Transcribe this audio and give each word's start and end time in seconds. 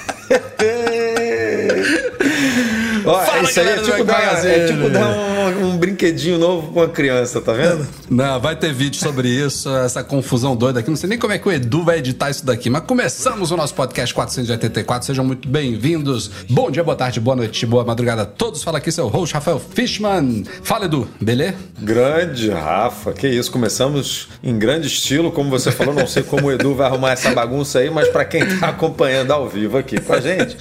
Ó, 3.06 3.20
Fala, 3.20 3.42
isso 3.44 3.60
aí 3.60 3.68
é 3.68 3.78
tipo, 3.78 4.04
dar, 4.06 4.46
é 4.46 4.66
tipo 4.68 4.90
dar 4.90 5.06
um, 5.08 5.53
um 5.64 5.78
brinquedinho 5.78 6.38
novo 6.38 6.72
pra 6.72 6.84
uma 6.84 6.90
criança, 6.90 7.42
tá 7.42 7.54
vendo? 7.54 7.88
Não, 8.10 8.40
vai 8.40 8.56
ter 8.56 8.74
vídeo 8.74 9.00
sobre 9.00 9.28
isso, 9.30 9.70
essa 9.78 10.04
confusão 10.04 10.56
doida 10.56 10.80
aqui. 10.80 10.90
Não 10.90 10.98
sei 10.98 11.10
nem 11.10 11.18
como 11.18 11.34
é 11.34 11.40
que 11.40 11.48
o 11.48 11.52
Edu 11.52 11.84
vai 11.84 11.98
editar 11.98 12.30
isso 12.30 12.46
daqui, 12.46 12.70
mas 12.70 12.84
começamos 12.84 13.52
o 13.52 13.58
nosso 13.58 13.74
podcast 13.74 14.14
484. 14.14 15.08
Sejam 15.08 15.26
muito 15.26 15.48
bem-vindos. 15.48 16.30
Bom 16.50 16.70
dia, 16.70 16.84
boa 16.84 16.96
tarde, 16.96 17.20
boa 17.20 17.36
noite, 17.36 17.66
boa 17.66 17.84
madrugada 17.84 18.24
a 18.24 18.26
todos. 18.26 18.64
Fala 18.64 18.78
aqui 18.78 18.92
seu 18.92 19.08
host, 19.08 19.34
Rafael 19.34 19.60
Fishman. 19.60 20.44
Fala, 20.64 20.86
Edu, 20.86 21.08
beleza? 21.20 21.56
Grande 21.80 22.50
Rafa, 22.50 23.14
que 23.14 23.28
isso, 23.28 23.52
começamos 23.52 24.30
em 24.44 24.58
grande 24.58 24.88
estilo, 24.88 25.32
como 25.32 25.50
você 25.50 25.72
falou, 25.72 25.94
não 25.94 26.08
sei 26.08 26.24
como 26.24 26.48
o 26.48 26.52
Edu 26.52 26.76
vai 26.76 26.88
arrumar 26.88 27.12
essa 27.12 27.32
bagunça 27.32 27.80
aí, 27.80 27.90
mas 27.90 28.08
pra 28.10 28.26
quem 28.26 28.46
tá 28.60 28.70
acompanhando 28.70 29.32
ao 29.32 29.48
vivo 29.48 29.78
aqui 29.78 30.00
com 30.00 30.14
a 30.14 30.20
gente, 30.20 30.58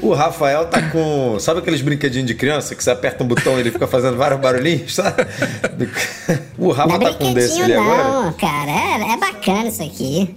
o 0.00 0.12
Rafael 0.12 0.66
tá 0.66 0.82
com, 0.90 1.36
sabe 1.38 1.60
aqueles 1.60 1.80
brinquedinhos 1.80 2.26
de 2.26 2.34
criança 2.34 2.74
que 2.74 2.82
você 2.82 2.90
aperta 2.90 3.22
um 3.24 3.26
botão 3.26 3.56
e 3.56 3.60
ele 3.60 3.70
fica 3.70 3.86
fazendo 3.86 4.16
vários 4.16 4.40
barulhinhos, 4.42 4.94
sabe? 4.96 5.26
O 6.58 6.70
Rafa 6.72 6.88
Não 6.92 6.98
tá 6.98 7.14
com 7.14 7.24
um 7.28 7.34
desse 7.34 7.60
ali 7.60 7.72
brinquedinho 7.72 7.92
agora? 7.92 8.22
não, 8.22 8.32
cara. 8.34 8.70
É, 8.70 9.12
é 9.12 9.16
bacana 9.16 9.68
isso 9.68 9.82
aqui. 9.82 10.34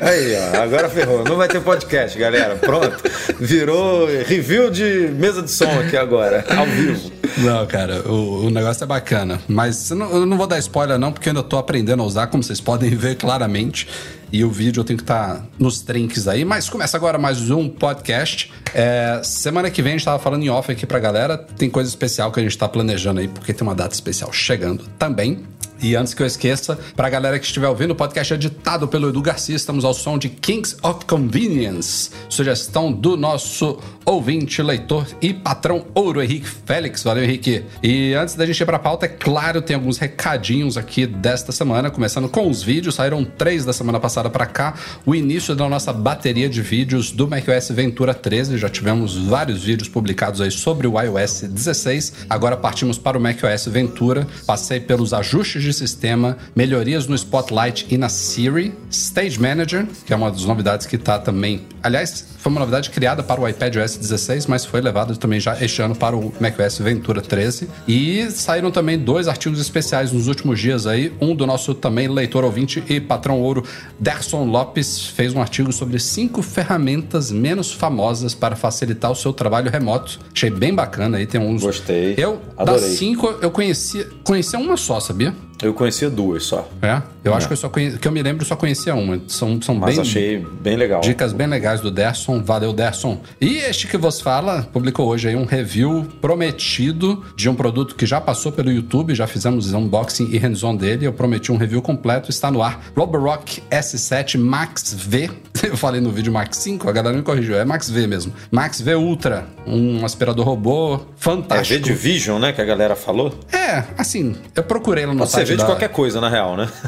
Aí, 0.00 0.36
ó, 0.56 0.62
agora 0.62 0.88
ferrou. 0.88 1.22
Não 1.24 1.36
vai 1.36 1.46
ter 1.46 1.60
podcast, 1.60 2.18
galera. 2.18 2.56
Pronto. 2.56 2.96
Virou 3.38 4.06
review 4.26 4.70
de 4.70 5.08
mesa 5.14 5.40
de 5.42 5.50
som 5.50 5.70
aqui 5.80 5.96
agora, 5.96 6.44
ao 6.56 6.66
vivo. 6.66 7.12
Não, 7.38 7.64
cara, 7.66 8.00
o, 8.08 8.46
o 8.46 8.50
negócio 8.50 8.82
é 8.82 8.86
bacana. 8.86 9.40
Mas 9.46 9.90
eu 9.90 9.96
não, 9.96 10.10
eu 10.10 10.26
não 10.26 10.36
vou 10.36 10.46
dar 10.48 10.58
spoiler, 10.58 10.98
não, 10.98 11.12
porque 11.12 11.28
eu 11.28 11.30
ainda 11.30 11.42
tô 11.44 11.56
aprendendo 11.56 12.02
a 12.02 12.06
usar, 12.06 12.26
como 12.26 12.42
vocês 12.42 12.60
podem 12.60 12.90
ver 12.90 13.14
claramente. 13.16 13.86
E 14.30 14.44
o 14.44 14.50
vídeo 14.50 14.80
eu 14.80 14.84
tenho 14.84 14.96
que 14.96 15.02
estar 15.02 15.44
nos 15.58 15.80
trinques 15.80 16.28
aí. 16.28 16.44
Mas 16.44 16.68
começa 16.68 16.96
agora 16.96 17.18
mais 17.18 17.50
um 17.50 17.68
podcast. 17.68 18.52
É, 18.74 19.20
semana 19.24 19.70
que 19.70 19.80
vem 19.80 19.94
a 19.94 19.96
gente 19.96 20.04
tava 20.04 20.18
falando 20.18 20.42
em 20.42 20.50
off 20.50 20.70
aqui 20.70 20.86
pra 20.86 20.98
galera. 20.98 21.38
Tem 21.38 21.70
coisa 21.70 21.88
especial 21.88 22.30
que 22.30 22.40
a 22.40 22.42
gente 22.42 22.56
tá 22.56 22.68
planejando 22.68 23.20
aí, 23.20 23.28
porque 23.28 23.54
tem 23.54 23.66
uma 23.66 23.74
data 23.74 23.94
especial 23.94 24.32
chegando 24.32 24.84
também. 24.98 25.44
E 25.80 25.94
antes 25.94 26.12
que 26.12 26.22
eu 26.22 26.26
esqueça, 26.26 26.78
pra 26.96 27.08
galera 27.08 27.38
que 27.38 27.46
estiver 27.46 27.68
ouvindo, 27.68 27.92
o 27.92 27.94
podcast 27.94 28.32
é 28.32 28.36
editado 28.36 28.88
pelo 28.88 29.10
Edu 29.10 29.22
Garcia. 29.22 29.54
Estamos 29.54 29.84
ao 29.84 29.94
som 29.94 30.18
de 30.18 30.28
Kings 30.28 30.76
of 30.82 31.04
Convenience. 31.04 32.10
Sugestão 32.28 32.90
do 32.90 33.16
nosso 33.16 33.78
ouvinte, 34.04 34.62
leitor 34.62 35.06
e 35.20 35.32
patrão 35.32 35.86
ouro, 35.94 36.22
Henrique 36.22 36.48
Félix. 36.48 37.02
Valeu, 37.04 37.22
Henrique. 37.22 37.62
E 37.82 38.14
antes 38.14 38.34
da 38.34 38.44
gente 38.44 38.60
ir 38.60 38.66
pra 38.66 38.78
pauta, 38.78 39.06
é 39.06 39.08
claro, 39.08 39.62
tem 39.62 39.76
alguns 39.76 39.98
recadinhos 39.98 40.76
aqui 40.76 41.06
desta 41.06 41.52
semana, 41.52 41.90
começando 41.90 42.28
com 42.28 42.50
os 42.50 42.62
vídeos. 42.62 42.96
Saíram 42.96 43.24
três 43.24 43.64
da 43.64 43.72
semana 43.72 44.00
passada 44.00 44.28
pra 44.28 44.46
cá. 44.46 44.74
O 45.06 45.14
início 45.14 45.54
da 45.54 45.68
nossa 45.68 45.92
bateria 45.92 46.48
de 46.48 46.60
vídeos 46.60 47.12
do 47.12 47.28
macOS 47.28 47.68
Ventura 47.70 48.14
13. 48.14 48.58
Já 48.58 48.68
tivemos 48.68 49.16
vários 49.16 49.62
vídeos 49.62 49.88
publicados 49.88 50.40
aí 50.40 50.50
sobre 50.50 50.86
o 50.86 51.00
iOS 51.00 51.42
16. 51.42 52.26
Agora 52.28 52.56
partimos 52.56 52.98
para 52.98 53.16
o 53.16 53.20
macOS 53.20 53.66
Ventura. 53.66 54.26
Passei 54.46 54.80
pelos 54.80 55.12
ajustes 55.12 55.62
de 55.62 55.67
sistema, 55.72 56.36
melhorias 56.54 57.06
no 57.06 57.14
Spotlight 57.14 57.86
e 57.90 57.96
na 57.98 58.08
Siri, 58.08 58.74
Stage 58.90 59.40
Manager, 59.40 59.86
que 60.06 60.12
é 60.12 60.16
uma 60.16 60.30
das 60.30 60.44
novidades 60.44 60.86
que 60.86 60.96
está 60.96 61.18
também. 61.18 61.62
Aliás, 61.82 62.26
foi 62.38 62.50
uma 62.50 62.60
novidade 62.60 62.90
criada 62.90 63.22
para 63.22 63.40
o 63.40 63.48
iPadOS 63.48 63.96
16, 63.96 64.46
mas 64.46 64.64
foi 64.64 64.80
levado 64.80 65.16
também 65.16 65.40
já 65.40 65.58
este 65.62 65.82
ano 65.82 65.94
para 65.94 66.16
o 66.16 66.32
macOS 66.40 66.78
Ventura 66.78 67.20
13. 67.20 67.68
E 67.86 68.30
saíram 68.30 68.70
também 68.70 68.98
dois 68.98 69.28
artigos 69.28 69.60
especiais 69.60 70.12
nos 70.12 70.28
últimos 70.28 70.60
dias 70.60 70.86
aí. 70.86 71.12
Um 71.20 71.34
do 71.34 71.46
nosso 71.46 71.74
também 71.74 72.08
leitor 72.08 72.44
ouvinte 72.44 72.82
e 72.88 73.00
patrão 73.00 73.40
ouro, 73.40 73.64
Derson 73.98 74.44
Lopes, 74.44 75.06
fez 75.06 75.34
um 75.34 75.40
artigo 75.40 75.72
sobre 75.72 75.98
cinco 75.98 76.42
ferramentas 76.42 77.30
menos 77.30 77.72
famosas 77.72 78.34
para 78.34 78.56
facilitar 78.56 79.10
o 79.10 79.16
seu 79.16 79.32
trabalho 79.32 79.70
remoto. 79.70 80.18
Achei 80.34 80.50
bem 80.50 80.74
bacana 80.74 81.18
aí, 81.18 81.26
tem 81.26 81.40
uns. 81.40 81.62
Gostei. 81.62 82.14
Eu, 82.16 82.40
Adorei. 82.56 82.80
das 82.80 82.90
cinco, 82.98 83.26
eu 83.42 83.50
conhecia, 83.50 84.08
conhecia 84.24 84.58
uma 84.58 84.76
só, 84.76 85.00
sabia? 85.00 85.34
Eu 85.62 85.74
conhecia 85.74 86.08
duas 86.08 86.44
só, 86.44 86.68
É? 86.80 87.02
Eu 87.24 87.34
acho 87.34 87.46
que 87.46 87.52
eu 87.52 87.56
só 87.58 87.68
conhe... 87.68 87.98
que 87.98 88.08
eu 88.08 88.12
me 88.12 88.22
lembro, 88.22 88.42
eu 88.42 88.46
só 88.46 88.56
conhecia 88.56 88.94
uma. 88.94 89.20
São, 89.26 89.60
são 89.60 89.74
mas 89.74 89.96
bem. 89.96 90.00
achei 90.00 90.38
bem 90.38 90.76
legal. 90.76 91.00
Dicas 91.02 91.32
bem 91.32 91.46
legais 91.46 91.80
do 91.80 91.90
Derson, 91.90 92.42
valeu 92.42 92.72
Derson. 92.72 93.20
E 93.38 93.58
este 93.58 93.86
que 93.86 93.98
vos 93.98 94.20
fala 94.20 94.62
publicou 94.72 95.06
hoje 95.06 95.28
aí 95.28 95.36
um 95.36 95.44
review 95.44 96.06
prometido 96.22 97.22
de 97.36 97.48
um 97.50 97.54
produto 97.54 97.94
que 97.94 98.06
já 98.06 98.18
passou 98.18 98.50
pelo 98.50 98.70
YouTube, 98.70 99.14
já 99.14 99.26
fizemos 99.26 99.74
unboxing 99.74 100.30
e 100.30 100.38
hands-on 100.38 100.74
dele. 100.74 101.06
Eu 101.06 101.12
prometi 101.12 101.52
um 101.52 101.56
review 101.56 101.82
completo, 101.82 102.30
está 102.30 102.50
no 102.50 102.62
ar. 102.62 102.80
Roborock 102.96 103.62
S7 103.70 104.38
Max 104.38 104.94
V. 104.94 105.30
Eu 105.68 105.76
falei 105.76 106.00
no 106.00 106.10
vídeo 106.10 106.32
Max 106.32 106.56
5, 106.58 106.88
a 106.88 106.92
galera 106.92 107.16
me 107.16 107.22
corrigiu, 107.22 107.58
é 107.58 107.64
Max 107.64 107.90
V 107.90 108.06
mesmo. 108.06 108.32
Max 108.48 108.80
V 108.80 108.94
Ultra, 108.94 109.44
um 109.66 110.04
aspirador 110.04 110.46
robô 110.46 110.94
É 110.94 110.98
fantástico. 111.16 111.80
V 111.80 111.84
de 111.84 111.92
Vision, 111.92 112.40
né, 112.40 112.52
que 112.52 112.60
a 112.60 112.64
galera 112.64 112.94
falou. 112.94 113.34
É, 113.52 113.82
assim, 113.98 114.36
eu 114.54 114.62
procurei 114.62 115.04
lá 115.04 115.12
no 115.12 115.26
ser 115.26 115.47
V 115.48 115.56
de 115.56 115.62
da... 115.62 115.66
qualquer 115.66 115.88
coisa, 115.88 116.20
na 116.20 116.28
real, 116.28 116.56
né? 116.56 116.68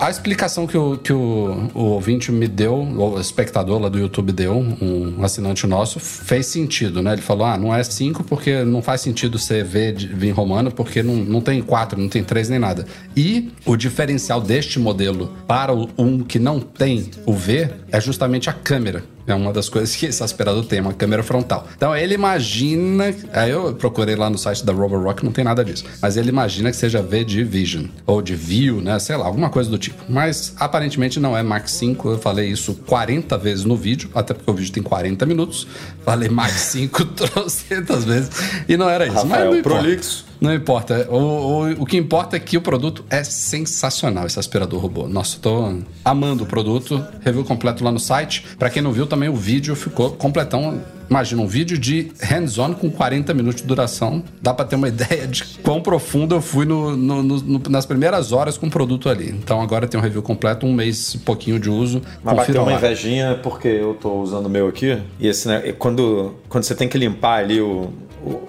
A 0.00 0.10
explicação 0.10 0.66
que, 0.66 0.76
o, 0.76 0.98
que 0.98 1.12
o, 1.12 1.70
o 1.72 1.80
ouvinte 1.80 2.32
me 2.32 2.48
deu, 2.48 2.74
o 2.74 3.20
espectador 3.20 3.80
lá 3.80 3.88
do 3.88 3.98
YouTube 3.98 4.32
deu, 4.32 4.56
um 4.56 5.22
assinante 5.22 5.66
nosso, 5.68 6.00
fez 6.00 6.46
sentido, 6.46 7.00
né? 7.00 7.12
Ele 7.12 7.22
falou: 7.22 7.46
ah, 7.46 7.56
não 7.56 7.74
é 7.74 7.82
5 7.82 8.24
porque 8.24 8.64
não 8.64 8.82
faz 8.82 9.00
sentido 9.00 9.38
ser 9.38 9.64
V 9.64 9.92
vir 9.92 10.30
romano, 10.32 10.72
porque 10.72 11.02
não, 11.02 11.14
não 11.14 11.40
tem 11.40 11.62
4, 11.62 12.00
não 12.00 12.08
tem 12.08 12.24
3 12.24 12.48
nem 12.48 12.58
nada. 12.58 12.86
E 13.16 13.52
o 13.64 13.76
diferencial 13.76 14.40
deste 14.40 14.80
modelo 14.80 15.32
para 15.46 15.72
o 15.72 15.88
um 15.96 16.24
que 16.24 16.40
não 16.40 16.58
tem 16.58 17.10
o 17.24 17.32
V 17.32 17.70
é 17.92 18.00
justamente 18.00 18.50
a 18.50 18.52
câmera. 18.52 19.04
É 19.28 19.34
uma 19.34 19.52
das 19.52 19.68
coisas 19.68 19.94
que 19.94 20.06
esse 20.06 20.22
aspirador 20.22 20.64
tem, 20.64 20.80
uma 20.80 20.94
câmera 20.94 21.22
frontal. 21.22 21.68
Então 21.76 21.94
ele 21.94 22.14
imagina. 22.14 23.14
Aí 23.32 23.50
eu 23.50 23.74
procurei 23.74 24.16
lá 24.16 24.30
no 24.30 24.38
site 24.38 24.64
da 24.64 24.72
Roborock, 24.72 25.22
não 25.22 25.30
tem 25.32 25.44
nada 25.44 25.64
disso. 25.64 25.84
Mas 26.00 26.16
ele 26.16 26.30
imagina 26.30 26.70
que 26.70 26.76
seja 26.76 27.02
V 27.02 27.24
de 27.24 27.44
Vision. 27.44 27.84
Ou 28.06 28.22
de 28.22 28.34
View, 28.34 28.80
né? 28.80 28.98
Sei 28.98 29.16
lá, 29.16 29.26
alguma 29.26 29.50
coisa 29.50 29.68
do 29.68 29.78
tipo. 29.78 30.02
Mas 30.08 30.54
aparentemente 30.58 31.20
não 31.20 31.36
é 31.36 31.42
Max 31.42 31.72
5. 31.72 32.10
Eu 32.12 32.18
falei 32.18 32.48
isso 32.48 32.74
40 32.86 33.36
vezes 33.36 33.64
no 33.64 33.76
vídeo, 33.76 34.10
até 34.14 34.32
porque 34.32 34.50
o 34.50 34.54
vídeo 34.54 34.72
tem 34.72 34.82
40 34.82 35.26
minutos. 35.26 35.66
Falei 36.04 36.28
Max 36.28 36.52
5 36.52 37.04
trocentas 37.14 38.04
vezes. 38.04 38.30
E 38.68 38.76
não 38.76 38.88
era 38.88 39.06
isso. 39.06 39.14
Mas 39.14 39.24
Rafael 39.24 39.50
não 39.50 39.58
importa. 39.58 39.78
Prolixo. 39.82 40.27
Não 40.40 40.54
importa. 40.54 41.06
O, 41.10 41.16
o, 41.16 41.82
o 41.82 41.86
que 41.86 41.96
importa 41.96 42.36
é 42.36 42.40
que 42.40 42.56
o 42.56 42.60
produto 42.60 43.04
é 43.10 43.24
sensacional, 43.24 44.26
esse 44.26 44.38
aspirador 44.38 44.80
robô. 44.80 45.08
Nossa, 45.08 45.38
tô 45.40 45.74
amando 46.04 46.44
o 46.44 46.46
produto. 46.46 47.04
Review 47.24 47.44
completo 47.44 47.82
lá 47.84 47.90
no 47.90 47.98
site. 47.98 48.44
Pra 48.58 48.70
quem 48.70 48.80
não 48.82 48.92
viu, 48.92 49.06
também 49.06 49.28
o 49.28 49.34
vídeo 49.34 49.74
ficou 49.74 50.10
completão. 50.12 50.80
Imagina, 51.10 51.40
um 51.40 51.46
vídeo 51.46 51.78
de 51.78 52.12
hands-on 52.20 52.74
com 52.74 52.90
40 52.90 53.32
minutos 53.32 53.62
de 53.62 53.66
duração. 53.68 54.22
Dá 54.42 54.52
pra 54.52 54.64
ter 54.64 54.76
uma 54.76 54.86
ideia 54.88 55.26
de 55.26 55.42
quão 55.62 55.80
profundo 55.80 56.34
eu 56.34 56.40
fui 56.42 56.66
no, 56.66 56.94
no- 56.96 57.22
no- 57.22 57.62
nas 57.70 57.86
primeiras 57.86 58.30
horas 58.30 58.58
com 58.58 58.66
o 58.66 58.70
produto 58.70 59.08
ali. 59.08 59.30
Então 59.30 59.60
agora 59.62 59.88
tem 59.88 59.98
um 59.98 60.02
review 60.02 60.22
completo, 60.22 60.66
um 60.66 60.72
mês 60.72 61.14
e 61.14 61.18
pouquinho 61.18 61.58
de 61.58 61.70
uso. 61.70 62.02
Mas 62.22 62.36
bateu 62.36 62.62
uma 62.62 62.72
invejinha 62.74 63.40
porque 63.42 63.68
eu 63.68 63.94
tô 63.94 64.20
usando 64.20 64.46
o 64.46 64.50
meu 64.50 64.68
aqui. 64.68 64.98
E 65.18 65.26
esse, 65.26 65.48
né, 65.48 65.72
quando, 65.78 66.34
quando 66.48 66.64
você 66.64 66.74
tem 66.74 66.86
que 66.88 66.98
limpar 66.98 67.38
ali 67.42 67.60
o- 67.60 67.88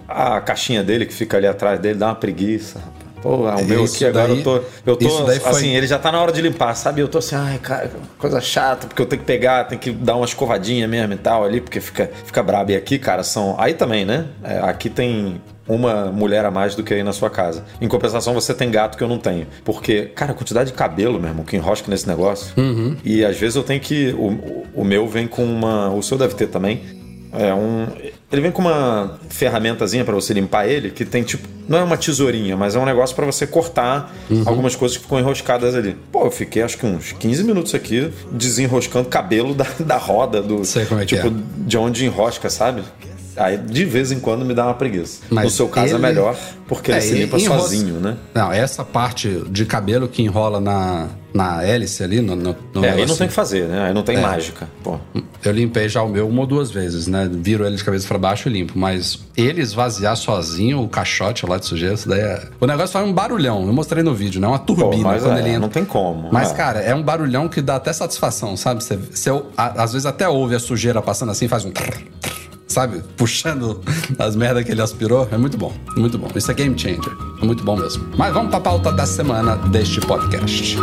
a 0.07 0.39
caixinha 0.41 0.83
dele, 0.83 1.05
que 1.05 1.13
fica 1.13 1.37
ali 1.37 1.47
atrás 1.47 1.79
dele, 1.79 1.97
dá 1.99 2.07
uma 2.07 2.15
preguiça, 2.15 2.79
rapaz. 2.79 3.09
Pô, 3.21 3.35
o 3.49 3.65
meu 3.65 3.83
Isso 3.83 3.95
aqui 3.95 4.05
agora 4.05 4.29
daí- 4.29 4.37
eu 4.37 4.43
tô. 4.45 4.55
Eu 4.85 4.95
tô 4.95 5.05
isso 5.05 5.23
daí 5.25 5.39
foi- 5.41 5.51
assim, 5.51 5.75
ele 5.75 5.85
já 5.85 5.99
tá 5.99 6.09
na 6.09 6.21
hora 6.21 6.31
de 6.31 6.41
limpar, 6.41 6.73
sabe? 6.75 7.01
Eu 7.01 7.07
tô 7.09 7.17
assim, 7.17 7.35
ai, 7.35 7.57
cara, 7.57 7.91
coisa 8.17 8.39
chata, 8.39 8.87
porque 8.87 9.01
eu 9.01 9.05
tenho 9.05 9.19
que 9.21 9.25
pegar, 9.25 9.65
tenho 9.65 9.81
que 9.81 9.91
dar 9.91 10.15
uma 10.15 10.23
escovadinha 10.25 10.87
mesmo 10.87 11.11
e 11.13 11.17
tal 11.17 11.43
ali, 11.43 11.59
porque 11.59 11.81
fica, 11.81 12.09
fica 12.25 12.41
brabo. 12.41 12.71
E 12.71 12.77
aqui, 12.77 12.97
cara, 12.97 13.21
são. 13.21 13.55
Aí 13.59 13.73
também, 13.73 14.05
né? 14.05 14.23
É, 14.41 14.59
aqui 14.59 14.89
tem 14.89 15.41
uma 15.67 16.05
mulher 16.05 16.45
a 16.45 16.49
mais 16.49 16.75
do 16.75 16.81
que 16.83 16.93
aí 16.93 17.03
na 17.03 17.11
sua 17.11 17.29
casa. 17.29 17.65
Em 17.81 17.89
compensação, 17.89 18.33
você 18.33 18.53
tem 18.53 18.71
gato 18.71 18.97
que 18.97 19.03
eu 19.03 19.07
não 19.09 19.19
tenho. 19.19 19.47
Porque, 19.65 20.03
cara, 20.15 20.31
a 20.31 20.33
quantidade 20.33 20.71
de 20.71 20.77
cabelo, 20.77 21.19
meu 21.19 21.27
irmão, 21.29 21.43
que 21.43 21.57
enrosca 21.57 21.91
nesse 21.91 22.07
negócio. 22.07 22.53
E 23.03 23.25
às 23.25 23.37
vezes 23.37 23.57
eu 23.57 23.63
tenho 23.63 23.81
que. 23.81 24.15
O, 24.17 24.63
o 24.81 24.83
meu 24.85 25.05
vem 25.09 25.27
com 25.27 25.43
uma. 25.43 25.89
O 25.91 26.01
seu 26.01 26.17
deve 26.17 26.35
ter 26.35 26.47
também. 26.47 26.83
É 27.33 27.53
um. 27.53 27.85
Ele 28.31 28.41
vem 28.41 28.51
com 28.51 28.61
uma 28.61 29.17
ferramentazinha 29.29 30.05
pra 30.05 30.13
você 30.13 30.33
limpar 30.33 30.67
ele, 30.67 30.91
que 30.91 31.03
tem 31.03 31.23
tipo. 31.23 31.47
Não 31.67 31.77
é 31.79 31.83
uma 31.83 31.97
tesourinha, 31.97 32.55
mas 32.57 32.75
é 32.75 32.79
um 32.79 32.85
negócio 32.85 33.15
pra 33.15 33.25
você 33.25 33.45
cortar 33.47 34.13
algumas 34.45 34.75
coisas 34.75 34.97
que 34.97 35.03
ficam 35.03 35.19
enroscadas 35.19 35.75
ali. 35.75 35.95
Pô, 36.11 36.25
eu 36.25 36.31
fiquei 36.31 36.61
acho 36.63 36.77
que 36.77 36.85
uns 36.85 37.11
15 37.11 37.43
minutos 37.43 37.73
aqui 37.75 38.11
desenroscando 38.31 39.09
cabelo 39.09 39.53
da, 39.53 39.65
da 39.79 39.97
roda, 39.97 40.41
do. 40.41 40.63
Sei 40.65 40.85
como 40.85 41.01
é 41.01 41.05
que 41.05 41.15
tipo, 41.15 41.27
é. 41.27 41.31
de 41.57 41.77
onde 41.77 42.05
enrosca, 42.05 42.49
sabe? 42.49 42.83
Aí 43.37 43.57
de 43.57 43.85
vez 43.85 44.11
em 44.11 44.19
quando 44.19 44.43
me 44.43 44.53
dá 44.53 44.65
uma 44.65 44.73
preguiça. 44.73 45.21
Mas 45.29 45.45
no 45.45 45.49
seu 45.49 45.67
caso 45.69 45.95
ele- 45.95 46.05
é 46.05 46.09
melhor, 46.09 46.35
porque 46.67 46.91
ele 46.91 46.97
É, 46.97 47.01
se 47.01 47.13
limpa 47.13 47.39
sozinho, 47.39 47.95
né? 47.95 48.17
Não, 48.33 48.51
essa 48.51 48.83
parte 48.83 49.43
de 49.49 49.65
cabelo 49.65 50.07
que 50.09 50.21
enrola 50.21 50.59
na, 50.59 51.07
na 51.33 51.63
hélice 51.63 52.03
ali, 52.03 52.19
no, 52.19 52.35
no, 52.35 52.55
no 52.73 52.83
É, 52.85 52.91
aí 52.91 53.05
não 53.05 53.15
tem 53.15 53.27
o 53.27 53.29
que 53.29 53.35
fazer, 53.35 53.65
né? 53.67 53.87
Aí 53.87 53.93
não 53.93 54.03
tem 54.03 54.17
mágica. 54.17 54.67
Pô. 54.83 54.99
Eu 55.43 55.51
limpei 55.53 55.87
já 55.87 56.01
o 56.03 56.09
meu 56.09 56.27
uma 56.27 56.41
ou 56.41 56.47
duas 56.47 56.69
vezes, 56.69 57.07
né? 57.07 57.29
Viro 57.31 57.65
ele 57.65 57.75
de 57.77 57.83
cabeça 57.83 58.07
pra 58.07 58.17
baixo 58.17 58.49
e 58.49 58.51
limpo. 58.51 58.73
Mas 58.77 59.19
ele 59.37 59.61
esvaziar 59.61 60.15
sozinho 60.17 60.81
o 60.81 60.87
caixote 60.89 61.45
lá 61.45 61.57
de 61.57 61.65
sujeira, 61.65 61.93
isso 61.95 62.09
daí 62.09 62.19
é... 62.19 62.47
O 62.59 62.65
negócio 62.67 62.89
faz 62.93 63.07
um 63.07 63.13
barulhão. 63.13 63.65
Eu 63.65 63.71
mostrei 63.73 64.03
no 64.03 64.13
vídeo, 64.13 64.41
né? 64.41 64.47
Uma 64.47 64.59
turbina 64.59 65.03
mas 65.03 65.23
quando 65.23 65.37
é, 65.37 65.39
ele 65.39 65.49
entra. 65.49 65.59
não 65.61 65.69
tem 65.69 65.85
como. 65.85 66.29
Mas, 66.31 66.51
é. 66.51 66.53
cara, 66.55 66.79
é 66.81 66.93
um 66.93 67.01
barulhão 67.01 67.47
que 67.47 67.61
dá 67.61 67.75
até 67.77 67.93
satisfação, 67.93 68.57
sabe? 68.57 68.83
Você, 68.83 68.97
você, 68.97 69.29
a- 69.57 69.83
às 69.83 69.93
vezes 69.93 70.05
até 70.05 70.27
ouve 70.27 70.55
a 70.55 70.59
sujeira 70.59 71.01
passando 71.01 71.31
assim, 71.31 71.47
faz 71.47 71.63
um... 71.63 71.71
Sabe? 72.67 73.01
Puxando 73.17 73.81
as 74.19 74.35
merdas 74.35 74.63
que 74.65 74.71
ele 74.71 74.81
aspirou. 74.81 75.27
É 75.31 75.37
muito 75.37 75.57
bom. 75.57 75.73
Muito 75.97 76.17
bom. 76.17 76.27
Isso 76.35 76.51
é 76.51 76.53
game 76.53 76.77
changer. 76.77 77.11
É 77.41 77.45
muito 77.45 77.63
bom 77.63 77.77
mesmo. 77.77 78.05
Mas 78.17 78.33
vamos 78.33 78.49
pra 78.49 78.59
pauta 78.59 78.91
da 78.91 79.05
semana 79.05 79.55
deste 79.69 80.01
podcast. 80.01 80.77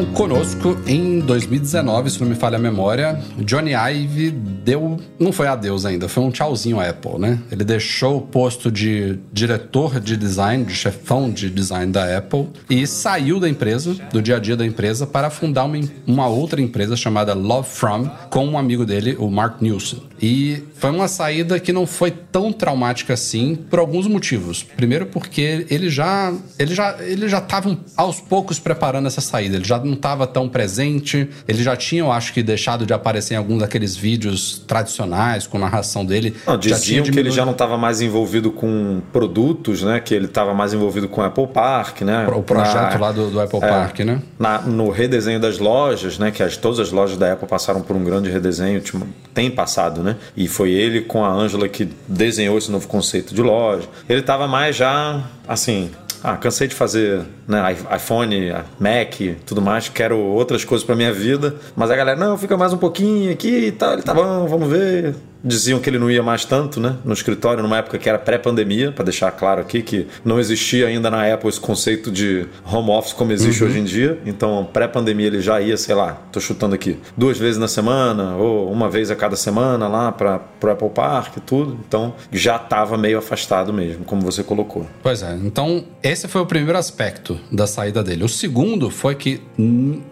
Acompanharam 0.00 0.06
conosco 0.14 0.76
em 0.86 1.20
2019, 1.20 2.10
se 2.10 2.20
não 2.20 2.28
me 2.28 2.34
falha 2.34 2.56
a 2.56 2.58
memória, 2.58 3.20
Johnny 3.38 3.72
Ive 3.74 4.30
deu. 4.30 4.98
Não 5.18 5.32
foi 5.32 5.46
adeus 5.46 5.84
ainda, 5.84 6.08
foi 6.08 6.22
um 6.22 6.30
tchauzinho 6.30 6.80
à 6.80 6.88
Apple, 6.88 7.18
né? 7.18 7.38
Ele 7.50 7.64
deixou 7.64 8.18
o 8.18 8.20
posto 8.20 8.70
de 8.70 9.18
diretor 9.32 10.00
de 10.00 10.16
design, 10.16 10.64
de 10.64 10.74
chefão 10.74 11.30
de 11.30 11.50
design 11.50 11.92
da 11.92 12.16
Apple, 12.16 12.48
e 12.68 12.86
saiu 12.86 13.38
da 13.38 13.48
empresa, 13.48 13.94
do 14.12 14.22
dia 14.22 14.36
a 14.36 14.38
dia 14.38 14.56
da 14.56 14.64
empresa, 14.64 15.06
para 15.06 15.30
fundar 15.30 15.64
uma, 15.64 15.78
uma 16.06 16.26
outra 16.28 16.60
empresa 16.60 16.96
chamada 16.96 17.34
Love 17.34 17.68
From, 17.68 18.08
com 18.30 18.46
um 18.46 18.58
amigo 18.58 18.84
dele, 18.84 19.16
o 19.18 19.30
Mark 19.30 19.60
Newson. 19.60 19.98
E 20.22 20.62
foi 20.80 20.90
uma 20.90 21.08
saída 21.08 21.60
que 21.60 21.72
não 21.72 21.86
foi 21.86 22.10
tão 22.10 22.50
traumática 22.52 23.12
assim, 23.12 23.54
por 23.54 23.78
alguns 23.78 24.06
motivos. 24.06 24.62
Primeiro, 24.62 25.04
porque 25.06 25.66
ele 25.68 25.90
já 25.90 26.32
ele 26.58 26.74
já 26.74 26.96
ele 27.00 27.28
já 27.28 27.36
estava 27.38 27.76
aos 27.96 28.18
poucos 28.18 28.58
preparando 28.58 29.06
essa 29.06 29.20
saída. 29.20 29.56
Ele 29.56 29.64
já 29.64 29.78
não 29.78 29.92
estava 29.92 30.26
tão 30.26 30.48
presente. 30.48 31.28
Ele 31.46 31.62
já 31.62 31.76
tinha, 31.76 32.00
eu 32.00 32.10
acho 32.10 32.32
que, 32.32 32.42
deixado 32.42 32.86
de 32.86 32.94
aparecer 32.94 33.34
em 33.34 33.36
alguns 33.36 33.58
daqueles 33.60 33.94
vídeos 33.94 34.64
tradicionais 34.66 35.46
com 35.46 35.58
narração 35.58 36.04
dele. 36.04 36.34
Não, 36.46 36.56
diziam 36.56 37.04
que 37.04 37.18
ele 37.18 37.30
já 37.30 37.44
não 37.44 37.52
estava 37.52 37.76
mais 37.76 38.00
envolvido 38.00 38.50
com 38.50 39.02
produtos, 39.12 39.82
né? 39.82 40.00
Que 40.00 40.14
ele 40.14 40.24
estava 40.26 40.54
mais 40.54 40.72
envolvido 40.72 41.08
com 41.08 41.20
o 41.20 41.24
Apple 41.24 41.46
Park, 41.48 42.00
né? 42.02 42.26
O 42.28 42.42
projeto 42.42 42.94
Na- 42.94 42.98
lá 42.98 43.12
do, 43.12 43.28
do 43.30 43.38
Apple 43.38 43.58
é, 43.62 43.68
Park, 43.68 43.98
né? 44.00 44.22
na- 44.38 44.62
no 44.62 44.88
redesenho 44.90 45.38
das 45.38 45.58
lojas, 45.58 46.18
né? 46.18 46.30
Que 46.30 46.42
as, 46.42 46.56
todas 46.56 46.78
as 46.80 46.90
lojas 46.90 47.18
da 47.18 47.32
Apple 47.34 47.46
passaram 47.46 47.82
por 47.82 47.94
um 47.94 48.02
grande 48.02 48.30
redesenho, 48.30 48.80
tipo, 48.80 49.06
tem 49.34 49.50
passado, 49.50 50.02
né? 50.02 50.16
E 50.34 50.48
foi 50.48 50.69
ele 50.70 51.02
com 51.02 51.24
a 51.24 51.32
Angela 51.32 51.68
que 51.68 51.88
desenhou 52.06 52.56
esse 52.56 52.70
novo 52.70 52.86
conceito 52.86 53.34
de 53.34 53.42
loja. 53.42 53.88
Ele 54.08 54.20
estava 54.20 54.46
mais 54.46 54.76
já, 54.76 55.22
assim, 55.46 55.90
ah, 56.22 56.36
cansei 56.36 56.68
de 56.68 56.74
fazer 56.74 57.22
né, 57.48 57.76
iPhone, 57.96 58.52
Mac, 58.78 59.38
tudo 59.46 59.62
mais, 59.62 59.88
quero 59.88 60.18
outras 60.18 60.64
coisas 60.64 60.84
para 60.84 60.94
minha 60.94 61.12
vida. 61.12 61.56
Mas 61.74 61.90
a 61.90 61.96
galera, 61.96 62.18
não, 62.18 62.36
fica 62.36 62.56
mais 62.56 62.72
um 62.72 62.78
pouquinho 62.78 63.32
aqui 63.32 63.66
e 63.66 63.72
tal. 63.72 63.94
Ele 63.94 64.02
tá 64.02 64.12
bom, 64.12 64.46
vamos 64.46 64.68
ver. 64.68 65.14
Diziam 65.42 65.78
que 65.80 65.88
ele 65.88 65.98
não 65.98 66.10
ia 66.10 66.22
mais 66.22 66.44
tanto, 66.44 66.80
né? 66.80 66.96
No 67.04 67.12
escritório, 67.12 67.62
numa 67.62 67.78
época 67.78 67.98
que 67.98 68.08
era 68.08 68.18
pré-pandemia, 68.18 68.92
para 68.92 69.04
deixar 69.04 69.30
claro 69.32 69.60
aqui 69.60 69.82
que 69.82 70.06
não 70.24 70.38
existia 70.38 70.86
ainda 70.86 71.10
na 71.10 71.32
Apple 71.32 71.48
esse 71.48 71.60
conceito 71.60 72.10
de 72.10 72.46
home 72.64 72.90
office 72.90 73.12
como 73.12 73.32
existe 73.32 73.62
hoje 73.64 73.78
em 73.78 73.84
dia. 73.84 74.18
Então, 74.26 74.68
pré-pandemia 74.72 75.26
ele 75.26 75.40
já 75.40 75.60
ia, 75.60 75.76
sei 75.76 75.94
lá, 75.94 76.20
tô 76.32 76.40
chutando 76.40 76.74
aqui, 76.74 76.98
duas 77.16 77.38
vezes 77.38 77.58
na 77.58 77.68
semana 77.68 78.36
ou 78.36 78.70
uma 78.70 78.88
vez 78.88 79.10
a 79.10 79.16
cada 79.16 79.36
semana 79.36 79.88
lá 79.88 80.12
para 80.12 80.38
pro 80.38 80.72
Apple 80.72 80.90
Park 80.90 81.36
e 81.36 81.40
tudo. 81.40 81.78
Então, 81.86 82.14
já 82.30 82.56
estava 82.56 82.96
meio 82.98 83.18
afastado 83.18 83.72
mesmo, 83.72 84.04
como 84.04 84.22
você 84.22 84.42
colocou. 84.42 84.86
Pois 85.02 85.22
é, 85.22 85.38
então 85.42 85.84
esse 86.02 86.28
foi 86.28 86.40
o 86.40 86.46
primeiro 86.46 86.78
aspecto 86.78 87.38
da 87.50 87.66
saída 87.66 88.02
dele. 88.02 88.24
O 88.24 88.28
segundo 88.28 88.90
foi 88.90 89.14
que 89.14 89.40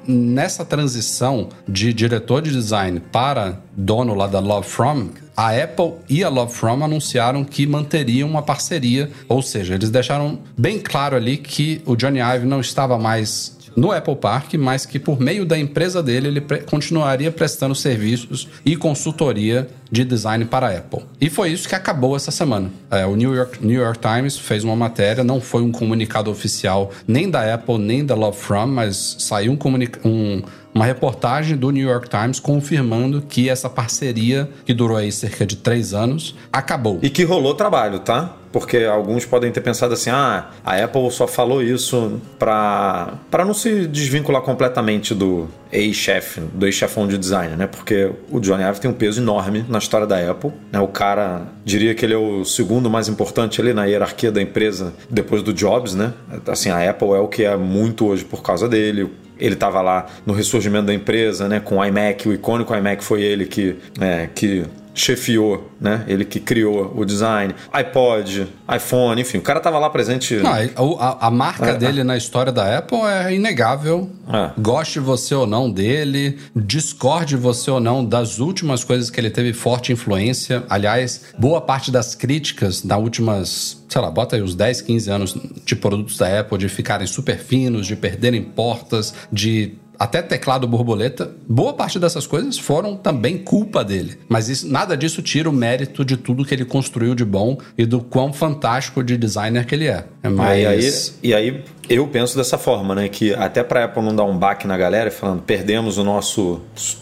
nessa 0.06 0.64
transição 0.64 1.48
de 1.66 1.92
diretor 1.92 2.42
de 2.42 2.50
design 2.50 3.00
para 3.00 3.60
dono 3.76 4.14
lá 4.14 4.26
da 4.26 4.40
Love 4.40 4.68
From, 4.68 5.08
a 5.38 5.50
Apple 5.50 5.92
e 6.08 6.24
a 6.24 6.28
Love 6.28 6.52
From 6.52 6.82
anunciaram 6.82 7.44
que 7.44 7.64
manteriam 7.64 8.28
uma 8.28 8.42
parceria, 8.42 9.08
ou 9.28 9.40
seja, 9.40 9.76
eles 9.76 9.88
deixaram 9.88 10.40
bem 10.58 10.80
claro 10.80 11.14
ali 11.14 11.36
que 11.36 11.80
o 11.86 11.94
Johnny 11.94 12.18
Ive 12.18 12.44
não 12.44 12.60
estava 12.60 12.98
mais 12.98 13.56
no 13.78 13.92
Apple 13.92 14.16
Park, 14.16 14.54
mas 14.54 14.84
que 14.84 14.98
por 14.98 15.20
meio 15.20 15.46
da 15.46 15.56
empresa 15.58 16.02
dele 16.02 16.26
ele 16.28 16.40
pre- 16.40 16.58
continuaria 16.62 17.30
prestando 17.30 17.74
serviços 17.74 18.48
e 18.66 18.74
consultoria 18.76 19.68
de 19.90 20.04
design 20.04 20.44
para 20.44 20.66
a 20.68 20.76
Apple. 20.78 21.02
E 21.20 21.30
foi 21.30 21.50
isso 21.50 21.68
que 21.68 21.74
acabou 21.74 22.16
essa 22.16 22.30
semana. 22.30 22.70
É, 22.90 23.06
o 23.06 23.14
New 23.14 23.34
York, 23.34 23.64
New 23.64 23.80
York 23.80 23.98
Times 24.00 24.36
fez 24.36 24.64
uma 24.64 24.74
matéria, 24.76 25.22
não 25.22 25.40
foi 25.40 25.62
um 25.62 25.70
comunicado 25.70 26.30
oficial 26.30 26.90
nem 27.06 27.30
da 27.30 27.54
Apple 27.54 27.78
nem 27.78 28.04
da 28.04 28.14
Love 28.14 28.36
From, 28.38 28.66
mas 28.66 29.16
saiu 29.20 29.52
um 29.52 29.58
um- 30.04 30.42
uma 30.74 30.84
reportagem 30.84 31.56
do 31.56 31.70
New 31.70 31.88
York 31.88 32.08
Times 32.10 32.38
confirmando 32.38 33.22
que 33.22 33.48
essa 33.48 33.68
parceria, 33.70 34.48
que 34.66 34.74
durou 34.74 34.96
aí 34.96 35.10
cerca 35.10 35.46
de 35.46 35.56
três 35.56 35.94
anos, 35.94 36.34
acabou. 36.52 36.98
E 37.02 37.08
que 37.10 37.24
rolou 37.24 37.54
trabalho, 37.54 37.98
tá? 38.00 38.36
Porque 38.52 38.78
alguns 38.78 39.24
podem 39.24 39.50
ter 39.50 39.60
pensado 39.60 39.94
assim: 39.94 40.10
ah, 40.10 40.50
a 40.64 40.76
Apple 40.82 41.10
só 41.10 41.26
falou 41.26 41.62
isso 41.62 42.20
para 42.38 43.18
não 43.44 43.54
se 43.54 43.86
desvincular 43.86 44.42
completamente 44.42 45.14
do 45.14 45.48
ex-chefe, 45.70 46.40
do 46.40 46.66
ex-chefão 46.66 47.06
de 47.06 47.18
design, 47.18 47.56
né? 47.56 47.66
Porque 47.66 48.10
o 48.30 48.40
Johnny 48.40 48.62
Ive 48.64 48.80
tem 48.80 48.90
um 48.90 48.94
peso 48.94 49.20
enorme 49.20 49.64
na 49.68 49.78
história 49.78 50.06
da 50.06 50.30
Apple. 50.30 50.50
Né? 50.72 50.80
O 50.80 50.88
cara, 50.88 51.42
diria 51.64 51.94
que 51.94 52.04
ele 52.04 52.14
é 52.14 52.16
o 52.16 52.44
segundo 52.44 52.88
mais 52.88 53.08
importante 53.08 53.60
ali 53.60 53.72
na 53.72 53.84
hierarquia 53.84 54.32
da 54.32 54.40
empresa 54.40 54.94
depois 55.10 55.42
do 55.42 55.52
Jobs, 55.52 55.94
né? 55.94 56.12
Assim, 56.46 56.70
a 56.70 56.88
Apple 56.88 57.08
é 57.08 57.18
o 57.18 57.28
que 57.28 57.44
é 57.44 57.56
muito 57.56 58.06
hoje 58.06 58.24
por 58.24 58.42
causa 58.42 58.68
dele. 58.68 59.10
Ele 59.38 59.54
estava 59.54 59.80
lá 59.80 60.06
no 60.26 60.32
ressurgimento 60.32 60.86
da 60.86 60.94
empresa, 60.94 61.48
né? 61.48 61.60
Com 61.60 61.76
o 61.76 61.84
iMac, 61.84 62.28
o 62.28 62.32
icônico 62.32 62.74
iMac 62.74 63.04
foi 63.04 63.22
ele 63.22 63.46
que, 63.46 63.76
é, 64.00 64.28
que 64.34 64.64
chefiou, 65.00 65.70
né? 65.80 66.04
Ele 66.08 66.24
que 66.24 66.40
criou 66.40 66.92
o 66.96 67.04
design, 67.04 67.54
iPod, 67.72 68.46
iPhone, 68.74 69.20
enfim, 69.20 69.38
o 69.38 69.42
cara 69.42 69.60
tava 69.60 69.78
lá 69.78 69.88
presente. 69.90 70.36
Não, 70.36 70.50
a, 70.98 71.26
a- 71.26 71.30
marca 71.30 71.74
dele 71.74 72.02
na 72.04 72.16
história 72.16 72.50
da 72.52 72.78
Apple 72.78 72.98
é 73.02 73.34
inegável. 73.34 74.10
É. 74.32 74.50
Goste 74.60 74.98
você 74.98 75.34
ou 75.34 75.46
não 75.46 75.70
dele, 75.70 76.38
discorde 76.54 77.36
você 77.36 77.70
ou 77.70 77.80
não 77.80 78.04
das 78.04 78.38
últimas 78.40 78.84
coisas 78.84 79.08
que 79.10 79.18
ele 79.20 79.30
teve 79.30 79.52
forte 79.52 79.92
influência. 79.92 80.64
Aliás, 80.68 81.22
boa 81.38 81.60
parte 81.60 81.90
das 81.90 82.14
críticas 82.14 82.82
das 82.82 82.98
últimas, 82.98 83.84
sei 83.88 84.00
lá, 84.00 84.10
bota 84.10 84.36
aí 84.36 84.42
os 84.42 84.54
10, 84.54 84.82
15 84.82 85.10
anos 85.10 85.36
de 85.64 85.74
produtos 85.76 86.18
da 86.18 86.40
Apple 86.40 86.58
de 86.58 86.68
ficarem 86.68 87.06
super 87.06 87.38
finos, 87.38 87.86
de 87.86 87.96
perderem 87.96 88.42
portas, 88.42 89.14
de 89.32 89.74
até 89.98 90.22
teclado 90.22 90.66
borboleta, 90.66 91.34
boa 91.48 91.72
parte 91.72 91.98
dessas 91.98 92.26
coisas 92.26 92.58
foram 92.58 92.96
também 92.96 93.38
culpa 93.38 93.84
dele. 93.84 94.18
Mas 94.28 94.48
isso, 94.48 94.68
nada 94.68 94.96
disso 94.96 95.20
tira 95.22 95.50
o 95.50 95.52
mérito 95.52 96.04
de 96.04 96.16
tudo 96.16 96.44
que 96.44 96.54
ele 96.54 96.64
construiu 96.64 97.14
de 97.14 97.24
bom 97.24 97.58
e 97.76 97.84
do 97.84 98.00
quão 98.00 98.32
fantástico 98.32 99.02
de 99.02 99.16
designer 99.16 99.66
que 99.66 99.74
ele 99.74 99.88
é. 99.88 100.04
é 100.22 100.28
mais... 100.28 100.62
e, 100.62 100.66
aí, 100.66 101.20
e 101.22 101.34
aí 101.34 101.64
eu 101.88 102.06
penso 102.06 102.36
dessa 102.36 102.56
forma, 102.56 102.94
né? 102.94 103.08
Que 103.08 103.34
até 103.34 103.64
para 103.64 103.84
Apple 103.84 104.02
não 104.02 104.14
dar 104.14 104.24
um 104.24 104.38
baque 104.38 104.66
na 104.66 104.76
galera, 104.76 105.10
falando 105.10 105.42
perdemos 105.42 105.98
o 105.98 106.04
nosso, 106.04 106.60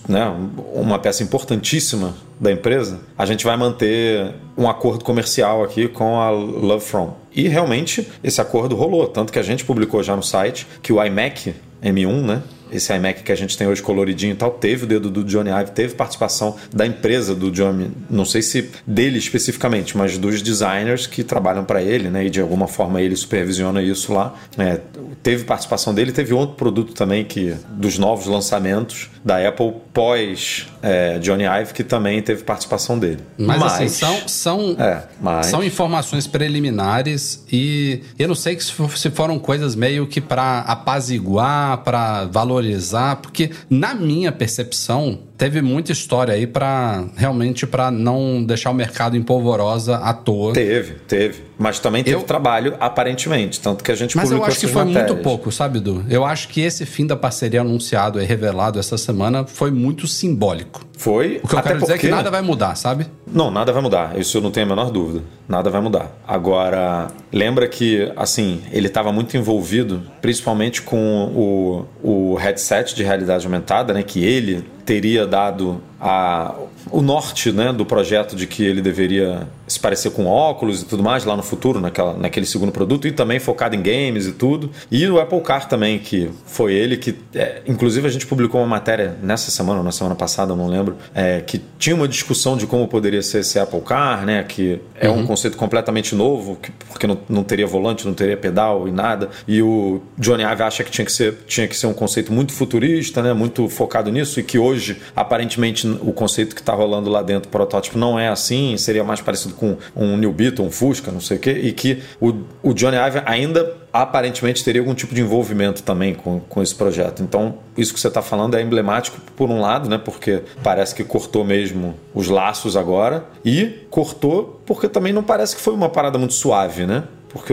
né? 0.08 0.32
Uma 0.72 0.98
peça 0.98 1.22
importantíssima 1.22 2.14
da 2.38 2.52
empresa, 2.52 3.00
a 3.16 3.24
gente 3.24 3.44
vai 3.44 3.56
manter 3.56 4.34
um 4.56 4.68
acordo 4.68 5.04
comercial 5.04 5.64
aqui 5.64 5.88
com 5.88 6.20
a 6.20 6.30
Love 6.30 6.84
From. 6.84 7.14
E 7.34 7.48
realmente 7.48 8.06
esse 8.22 8.40
acordo 8.40 8.76
rolou, 8.76 9.06
tanto 9.08 9.32
que 9.32 9.38
a 9.38 9.42
gente 9.42 9.64
publicou 9.64 10.02
já 10.02 10.14
no 10.14 10.22
site 10.22 10.66
que 10.82 10.92
o 10.92 11.02
iMac 11.02 11.54
M1, 11.82 12.22
né? 12.22 12.42
Esse 12.70 12.92
iMac 12.94 13.22
que 13.22 13.32
a 13.32 13.36
gente 13.36 13.56
tem 13.56 13.66
hoje 13.66 13.82
coloridinho 13.82 14.32
e 14.32 14.36
tal, 14.36 14.50
teve 14.50 14.84
o 14.84 14.86
dedo 14.86 15.10
do 15.10 15.24
Johnny 15.24 15.50
Ive, 15.50 15.70
teve 15.72 15.94
participação 15.94 16.56
da 16.72 16.86
empresa 16.86 17.34
do 17.34 17.50
Johnny, 17.50 17.90
não 18.10 18.24
sei 18.24 18.42
se 18.42 18.70
dele 18.86 19.18
especificamente, 19.18 19.96
mas 19.96 20.18
dos 20.18 20.42
designers 20.42 21.06
que 21.06 21.22
trabalham 21.22 21.64
para 21.64 21.82
ele, 21.82 22.08
né? 22.08 22.26
E 22.26 22.30
de 22.30 22.40
alguma 22.40 22.66
forma 22.66 23.00
ele 23.00 23.16
supervisiona 23.16 23.82
isso 23.82 24.12
lá. 24.12 24.34
É, 24.58 24.80
teve 25.22 25.44
participação 25.44 25.94
dele, 25.94 26.12
teve 26.12 26.34
outro 26.34 26.56
produto 26.56 26.92
também 26.92 27.24
que 27.24 27.54
dos 27.70 27.98
novos 27.98 28.26
lançamentos 28.26 29.10
da 29.26 29.46
Apple 29.46 29.74
pós 29.92 30.68
é, 30.82 31.18
Johnny 31.18 31.44
Ive 31.44 31.74
que 31.74 31.84
também 31.84 32.22
teve 32.22 32.44
participação 32.44 32.98
dele. 32.98 33.20
Mas, 33.36 33.62
assim, 33.62 33.64
mas 33.64 33.72
assim, 33.72 33.88
são 33.88 34.28
são, 34.28 34.76
é, 34.78 35.02
mas... 35.20 35.46
são 35.46 35.62
informações 35.62 36.26
preliminares 36.26 37.44
e 37.52 38.02
eu 38.18 38.28
não 38.28 38.34
sei 38.34 38.58
se 38.58 39.10
foram 39.10 39.38
coisas 39.38 39.74
meio 39.74 40.06
que 40.06 40.20
para 40.20 40.60
apaziguar, 40.60 41.78
para 41.78 42.24
valorizar 42.24 42.76
valorizar, 42.76 43.16
porque 43.16 43.50
na 43.68 43.94
minha 43.94 44.30
percepção, 44.32 45.18
teve 45.36 45.62
muita 45.62 45.92
história 45.92 46.34
aí 46.34 46.46
para 46.46 47.04
realmente 47.16 47.66
para 47.66 47.90
não 47.90 48.42
deixar 48.42 48.70
o 48.70 48.74
mercado 48.74 49.16
em 49.16 49.22
polvorosa 49.22 49.96
à 49.96 50.12
toa. 50.12 50.52
Teve, 50.52 50.94
teve. 51.06 51.46
Mas 51.58 51.78
também 51.78 52.04
teve 52.04 52.16
eu... 52.16 52.22
trabalho, 52.22 52.74
aparentemente. 52.78 53.60
Tanto 53.60 53.82
que 53.82 53.90
a 53.90 53.94
gente 53.94 54.16
Mas 54.16 54.30
eu 54.30 54.44
acho 54.44 54.60
que 54.60 54.66
foi 54.66 54.84
matérias. 54.84 55.12
muito 55.12 55.22
pouco, 55.22 55.50
sabe, 55.50 55.80
Du? 55.80 56.04
Eu 56.08 56.24
acho 56.24 56.48
que 56.48 56.60
esse 56.60 56.84
fim 56.84 57.06
da 57.06 57.16
parceria 57.16 57.60
anunciado 57.62 58.20
e 58.20 58.24
revelado 58.24 58.78
essa 58.78 58.98
semana 58.98 59.46
foi 59.46 59.70
muito 59.70 60.06
simbólico. 60.06 60.84
Foi. 60.98 61.40
O 61.42 61.48
que 61.48 61.54
eu 61.54 61.62
quero 61.62 61.80
dizer 61.80 61.94
é 61.94 61.98
que 61.98 62.08
nada 62.08 62.30
vai 62.30 62.42
mudar, 62.42 62.74
sabe? 62.74 63.06
Não, 63.26 63.50
nada 63.50 63.72
vai 63.72 63.82
mudar. 63.82 64.18
Isso 64.18 64.38
eu 64.38 64.42
não 64.42 64.50
tenho 64.50 64.66
a 64.66 64.68
menor 64.68 64.90
dúvida. 64.90 65.22
Nada 65.48 65.70
vai 65.70 65.80
mudar. 65.80 66.16
Agora, 66.26 67.08
lembra 67.32 67.68
que, 67.68 68.10
assim, 68.16 68.62
ele 68.72 68.86
estava 68.86 69.12
muito 69.12 69.36
envolvido, 69.36 70.02
principalmente 70.20 70.82
com 70.82 71.86
o, 72.02 72.32
o 72.32 72.34
headset 72.34 72.94
de 72.94 73.02
realidade 73.02 73.44
aumentada, 73.46 73.92
né? 73.92 74.02
Que 74.02 74.24
ele 74.24 74.64
teria 74.86 75.26
dado 75.26 75.82
a, 76.00 76.54
o 76.90 77.02
norte 77.02 77.50
né, 77.50 77.72
do 77.72 77.84
projeto 77.84 78.36
de 78.36 78.46
que 78.46 78.64
ele 78.64 78.80
deveria 78.80 79.46
se 79.76 79.80
parecer 79.80 80.10
com 80.10 80.26
óculos 80.26 80.82
e 80.82 80.84
tudo 80.84 81.02
mais 81.02 81.24
lá 81.24 81.36
no 81.36 81.42
futuro, 81.42 81.80
naquela, 81.80 82.14
naquele 82.14 82.46
segundo 82.46 82.72
produto, 82.72 83.06
e 83.06 83.12
também 83.12 83.38
focado 83.38 83.76
em 83.76 83.82
games 83.82 84.26
e 84.26 84.32
tudo. 84.32 84.70
E 84.90 85.06
o 85.06 85.20
Apple 85.20 85.40
Car 85.40 85.68
também, 85.68 85.98
que 85.98 86.30
foi 86.46 86.74
ele 86.74 86.96
que. 86.96 87.14
É, 87.34 87.62
inclusive, 87.66 88.06
a 88.06 88.10
gente 88.10 88.26
publicou 88.26 88.60
uma 88.60 88.66
matéria 88.66 89.16
nessa 89.22 89.50
semana 89.50 89.78
ou 89.78 89.84
na 89.84 89.92
semana 89.92 90.14
passada, 90.14 90.56
não 90.56 90.66
lembro, 90.66 90.96
é, 91.14 91.40
que 91.40 91.60
tinha 91.78 91.94
uma 91.94 92.08
discussão 92.08 92.56
de 92.56 92.66
como 92.66 92.88
poderia 92.88 93.22
ser 93.22 93.40
esse 93.40 93.58
Apple 93.58 93.80
Car, 93.82 94.24
né? 94.24 94.42
Que 94.42 94.80
é 94.98 95.08
uhum. 95.08 95.20
um 95.20 95.26
conceito 95.26 95.56
completamente 95.56 96.14
novo, 96.14 96.56
que, 96.56 96.70
porque 96.88 97.06
não, 97.06 97.18
não 97.28 97.44
teria 97.44 97.66
volante, 97.66 98.06
não 98.06 98.14
teria 98.14 98.36
pedal 98.36 98.88
e 98.88 98.90
nada. 98.90 99.28
E 99.46 99.62
o 99.62 100.00
Johnny 100.18 100.42
Ive 100.42 100.62
acha 100.62 100.82
que 100.82 100.90
tinha 100.90 101.04
que 101.04 101.12
ser, 101.12 101.36
tinha 101.46 101.68
que 101.68 101.76
ser 101.76 101.86
um 101.86 101.94
conceito 101.94 102.32
muito 102.32 102.52
futurista, 102.52 103.22
né? 103.22 103.32
Muito 103.32 103.68
focado 103.68 104.10
nisso, 104.10 104.40
e 104.40 104.42
que 104.42 104.58
hoje, 104.58 105.00
aparentemente, 105.14 105.86
o 105.86 106.12
conceito 106.12 106.54
que 106.54 106.60
está 106.60 106.72
rolando 106.72 107.10
lá 107.10 107.22
dentro, 107.22 107.48
o 107.48 107.52
protótipo, 107.52 107.98
não 107.98 108.18
é 108.18 108.28
assim, 108.28 108.76
seria 108.76 109.04
mais 109.04 109.20
parecido 109.20 109.54
com 109.54 109.65
um 109.94 110.16
New 110.16 110.32
Beetle, 110.32 110.64
um 110.64 110.70
Fusca, 110.70 111.10
não 111.10 111.20
sei 111.20 111.38
o 111.38 111.40
quê, 111.40 111.52
e 111.52 111.72
que 111.72 112.02
o, 112.20 112.34
o 112.62 112.74
Johnny 112.74 112.96
Ive 112.96 113.22
ainda 113.24 113.74
aparentemente 113.92 114.62
teria 114.62 114.82
algum 114.82 114.94
tipo 114.94 115.14
de 115.14 115.22
envolvimento 115.22 115.82
também 115.82 116.14
com, 116.14 116.40
com 116.40 116.62
esse 116.62 116.74
projeto. 116.74 117.22
Então, 117.22 117.56
isso 117.76 117.94
que 117.94 118.00
você 118.00 118.08
está 118.08 118.20
falando 118.20 118.54
é 118.54 118.62
emblemático 118.62 119.18
por 119.34 119.48
um 119.48 119.60
lado, 119.60 119.88
né? 119.88 119.96
Porque 119.96 120.42
parece 120.62 120.94
que 120.94 121.02
cortou 121.02 121.44
mesmo 121.44 121.94
os 122.14 122.28
laços 122.28 122.76
agora, 122.76 123.24
e 123.44 123.86
cortou 123.90 124.60
porque 124.66 124.88
também 124.88 125.12
não 125.12 125.22
parece 125.22 125.56
que 125.56 125.62
foi 125.62 125.72
uma 125.72 125.88
parada 125.88 126.18
muito 126.18 126.34
suave, 126.34 126.86
né? 126.86 127.04
Porque 127.28 127.52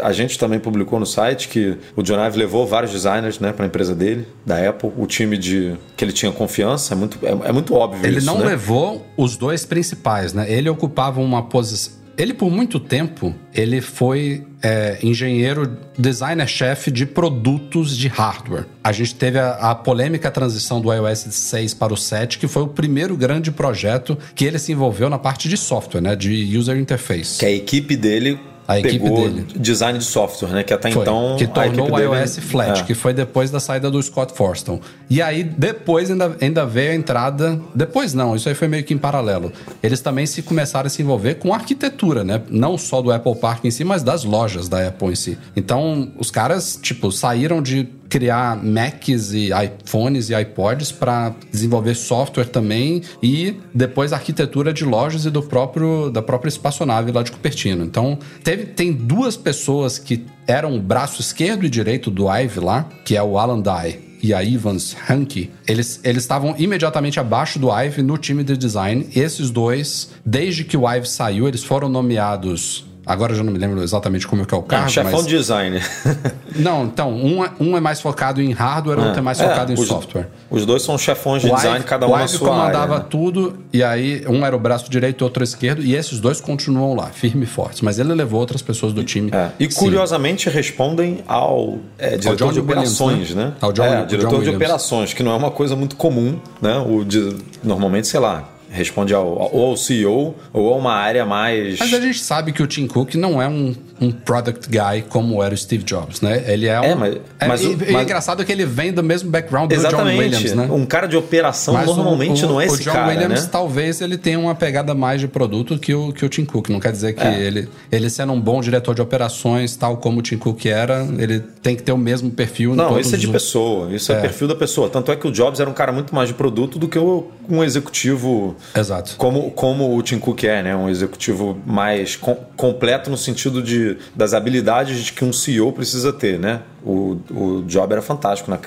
a 0.00 0.12
gente 0.12 0.38
também 0.38 0.58
publicou 0.58 0.98
no 0.98 1.06
site 1.06 1.48
que 1.48 1.76
o 1.96 2.02
John 2.02 2.24
Ive 2.24 2.38
levou 2.38 2.66
vários 2.66 2.92
designers 2.92 3.38
né, 3.38 3.52
para 3.52 3.64
a 3.64 3.68
empresa 3.68 3.94
dele, 3.94 4.26
da 4.44 4.68
Apple, 4.68 4.90
o 4.96 5.06
time 5.06 5.36
de 5.36 5.74
que 5.96 6.04
ele 6.04 6.12
tinha 6.12 6.32
confiança, 6.32 6.94
é 6.94 6.96
muito, 6.96 7.18
é, 7.22 7.48
é 7.48 7.52
muito 7.52 7.74
óbvio 7.74 8.04
ele 8.06 8.18
isso, 8.18 8.26
não 8.26 8.38
né? 8.38 8.46
levou 8.46 9.06
os 9.16 9.36
dois 9.36 9.64
principais, 9.64 10.32
né? 10.32 10.50
Ele 10.50 10.68
ocupava 10.68 11.20
uma 11.20 11.42
posição... 11.42 11.98
Ele, 12.16 12.34
por 12.34 12.50
muito 12.50 12.80
tempo, 12.80 13.32
ele 13.54 13.80
foi 13.80 14.44
é, 14.60 14.98
engenheiro, 15.04 15.78
designer-chefe 15.96 16.90
de 16.90 17.06
produtos 17.06 17.96
de 17.96 18.08
hardware. 18.08 18.66
A 18.82 18.90
gente 18.90 19.14
teve 19.14 19.38
a, 19.38 19.52
a, 19.52 19.74
polêmica 19.74 20.28
transição 20.28 20.80
do 20.80 20.92
iOS 20.92 21.26
6 21.30 21.74
para 21.74 21.92
o 21.92 21.96
7, 21.96 22.38
que 22.38 22.48
foi 22.48 22.62
o 22.62 22.66
primeiro 22.66 23.16
grande 23.16 23.52
projeto 23.52 24.18
que 24.34 24.44
ele 24.44 24.58
se 24.58 24.72
envolveu 24.72 25.08
na 25.08 25.18
parte 25.18 25.48
de 25.48 25.56
software, 25.56 26.00
né? 26.00 26.16
De 26.16 26.58
user 26.58 26.76
interface. 26.76 27.38
Que 27.38 27.46
a 27.46 27.52
equipe 27.52 27.96
dele 27.96 28.40
a 28.68 28.78
equipe 28.78 29.08
dele. 29.08 29.46
design 29.56 29.98
de 29.98 30.04
software, 30.04 30.50
né? 30.50 30.62
Que 30.62 30.74
até 30.74 30.90
foi, 30.90 31.00
então. 31.00 31.36
Que 31.38 31.46
tornou 31.46 31.90
o 31.90 31.98
iOS 31.98 32.36
dele... 32.36 32.46
Flat, 32.46 32.80
é. 32.80 32.84
que 32.84 32.92
foi 32.92 33.14
depois 33.14 33.50
da 33.50 33.58
saída 33.58 33.90
do 33.90 34.00
Scott 34.02 34.34
Forston. 34.34 34.78
E 35.08 35.22
aí, 35.22 35.42
depois 35.42 36.10
ainda, 36.10 36.36
ainda 36.38 36.66
veio 36.66 36.90
a 36.90 36.94
entrada. 36.94 37.58
Depois 37.74 38.12
não, 38.12 38.36
isso 38.36 38.46
aí 38.46 38.54
foi 38.54 38.68
meio 38.68 38.84
que 38.84 38.92
em 38.92 38.98
paralelo. 38.98 39.50
Eles 39.82 40.02
também 40.02 40.26
se 40.26 40.42
começaram 40.42 40.86
a 40.86 40.90
se 40.90 41.00
envolver 41.00 41.36
com 41.36 41.54
arquitetura, 41.54 42.22
né? 42.22 42.42
Não 42.50 42.76
só 42.76 43.00
do 43.00 43.10
Apple 43.10 43.36
Park 43.36 43.64
em 43.64 43.70
si, 43.70 43.84
mas 43.84 44.02
das 44.02 44.22
lojas 44.22 44.68
da 44.68 44.86
Apple 44.86 45.08
em 45.08 45.16
si. 45.16 45.38
Então, 45.56 46.12
os 46.18 46.30
caras, 46.30 46.78
tipo, 46.80 47.10
saíram 47.10 47.62
de 47.62 47.88
criar 48.08 48.62
Macs 48.62 49.32
e 49.32 49.50
iPhones 49.50 50.30
e 50.30 50.40
iPods 50.40 50.92
para 50.92 51.34
desenvolver 51.50 51.94
software 51.94 52.46
também 52.46 53.02
e 53.22 53.56
depois 53.74 54.12
a 54.12 54.16
arquitetura 54.16 54.72
de 54.72 54.84
lojas 54.84 55.24
e 55.24 55.30
do 55.30 55.42
próprio 55.42 56.10
da 56.10 56.22
própria 56.22 56.48
espaçonave 56.48 57.12
lá 57.12 57.22
de 57.22 57.32
Cupertino. 57.32 57.84
Então, 57.84 58.18
teve, 58.42 58.66
tem 58.66 58.92
duas 58.92 59.36
pessoas 59.36 59.98
que 59.98 60.24
eram 60.46 60.76
o 60.76 60.80
braço 60.80 61.20
esquerdo 61.20 61.66
e 61.66 61.70
direito 61.70 62.10
do 62.10 62.28
Ive 62.28 62.60
lá, 62.60 62.88
que 63.04 63.16
é 63.16 63.22
o 63.22 63.38
Alan 63.38 63.60
Dye 63.60 64.08
e 64.22 64.34
a 64.34 64.44
Evans 64.44 64.96
Hanke, 65.08 65.50
eles 65.66 66.00
eles 66.02 66.22
estavam 66.22 66.54
imediatamente 66.58 67.20
abaixo 67.20 67.58
do 67.58 67.70
Ive 67.70 68.02
no 68.02 68.18
time 68.18 68.42
de 68.42 68.56
design. 68.56 69.08
Esses 69.14 69.50
dois, 69.50 70.10
desde 70.24 70.64
que 70.64 70.76
o 70.76 70.88
Ive 70.88 71.08
saiu, 71.08 71.46
eles 71.46 71.62
foram 71.62 71.88
nomeados 71.88 72.87
Agora 73.08 73.32
eu 73.32 73.36
já 73.36 73.42
não 73.42 73.50
me 73.50 73.58
lembro 73.58 73.82
exatamente 73.82 74.26
como 74.26 74.42
é 74.42 74.44
que 74.44 74.54
é 74.54 74.58
o 74.58 74.62
cargo. 74.62 74.84
Ah, 74.84 74.88
chefão 74.88 75.12
mas... 75.12 75.26
de 75.26 75.36
design. 75.38 75.80
não, 76.54 76.84
então, 76.84 77.10
um 77.10 77.42
é, 77.42 77.50
um 77.58 77.74
é 77.74 77.80
mais 77.80 78.02
focado 78.02 78.42
em 78.42 78.52
hardware, 78.52 78.98
ah, 78.98 79.04
outro 79.04 79.18
é 79.18 79.22
mais 79.22 79.40
focado 79.40 79.72
é, 79.72 79.74
em 79.74 79.78
os, 79.78 79.88
software. 79.88 80.28
Os 80.50 80.66
dois 80.66 80.82
são 80.82 80.98
chefões 80.98 81.40
de 81.40 81.50
o 81.50 81.54
design, 81.54 81.82
cada 81.86 82.06
um 82.06 82.12
o 82.12 82.18
na 82.18 82.28
sua 82.28 82.50
comandava 82.50 82.92
área, 82.92 82.98
né? 82.98 83.06
tudo, 83.08 83.58
e 83.72 83.82
aí 83.82 84.26
um 84.28 84.44
era 84.44 84.54
o 84.54 84.58
braço 84.58 84.90
direito 84.90 85.22
e 85.22 85.24
outro 85.24 85.42
esquerdo, 85.42 85.82
e 85.82 85.94
esses 85.94 86.20
dois 86.20 86.38
continuam 86.38 86.94
lá, 86.94 87.06
firme 87.06 87.44
e 87.44 87.46
fortes. 87.46 87.80
Mas 87.80 87.98
ele 87.98 88.12
levou 88.12 88.38
outras 88.40 88.60
pessoas 88.60 88.92
do 88.92 89.02
time. 89.02 89.30
É. 89.32 89.52
E 89.58 89.68
curiosamente 89.68 90.50
respondem 90.50 91.24
ao 91.26 91.78
é, 91.96 92.18
diretor 92.18 92.48
ao 92.48 92.52
de 92.52 92.60
operações, 92.60 93.30
Williams, 93.30 93.34
né? 93.34 93.44
né? 93.46 93.52
Ao 93.58 93.72
John, 93.72 93.84
é, 93.84 94.04
diretor 94.04 94.36
John 94.36 94.42
de 94.42 94.50
operações, 94.50 95.14
que 95.14 95.22
não 95.22 95.32
é 95.32 95.36
uma 95.36 95.50
coisa 95.50 95.74
muito 95.74 95.96
comum, 95.96 96.38
né? 96.60 96.76
O 96.76 97.04
de, 97.04 97.36
normalmente, 97.64 98.06
sei 98.06 98.20
lá, 98.20 98.57
responde 98.70 99.14
ao, 99.14 99.26
ou 99.52 99.70
ao 99.70 99.76
CEO 99.76 100.34
ou 100.52 100.74
a 100.74 100.76
uma 100.76 100.94
área 100.94 101.24
mais. 101.24 101.78
Mas 101.78 101.92
a 101.94 102.00
gente 102.00 102.20
sabe 102.20 102.52
que 102.52 102.62
o 102.62 102.66
Tim 102.66 102.86
Cook 102.86 103.14
não 103.14 103.40
é 103.40 103.48
um, 103.48 103.74
um 104.00 104.10
product 104.10 104.68
guy 104.68 105.02
como 105.08 105.42
era 105.42 105.54
o 105.54 105.56
Steve 105.56 105.84
Jobs, 105.84 106.20
né? 106.20 106.44
Ele 106.46 106.66
é 106.66 106.80
um. 106.80 106.84
É, 106.84 106.94
mas, 106.94 107.14
é, 107.14 107.46
mas, 107.46 107.62
e, 107.62 107.76
mas, 107.76 107.88
é 107.88 108.02
engraçado 108.02 108.44
que 108.44 108.52
ele 108.52 108.66
vem 108.66 108.92
do 108.92 109.02
mesmo 109.02 109.30
background 109.30 109.72
do 109.72 109.88
John 109.88 110.04
Williams, 110.04 110.52
né? 110.52 110.68
Um 110.70 110.84
cara 110.84 111.06
de 111.06 111.16
operação 111.16 111.74
mas 111.74 111.86
normalmente 111.86 112.44
o, 112.44 112.48
o, 112.48 112.52
não 112.52 112.60
é 112.60 112.66
esse 112.66 112.82
cara. 112.82 112.98
O 112.98 113.02
John 113.02 113.10
Williams 113.10 113.44
né? 113.44 113.48
talvez 113.50 114.00
ele 114.00 114.18
tenha 114.18 114.38
uma 114.38 114.54
pegada 114.54 114.94
mais 114.94 115.20
de 115.20 115.28
produto 115.28 115.78
que 115.78 115.94
o, 115.94 116.12
que 116.12 116.24
o 116.24 116.28
Tim 116.28 116.44
Cook. 116.44 116.68
Não 116.68 116.80
quer 116.80 116.92
dizer 116.92 117.14
que 117.14 117.22
é. 117.22 117.40
ele, 117.40 117.68
ele 117.90 118.10
sendo 118.10 118.32
um 118.32 118.40
bom 118.40 118.60
diretor 118.60 118.94
de 118.94 119.00
operações, 119.00 119.76
tal 119.76 119.96
como 119.96 120.18
o 120.18 120.22
Tim 120.22 120.36
Cook 120.36 120.66
era, 120.66 121.06
ele 121.18 121.40
tem 121.62 121.74
que 121.74 121.82
ter 121.82 121.92
o 121.92 121.98
mesmo 121.98 122.30
perfil. 122.30 122.74
Não, 122.74 122.98
isso 122.98 123.14
é 123.14 123.18
de 123.18 123.26
os... 123.26 123.32
pessoa. 123.32 123.92
Isso 123.94 124.12
é. 124.12 124.16
é 124.16 124.20
perfil 124.20 124.48
da 124.48 124.54
pessoa. 124.54 124.90
Tanto 124.90 125.10
é 125.12 125.16
que 125.16 125.26
o 125.26 125.30
Jobs 125.30 125.60
era 125.60 125.70
um 125.70 125.74
cara 125.74 125.92
muito 125.92 126.14
mais 126.14 126.28
de 126.28 126.34
produto 126.34 126.78
do 126.78 126.88
que 126.88 126.98
um 126.98 127.64
executivo. 127.64 128.56
Exato. 128.74 129.14
Como 129.16 129.38
como, 129.38 129.50
como 129.50 129.96
o 129.96 130.02
Tim 130.02 130.18
Cook 130.18 130.44
é, 130.44 130.62
né? 130.62 130.76
Um 130.76 130.88
executivo 130.88 131.56
mais 131.64 132.16
com, 132.16 132.34
completo 132.56 133.10
no 133.10 133.16
sentido 133.16 133.62
de, 133.62 133.87
das 134.14 134.34
habilidades 134.34 135.04
de 135.04 135.12
que 135.12 135.24
um 135.24 135.32
CEO 135.32 135.72
precisa 135.72 136.12
ter, 136.12 136.38
né? 136.38 136.62
O, 136.84 137.18
o 137.30 137.62
Job 137.66 137.92
era 137.92 138.02
fantástico 138.02 138.50
na, 138.50 138.58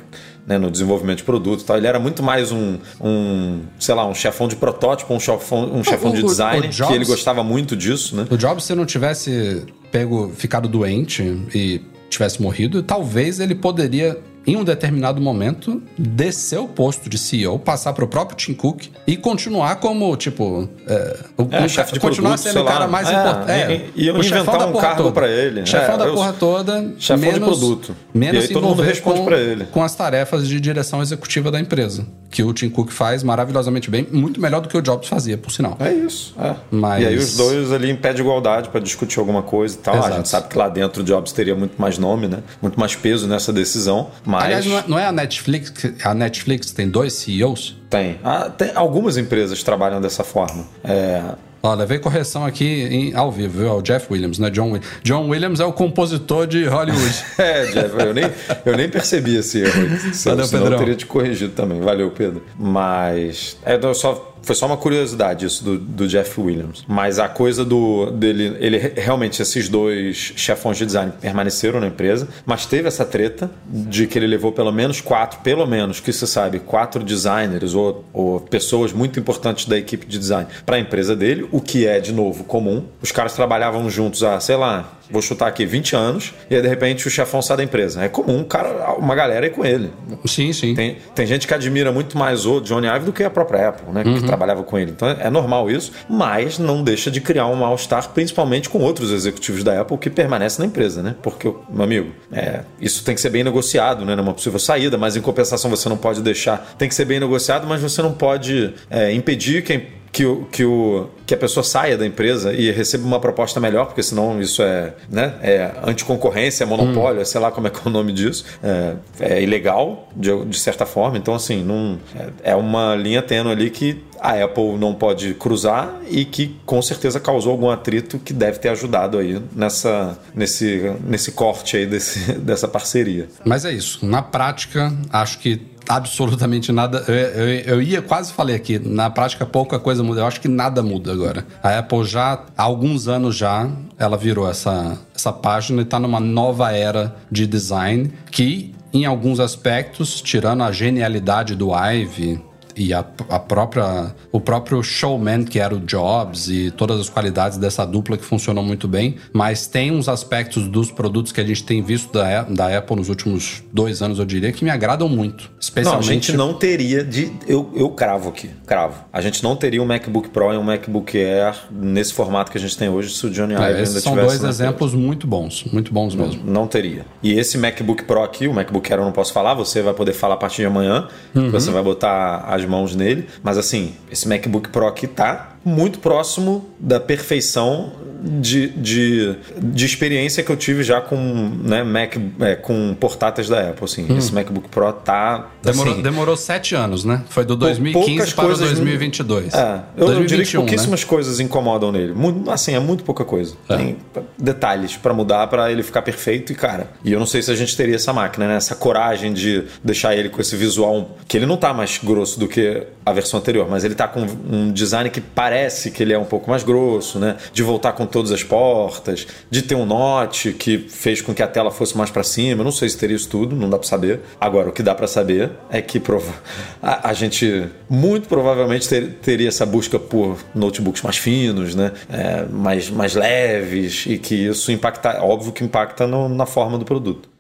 né, 0.46 0.58
no 0.58 0.72
desenvolvimento 0.72 1.20
de 1.20 1.24
produto 1.24 1.62
e 1.62 1.64
tal. 1.64 1.78
Ele 1.78 1.88
era 1.88 2.00
muito 2.00 2.24
mais 2.24 2.52
um, 2.52 2.78
um 3.00 3.62
sei 3.80 3.96
lá, 3.96 4.06
um 4.08 4.14
chefão 4.14 4.48
de 4.48 4.56
protótipo, 4.56 5.14
um 5.14 5.20
chefão, 5.20 5.74
um 5.74 5.84
chefão 5.84 6.12
de 6.12 6.24
design, 6.24 6.68
Jobs, 6.68 6.88
que 6.88 6.94
ele 6.94 7.06
gostava 7.06 7.44
muito 7.44 7.76
disso, 7.76 8.16
né? 8.16 8.28
O 8.30 8.38
Jobs, 8.38 8.64
se 8.64 8.76
não 8.76 8.86
tivesse 8.86 9.64
pego, 9.92 10.32
ficado 10.36 10.68
doente 10.68 11.22
e 11.54 11.82
tivesse 12.10 12.42
morrido, 12.42 12.84
talvez 12.84 13.40
ele 13.40 13.56
poderia 13.56 14.20
em 14.46 14.56
um 14.58 14.64
determinado 14.64 15.22
momento, 15.22 15.82
descer 15.98 16.60
o 16.60 16.68
posto 16.68 17.10
de 17.10 17.18
CEO, 17.18 17.60
passar 17.60 17.94
para 17.94 18.04
o 18.04 18.08
próprio 18.08 18.36
Tim 18.36 18.54
Cook 18.54 18.86
e 19.06 19.16
continuar 19.16 19.76
como, 19.76 20.16
tipo, 20.16 20.68
é, 20.88 21.20
o, 21.38 21.48
É, 21.52 21.66
o- 21.66 21.70
chefe 21.70 21.94
de 21.94 22.00
continuar 22.00 22.32
produto, 22.38 22.48
sendo 22.54 22.62
o 22.64 22.66
cara 22.66 22.88
mais 22.88 23.08
É, 23.08 23.12
importante. 23.14 23.52
É, 23.52 23.86
e- 23.96 24.10
e 24.10 24.24
chefão 24.24 24.42
inventar 24.42 24.68
um 24.68 24.74
cargo 24.74 25.12
pra 25.12 25.28
ele. 25.28 25.66
Chefão 25.66 25.96
É, 25.96 25.98
da 25.98 26.06
eu- 26.06 26.14
porra 26.16 26.34
toda. 26.34 26.94
Chefão 26.98 27.34
de 27.34 27.40
produto. 27.40 27.96
Menos 28.14 28.46
E 28.46 28.48
aí 28.48 28.54
todo 28.54 28.68
mundo 28.68 28.82
responde 28.82 29.22
pra 29.24 29.38
ele. 29.38 29.66
com 29.66 29.84
as 29.84 29.94
tarefas 29.96 30.48
de 30.48 30.60
direção 30.60 31.02
executiva 31.02 31.52
da 31.52 31.60
empresa. 31.60 32.06
Que 32.32 32.44
o 32.44 32.54
Tim 32.54 32.70
Cook 32.70 32.92
faz 32.92 33.24
maravilhosamente 33.24 33.90
bem, 33.92 34.08
muito 34.12 34.40
melhor 34.40 34.62
do 34.62 34.70
que 34.70 34.78
o 34.78 34.82
Jobs 34.82 35.08
fazia, 35.10 35.38
por 35.38 35.52
sinal. 35.52 35.78
É 35.80 35.92
isso. 35.92 36.34
é. 36.40 36.56
Mas- 36.72 37.04
E 37.04 37.08
aí 37.08 37.18
os 37.18 37.36
dois 37.36 37.72
ali 37.72 37.90
em 37.92 37.96
pé 37.96 38.14
de 38.14 38.22
igualdade 38.22 38.70
para 38.70 38.80
discutir 38.80 39.20
alguma 39.20 39.42
coisa 39.44 39.76
e 39.76 39.78
tal. 39.80 39.96
A 39.96 39.98
Exato. 40.00 40.16
gente 40.16 40.30
sabe 40.30 40.48
que 40.48 40.58
lá 40.58 40.70
dentro 40.70 41.02
o 41.02 41.06
Jobs 41.06 41.32
teria 41.32 41.54
muito 41.56 41.80
mais 41.80 41.98
nome, 41.98 42.28
né? 42.28 42.40
Muito 42.62 42.80
mais 42.80 42.96
peso 42.96 43.28
nessa 43.28 43.52
decisão. 43.54 44.08
Mas 44.32 44.44
Aliás, 44.46 44.66
não 44.66 44.78
é, 44.78 44.84
não 44.88 45.00
é 45.00 45.06
a 45.06 45.12
Netflix, 45.12 45.74
a 46.04 46.14
Netflix 46.14 46.72
tem 46.72 46.90
dois 46.90 47.14
CEOs? 47.14 47.78
tem. 47.90 48.20
Ah, 48.24 48.50
tem. 48.50 48.72
Algumas 48.74 49.18
empresas 49.18 49.62
trabalham 49.64 50.00
dessa 50.02 50.24
forma. 50.24 50.66
É, 50.84 51.22
Ó, 51.64 51.76
levei 51.76 52.00
correção 52.00 52.44
aqui 52.44 52.66
em- 52.66 53.14
ao 53.16 53.32
vivo, 53.32 53.60
viu? 53.60 53.68
É 53.68 53.72
o 53.74 53.82
Jeff 53.84 54.08
Williams, 54.12 54.40
não 54.40 54.48
é 54.48 54.50
John 54.50 54.72
Williams. 54.72 54.88
John 55.04 55.28
Williams 55.30 55.60
é 55.60 55.66
o 55.66 55.72
compositor 55.72 56.48
de 56.48 56.66
Hollywood. 56.66 57.24
É, 57.38 57.66
Jeff, 57.68 57.96
eu 58.00 58.14
nem, 58.16 58.32
eu 58.66 58.76
nem 58.78 58.90
percebi 58.90 59.36
esse 59.36 59.60
erro. 59.60 60.00
Se- 60.12 60.28
Valeu, 60.30 60.46
senão 60.46 60.66
eu 60.72 60.78
teria 60.80 60.96
te 60.96 61.06
corrigido 61.06 61.54
também. 61.54 61.80
Valeu, 61.80 62.10
Pedro. 62.10 62.42
Mas. 62.58 63.58
É, 63.64 63.78
não, 63.78 63.94
só, 63.94 64.31
foi 64.42 64.56
só 64.56 64.66
uma 64.66 64.78
curiosidade 64.78 65.46
isso 65.46 65.64
do, 65.64 65.78
do 65.78 66.08
Jeff 66.08 66.40
Williams. 66.40 66.84
Mas 66.88 67.20
a 67.20 67.28
coisa 67.28 67.64
do 67.64 68.12
dele. 68.12 68.58
Ele 68.60 68.78
realmente, 68.78 69.42
esses 69.42 69.70
dois 69.70 70.34
chefões 70.36 70.78
de 70.78 70.86
design 70.86 71.12
permaneceram 71.20 71.80
na 71.80 71.88
empresa, 71.88 72.28
mas 72.46 72.66
teve 72.66 72.88
essa 72.88 73.06
treta 73.06 73.52
de 73.68 74.08
que 74.08 74.18
ele 74.18 74.28
levou 74.28 74.52
pelo 74.52 74.72
menos 74.72 75.02
quatro, 75.02 75.40
pelo 75.40 75.66
menos 75.66 76.00
que 76.00 76.12
se 76.12 76.28
sabe, 76.28 76.60
quatro 76.60 77.04
designers 77.04 77.74
ou, 77.74 78.04
ou 78.14 78.40
pessoas 78.40 78.92
muito 78.92 79.20
importantes 79.20 79.66
da 79.66 79.78
equipe 79.78 80.06
de 80.06 80.18
design 80.18 80.48
para 80.66 80.76
a 80.78 80.80
empresa 80.80 81.16
dele, 81.16 81.48
o 81.52 81.62
que 81.62 81.86
é, 81.86 82.00
de 82.00 82.12
novo, 82.12 82.44
comum. 82.44 82.86
Os 83.02 83.12
caras 83.12 83.34
trabalhavam 83.34 83.90
juntos 83.90 84.24
há, 84.24 84.40
sei 84.40 84.56
lá, 84.56 85.01
vou 85.12 85.22
chutar 85.22 85.48
aqui, 85.48 85.66
20 85.66 85.96
anos, 85.96 86.34
e 86.50 86.56
aí 86.56 86.62
de 86.62 86.68
repente 86.68 87.08
o 87.08 87.12
chefão 87.12 87.42
sai 87.42 87.58
da 87.58 87.64
empresa. 87.64 88.04
É 88.04 88.10
comum 88.10 88.40
um 88.40 88.44
cara, 88.44 88.94
uma 88.98 89.16
galera 89.16 89.46
ir 89.46 89.52
com 89.52 89.66
ele. 89.66 89.92
sim, 90.26 90.54
sim. 90.54 90.74
Tem, 90.74 90.98
tem 91.14 91.26
gente 91.26 91.48
que 91.48 91.54
admira 91.54 91.92
muito 91.92 92.18
mais 92.18 92.46
o 92.46 92.62
Johnny 92.62 92.88
Ive 92.88 93.06
do 93.06 93.14
que 93.14 93.24
a 93.24 93.30
própria 93.30 93.70
Apple, 93.70 93.92
né? 93.92 94.04
Que 94.04 94.24
trabalhava 94.24 94.64
com 94.64 94.78
ele. 94.78 94.92
Então 94.92 95.10
é 95.10 95.30
normal 95.30 95.70
isso, 95.70 95.92
mas 96.10 96.58
não 96.58 96.84
deixa 96.84 97.12
de 97.12 97.20
criar 97.22 97.48
um 97.48 97.56
mal-estar, 97.56 98.10
principalmente 98.10 98.70
com 98.70 98.80
outros 98.80 99.12
executivos 99.12 99.64
da 99.64 99.82
Apple 99.82 99.98
que 99.98 100.10
permanecem 100.10 100.66
na 100.66 100.70
empresa, 100.70 101.02
né? 101.04 101.16
Porque, 101.22 101.52
meu 101.70 101.84
amigo, 101.84 102.12
é, 102.32 102.62
isso 102.80 103.04
tem 103.04 103.16
que 103.16 103.22
ser 103.22 103.30
bem 103.30 103.44
negociado, 103.44 104.06
né? 104.06 104.16
Numa 104.16 104.34
possível 104.34 104.60
saída, 104.60 104.98
mas 104.98 105.16
em 105.16 105.22
compensação 105.22 105.70
você 105.70 105.90
não 105.90 105.98
pode 105.98 106.22
deixar. 106.22 106.76
Tem 106.78 106.88
que 106.88 106.96
ser 106.96 107.06
bem 107.06 107.20
negociado, 107.20 107.68
mas 107.68 107.82
você 107.82 108.02
não 108.02 108.14
pode 108.14 108.74
é, 108.90 109.12
impedir 109.14 109.64
quem 109.64 110.01
que, 110.12 110.26
o, 110.26 110.46
que, 110.52 110.66
o, 110.66 111.10
que 111.26 111.34
a 111.34 111.38
pessoa 111.38 111.64
saia 111.64 111.98
da 111.98 112.06
empresa 112.06 112.54
e 112.54 112.70
receba 112.72 113.06
uma 113.06 113.20
proposta 113.20 113.60
melhor, 113.60 113.86
porque 113.86 114.04
senão 114.04 114.42
isso 114.42 114.62
é, 114.62 114.94
né, 115.10 115.36
é 115.42 115.72
anticoncorrência, 115.84 116.64
é 116.64 116.68
monopólio, 116.68 117.26
sei 117.26 117.40
lá 117.40 117.52
como 117.52 117.68
é 117.68 117.70
que 117.70 117.78
é 117.78 117.82
o 117.86 117.90
nome 117.90 118.12
disso. 118.12 118.46
É, 118.62 118.96
é 119.20 119.42
ilegal, 119.42 120.10
de, 120.16 120.46
de 120.46 120.60
certa 120.60 120.86
forma. 120.86 121.18
Então, 121.18 121.34
assim, 121.34 121.64
não, 121.64 121.98
é, 122.44 122.52
é 122.52 122.56
uma 122.56 122.96
linha 122.96 123.22
tênue 123.22 123.52
ali 123.52 123.70
que 123.70 124.04
a 124.20 124.44
Apple 124.44 124.78
não 124.78 124.94
pode 124.94 125.34
cruzar 125.34 126.00
e 126.08 126.24
que 126.24 126.56
com 126.64 126.80
certeza 126.82 127.20
causou 127.20 127.54
algum 127.54 127.72
atrito 127.72 128.20
que 128.20 128.32
deve 128.32 128.60
ter 128.60 128.70
ajudado 128.70 129.18
aí 129.18 129.42
nessa, 129.56 130.20
nesse, 130.36 130.94
nesse 131.04 131.32
corte 131.32 131.76
aí 131.76 131.88
desse, 131.88 132.34
dessa 132.38 132.68
parceria. 132.68 133.28
Mas 133.44 133.66
é 133.66 133.72
isso. 133.72 134.06
Na 134.06 134.22
prática, 134.22 134.94
acho 135.12 135.40
que 135.40 135.71
absolutamente 135.88 136.72
nada. 136.72 137.04
Eu, 137.08 137.14
eu, 137.14 137.48
eu 137.48 137.82
ia 137.82 138.02
quase 138.02 138.32
falei 138.34 138.56
aqui, 138.56 138.80
na 138.80 139.10
prática 139.10 139.46
pouca 139.46 139.80
coisa 139.80 140.04
muda. 140.04 140.22
Eu 140.22 140.26
acho 140.26 140.42
que 140.42 140.48
nada 140.48 140.82
muda 140.82 141.12
agora. 141.12 141.46
A 141.62 141.80
Apple 141.80 142.04
já, 142.04 142.44
há 142.58 142.64
alguns 142.64 143.08
anos 143.08 143.36
já, 143.36 143.70
ela 143.98 144.18
virou 144.18 144.50
essa, 144.50 144.98
essa 145.16 145.32
página 145.32 145.82
e 145.82 145.84
está 145.84 146.00
numa 146.00 146.20
nova 146.20 146.72
era 146.72 147.16
de 147.30 147.46
design 147.46 148.12
que, 148.30 148.74
em 148.94 149.06
alguns 149.06 149.40
aspectos, 149.40 150.22
tirando 150.22 150.64
a 150.64 150.72
genialidade 150.72 151.56
do 151.56 151.72
Ive 151.74 152.42
e 152.76 152.94
a, 152.94 153.00
a 153.30 153.40
própria 153.40 154.14
o 154.32 154.40
próprio 154.40 154.82
showman 154.84 155.44
que 155.44 155.60
era 155.60 155.76
o 155.76 155.80
Jobs 155.80 156.48
e 156.50 156.72
todas 156.72 157.00
as 157.00 157.10
qualidades 157.10 157.58
dessa 157.58 157.86
dupla 157.86 158.18
que 158.18 158.24
funcionou 158.26 158.64
muito 158.64 158.88
bem, 158.88 159.16
mas 159.34 159.68
tem 159.68 159.92
uns 159.92 160.08
aspectos 160.08 160.68
dos 160.68 160.92
produtos 160.92 161.32
que 161.32 161.42
a 161.42 161.44
gente 161.44 161.64
tem 161.64 161.82
visto 161.82 162.12
da, 162.14 162.44
da 162.44 162.78
Apple 162.78 162.96
nos 162.98 163.10
últimos 163.10 163.64
dois 163.72 164.02
anos, 164.02 164.20
eu 164.20 164.26
diria, 164.26 164.52
que 164.52 164.64
me 164.64 164.70
agradam 164.70 165.08
muito. 165.10 165.44
Não, 165.44 165.50
a 165.50 165.60
Especialmente. 165.60 166.08
gente 166.08 166.34
não 166.34 166.54
teria 166.54 167.04
de. 167.04 167.32
Eu, 167.48 167.72
eu 167.76 167.90
cravo 167.90 168.30
aqui, 168.30 168.50
cravo. 168.66 169.04
A 169.12 169.22
gente 169.22 169.44
não 169.44 169.56
teria 169.56 169.82
um 169.82 169.86
MacBook 169.86 170.30
Pro 170.30 170.54
e 170.54 170.58
um 170.58 170.64
MacBook 170.64 171.18
Air 171.18 171.56
nesse 171.72 172.14
formato 172.14 172.52
que 172.52 172.58
a 172.58 172.62
gente 172.62 172.78
tem 172.78 172.90
hoje 172.90 173.14
se 173.16 173.26
o 173.26 173.30
Johnny 173.30 173.54
Ive 173.54 173.64
É, 173.64 173.68
ainda 173.78 173.86
são 173.86 174.14
tivesse 174.14 174.40
dois 174.40 174.44
exemplos 174.44 174.94
muito 174.94 175.28
bons, 175.28 175.66
muito 175.72 175.94
bons 175.94 176.16
mesmo. 176.16 176.34
empresa. 176.34 176.52
Não 176.52 176.68
teria. 176.68 177.06
E 177.22 177.34
esse 177.34 177.58
MacBook 177.58 178.04
Pro 178.04 178.24
aqui, 178.24 178.48
o 178.48 178.54
MacBook 178.54 178.92
Air 178.92 179.02
eu 179.02 179.06
não 179.06 179.12
posso 179.12 179.32
falar, 179.34 179.54
você 179.54 179.82
vai 179.82 179.94
poder 179.94 180.14
falar 180.14 180.36
a 180.36 180.38
partir 180.38 180.62
de 180.62 180.66
amanhã, 180.68 181.08
Uhum. 181.36 181.50
você 181.52 181.72
vai 181.72 181.82
botar 181.84 182.44
as 182.62 182.70
mãos 182.70 182.96
nele. 182.96 183.28
Mas 183.44 183.58
assim, 183.58 183.94
esse 184.10 184.28
MacBook 184.28 184.70
Pro 184.70 184.88
aqui 184.88 185.08
tá 185.08 185.51
muito 185.64 186.00
próximo 186.00 186.70
da 186.80 187.00
perfeição 187.00 187.94
de, 188.24 188.70
de, 188.70 189.36
de 189.58 189.86
experiência 189.86 190.44
que 190.44 190.52
eu 190.52 190.56
tive 190.56 190.84
já 190.84 191.02
com, 191.02 191.18
né, 191.64 191.84
Mac, 191.84 192.16
é, 192.40 192.56
com 192.56 192.94
portáteis 193.00 193.50
da 193.50 193.70
Apple. 193.70 193.86
Assim. 193.86 194.06
Esse 194.16 194.34
MacBook 194.34 194.70
Pro 194.70 194.94
tá. 194.94 195.48
Hum. 195.48 195.60
Demorou, 195.64 195.94
assim, 195.94 196.02
demorou 196.02 196.38
sete 196.38 196.76
anos, 196.76 197.04
né? 197.04 197.24
Foi 197.30 197.44
do 197.44 197.56
2015 197.56 198.08
poucas 198.08 198.34
para 198.34 198.46
coisas- 198.46 198.68
2022. 198.70 199.54
É, 199.54 199.82
eu, 199.98 200.08
eu 200.08 200.26
diria 200.26 200.46
que 200.46 200.54
2021, 200.54 200.60
né? 200.62 200.66
pouquíssimas 200.68 201.04
coisas 201.04 201.40
incomodam 201.40 201.92
nele. 201.92 202.14
Muito, 202.14 202.50
assim, 202.52 202.76
é 202.76 202.80
muito 202.80 203.04
pouca 203.04 203.26
coisa. 203.26 203.56
Tem 203.68 203.98
detalhes 204.38 204.96
pra 204.98 205.14
mudar 205.14 205.48
pra 205.48 205.72
ele 205.72 205.82
ficar 205.82 206.02
perfeito 206.02 206.52
e, 206.52 206.56
cara. 206.56 206.92
E 207.04 207.12
eu 207.12 207.20
não 207.20 207.26
sei 207.26 207.42
se 207.42 207.50
a 207.52 207.56
gente 207.56 207.76
teria 207.76 207.96
essa 207.96 208.14
máquina, 208.14 208.48
né? 208.48 208.56
Essa 208.56 208.76
coragem 208.76 209.34
de 209.34 209.64
deixar 209.84 210.16
ele 210.16 210.30
com 210.30 210.40
esse 210.40 210.56
visual. 210.56 211.18
Que 211.28 211.38
ele 211.38 211.46
não 211.46 211.58
tá 211.58 211.74
mais 211.74 212.00
grosso 212.04 212.40
do 212.40 212.48
que 212.48 212.84
a 213.06 213.12
versão 213.12 213.40
anterior, 213.40 213.68
mas 213.70 213.84
ele 213.84 213.96
tá 213.96 214.08
com 214.08 214.22
um 214.22 214.72
design 214.72 215.10
que 215.10 215.20
parece 215.22 215.51
que 215.92 216.02
ele 216.04 216.14
é 216.14 216.18
um 216.20 216.26
pouco 216.26 216.50
mais 216.50 216.64
grosso, 216.64 217.20
né? 217.20 217.38
De 217.54 217.62
voltar 217.64 217.94
com 217.94 218.06
todas 218.06 218.32
as 218.32 218.44
portas, 218.44 219.28
de 219.50 219.62
ter 219.62 219.76
um 219.76 219.86
note 219.86 220.52
que 220.54 220.78
fez 220.78 221.22
com 221.22 221.34
que 221.34 221.42
a 221.44 221.48
tela 221.48 221.72
fosse 221.72 221.98
mais 221.98 222.10
pra 222.10 222.24
cima. 222.24 222.62
Eu 222.62 222.66
não 222.66 222.72
sei 222.72 222.90
se 222.90 222.98
teria 222.98 223.16
isso 223.16 223.28
tudo, 223.30 223.56
não 223.56 223.70
dá 223.70 223.78
pra 223.78 223.88
saber. 223.88 224.20
Agora, 224.40 224.70
o 224.70 224.72
que 224.72 224.84
dá 224.84 224.94
pra 224.96 225.08
saber 225.08 225.52
é 225.70 225.82
que 225.82 226.00
prova 226.00 226.34
a, 226.82 227.10
a 227.10 227.14
gente 227.14 227.68
muito 227.90 228.28
provavelmente 228.28 228.88
ter- 228.88 229.14
teria 229.22 229.48
essa 229.50 229.66
busca 229.66 230.00
por 230.00 230.38
notebooks 230.56 231.02
mais 231.02 231.18
finos, 231.18 231.76
né? 231.76 231.92
É, 232.12 232.46
mais, 232.52 232.90
mais 232.90 233.16
leves 233.16 234.06
e 234.08 234.18
que 234.18 234.36
isso 234.36 234.72
impacta, 234.72 235.22
óbvio 235.24 235.52
que 235.52 235.64
impacta 235.64 236.06
no- 236.08 236.30
na 236.30 236.46
forma 236.46 236.78
do 236.78 236.86
produto. 236.86 237.31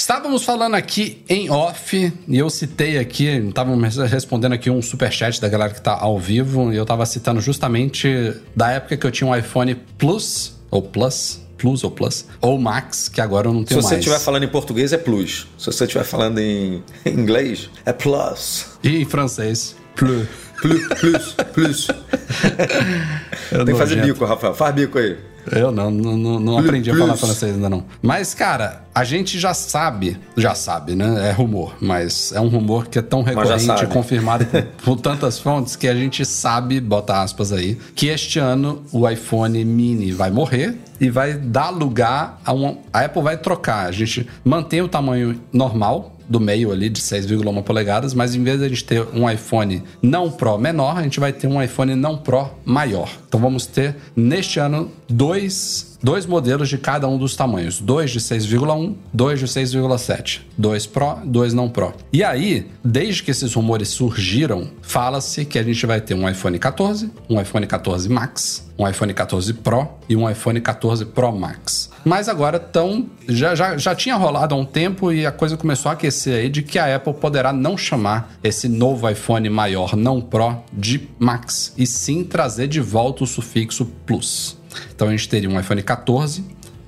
Estávamos 0.00 0.44
falando 0.44 0.76
aqui 0.76 1.22
em 1.28 1.50
off, 1.50 2.10
e 2.26 2.38
eu 2.38 2.48
citei 2.48 2.96
aqui, 2.96 3.26
estávamos 3.26 3.96
respondendo 3.98 4.54
aqui 4.54 4.70
um 4.70 4.80
superchat 4.80 5.38
da 5.38 5.46
galera 5.46 5.70
que 5.74 5.78
está 5.78 5.92
ao 5.92 6.18
vivo, 6.18 6.72
e 6.72 6.76
eu 6.76 6.84
estava 6.84 7.04
citando 7.04 7.38
justamente 7.38 8.32
da 8.56 8.70
época 8.70 8.96
que 8.96 9.06
eu 9.06 9.10
tinha 9.10 9.28
um 9.28 9.36
iPhone 9.36 9.74
Plus, 9.98 10.54
ou 10.70 10.80
Plus, 10.80 11.42
Plus 11.58 11.84
ou 11.84 11.90
Plus, 11.90 12.24
ou 12.40 12.58
Max, 12.58 13.10
que 13.10 13.20
agora 13.20 13.48
eu 13.48 13.52
não 13.52 13.60
Se 13.60 13.66
tenho 13.66 13.82
você 13.82 13.88
mais. 13.96 13.98
estiver 13.98 14.18
falando 14.18 14.42
em 14.44 14.48
português 14.48 14.90
é 14.94 14.96
plus. 14.96 15.46
Se 15.58 15.66
você 15.66 15.84
estiver 15.84 16.04
falando 16.04 16.38
em 16.38 16.82
inglês 17.04 17.68
é 17.84 17.92
plus. 17.92 18.68
E 18.82 19.02
em 19.02 19.04
francês, 19.04 19.76
Plus. 19.96 20.26
Plus, 20.62 20.88
plus, 20.98 21.34
plus. 21.52 21.86
Tem 23.50 23.64
que 23.66 23.74
fazer 23.74 24.00
bico, 24.02 24.24
Rafael. 24.24 24.54
Faz 24.54 24.74
bico 24.74 24.98
aí. 24.98 25.18
Eu 25.50 25.72
não, 25.72 25.90
não, 25.90 26.16
não, 26.16 26.40
não 26.40 26.58
aprendi 26.58 26.90
a 26.90 26.96
falar 26.96 27.16
francês 27.16 27.54
ainda 27.54 27.68
não. 27.68 27.84
Mas, 28.02 28.34
cara, 28.34 28.84
a 28.94 29.04
gente 29.04 29.38
já 29.38 29.54
sabe, 29.54 30.18
já 30.36 30.54
sabe, 30.54 30.94
né? 30.94 31.28
É 31.28 31.32
rumor, 31.32 31.74
mas 31.80 32.32
é 32.32 32.40
um 32.40 32.48
rumor 32.48 32.88
que 32.88 32.98
é 32.98 33.02
tão 33.02 33.22
recorrente 33.22 33.84
e 33.84 33.86
confirmado 33.86 34.46
por, 34.46 34.62
por 34.84 35.00
tantas 35.00 35.38
fontes 35.38 35.76
que 35.76 35.88
a 35.88 35.94
gente 35.94 36.24
sabe, 36.24 36.80
bota 36.80 37.22
aspas 37.22 37.52
aí, 37.52 37.78
que 37.94 38.08
este 38.08 38.38
ano 38.38 38.82
o 38.92 39.08
iPhone 39.08 39.64
mini 39.64 40.12
vai 40.12 40.30
morrer 40.30 40.78
e 41.00 41.08
vai 41.08 41.34
dar 41.34 41.70
lugar 41.70 42.40
a 42.44 42.52
um. 42.52 42.78
A 42.92 43.00
Apple 43.04 43.22
vai 43.22 43.36
trocar. 43.36 43.86
A 43.86 43.92
gente 43.92 44.28
mantém 44.44 44.82
o 44.82 44.88
tamanho 44.88 45.40
normal 45.52 46.16
do 46.30 46.38
meio 46.38 46.70
ali 46.70 46.88
de 46.88 47.00
6,1 47.00 47.62
polegadas, 47.64 48.14
mas 48.14 48.36
em 48.36 48.42
vez 48.44 48.60
de 48.60 48.64
a 48.64 48.68
gente 48.68 48.84
ter 48.84 49.04
um 49.12 49.28
iPhone 49.28 49.82
não 50.00 50.30
Pro 50.30 50.56
menor, 50.56 50.96
a 50.96 51.02
gente 51.02 51.18
vai 51.18 51.32
ter 51.32 51.48
um 51.48 51.60
iPhone 51.60 51.96
não 51.96 52.16
Pro 52.16 52.48
maior. 52.64 53.10
Então 53.28 53.40
vamos 53.40 53.66
ter 53.66 53.96
neste 54.14 54.60
ano 54.60 54.90
dois 55.08 55.89
dois 56.02 56.26
modelos 56.26 56.68
de 56.68 56.78
cada 56.78 57.06
um 57.08 57.18
dos 57.18 57.36
tamanhos. 57.36 57.80
Dois 57.80 58.10
de 58.10 58.20
6,1, 58.20 58.94
dois 59.12 59.38
de 59.38 59.46
6,7. 59.46 60.40
Dois 60.56 60.86
Pro, 60.86 61.18
dois 61.24 61.52
não 61.54 61.68
Pro. 61.68 61.94
E 62.12 62.24
aí, 62.24 62.66
desde 62.84 63.22
que 63.22 63.30
esses 63.30 63.54
rumores 63.54 63.88
surgiram, 63.88 64.68
fala-se 64.82 65.44
que 65.44 65.58
a 65.58 65.62
gente 65.62 65.84
vai 65.86 66.00
ter 66.00 66.14
um 66.14 66.28
iPhone 66.28 66.58
14, 66.58 67.10
um 67.28 67.40
iPhone 67.40 67.66
14 67.66 68.08
Max, 68.08 68.70
um 68.78 68.88
iPhone 68.88 69.12
14 69.12 69.52
Pro 69.54 69.88
e 70.08 70.16
um 70.16 70.28
iPhone 70.28 70.60
14 70.60 71.04
Pro 71.06 71.32
Max. 71.32 71.90
Mas 72.04 72.28
agora 72.28 72.58
tão, 72.58 73.06
já, 73.28 73.54
já, 73.54 73.76
já 73.76 73.94
tinha 73.94 74.16
rolado 74.16 74.54
há 74.54 74.58
um 74.58 74.64
tempo 74.64 75.12
e 75.12 75.26
a 75.26 75.32
coisa 75.32 75.56
começou 75.56 75.90
a 75.90 75.92
aquecer 75.92 76.34
aí 76.34 76.48
de 76.48 76.62
que 76.62 76.78
a 76.78 76.96
Apple 76.96 77.14
poderá 77.14 77.52
não 77.52 77.76
chamar 77.76 78.32
esse 78.42 78.68
novo 78.68 79.08
iPhone 79.08 79.48
maior 79.50 79.94
não 79.96 80.20
Pro 80.20 80.56
de 80.72 81.08
Max, 81.18 81.74
e 81.76 81.86
sim 81.86 82.24
trazer 82.24 82.68
de 82.68 82.80
volta 82.80 83.24
o 83.24 83.26
sufixo 83.26 83.84
Plus. 84.06 84.59
Então 84.94 85.08
a 85.08 85.10
gente 85.10 85.28
teria 85.28 85.48
um 85.48 85.58
iPhone 85.58 85.82
14, 85.82 86.44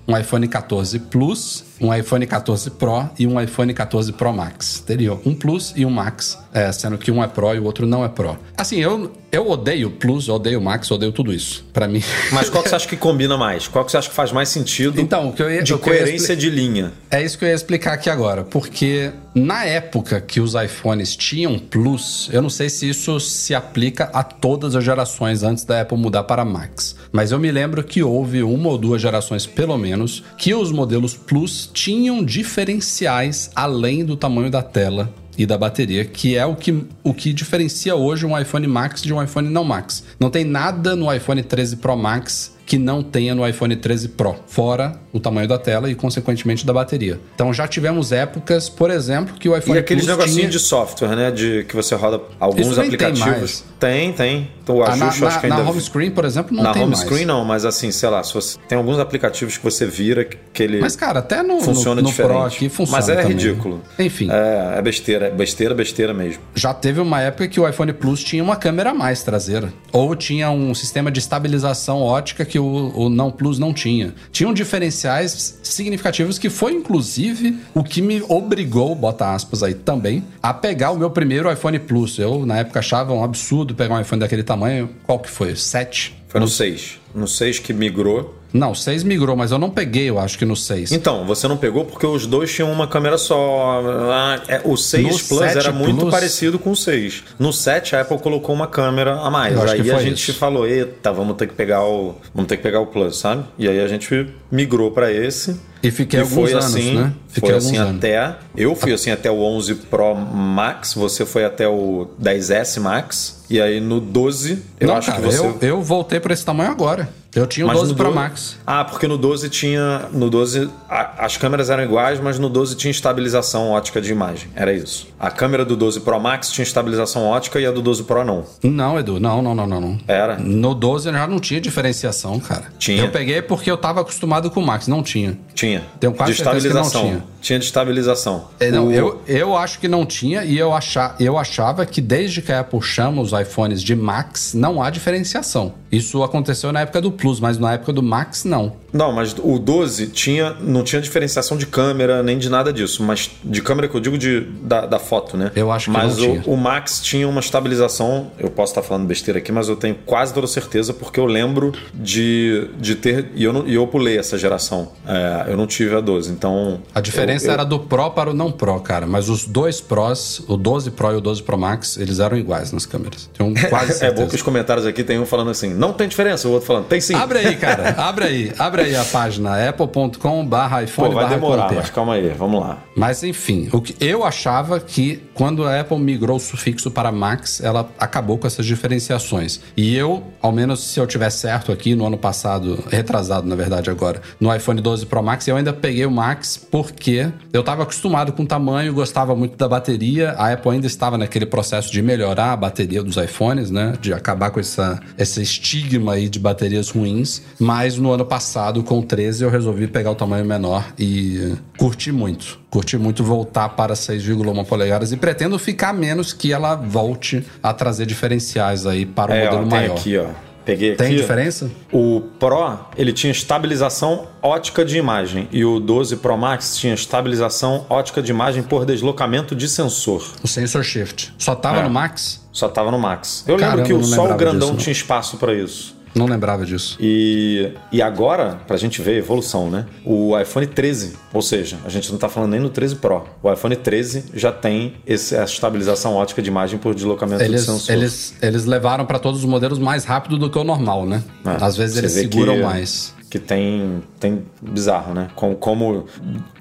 um 0.07 0.16
iPhone 0.16 0.49
14 0.49 0.99
Plus, 0.99 1.64
um 1.83 1.92
iPhone 1.92 2.25
14 2.25 2.71
Pro 2.71 3.11
e 3.18 3.27
um 3.27 3.40
iPhone 3.40 3.75
14 3.75 4.12
Pro 4.12 4.33
Max. 4.33 4.83
Teria 4.87 5.14
um 5.27 5.35
Plus 5.35 5.73
e 5.75 5.85
um 5.85 5.90
Max, 5.90 6.38
é, 6.55 6.71
sendo 6.71 6.97
que 6.97 7.11
um 7.11 7.23
é 7.23 7.27
Pro 7.27 7.53
e 7.55 7.59
o 7.59 7.64
outro 7.64 7.87
não 7.87 8.05
é 8.05 8.09
Pro. 8.09 8.38
Assim, 8.57 8.79
eu, 8.79 9.11
eu 9.33 9.51
odeio 9.51 9.90
Plus, 9.90 10.29
odeio 10.29 10.61
Max, 10.61 10.88
odeio 10.90 11.11
tudo 11.11 11.33
isso. 11.33 11.64
Para 11.73 11.88
mim. 11.88 12.03
Mas 12.31 12.49
qual 12.49 12.62
que 12.62 12.68
você 12.68 12.77
acha 12.77 12.88
que 12.88 12.97
combina 12.97 13.37
mais? 13.37 13.66
Qual 13.66 13.85
que 13.85 13.90
você 13.90 13.97
acha 13.97 14.09
que 14.09 14.14
faz 14.14 14.31
mais 14.31 14.49
sentido? 14.49 15.01
Então, 15.01 15.33
que 15.33 15.42
eu 15.42 15.51
ia, 15.51 15.62
de 15.62 15.77
que 15.77 15.88
eu 15.88 15.95
ia 15.95 16.01
coerência 16.01 16.37
de 16.37 16.49
linha. 16.49 16.92
É 17.11 17.21
isso 17.21 17.37
que 17.37 17.45
eu 17.45 17.49
ia 17.49 17.55
explicar 17.55 17.95
aqui 17.95 18.09
agora, 18.09 18.45
porque 18.45 19.12
na 19.35 19.64
época 19.64 20.21
que 20.21 20.40
os 20.40 20.55
iPhones 20.55 21.16
tinham 21.16 21.59
Plus, 21.59 22.29
eu 22.33 22.42
não 22.42 22.51
sei 22.51 22.68
se 22.68 22.88
isso 22.88 23.18
se 23.18 23.55
aplica 23.55 24.11
a 24.12 24.23
todas 24.23 24.77
as 24.77 24.85
gerações 24.85 25.42
antes 25.42 25.64
da 25.64 25.81
Apple 25.81 25.97
mudar 25.97 26.25
para 26.25 26.45
Max, 26.45 26.95
mas 27.11 27.33
eu 27.33 27.38
me 27.38 27.51
lembro 27.51 27.83
que 27.83 28.03
houve 28.03 28.42
uma 28.42 28.68
ou 28.68 28.79
duas 28.79 29.01
gerações, 29.01 29.47
pelo 29.47 29.77
menos, 29.77 30.23
que 30.37 30.55
os 30.55 30.71
modelos 30.71 31.14
Plus 31.14 31.71
tinham 31.72 32.24
diferenciais 32.24 33.50
além 33.54 34.04
do 34.04 34.16
tamanho 34.16 34.50
da 34.50 34.62
tela 34.62 35.12
e 35.37 35.46
da 35.46 35.56
bateria, 35.56 36.04
que 36.04 36.37
é 36.37 36.44
o 36.44 36.54
que, 36.54 36.85
o 37.02 37.14
que 37.14 37.32
diferencia 37.32 37.96
hoje 37.96 38.26
um 38.26 38.38
iPhone 38.38 38.66
Max 38.66 39.02
de 39.02 39.12
um 39.12 39.22
iPhone 39.22 39.48
não 39.48 39.64
Max. 39.64 40.04
Não 40.20 40.30
tem 40.30 40.44
nada 40.44 40.94
no 40.94 41.12
iPhone 41.12 41.42
13 41.42 41.76
Pro 41.76 41.96
Max 41.96 42.52
que 42.72 42.78
não 42.78 43.02
tenha 43.02 43.35
no 43.35 43.46
iPhone 43.46 43.76
13 43.76 44.08
Pro, 44.08 44.35
fora 44.46 44.94
o 45.12 45.20
tamanho 45.20 45.46
da 45.46 45.58
tela 45.58 45.90
e, 45.90 45.94
consequentemente, 45.94 46.64
da 46.64 46.72
bateria. 46.72 47.20
Então 47.35 47.52
já 47.52 47.68
tivemos 47.68 48.12
épocas, 48.12 48.70
por 48.70 48.90
exemplo, 48.90 49.35
que 49.38 49.46
o 49.46 49.54
iPhone 49.54 49.76
E 49.76 49.78
aqueles 49.78 50.06
Plus 50.06 50.16
negocinhos 50.16 50.40
tinha... 50.40 50.48
de 50.50 50.58
software, 50.58 51.14
né? 51.14 51.30
De 51.30 51.64
que 51.68 51.76
você 51.76 51.94
roda 51.94 52.18
alguns 52.40 52.74
tem 52.74 52.85
aplicativos. 52.87 53.26
mais. 53.26 53.64
Tem, 53.78 54.11
tem. 54.14 54.50
Então, 54.62 54.76
o 54.76 54.82
Ah, 54.82 54.96
na, 54.96 55.04
ajuste 55.08 55.20
eu 55.20 55.28
acho 55.28 55.40
que 55.42 55.46
na, 55.48 55.54
ainda. 55.56 55.64
na 55.66 55.70
home 55.70 55.80
screen, 55.82 56.11
por 56.12 56.24
exemplo, 56.24 56.56
não 56.56 56.62
na 56.62 56.72
tem 56.72 56.82
home 56.82 56.92
mais. 56.92 57.04
screen 57.04 57.26
não, 57.26 57.44
mas 57.44 57.66
assim, 57.66 57.90
sei 57.92 58.08
lá, 58.08 58.22
se 58.22 58.32
você... 58.32 58.56
tem 58.66 58.78
alguns 58.78 58.98
aplicativos 58.98 59.58
que 59.58 59.64
você 59.64 59.85
vira 59.85 60.24
que 60.24 60.62
ele 60.62 60.80
Mas, 60.80 60.96
cara, 60.96 61.18
até 61.18 61.42
no, 61.42 61.61
funciona 61.61 61.96
no, 61.96 62.04
no 62.04 62.08
diferente. 62.08 62.32
Pro 62.32 62.42
aqui 62.46 62.68
funciona 62.70 62.96
mas 62.98 63.08
é 63.11 63.16
também. 63.16 63.32
ridículo. 63.37 63.82
Enfim, 63.98 64.28
É, 64.30 64.78
é 64.78 64.82
besteira, 64.82 65.26
é 65.26 65.30
besteira, 65.30 65.74
besteira 65.74 66.14
mesmo. 66.14 66.40
já 66.54 66.72
teve 66.72 67.00
uma 67.02 67.20
época 67.20 67.46
que 67.48 67.61
o 67.61 67.68
iPhone 67.68 67.92
Plus 67.92 68.24
tinha 68.24 68.42
uma 68.42 68.56
câmera 68.56 68.92
a 68.92 68.94
mais 68.94 69.22
traseira. 69.22 69.70
Ou 69.92 70.16
tinha 70.16 70.50
um 70.50 70.74
sistema 70.74 71.11
de 71.11 71.18
estabilização 71.18 72.00
ótica 72.00 72.46
que 72.46 72.58
o, 72.62 73.07
o 73.07 73.09
não 73.09 73.31
Plus 73.31 73.59
não 73.59 73.72
tinha. 73.72 74.14
Tinham 74.31 74.53
diferenciais 74.55 75.59
significativos 75.62 76.38
que 76.38 76.48
foi, 76.48 76.72
inclusive, 76.72 77.59
o 77.75 77.83
que 77.83 78.01
me 78.01 78.22
obrigou, 78.29 78.94
bota 78.94 79.33
aspas 79.35 79.62
aí 79.62 79.75
também, 79.75 80.25
a 80.42 80.55
pegar 80.55 80.90
o 80.90 80.98
meu 80.98 81.11
primeiro 81.11 81.53
iPhone 81.53 81.79
Plus. 81.79 82.18
Eu, 82.18 82.46
na 82.46 82.59
época, 82.59 82.79
achava 82.79 83.12
um 83.12 83.25
absurdo 83.25 83.75
pegar 83.75 83.94
um 83.94 84.01
iPhone 84.01 84.20
daquele 84.20 84.42
tamanho. 84.42 84.90
Qual 85.05 85.18
que 85.18 85.31
foi? 85.31 85.57
7? 85.57 86.22
Foi 86.29 86.40
no 86.40 86.48
6. 86.48 87.01
No 87.14 87.29
6 87.29 87.59
que 87.59 87.72
migrou. 87.72 88.41
Não, 88.52 88.74
6 88.74 89.02
migrou, 89.02 89.36
mas 89.36 89.50
eu 89.50 89.58
não 89.58 89.70
peguei, 89.70 90.10
eu 90.10 90.18
acho 90.18 90.36
que 90.38 90.44
no 90.44 90.54
6. 90.54 90.92
Então, 90.92 91.24
você 91.24 91.48
não 91.48 91.56
pegou 91.56 91.84
porque 91.84 92.06
os 92.06 92.26
dois 92.26 92.52
tinham 92.52 92.70
uma 92.70 92.86
câmera 92.86 93.16
só. 93.16 93.80
Ah, 94.12 94.40
é, 94.48 94.60
o 94.64 94.76
6 94.76 95.02
No 95.04 95.10
Plus 95.28 95.40
7 95.52 95.58
era 95.58 95.72
muito 95.72 96.00
Plus- 96.00 96.10
parecido 96.10 96.58
com 96.58 96.72
o 96.72 96.76
6. 96.76 97.24
No 97.38 97.52
7 97.52 97.96
a 97.96 98.02
Apple 98.02 98.18
colocou 98.18 98.54
uma 98.54 98.66
câmera 98.66 99.14
a 99.20 99.30
mais. 99.30 99.58
Aí 99.58 99.90
a 99.90 99.98
gente 99.98 100.30
isso. 100.30 100.38
falou: 100.38 100.66
"Eita, 100.66 101.12
vamos 101.12 101.36
ter 101.36 101.46
que 101.48 101.54
pegar 101.54 101.82
o, 101.84 102.14
vamos 102.34 102.48
ter 102.48 102.56
que 102.58 102.62
pegar 102.62 102.80
o 102.80 102.86
Plus", 102.86 103.16
sabe? 103.18 103.44
E 103.58 103.66
aí 103.68 103.80
a 103.80 103.88
gente 103.88 104.28
migrou 104.50 104.90
para 104.90 105.10
esse. 105.10 105.56
E 105.82 105.90
fiquei 105.90 106.20
e 106.20 106.22
alguns 106.22 106.34
foi 106.34 106.52
anos, 106.52 106.64
assim, 106.66 106.94
né? 106.94 107.12
Fiquei 107.28 107.50
foi 107.50 107.58
assim 107.58 107.76
anos. 107.76 107.96
até. 107.96 108.36
Eu 108.56 108.76
fui 108.76 108.92
assim 108.92 109.10
até 109.10 109.28
o 109.30 109.40
11 109.42 109.74
Pro 109.74 110.14
Max, 110.14 110.94
você 110.94 111.26
foi 111.26 111.44
até 111.44 111.66
o 111.66 112.06
10S 112.22 112.78
Max. 112.80 113.42
E 113.50 113.60
aí 113.60 113.80
no 113.80 113.98
12, 114.00 114.62
eu 114.78 114.86
não, 114.88 114.96
acho 114.96 115.10
cara, 115.10 115.20
que 115.22 115.26
você. 115.26 115.40
eu, 115.40 115.58
eu 115.60 115.82
voltei 115.82 116.20
pra 116.20 116.32
esse 116.32 116.44
tamanho 116.44 116.70
agora. 116.70 117.08
Eu 117.35 117.47
tinha 117.47 117.64
o 117.64 117.68
Mas 117.68 117.79
12 117.79 117.90
no 117.92 117.97
Pro 117.97 118.07
12 118.09 118.18
Max. 118.18 118.57
Ah, 118.66 118.85
porque 118.85 119.09
no 119.09 119.16
12 119.16 119.49
tinha. 119.49 120.07
No 120.12 120.29
12. 120.29 120.68
a- 120.88 121.25
as 121.25 121.37
câmeras 121.38 121.71
eram 121.71 121.83
iguais, 121.83 122.21
mas 122.21 122.38
no 122.38 122.49
12 122.51 122.77
tinha 122.77 122.90
estabilização 122.90 123.71
ótica 123.71 124.01
de 124.03 124.12
imagem. 124.12 124.49
Era 124.55 124.73
isso. 124.73 125.09
A 125.18 125.31
câmera 125.31 125.64
do 125.64 125.75
12 125.77 126.01
Pro 126.01 126.21
Max 126.21 126.51
tinha 126.51 126.62
estabilização 126.62 127.25
ótica 127.25 127.59
e 127.59 127.64
a 127.66 127.71
do 127.71 127.81
12 127.81 128.03
Pro 128.05 128.23
não. 128.25 128.45
Não, 128.62 128.99
Edu, 128.99 129.18
não, 129.18 129.40
não, 129.40 129.55
não, 129.55 129.66
não, 129.66 129.81
não. 129.81 129.99
Era? 130.07 130.37
No 130.38 130.75
12 130.75 131.11
já 131.11 131.27
não 131.27 131.38
tinha 131.40 131.61
diferenciação, 131.61 132.38
cara. 132.38 132.64
Tinha. 132.79 133.03
Eu 133.05 133.09
peguei 133.11 133.40
porque 133.40 133.71
eu 133.71 133.77
tava 133.79 134.01
acostumado 134.03 134.51
com 134.51 134.61
o 134.61 134.66
Max, 134.66 134.87
não 134.87 135.03
tinha. 135.03 135.38
Tinha. 135.55 135.83
Tenho 136.01 136.12
quase 136.12 136.33
de 136.33 136.38
certeza 136.38 136.68
que 136.68 136.75
não 136.75 136.83
estabilização. 136.83 137.23
tinha. 137.40 137.59
de 137.59 137.64
estabilização. 137.64 138.45
É, 138.61 138.71
não, 138.71 138.88
O- 138.88 138.92
eu, 138.92 139.23
eu 139.27 139.57
acho 139.57 139.79
que 139.81 139.88
não 139.88 140.05
tinha 140.07 140.45
e 140.45 140.57
eu, 140.59 140.73
achar, 140.75 141.16
eu 141.18 141.37
achava 141.38 141.85
que 141.87 142.01
desde 142.01 142.40
que 142.42 142.53
a 142.53 142.61
Apple 142.61 142.81
chama 142.83 143.21
os 143.23 143.33
iPhones 143.33 143.83
de 143.83 143.95
Max, 143.97 144.55
não 144.55 144.83
há 144.83 144.90
diferenciação. 144.90 145.75
Isso 145.90 146.23
aconteceu 146.23 146.73
na 146.73 146.81
época 146.81 147.01
do 147.01 147.11
Plus, 147.22 147.38
mas 147.38 147.56
na 147.56 147.74
época 147.74 147.92
do 147.92 148.02
Max, 148.02 148.44
não. 148.44 148.72
Não, 148.92 149.11
mas 149.12 149.35
o 149.38 149.59
12 149.59 150.09
tinha, 150.09 150.55
não 150.61 150.83
tinha 150.83 151.00
diferenciação 151.00 151.57
de 151.57 151.66
câmera 151.66 152.22
nem 152.22 152.37
de 152.38 152.48
nada 152.48 152.72
disso. 152.72 153.02
Mas 153.02 153.31
de 153.42 153.62
câmera 153.62 153.88
que 153.88 153.94
eu 153.96 154.00
digo 154.00 154.18
de, 154.18 154.40
da, 154.62 154.87
da 154.87 154.98
foto, 154.98 155.37
né? 155.37 155.50
Eu 155.57 155.70
acho 155.72 155.87
que 155.87 155.90
mas 155.90 156.16
não 156.18 156.24
o, 156.24 156.40
tinha. 156.40 156.42
o 156.46 156.57
Max 156.57 157.00
tinha 157.02 157.28
uma 157.28 157.40
estabilização. 157.40 158.31
Eu 158.38 158.50
posso 158.50 158.72
estar 158.72 158.83
falando 158.83 159.07
besteira 159.07 159.38
aqui, 159.38 159.50
mas 159.52 159.68
eu 159.68 159.76
tenho 159.76 159.94
quase 160.07 160.35
toda 160.35 160.46
certeza 160.46 160.92
porque 160.92 161.18
eu 161.18 161.26
lembro 161.26 161.72
de, 161.94 162.68
de 162.78 162.94
ter. 162.94 163.31
E 163.35 163.44
eu, 163.44 163.52
não, 163.52 163.66
e 163.66 163.74
eu 163.74 163.87
pulei 163.87 164.18
essa 164.18 164.37
geração. 164.37 164.90
É, 165.07 165.50
eu 165.50 165.57
não 165.57 165.66
tive 165.66 165.94
a 165.96 166.00
12. 166.00 166.31
Então. 166.31 166.81
A 166.94 167.00
diferença 167.00 167.46
eu- 167.46 167.48
eu- 167.50 167.55
era 167.55 167.64
do 167.64 167.78
Pro 167.78 168.11
para 168.11 168.31
o 168.31 168.35
não 168.35 168.50
Pro, 168.52 168.78
cara. 168.81 169.07
Mas 169.07 169.28
os 169.28 169.44
dois 169.46 169.81
Pros, 169.81 170.42
o 170.48 170.57
12 170.57 170.90
Pro 170.90 171.12
e 171.12 171.16
o 171.16 171.20
12 171.20 171.42
Pro 171.42 171.57
Max, 171.59 171.96
eles 171.96 172.18
eram 172.18 172.37
iguais 172.37 172.72
nas 172.72 172.85
câmeras. 172.87 173.28
Tenho 173.37 173.52
quase 173.70 173.92
É 173.92 173.94
certeza. 173.94 174.22
bom 174.22 174.28
que 174.28 174.35
os 174.37 174.42
comentários 174.42 174.87
aqui 174.87 175.02
tem 175.02 175.18
um 175.18 175.26
falando 175.26 175.50
assim, 175.50 175.72
não 175.72 175.92
tem 175.92 176.09
diferença, 176.09 176.46
o 176.48 176.52
outro 176.52 176.66
falando, 176.66 176.87
tem 176.87 177.00
sim. 177.00 177.14
Abre 177.14 177.38
aí, 177.38 177.57
cara. 177.57 177.90
Abre 178.02 178.24
aí. 178.26 178.52
Abre 178.59 178.82
aí 178.82 178.82
a 178.97 179.05
página 179.05 179.68
apple.com 179.68 180.45
barra 180.47 180.79
Pô, 180.79 180.85
iPhone 180.85 181.14
vai 181.14 181.25
barra 181.25 181.35
demorar, 181.35 181.62
compare. 181.62 181.77
mas 181.77 181.90
calma 181.90 182.14
aí, 182.14 182.29
vamos 182.31 182.61
lá. 182.61 182.79
Mas 182.97 183.23
enfim, 183.23 183.68
o 183.73 183.81
que 183.81 183.97
eu 184.01 184.25
achava 184.25 184.79
que 184.81 185.23
quando 185.35 185.64
a 185.64 185.81
Apple 185.81 185.99
migrou 185.99 186.37
o 186.37 186.40
sufixo 186.40 186.90
para 186.90 187.11
Max, 187.11 187.61
ela 187.62 187.88
acabou 187.99 188.37
com 188.38 188.47
essas 188.47 188.66
diferenciações. 188.66 189.61
E 189.77 189.97
eu, 189.97 190.23
ao 190.40 190.53
menos 190.53 190.81
se 190.81 191.01
eu 191.01 191.07
tiver 191.07 191.31
certo 191.31 191.73
aqui 191.73 191.95
no 191.95 192.07
ano 192.07 192.18
passado, 192.18 192.83
retrasado 192.90 193.47
na 193.49 193.57
verdade 193.57 193.90
agora, 193.90 194.21
no 194.38 194.55
iPhone 194.55 194.81
12 194.81 195.07
Pro 195.07 195.23
Max, 195.23 195.47
eu 195.49 195.57
ainda 195.57 195.73
peguei 195.73 196.05
o 196.05 196.11
Max 196.11 196.57
porque 196.57 197.29
eu 197.53 197.61
estava 197.61 197.83
acostumado 197.83 198.33
com 198.33 198.42
o 198.42 198.47
tamanho, 198.47 198.92
gostava 198.92 199.35
muito 199.35 199.57
da 199.57 199.68
bateria. 199.68 200.33
A 200.33 200.53
Apple 200.53 200.73
ainda 200.73 200.87
estava 200.87 201.16
naquele 201.18 201.47
processo 201.47 201.90
de 201.90 202.03
melhorar 202.03 202.53
a 202.53 202.57
bateria 202.57 203.03
dos 203.03 203.16
iPhones, 203.16 203.71
né? 203.71 203.95
De 204.01 204.12
acabar 204.12 204.51
com 204.51 204.61
essa, 204.61 205.01
esse 205.18 205.40
estigma 205.42 206.14
aí 206.14 206.29
de 206.29 206.38
baterias 206.38 206.90
ruins. 206.90 207.42
Mas 207.59 207.97
no 207.97 208.12
ano 208.12 208.25
passado, 208.25 208.71
com 208.80 209.00
o 209.00 209.02
13, 209.02 209.42
eu 209.42 209.50
resolvi 209.50 209.88
pegar 209.88 210.12
o 210.12 210.14
tamanho 210.14 210.44
menor 210.44 210.85
e 210.96 211.56
curti 211.76 212.12
muito. 212.12 212.61
Curti 212.70 212.96
muito 212.96 213.24
voltar 213.24 213.70
para 213.70 213.94
6,1 213.94 214.64
polegadas 214.64 215.11
e 215.11 215.16
pretendo 215.16 215.58
ficar 215.58 215.92
menos 215.92 216.32
que 216.32 216.52
ela 216.52 216.76
volte 216.76 217.44
a 217.61 217.74
trazer 217.74 218.06
diferenciais 218.06 218.87
aí 218.87 219.04
para 219.04 219.32
o 219.32 219.35
É, 219.35 219.42
ó, 219.42 219.50
modelo 219.50 219.68
tem 219.68 219.78
maior. 219.80 219.96
aqui, 219.96 220.16
ó. 220.18 220.26
Peguei 220.64 220.94
Tem 220.94 221.08
aqui. 221.08 221.16
diferença? 221.16 221.68
O 221.92 222.20
Pro, 222.38 222.78
ele 222.96 223.12
tinha 223.12 223.32
estabilização 223.32 224.28
ótica 224.40 224.85
de 224.85 224.96
imagem 224.96 225.48
e 225.50 225.64
o 225.64 225.80
12 225.80 226.18
Pro 226.18 226.37
Max 226.38 226.76
tinha 226.76 226.94
estabilização 226.94 227.85
ótica 227.90 228.22
de 228.22 228.30
imagem 228.30 228.62
por 228.62 228.85
deslocamento 228.87 229.56
de 229.56 229.68
sensor. 229.68 230.24
O 230.40 230.46
sensor 230.46 230.85
shift. 230.85 231.35
Só 231.37 231.56
tava 231.56 231.80
É. 231.80 231.82
no 231.82 231.90
Max? 231.90 232.46
Só 232.52 232.68
tava 232.68 232.92
no 232.92 232.98
Max. 232.98 233.42
Eu 233.48 233.56
Caramba, 233.56 233.82
lembro 233.82 233.98
que 233.98 234.04
o 234.04 234.04
só 234.06 234.32
o 234.32 234.37
grandão 234.37 234.70
disso, 234.70 234.85
tinha 234.85 234.92
espaço 234.92 235.37
para 235.37 235.52
isso. 235.52 235.96
Não 236.14 236.27
lembrava 236.27 236.66
disso. 236.66 236.96
E, 237.01 237.72
e 237.90 238.03
agora, 238.03 238.61
pra 238.66 238.77
gente 238.77 239.01
ver 239.01 239.12
a 239.12 239.18
evolução, 239.18 239.70
né? 239.70 239.87
O 240.05 240.38
iPhone 240.38 240.66
13, 240.66 241.14
ou 241.33 241.40
seja, 241.40 241.79
a 241.85 241.88
gente 241.88 242.11
não 242.12 242.18
tá 242.18 242.29
falando 242.29 242.51
nem 242.51 242.61
no 242.61 242.68
13 242.68 242.96
Pro. 242.96 243.25
O 243.42 243.51
iPhone 243.53 243.75
13 243.77 244.25
já 244.35 244.53
tem 244.53 244.94
esse, 245.07 245.35
essa 245.35 245.53
estabilização 245.53 246.14
ótica 246.14 246.42
de 246.42 246.48
imagem 246.48 246.79
por 246.79 246.94
deslocamento 246.94 247.42
de 247.42 247.48
Eles, 247.51 247.62
sensor. 247.62 247.94
eles, 247.94 248.35
eles 248.42 248.64
levaram 248.66 249.07
para 249.07 249.18
todos 249.18 249.40
os 249.40 249.46
modelos 249.46 249.79
mais 249.79 250.05
rápido 250.05 250.37
do 250.38 250.51
que 250.51 250.59
o 250.59 250.64
normal, 250.64 251.07
né? 251.07 251.22
É, 251.46 251.64
Às 251.64 251.77
vezes 251.77 251.96
eles 251.96 252.12
seguram 252.12 252.57
que- 252.57 252.62
mais. 252.62 253.14
que 253.31 253.38
tem, 253.38 254.03
tem 254.20 254.44
bizarro, 254.61 255.14
né? 255.14 255.29
Como, 255.35 255.57
como 255.57 256.05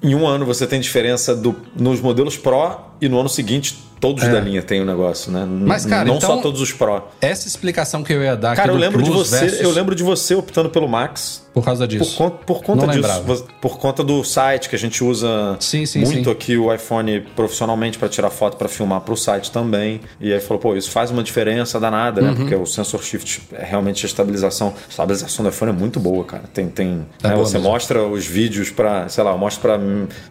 em 0.02 0.16
um 0.16 0.26
ano 0.26 0.46
você 0.46 0.66
tem 0.66 0.80
diferença 0.80 1.36
do, 1.36 1.54
nos 1.78 2.00
modelos 2.00 2.38
Pro 2.38 2.78
e 3.02 3.10
no 3.10 3.20
ano 3.20 3.28
seguinte 3.28 3.78
todos 4.02 4.24
É. 4.24 4.30
da 4.32 4.40
linha 4.42 4.62
tem 4.64 4.82
o 4.82 4.86
negócio, 4.86 5.32
né? 5.32 5.46
Mas, 5.46 5.86
cara, 5.86 6.04
não 6.04 6.18
então- 6.18 6.36
só 6.36 6.42
todos 6.42 6.60
os 6.60 6.74
Pro. 6.74 7.04
Essa 7.22 7.48
explicação 7.48 8.04
que 8.04 8.12
eu 8.12 8.22
ia 8.22 8.36
dar 8.36 8.56
Cara, 8.56 8.72
eu 8.72 8.76
lembro 8.76 9.02
de 9.02 9.10
você, 9.12 9.40
versus- 9.40 9.62
eu 9.62 9.72
lembro 9.72 9.94
de 9.96 10.04
você 10.04 10.34
optando 10.36 10.70
pelo 10.70 10.88
Max. 10.90 11.48
Por 11.54 11.64
causa 11.66 11.84
Por, 11.86 11.88
disso. 11.90 12.16
conta, 12.18 12.38
por 12.46 12.64
conta 12.64 12.86
Não 12.88 12.94
disso, 12.94 13.08
lembrava. 13.08 13.44
por 13.62 13.78
conta 13.78 14.04
do 14.04 14.24
site 14.24 14.70
que 14.70 14.76
a 14.76 14.80
gente 14.80 15.04
usa 15.04 15.58
Sim, 15.60 15.86
sim, 15.86 16.00
muito 16.00 16.24
sim. 16.26 16.32
aqui 16.32 16.58
o 16.58 16.74
iPhone 16.74 17.22
profissionalmente 17.36 17.98
para 17.98 18.08
tirar 18.08 18.30
foto, 18.30 18.56
para 18.58 18.70
filmar 18.70 19.02
para 19.02 19.14
o 19.14 19.18
site 19.18 19.52
também. 19.52 20.00
E 20.20 20.32
aí 20.34 20.40
falou, 20.40 20.60
pô, 20.60 20.76
isso 20.76 20.90
faz 20.92 21.12
uma 21.12 21.22
diferença 21.24 21.80
danada, 21.80 22.22
Uhum. 22.22 22.28
né? 22.30 22.34
Porque 22.36 22.56
o 22.56 22.66
sensor 22.66 23.04
shift 23.04 23.42
é 23.52 23.66
realmente 23.66 24.06
a 24.06 24.08
estabilização. 24.08 24.70
A 24.70 24.90
estabilização 24.90 25.44
do 25.44 25.50
iPhone 25.50 25.72
é 25.72 25.76
muito 25.76 26.00
boa, 26.00 26.24
cara. 26.24 26.44
Tem, 26.54 26.68
tem, 26.70 27.06
É 27.24 27.28
né, 27.30 27.36
você 27.36 27.58
mesmo. 27.58 27.70
mostra 27.72 28.04
os 28.04 28.26
vídeos 28.26 28.70
para, 28.70 29.10
sei 29.10 29.24
lá, 29.24 29.32
eu 29.32 29.38
mostro 29.38 29.62
para 29.62 29.80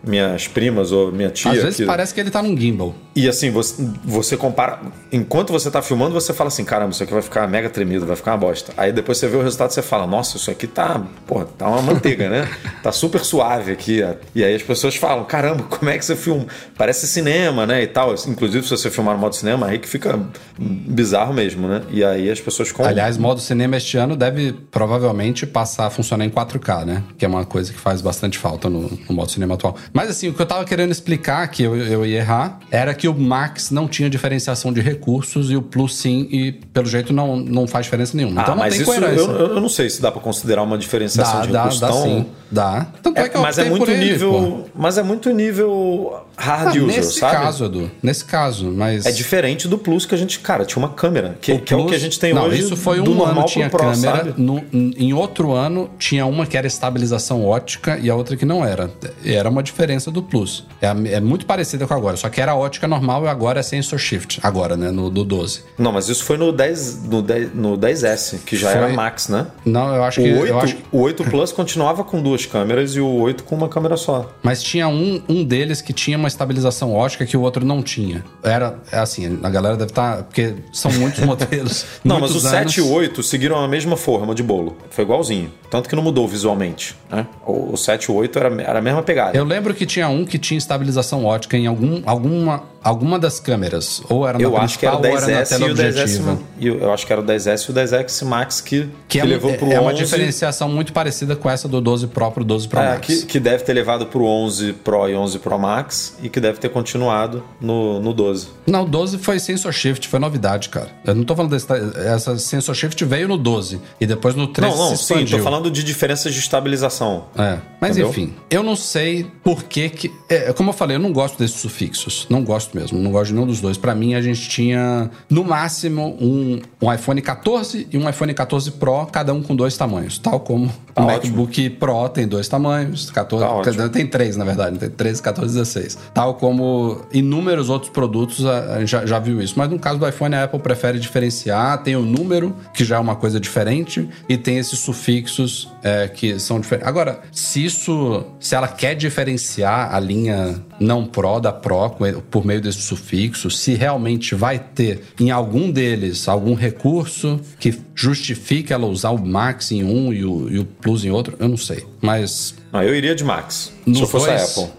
minhas 0.03 0.49
primas 0.49 0.93
ou 0.93 1.13
minha 1.13 1.31
tia. 1.31 1.51
Às 1.53 1.59
vezes 1.63 1.77
que- 1.77 1.85
parece 1.87 2.15
que 2.15 2.21
ele 2.21 2.31
tá 2.31 2.43
num 2.43 2.57
gimbal. 2.57 2.95
e 3.15 3.29
assim, 3.29 3.51
você, 3.51 3.75
você 4.05 4.37
compara. 4.37 4.81
Enquanto 5.13 5.53
você 5.53 5.71
tá 5.71 5.83
filmando, 5.83 6.15
você 6.15 6.33
fala 6.33 6.49
assim: 6.49 6.65
caramba, 6.65 6.93
isso 6.93 7.03
aqui 7.03 7.13
vai 7.13 7.23
ficar 7.23 7.47
mega 7.49 7.69
tremido, 7.69 8.07
vai 8.07 8.17
ficar 8.17 8.33
uma 8.33 8.39
bosta. 8.39 8.73
Aí 8.77 8.93
depois 8.93 9.19
você 9.19 9.29
vê 9.29 9.37
o 9.37 9.43
resultado 9.43 9.71
e 9.71 9.75
você 9.75 9.83
fala: 9.83 10.07
nossa, 10.07 10.37
isso 10.37 10.51
aqui 10.51 10.67
tá. 10.67 11.03
Porra, 11.27 11.47
tá 11.57 11.69
uma 11.69 11.83
manteiga, 11.83 12.29
né? 12.29 12.49
Tá 12.83 12.91
super 12.91 13.23
suave 13.23 13.73
aqui. 13.73 14.03
E 14.35 14.43
aí 14.43 14.55
as 14.55 14.63
pessoas 14.63 14.97
falam: 14.97 15.25
caramba, 15.25 15.65
como 15.65 15.91
é 15.91 15.99
que 15.99 16.05
você 16.05 16.17
filma? 16.17 16.47
Parece 16.79 17.07
cinema, 17.07 17.67
né? 17.67 17.83
E 17.83 17.87
tal. 17.87 18.15
Inclusive, 18.27 18.65
se 18.65 18.71
você 18.71 18.91
filmar 18.91 19.15
no 19.15 19.21
modo 19.21 19.35
cinema, 19.35 19.67
aí 19.67 19.79
que 19.79 19.87
fica 19.87 20.19
bizarro 20.59 21.35
mesmo, 21.35 21.69
né? 21.69 21.83
E 21.91 22.03
aí 22.03 22.31
as 22.31 22.41
pessoas 22.41 22.73
compram. 22.73 22.91
Aliás, 22.91 23.19
modo 23.19 23.39
cinema 23.39 23.77
este 23.77 23.99
ano 23.99 24.17
deve 24.17 24.55
provavelmente 24.71 25.47
passar 25.47 25.87
a 25.87 25.91
funcionar 25.91 26.25
em 26.25 26.31
4K, 26.31 26.85
né? 26.87 27.03
Que 27.19 27.25
é 27.27 27.29
uma 27.29 27.45
coisa 27.45 27.71
que 27.71 27.79
faz 27.79 28.01
bastante 28.01 28.39
falta 28.39 28.71
no, 28.71 28.91
no 29.09 29.15
modo 29.15 29.31
cinema 29.31 29.55
atual. 29.55 29.77
Mas 29.93 30.09
assim, 30.09 30.29
o 30.29 30.33
que 30.33 30.41
eu 30.41 30.47
tava 30.47 30.65
querendo 30.65 30.91
explicar, 30.91 31.47
que 31.49 31.63
eu, 31.63 31.77
eu 31.77 32.07
ia 32.07 32.19
errar, 32.19 32.61
era 32.71 32.95
que 32.95 33.09
o 33.09 33.15
Max 33.15 33.71
não 33.71 33.87
tinha 33.87 34.09
diferenciação 34.09 34.73
de 34.73 34.81
recursos 34.81 35.51
e 35.51 35.57
o 35.57 35.63
Plus 35.63 35.97
sim, 35.97 36.29
e 36.31 36.53
pelo 36.53 36.87
jeito 36.87 37.13
não, 37.13 37.37
não 37.37 37.67
faz 37.67 37.87
diferença 37.87 38.17
nenhuma. 38.17 38.41
Então 38.41 38.55
ah, 38.55 38.57
não 38.57 38.63
mas 38.63 38.75
tem 38.75 38.83
isso 38.83 38.93
eu, 38.93 39.55
eu 39.55 39.61
não 39.61 39.69
sei 39.69 39.91
se 39.91 40.01
dá 40.01 40.11
pra 40.11 40.21
considerar 40.21 40.63
uma 40.63 40.79
diferenciação 41.09 41.41
Dá, 41.41 41.47
de 41.47 41.53
dá, 41.53 41.87
dá 41.87 41.93
tão- 41.93 42.03
sim. 42.03 42.27
Dá. 42.51 42.87
Tanto 43.03 43.19
é, 43.19 43.23
É, 43.23 43.29
que 43.29 43.37
eu 43.37 43.41
mas 43.43 43.59
é 43.59 43.65
muito 43.65 43.91
ele, 43.91 44.05
nível. 44.13 44.65
Mas 44.75 44.99
é 44.99 45.03
muito 45.03 45.31
nível 45.31 46.25
hard 46.41 46.69
Ah, 46.69 46.71
user, 46.85 46.87
nesse 46.87 47.19
sabe? 47.19 47.37
caso, 47.37 47.65
Edu. 47.67 47.91
Nesse 48.03 48.25
caso, 48.25 48.71
mas. 48.71 49.05
É 49.07 49.13
diferente 49.13 49.69
do 49.69 49.77
Plus 49.79 50.07
que 50.07 50.15
a 50.15 50.19
gente, 50.19 50.41
cara, 50.41 50.65
tinha 50.65 50.79
uma 50.79 50.89
câmera, 50.95 51.37
que, 51.41 51.59
que 51.59 51.75
é 51.75 51.77
o 51.77 51.87
que 51.87 51.95
a 51.95 51.99
gente 51.99 52.19
tem 52.19 52.33
não, 52.33 52.45
hoje 52.47 52.61
isso 52.63 52.77
foi 52.77 53.01
um 53.01 53.05
normal 53.05 53.31
ano 53.41 53.45
tinha 53.45 53.69
Pro, 53.69 53.81
câmera, 53.81 54.35
no- 54.37 54.65
em 54.73 55.13
outro 55.13 55.53
ano 55.53 55.91
tinha 55.99 56.25
uma 56.27 56.47
que 56.47 56.57
era 56.57 56.67
estabilização 56.67 57.45
ótica 57.45 57.99
e 58.03 58.09
a 58.11 58.15
outra 58.15 58.37
que 58.37 58.45
não 58.45 58.65
era. 58.65 58.91
Era 59.25 59.49
uma 59.51 59.63
diferença 59.63 60.11
do 60.11 60.23
Plus. 60.23 60.65
É, 60.81 60.87
é 61.17 61.21
muito 61.21 61.45
parecida 61.47 61.87
com 61.87 61.95
agora, 61.95 62.17
só 62.17 62.29
que 62.29 62.41
era 62.41 62.55
ótica 62.55 62.89
normal 62.89 63.25
e 63.25 63.29
agora 63.29 63.61
é 63.61 63.63
sensor 63.63 63.99
shift. 63.99 64.41
Agora, 64.43 64.77
né, 64.77 64.91
no 64.91 65.11
do 65.11 65.25
12. 65.25 65.63
Não, 65.79 65.93
mas 65.93 66.09
isso 66.09 66.25
foi 66.25 66.37
no 66.37 66.53
10, 66.53 67.05
no 67.05 67.21
10, 67.23 67.55
no 67.55 67.77
10S, 67.77 68.39
que 68.45 68.57
já 68.57 68.71
Foi- 68.71 68.79
era 68.83 68.89
Max, 68.93 69.29
né? 69.29 69.47
Não, 69.65 69.95
eu 69.95 70.03
acho 70.05 70.21
O 70.21 70.25
que 70.25 70.33
8, 70.33 70.47
eu 70.47 70.59
acho 70.61 70.77
o 70.93 70.99
8 71.01 71.25
Plus 71.25 71.53
continuava 71.53 72.03
com 72.05 72.23
duas 72.23 72.47
câmeras 72.47 72.95
e 72.97 73.01
o 73.01 73.07
8 73.21 73.45
com 73.45 73.55
uma 73.57 73.69
câmera 73.69 73.97
só. 73.97 74.31
mas 74.43 74.63
tinha 74.63 74.89
um, 74.89 75.21
um 75.29 75.45
deles 75.45 75.81
que 75.83 75.93
tinha 75.93 76.17
uma 76.17 76.30
estabilização 76.31 76.95
ótica 76.95 77.27
que 77.27 77.37
o 77.37 77.43
outro 77.43 77.65
não 77.65 77.83
tinha. 77.83 78.25
Era 78.43 78.77
é 78.91 78.99
assim, 78.99 79.39
a 79.43 79.51
galera 79.51 79.77
deve 79.77 79.91
estar 79.91 80.23
porque 80.25 80.55
são 80.73 80.91
muitos 80.93 81.21
modelos. 81.25 81.85
Não, 82.05 82.19
mas 82.21 82.31
o 82.31 82.35
muitos 82.35 82.51
7 82.51 82.77
e 82.79 82.81
o 82.81 82.85
anos. 82.87 82.97
8 82.99 83.23
seguiram 83.23 83.57
a 83.59 83.69
mesma 83.69 83.97
forma 83.97 84.35
de 84.35 84.43
bolo. 84.43 84.77
Foi 84.91 85.05
igualzinho. 85.05 85.53
Tanto 85.71 85.89
que 85.89 85.95
não 85.95 86.03
mudou 86.03 86.27
visualmente. 86.27 86.97
Né? 87.11 87.27
O, 87.47 87.75
o 87.75 87.77
7 87.77 88.05
e 88.05 88.11
o 88.13 88.15
8 88.17 88.39
era, 88.39 88.63
era 88.63 88.79
a 88.79 88.83
mesma 88.83 89.03
pegada. 89.03 89.37
Eu 89.37 89.45
lembro 89.45 89.73
que 89.75 89.87
tinha 89.87 90.09
um 90.09 90.25
que 90.25 90.39
tinha 90.39 90.59
estabilização 90.59 91.25
ótica 91.25 91.57
em 91.57 91.67
algum, 91.67 92.03
alguma, 92.05 92.65
alguma 92.83 93.19
das 93.19 93.39
câmeras. 93.39 94.03
Ou 94.09 94.27
era 94.27 94.37
na 94.39 94.45
Eu 94.45 94.57
acho 94.57 94.79
que 94.79 94.87
era 94.87 94.97
o 94.97 95.01
principal 95.01 95.21
ou 95.21 95.31
era 95.31 95.37
na 95.39 95.43
10S 95.43 95.51
e 95.53 95.55
o 95.55 95.59
teleobjetiva. 95.75 96.33
10S. 96.33 96.39
e 96.59 96.67
Eu 96.67 96.93
acho 96.93 97.07
que 97.07 97.13
era 97.13 97.23
o 97.23 97.25
10S 97.25 97.69
e 97.69 97.71
o 97.71 97.75
10X 97.75 98.25
Max 98.27 98.61
que, 98.61 98.89
Que, 99.07 99.21
é, 99.21 99.25
levou 99.25 99.51
é, 99.53 99.57
pro 99.57 99.71
é 99.73 99.79
uma 99.81 99.93
11. 99.93 100.03
diferenciação 100.03 100.69
muito 100.69 100.93
parecida 100.93 101.37
com 101.37 101.49
essa 101.49 101.69
do 101.69 101.81
12 101.81 102.09
Pro 102.09 102.31
pro 102.33 102.45
12 102.45 102.67
Pro 102.69 102.81
É, 102.81 102.91
Max. 102.95 103.07
que, 103.07 103.27
que 103.27 103.39
deve 103.41 103.63
ter 103.63 103.73
levado 103.73 104.07
pro 104.07 104.25
11 104.25 104.73
Pro 104.73 105.09
e 105.09 105.15
11 105.15 105.39
Pro 105.39 105.59
Max 105.59 106.17
e 106.23 106.29
que 106.29 106.41
deve 106.41 106.59
ter 106.59 106.69
continuado 106.69 107.43
no, 107.61 108.01
no 108.01 108.13
12. 108.13 108.49
Não, 108.67 108.83
o 108.85 108.89
12 108.89 109.19
foi 109.19 109.39
sensor 109.39 109.73
shift, 109.73 110.09
foi 110.09 110.19
novidade, 110.19 110.69
cara. 110.69 110.89
Eu 111.05 111.15
não 111.15 111.25
tô 111.25 111.35
falando 111.35 111.51
desse. 111.53 111.67
Essa 112.07 112.39
sensor 112.39 112.75
shift 112.75 113.05
veio 113.05 113.29
no 113.29 113.37
12 113.39 113.81
e 114.01 114.07
depois 114.07 114.35
no 114.35 114.47
13 114.47 114.77
não, 114.77 114.91
não, 114.91 114.97
se 114.97 115.05
sim, 115.05 115.15
expandiu. 115.15 115.39
tô 115.39 115.45
falando 115.45 115.71
de 115.71 115.83
diferenças 115.85 116.33
de 116.33 116.41
estabilização. 116.41 117.27
É, 117.37 117.59
mas 117.81 117.93
Entendeu? 117.97 118.11
enfim, 118.11 118.35
eu 118.51 118.63
não 118.63 118.77
sei 118.77 119.27
por 119.43 119.65
que 119.65 119.89
que... 119.89 120.13
É, 120.29 120.53
como 120.53 120.71
eu 120.71 120.75
falei, 120.75 120.97
eu 120.97 121.01
não 121.01 121.13
gosto 121.13 121.39
desses 121.39 121.61
sufixos. 121.61 122.27
Não 122.29 122.45
gosto 122.45 122.77
mesmo, 122.77 122.99
não 122.99 123.11
gosto 123.11 123.29
de 123.29 123.35
nenhum 123.35 123.47
dos 123.47 123.61
dois. 123.61 123.77
Pra 123.77 123.95
mim, 123.95 124.15
a 124.15 124.23
gente 124.23 124.49
tinha, 124.49 125.11
no 125.29 125.45
máximo, 125.45 126.17
um, 126.21 126.61
um 126.81 126.93
iPhone 126.93 127.21
14 127.21 127.89
e 127.91 127.99
um 127.99 128.09
iPhone 128.09 128.33
14 128.35 128.73
Pro, 128.73 129.07
cada 129.07 129.33
um 129.33 129.43
com 129.43 129.55
dois 129.57 129.77
tamanhos. 129.77 130.19
Tal 130.19 130.41
como 130.41 130.71
Tá 130.95 131.03
o 131.03 131.07
ótimo. 131.07 131.37
MacBook 131.37 131.71
Pro 131.71 132.09
tem 132.09 132.27
dois 132.27 132.49
tamanhos, 132.49 133.11
14, 133.11 133.77
Tá 133.77 133.89
tem 133.89 134.07
três, 134.07 134.37
na 134.37 134.45
verdade, 134.45 134.79
tem 134.79 134.91
13, 134.91 135.23
14 135.23 135.55
16. 135.55 135.99
Tal 136.15 136.35
como 136.35 137.03
inúmeros 137.13 137.69
outros 137.69 137.91
produtos, 137.91 138.45
a, 138.45 138.85
já, 138.85 139.07
já 139.07 139.19
viu 139.19 139.41
isso. 139.41 139.55
Mas 139.57 139.71
no 139.71 139.79
caso 139.79 139.99
do 139.99 140.09
iPhone, 140.09 140.35
a 140.35 140.45
Apple 140.45 140.61
prefere 140.61 140.99
diferenciar, 140.99 141.83
tem 141.83 141.97
o 141.97 142.03
número, 142.03 142.55
que 142.75 142.85
já 142.85 142.97
é 142.97 142.99
uma 142.99 143.17
coisa 143.17 143.39
diferente, 143.39 144.09
e 144.29 144.37
tem 144.37 144.59
esses 144.59 144.79
sufixos 144.79 145.69
é, 145.83 146.09
que 146.09 146.39
são 146.39 146.61
diferentes. 146.61 146.89
Agora, 146.89 147.21
se 147.33 147.65
isso, 147.65 148.25
se 148.39 148.55
ela 148.55 148.69
quer 148.69 148.95
diferenciar 148.95 149.95
a 149.95 150.01
linha 150.01 150.63
não 150.79 151.07
Pro 151.07 151.41
da 151.41 151.53
Pro 151.53 151.91
por 152.31 152.45
meio 152.45 152.61
desses 152.61 152.85
sufixos, 152.85 153.59
se 153.61 153.75
realmente 153.75 154.35
vai 154.35 154.59
ter 154.59 155.03
em 155.19 155.31
algum 155.31 155.71
deles 155.71 156.29
algum 156.29 156.55
recurso 156.55 157.41
que 157.59 157.79
justifique 157.95 158.73
ela 158.73 158.87
usar 158.87 159.11
o 159.11 159.25
Max 159.25 159.71
em 159.73 159.85
um 159.85 160.13
e 160.13 160.25
o, 160.25 160.51
e 160.51 160.59
o 160.59 160.65
Plus 160.65 161.05
em 161.05 161.11
outro, 161.11 161.37
eu 161.39 161.49
não 161.49 161.57
sei. 161.57 161.85
Mas 162.01 162.55
Não, 162.73 162.83
eu 162.83 162.95
iria 162.95 163.15
de 163.15 163.25
Max. 163.25 163.73
Nos 163.85 163.99
se 163.99 164.05
eu 164.05 164.09
fosse 164.09 164.27
dois? 164.27 164.59
a 164.59 164.63
Apple. 164.63 164.73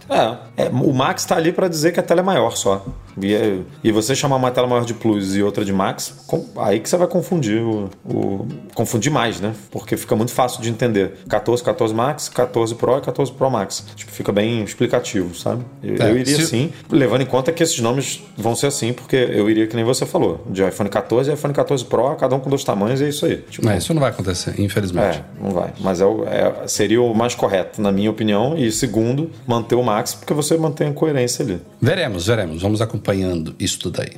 É, 0.57 0.63
é, 0.65 0.69
o 0.69 0.93
Max 0.93 1.25
tá 1.25 1.35
ali 1.35 1.51
para 1.51 1.67
dizer 1.67 1.91
que 1.91 1.99
a 1.99 2.03
tela 2.03 2.21
é 2.21 2.23
maior 2.23 2.51
só. 2.55 2.85
E, 3.21 3.33
é- 3.33 3.59
e 3.83 3.91
você 3.91 4.15
chamar 4.15 4.35
uma 4.37 4.51
tela 4.51 4.67
maior 4.67 4.85
de 4.85 4.93
Plus 4.93 5.35
e 5.35 5.43
outra 5.43 5.63
de 5.65 5.71
Max, 5.73 6.13
com- 6.27 6.45
aí 6.57 6.79
que 6.79 6.89
você 6.89 6.97
vai 6.97 7.07
confundir 7.07 7.61
o, 7.61 7.89
o- 8.05 8.47
confundir 8.73 9.11
mais, 9.11 9.39
né? 9.39 9.53
Porque 9.71 9.95
fica 9.97 10.15
muito 10.15 10.31
fácil 10.33 10.61
de 10.61 10.69
entender. 10.69 11.13
14, 11.29 11.63
14 11.63 11.93
Max, 11.93 12.29
14 12.29 12.75
Pro 12.75 12.97
e 12.97 13.01
14 13.01 13.31
Pro 13.31 13.49
Max. 13.49 13.83
Tipo, 13.95 14.11
fica 14.11 14.31
bem 14.31 14.63
explicativo, 14.63 15.35
sabe? 15.35 15.63
Eu, 15.83 15.95
É, 15.95 16.09
eu 16.11 16.17
iria 16.17 16.35
se- 16.35 16.47
sim, 16.47 16.71
levando 16.89 17.21
em 17.21 17.25
conta 17.25 17.51
que 17.51 17.61
esses 17.63 17.79
nomes 17.79 18.21
vão 18.37 18.55
ser 18.55 18.67
assim, 18.67 18.93
porque 18.93 19.15
eu 19.15 19.49
iria 19.49 19.67
que 19.67 19.75
nem 19.75 19.85
você 19.85 20.05
falou, 20.05 20.45
de 20.49 20.63
iPhone 20.63 20.89
14 20.89 21.29
e 21.29 21.33
iPhone 21.33 21.53
14 21.53 21.85
Pro, 21.85 22.15
cada 22.15 22.35
um 22.35 22.39
com 22.39 22.49
dois 22.49 22.63
tamanhos, 22.63 23.01
e 23.01 23.05
é 23.05 23.09
isso 23.09 23.25
aí. 23.25 23.37
Tipo, 23.49 23.69
é, 23.69 23.77
isso 23.77 23.93
não 23.93 24.01
vai 24.01 24.09
acontecer, 24.09 24.59
infelizmente. 24.59 25.17
é, 25.19 25.23
não 25.43 25.51
vai. 25.51 25.71
Mas 25.79 26.01
é 26.01 26.05
é- 26.05 26.67
seria 26.67 27.01
o 27.01 27.13
mais 27.13 27.35
correto, 27.35 27.81
na 27.81 27.91
minha 27.91 28.09
opinião. 28.09 28.57
E 28.57 28.71
segundo, 28.71 29.29
manter 29.47 29.75
o 29.75 29.83
Max, 29.83 30.13
porque 30.13 30.33
você 30.33 30.57
mantém 30.57 30.89
a 30.89 30.93
coerência 30.93 31.43
ali. 31.43 31.59
Veremos, 31.81 32.27
veremos. 32.27 32.61
Vamos 32.61 32.81
acompanhando 33.11 33.55
isso 33.59 33.79
tudo 33.79 34.01
aí. 34.01 34.13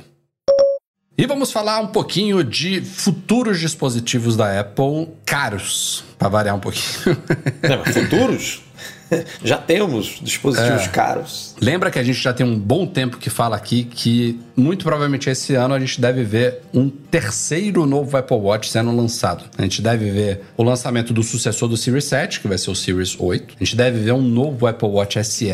E 1.16 1.26
vamos 1.26 1.52
falar 1.52 1.78
um 1.80 1.86
pouquinho 1.88 2.42
de 2.42 2.80
futuros 2.80 3.60
dispositivos 3.60 4.36
da 4.36 4.58
Apple 4.60 5.08
caros, 5.24 6.02
para 6.18 6.28
variar 6.28 6.56
um 6.56 6.60
pouquinho. 6.60 7.16
Mas 7.84 7.94
futuros? 7.96 8.62
Já 9.44 9.58
temos 9.58 10.18
dispositivos 10.20 10.82
É. 10.82 10.88
caros. 10.88 11.54
Lembra 11.60 11.88
que 11.90 11.98
a 11.98 12.02
gente 12.02 12.18
já 12.18 12.32
tem 12.32 12.44
um 12.44 12.58
bom 12.58 12.84
tempo 12.86 13.18
que 13.18 13.30
fala 13.30 13.54
aqui 13.54 13.84
que 13.84 14.40
muito 14.56 14.82
provavelmente 14.82 15.28
esse 15.30 15.54
ano 15.54 15.74
a 15.74 15.78
gente 15.78 16.00
deve 16.00 16.24
ver 16.24 16.62
um 16.72 16.88
terceiro 16.88 17.86
novo 17.86 18.16
Apple 18.16 18.36
Watch 18.36 18.68
sendo 18.70 18.90
lançado. 18.96 19.44
A 19.56 19.62
gente 19.62 19.80
deve 19.82 20.10
ver 20.10 20.40
o 20.56 20.62
lançamento 20.64 21.12
do 21.12 21.22
sucessor 21.22 21.68
do 21.68 21.76
Series 21.76 22.04
7, 22.06 22.40
que 22.40 22.48
vai 22.48 22.58
ser 22.58 22.70
o 22.70 22.74
Series 22.74 23.14
8. 23.16 23.54
A 23.60 23.64
gente 23.64 23.76
deve 23.76 24.00
ver 24.00 24.12
um 24.12 24.22
novo 24.22 24.66
Apple 24.66 24.88
Watch 24.88 25.22
SE. 25.22 25.52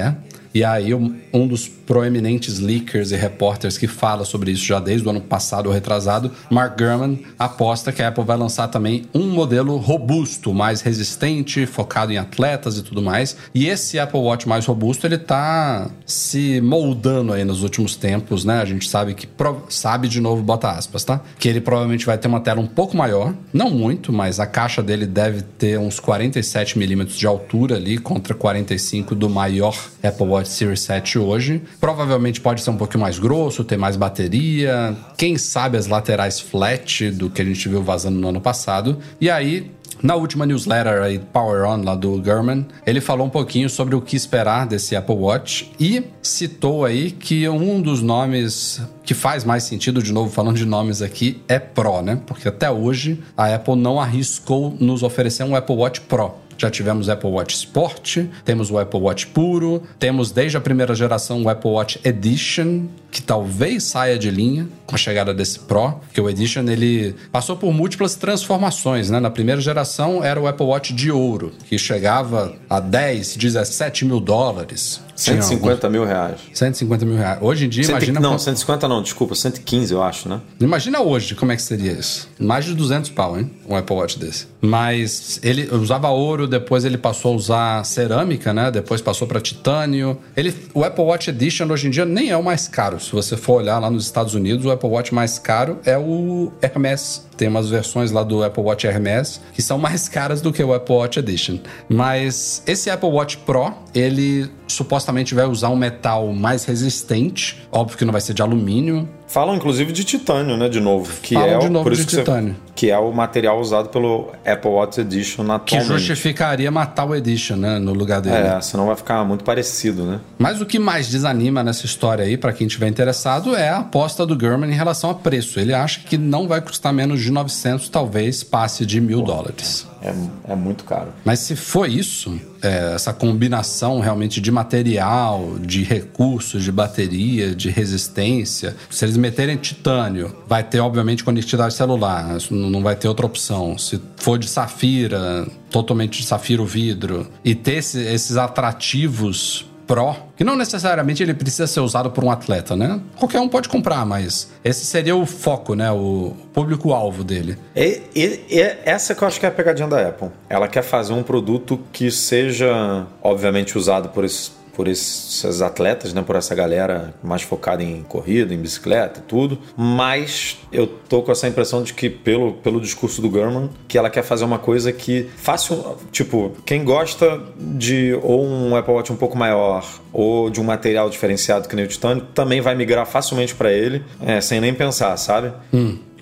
E 0.53 0.65
aí, 0.65 0.93
um 0.95 1.47
dos 1.47 1.69
proeminentes 1.69 2.59
leakers 2.59 3.13
e 3.13 3.17
repórteres 3.17 3.79
que 3.79 3.87
fala 3.87 4.25
sobre 4.25 4.51
isso 4.51 4.65
já 4.65 4.81
desde 4.81 5.07
o 5.07 5.11
ano 5.11 5.21
passado 5.21 5.67
ou 5.67 5.73
retrasado, 5.73 6.31
Mark 6.51 6.77
Gurman, 6.77 7.21
aposta 7.39 7.93
que 7.93 8.03
a 8.03 8.09
Apple 8.09 8.25
vai 8.25 8.37
lançar 8.37 8.69
também 8.69 9.05
um 9.15 9.29
modelo 9.29 9.77
robusto, 9.77 10.53
mais 10.53 10.81
resistente, 10.81 11.67
focado 11.67 12.13
em 12.13 12.19
atletas 12.19 12.77
e 12.77 12.83
tudo 12.83 13.01
mais. 13.01 13.37
E 13.55 13.69
esse 13.69 13.99
Apple 13.99 14.19
Watch 14.19 14.49
mais 14.49 14.67
robusto, 14.67 15.07
ele 15.07 15.19
tá 15.19 15.89
se 16.05 16.61
moldando 16.61 17.33
aí 17.33 17.45
nos 17.45 17.63
últimos 17.63 17.95
tempos, 17.95 18.45
né? 18.45 18.61
A 18.61 18.65
gente 18.65 18.89
sabe 18.89 19.15
que 19.15 19.29
sabe 19.69 20.09
de 20.09 20.21
novo, 20.21 20.43
bota 20.43 20.71
aspas, 20.71 21.05
tá? 21.05 21.21
Que 21.39 21.49
ele 21.49 21.61
provavelmente 21.61 22.05
vai 22.07 22.19
ter 22.19 22.27
uma 22.27 22.41
tela 22.41 22.61
um 22.61 22.67
pouco 22.67 22.97
maior, 22.97 23.35
não 23.53 23.71
muito, 23.71 24.13
mas 24.13 24.41
a 24.41 24.47
caixa 24.47 24.83
dele 24.83 25.07
deve 25.07 25.43
ter 25.43 25.79
uns 25.79 26.01
47 26.01 26.79
milímetros 26.79 27.17
de 27.17 27.27
altura 27.27 27.77
ali 27.77 27.99
contra 27.99 28.35
45 28.35 29.15
do 29.15 29.29
maior 29.29 29.77
Apple 30.03 30.27
Watch 30.27 30.40
Watch 30.41 30.49
Series 30.49 30.81
7 30.81 31.19
hoje. 31.19 31.63
Provavelmente 31.79 32.41
pode 32.41 32.63
ser 32.63 32.71
um 32.71 32.77
pouquinho 32.77 33.03
mais 33.03 33.19
grosso, 33.19 33.63
ter 33.63 33.77
mais 33.77 33.97
bateria. 33.97 34.97
Quem 35.17 35.37
sabe 35.37 35.77
as 35.77 35.87
laterais 35.87 36.41
flat 36.41 37.11
do 37.11 37.31
que 37.31 37.43
a 37.43 37.45
gente 37.45 37.69
viu 37.69 37.83
vazando 37.83 38.19
no 38.19 38.29
ano 38.29 38.41
passado. 38.41 38.99
E 39.21 39.31
aí, 39.31 39.71
na 40.03 40.15
última 40.15 40.47
newsletter 40.47 41.03
aí, 41.03 41.19
Power 41.19 41.69
On, 41.69 41.85
lá 41.85 41.95
do 41.95 42.21
Gurman, 42.23 42.67
ele 42.87 43.03
falou 43.03 43.27
um 43.27 43.31
pouquinho 43.31 43.69
sobre 43.69 43.95
o 43.95 44.01
que 44.01 44.17
esperar 44.17 44.67
desse 44.67 44.97
Apple 44.97 45.15
Watch 45.15 45.71
e 45.79 46.03
citou 46.23 46.87
aí 46.87 47.11
que 47.11 47.47
um 47.49 47.83
dos 47.83 48.01
nomes 48.01 48.81
que 49.05 49.13
faz 49.13 49.45
mais 49.45 49.65
sentido, 49.65 50.03
de 50.03 50.13
novo 50.13 50.31
falando 50.31 50.57
de 50.57 50.65
nomes 50.65 51.03
aqui, 51.03 51.43
é 51.47 51.59
Pro, 51.59 52.01
né? 52.01 52.19
Porque 52.27 52.49
até 52.49 52.71
hoje 52.71 53.23
a 53.37 53.55
Apple 53.55 53.77
não 53.77 54.01
arriscou 54.01 54.75
nos 54.81 55.03
oferecer 55.03 55.45
um 55.45 55.55
Apple 55.55 55.77
Watch 55.77 56.01
Pro. 56.03 56.33
Já 56.61 56.71
tivemos 56.71 57.09
o 57.09 57.13
Apple 57.13 57.31
Watch 57.31 57.55
Sport, 57.55 58.19
temos 58.45 58.71
o 58.71 58.79
Apple 58.79 59.01
Watch 59.01 59.29
puro, 59.29 59.83
temos 59.99 60.31
desde 60.31 60.59
a 60.59 60.61
primeira 60.61 60.95
geração 60.95 61.43
o 61.43 61.49
Apple 61.49 61.71
Watch 61.71 61.99
Edition, 62.05 62.85
que 63.11 63.23
talvez 63.23 63.85
saia 63.85 64.19
de 64.19 64.31
linha 64.31 64.69
com 64.85 64.95
a 64.95 64.99
chegada 64.99 65.33
desse 65.33 65.59
Pro, 65.61 65.99
que 66.13 66.21
o 66.21 66.29
Edition 66.29 66.65
ele 66.69 67.17
passou 67.33 67.57
por 67.57 67.73
múltiplas 67.73 68.15
transformações, 68.15 69.09
né? 69.09 69.19
Na 69.19 69.31
primeira 69.31 69.59
geração 69.59 70.23
era 70.23 70.39
o 70.39 70.47
Apple 70.47 70.67
Watch 70.67 70.93
de 70.93 71.11
ouro, 71.11 71.51
que 71.67 71.79
chegava 71.79 72.55
a 72.69 72.79
10, 72.79 73.37
17 73.37 74.05
mil 74.05 74.21
dólares. 74.21 75.01
150 75.23 75.89
mil 75.89 76.05
reais. 76.05 76.41
150 76.53 77.05
mil 77.05 77.17
reais. 77.17 77.39
Hoje 77.41 77.67
em 77.67 77.69
dia, 77.69 77.85
Cento, 77.85 77.97
imagina. 77.97 78.21
Não, 78.21 78.39
150 78.39 78.89
não, 78.89 79.03
desculpa, 79.03 79.35
115 79.35 79.93
eu 79.93 80.03
acho, 80.03 80.29
né? 80.29 80.41
Imagina 80.61 81.01
hoje 81.01 81.35
como 81.35 81.53
é 81.53 81.57
que 81.57 81.63
seria 81.63 81.93
isso. 81.93 82.29
Mais 82.39 82.65
de 82.65 82.75
200 82.75 83.11
pau, 83.11 83.39
hein? 83.39 83.51
Um 83.69 83.77
Apple 83.77 83.97
Watch 83.97 84.19
desse. 84.19 84.47
Mas 84.61 85.41
ele 85.43 85.69
usava 85.75 86.09
ouro, 86.09 86.47
depois 86.47 86.85
ele 86.85 86.99
passou 86.99 87.33
a 87.33 87.37
usar 87.37 87.85
cerâmica, 87.85 88.53
né? 88.53 88.71
Depois 88.71 89.01
passou 89.01 89.27
para 89.27 89.41
titânio. 89.41 90.19
Ele, 90.37 90.55
o 90.75 90.85
Apple 90.85 91.05
Watch 91.05 91.31
Edition 91.31 91.67
hoje 91.71 91.87
em 91.87 91.91
dia 91.91 92.05
nem 92.05 92.31
é 92.31 92.37
o 92.37 92.43
mais 92.43 92.69
caro. 92.69 93.01
Se 93.01 93.13
você 93.13 93.37
for 93.37 93.55
olhar 93.55 93.79
lá 93.79 93.91
nos 93.91 94.05
Estados 94.05 94.35
Unidos, 94.35 94.65
o 94.65 94.71
Apple 94.71 94.89
Watch 94.89 95.15
mais 95.15 95.39
caro 95.39 95.79
é 95.85 95.97
o 95.99 96.53
Hermes. 96.61 97.29
Tem 97.41 97.49
umas 97.49 97.71
versões 97.71 98.11
lá 98.11 98.23
do 98.23 98.45
Apple 98.45 98.63
Watch 98.63 98.87
Hermes 98.87 99.41
que 99.55 99.63
são 99.63 99.79
mais 99.79 100.11
caras 100.11 100.43
do 100.43 100.53
que 100.53 100.63
o 100.63 100.75
Apple 100.75 100.95
Watch 100.95 101.19
Edition. 101.19 101.59
Mas 101.89 102.63
esse 102.67 102.91
Apple 102.91 103.09
Watch 103.09 103.39
Pro, 103.39 103.73
ele 103.95 104.47
supostamente 104.69 105.35
vai 105.35 105.47
usar 105.47 105.71
um 105.71 105.77
metal 105.77 106.27
mais 106.35 106.67
resistente. 106.67 107.67
Óbvio 107.73 107.97
que 107.97 108.05
não 108.05 108.13
vai 108.13 108.21
ser 108.21 108.35
de 108.35 108.43
alumínio. 108.43 109.09
Falam 109.27 109.55
inclusive 109.57 109.91
de 109.91 110.05
titânio, 110.05 110.59
né? 110.59 110.69
De 110.69 110.81
novo. 110.81 111.11
Que 111.23 111.33
Falam 111.33 111.49
é 111.49 111.59
de 111.61 111.69
novo 111.71 111.85
por 111.85 111.93
de 111.95 112.01
isso 112.01 112.07
que 112.09 112.15
você- 112.15 112.21
titânio. 112.21 112.55
Que 112.81 112.91
é 112.91 112.97
o 112.99 113.13
material 113.13 113.61
usado 113.61 113.91
pelo 113.91 114.31
Apple 114.43 114.71
Watch 114.71 115.03
Edition 115.03 115.45
Que 115.45 115.77
atualmente. 115.77 115.87
justificaria 115.87 116.71
matar 116.71 117.05
o 117.05 117.15
Edition, 117.15 117.57
né? 117.57 117.79
No 117.79 117.93
lugar 117.93 118.23
dele. 118.23 118.37
É, 118.37 118.59
senão 118.63 118.87
vai 118.87 118.97
ficar 118.97 119.23
muito 119.23 119.45
parecido, 119.45 120.07
né? 120.07 120.19
Mas 120.39 120.63
o 120.63 120.65
que 120.65 120.79
mais 120.79 121.07
desanima 121.07 121.63
nessa 121.63 121.85
história 121.85 122.25
aí, 122.25 122.39
para 122.39 122.55
quem 122.55 122.67
tiver 122.67 122.89
interessado, 122.89 123.55
é 123.55 123.69
a 123.69 123.81
aposta 123.81 124.25
do 124.25 124.35
Gurman 124.35 124.71
em 124.71 124.75
relação 124.75 125.11
a 125.11 125.15
preço. 125.15 125.61
Ele 125.61 125.75
acha 125.75 126.01
que 126.01 126.17
não 126.17 126.49
vai 126.49 126.63
custar 126.63 126.91
menos 126.91 127.21
de 127.21 127.31
900, 127.31 127.87
talvez 127.91 128.43
passe 128.43 128.87
de 128.87 128.99
mil 128.99 129.21
dólares. 129.21 129.87
É, 130.03 130.15
é 130.53 130.57
muito 130.57 130.85
caro. 130.85 131.09
Mas 131.25 131.41
se 131.41 131.55
for 131.55 131.89
isso, 131.89 132.41
é, 132.63 132.95
essa 132.95 133.13
combinação 133.13 134.01
realmente 134.01 134.41
de 134.41 134.51
material, 134.51 135.57
de 135.61 135.83
recursos, 135.83 136.65
de 136.65 136.73
bateria, 136.73 137.55
de 137.55 137.69
resistência, 137.69 138.75
se 138.89 139.05
eles 139.05 139.17
meterem 139.17 139.57
titânio, 139.57 140.35
vai 140.49 140.63
ter 140.65 140.81
obviamente 140.81 141.23
conectividade 141.23 141.75
celular, 141.75 142.37
isso 142.37 142.55
não 142.55 142.83
vai 142.83 142.97
ter 142.97 143.09
outra 143.09 143.27
opção. 143.27 143.77
Se 143.77 144.01
for 144.17 144.39
de 144.39 144.49
safira, 144.49 145.47
totalmente 145.71 146.21
de 146.23 146.27
safira 146.27 146.63
o 146.63 146.67
vidro, 146.67 147.29
e 147.45 147.55
ter 147.55 147.75
esse- 147.77 148.01
esses 148.03 148.37
atrativos 148.37 149.67
Pro, 149.91 150.15
que 150.37 150.45
não 150.45 150.55
necessariamente 150.55 151.21
ele 151.21 151.35
precisa 151.35 151.67
ser 151.67 151.81
usado 151.81 152.13
por 152.13 152.23
um 152.23 152.31
atleta, 152.31 152.77
né? 152.77 153.01
Qualquer 153.17 153.41
um 153.41 153.49
pode 153.49 153.69
comprar, 153.69 154.07
mas 154.07 154.49
esse 154.65 154.87
seria 154.87 155.17
o 155.17 155.27
foco, 155.27 155.75
né? 155.75 155.91
O 155.91 156.37
público-alvo 156.53 157.25
dele. 157.25 157.59
E, 157.75 158.01
e- 158.15 158.41
e 158.49 158.61
essa 158.85 159.17
que 159.17 159.23
eu 159.25 159.27
acho 159.27 159.41
que 159.41 159.47
é 159.47 159.49
a 159.49 159.53
pegadinha 159.53 159.89
da 159.89 160.01
Apple. 160.09 160.29
Ela 160.49 160.69
quer 160.69 160.83
fazer 160.83 161.13
um 161.13 161.25
produto 161.25 161.81
que 161.93 162.09
seja, 162.09 163.05
obviamente, 163.21 163.77
usado 163.77 164.11
por 164.11 164.25
esses, 164.25 164.53
por 164.81 164.89
esses 164.89 165.61
atletas, 165.61 166.15
né? 166.15 166.23
Por 166.27 166.37
essa 166.37 166.55
galera 166.55 167.13
mais 167.23 167.43
focada 167.43 167.83
em 167.83 168.03
corrida, 168.03 168.55
em 168.55 168.57
bicicleta 168.57 169.21
e 169.21 169.23
tudo. 169.25 169.59
Mas 169.77 170.57
eu 170.73 170.87
tô 170.87 171.21
com 171.21 171.31
essa 171.31 171.47
impressão 171.47 171.83
de 171.83 171.93
que, 171.93 172.09
pelo, 172.09 172.55
pelo 172.55 172.81
discurso 172.81 173.21
do 173.21 173.29
Gurman, 173.29 173.69
que 173.87 173.99
ela 173.99 174.09
quer 174.09 174.23
fazer 174.23 174.43
uma 174.47 174.59
coisa 174.59 174.91
que 174.91 175.29
um- 175.71 175.97
tipo, 176.11 176.53
quem 176.65 176.83
gosta 176.83 177.43
de 177.59 178.19
ou 178.23 178.43
um 178.47 178.75
Apple 178.75 178.95
Watch 178.95 179.13
um 179.13 179.17
pouco 179.17 179.37
maior 179.37 179.85
ou 180.15 180.49
de 180.49 180.59
um 180.61 180.65
material 180.65 181.11
diferenciado 181.11 181.69
que 181.69 181.77
nem 181.77 181.85
o 181.85 181.89
titânio, 181.89 182.25
também 182.35 182.63
vai 182.63 182.75
migrar 182.75 183.05
facilmente 183.07 183.55
para 183.55 183.71
ele, 183.71 184.03
é, 184.27 184.41
sem 184.41 184.61
nem 184.63 184.73
pensar, 184.73 185.15
sabe? 185.19 185.53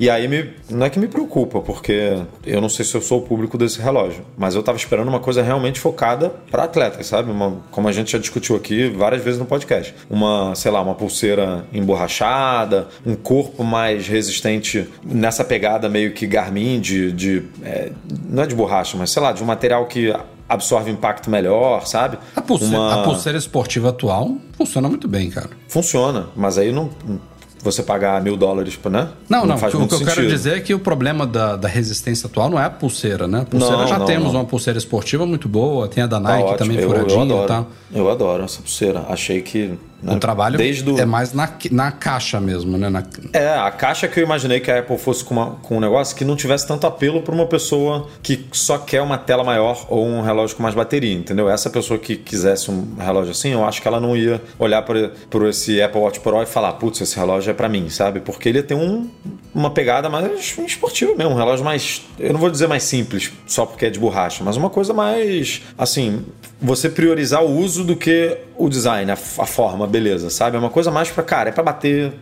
E 0.00 0.08
aí 0.08 0.28
me, 0.28 0.50
não 0.70 0.86
é 0.86 0.90
que 0.90 0.98
me 0.98 1.08
preocupa, 1.08 1.60
porque 1.60 2.22
eu 2.46 2.60
não 2.60 2.68
sei 2.68 2.84
se 2.84 2.94
eu 2.94 3.00
sou 3.02 3.18
o 3.18 3.22
público 3.22 3.58
desse 3.58 3.80
relógio, 3.80 4.24
mas 4.36 4.54
eu 4.54 4.62
tava 4.62 4.78
esperando 4.78 5.08
uma 5.08 5.18
coisa 5.20 5.42
realmente 5.42 5.80
focada 5.80 6.30
para 6.50 6.64
atletas, 6.64 7.06
sabe? 7.06 7.30
Uma- 7.30 7.56
como 7.70 7.88
a 7.88 7.92
gente 7.92 8.12
já 8.12 8.18
discutiu 8.18 8.54
aqui 8.54 8.88
várias 8.90 9.22
vezes 9.24 9.38
no 9.40 9.44
podcast. 9.46 9.94
Uma, 10.08 10.54
sei 10.54 10.70
lá, 10.70 10.80
uma 10.80 10.94
pulseira 10.94 11.64
emborrachada, 11.72 12.88
um 13.04 13.14
corpo 13.14 13.64
mais 13.64 14.06
resistente 14.06 14.88
nessa 15.04 15.44
pegada 15.44 15.88
meio 15.88 16.12
que 16.12 16.26
Garmin 16.26 16.80
de, 16.80 17.12
de 17.12 17.42
é, 17.62 17.90
não 18.28 18.42
é 18.42 18.46
de 18.46 18.54
borracha, 18.54 18.96
mas 18.96 19.10
sei 19.10 19.20
lá, 19.22 19.32
de 19.32 19.42
um 19.42 19.46
material 19.46 19.86
que 19.86 20.14
absorve 20.48 20.90
impacto 20.90 21.28
melhor, 21.30 21.86
sabe? 21.86 22.18
A 22.34 22.40
pulseira, 22.40 22.76
Uma- 22.78 23.00
a 23.00 23.04
pulseira 23.04 23.36
esportiva 23.36 23.90
atual 23.90 24.36
funciona 24.56 24.88
muito 24.88 25.06
bem, 25.08 25.28
cara. 25.28 25.50
Funciona, 25.66 26.28
mas 26.36 26.56
aí 26.56 26.72
não 26.72 26.88
você 27.70 27.82
pagar 27.82 28.20
mil 28.22 28.36
dólares, 28.36 28.78
né? 28.90 29.08
Não, 29.28 29.44
não. 29.46 29.58
faz 29.58 29.74
o 29.74 29.78
muito 29.78 29.90
que 29.96 30.02
eu 30.02 30.06
quero 30.06 30.14
sentido. 30.20 30.30
dizer 30.30 30.56
é 30.56 30.60
que 30.60 30.74
o 30.74 30.78
problema 30.78 31.26
da, 31.26 31.56
da 31.56 31.68
resistência 31.68 32.26
atual 32.26 32.48
não 32.50 32.58
é 32.58 32.64
a 32.64 32.70
pulseira, 32.70 33.26
né? 33.26 33.40
A 33.40 33.44
pulseira 33.44 33.76
Não, 33.78 33.86
já 33.86 33.98
não, 33.98 34.06
temos 34.06 34.32
não. 34.32 34.40
uma 34.40 34.44
pulseira 34.46 34.78
esportiva 34.78 35.26
muito 35.26 35.48
boa, 35.48 35.88
tem 35.88 36.02
a 36.02 36.06
da 36.06 36.20
Tá 36.20 36.28
Nike 36.28 36.42
ótimo. 36.44 36.58
também 36.58 36.76
eu, 36.76 36.82
eu 36.82 36.88
furadinha 36.88 37.44
e 37.44 37.46
tal. 37.46 37.66
Eu 37.92 38.10
adoro 38.10 38.44
essa 38.44 38.60
pulseira. 38.62 39.04
Achei 39.08 39.40
que. 39.42 39.72
Né, 40.02 40.14
O 40.14 40.18
trabalho 40.18 40.56
desde 40.56 40.98
é 41.00 41.04
mais 41.04 41.32
na, 41.32 41.48
na 41.70 41.90
caixa 41.92 42.40
mesmo, 42.40 42.76
né? 42.78 42.88
Na- 42.88 43.02
É, 43.32 43.48
a 43.56 43.70
caixa 43.70 44.06
que 44.08 44.20
eu 44.20 44.24
imaginei 44.24 44.60
que 44.60 44.70
a 44.70 44.78
Apple 44.78 44.96
fosse 44.98 45.24
com, 45.24 45.34
uma- 45.34 45.50
com 45.62 45.76
um 45.76 45.80
negócio 45.80 46.14
que 46.16 46.24
não 46.24 46.36
tivesse 46.36 46.66
tanto 46.66 46.86
apelo 46.86 47.22
para 47.22 47.34
uma 47.34 47.46
pessoa 47.46 48.06
que 48.22 48.46
só 48.52 48.78
quer 48.78 49.02
uma 49.02 49.18
tela 49.18 49.42
maior 49.42 49.86
ou 49.88 50.06
um 50.06 50.22
relógio 50.22 50.56
com 50.56 50.62
mais 50.62 50.74
bateria, 50.74 51.14
entendeu? 51.14 51.48
Essa 51.50 51.68
pessoa 51.70 51.98
que 51.98 52.16
quisesse 52.16 52.70
um 52.70 52.94
relógio 52.98 53.32
assim, 53.32 53.50
eu 53.52 53.64
acho 53.64 53.82
que 53.82 53.88
ela 53.88 53.98
não 54.00 54.16
ia 54.16 54.40
olhar 54.58 54.82
para 54.82 55.48
esse 55.48 55.82
Apple 55.82 56.00
Watch 56.00 56.20
Pro 56.20 56.42
e 56.42 56.46
falar, 56.46 56.72
putz, 56.74 57.00
esse 57.00 57.16
relógio 57.16 57.50
é 57.50 57.54
para 57.54 57.68
mim, 57.68 57.88
sabe? 57.88 58.20
Porque 58.20 58.48
ele 58.48 58.58
ia 58.58 58.62
ter 58.62 58.74
um, 58.74 59.08
uma 59.54 59.70
pegada 59.70 60.08
mais 60.08 60.56
esportiva 60.66 61.14
mesmo, 61.16 61.32
um 61.32 61.36
relógio 61.36 61.64
mais, 61.64 62.02
eu 62.18 62.32
não 62.32 62.38
vou 62.40 62.50
dizer 62.50 62.68
mais 62.68 62.82
simples, 62.84 63.32
só 63.46 63.66
porque 63.66 63.86
é 63.86 63.90
de 63.90 63.98
borracha, 63.98 64.44
mas 64.44 64.56
uma 64.56 64.70
coisa 64.70 64.94
mais, 64.94 65.62
assim, 65.76 66.24
você 66.60 66.88
priorizar 66.88 67.42
o 67.42 67.56
uso 67.58 67.82
do 67.84 67.96
que 67.96 68.36
o 68.56 68.68
design, 68.68 69.10
a, 69.10 69.14
a 69.14 69.46
forma, 69.46 69.86
beleza, 69.88 70.30
sabe? 70.30 70.56
É 70.56 70.60
uma 70.60 70.70
coisa 70.70 70.90
mais 70.90 71.10
pra, 71.10 71.22
cara, 71.22 71.48
é 71.48 71.52
pra 71.52 71.62
bater, 71.64 72.12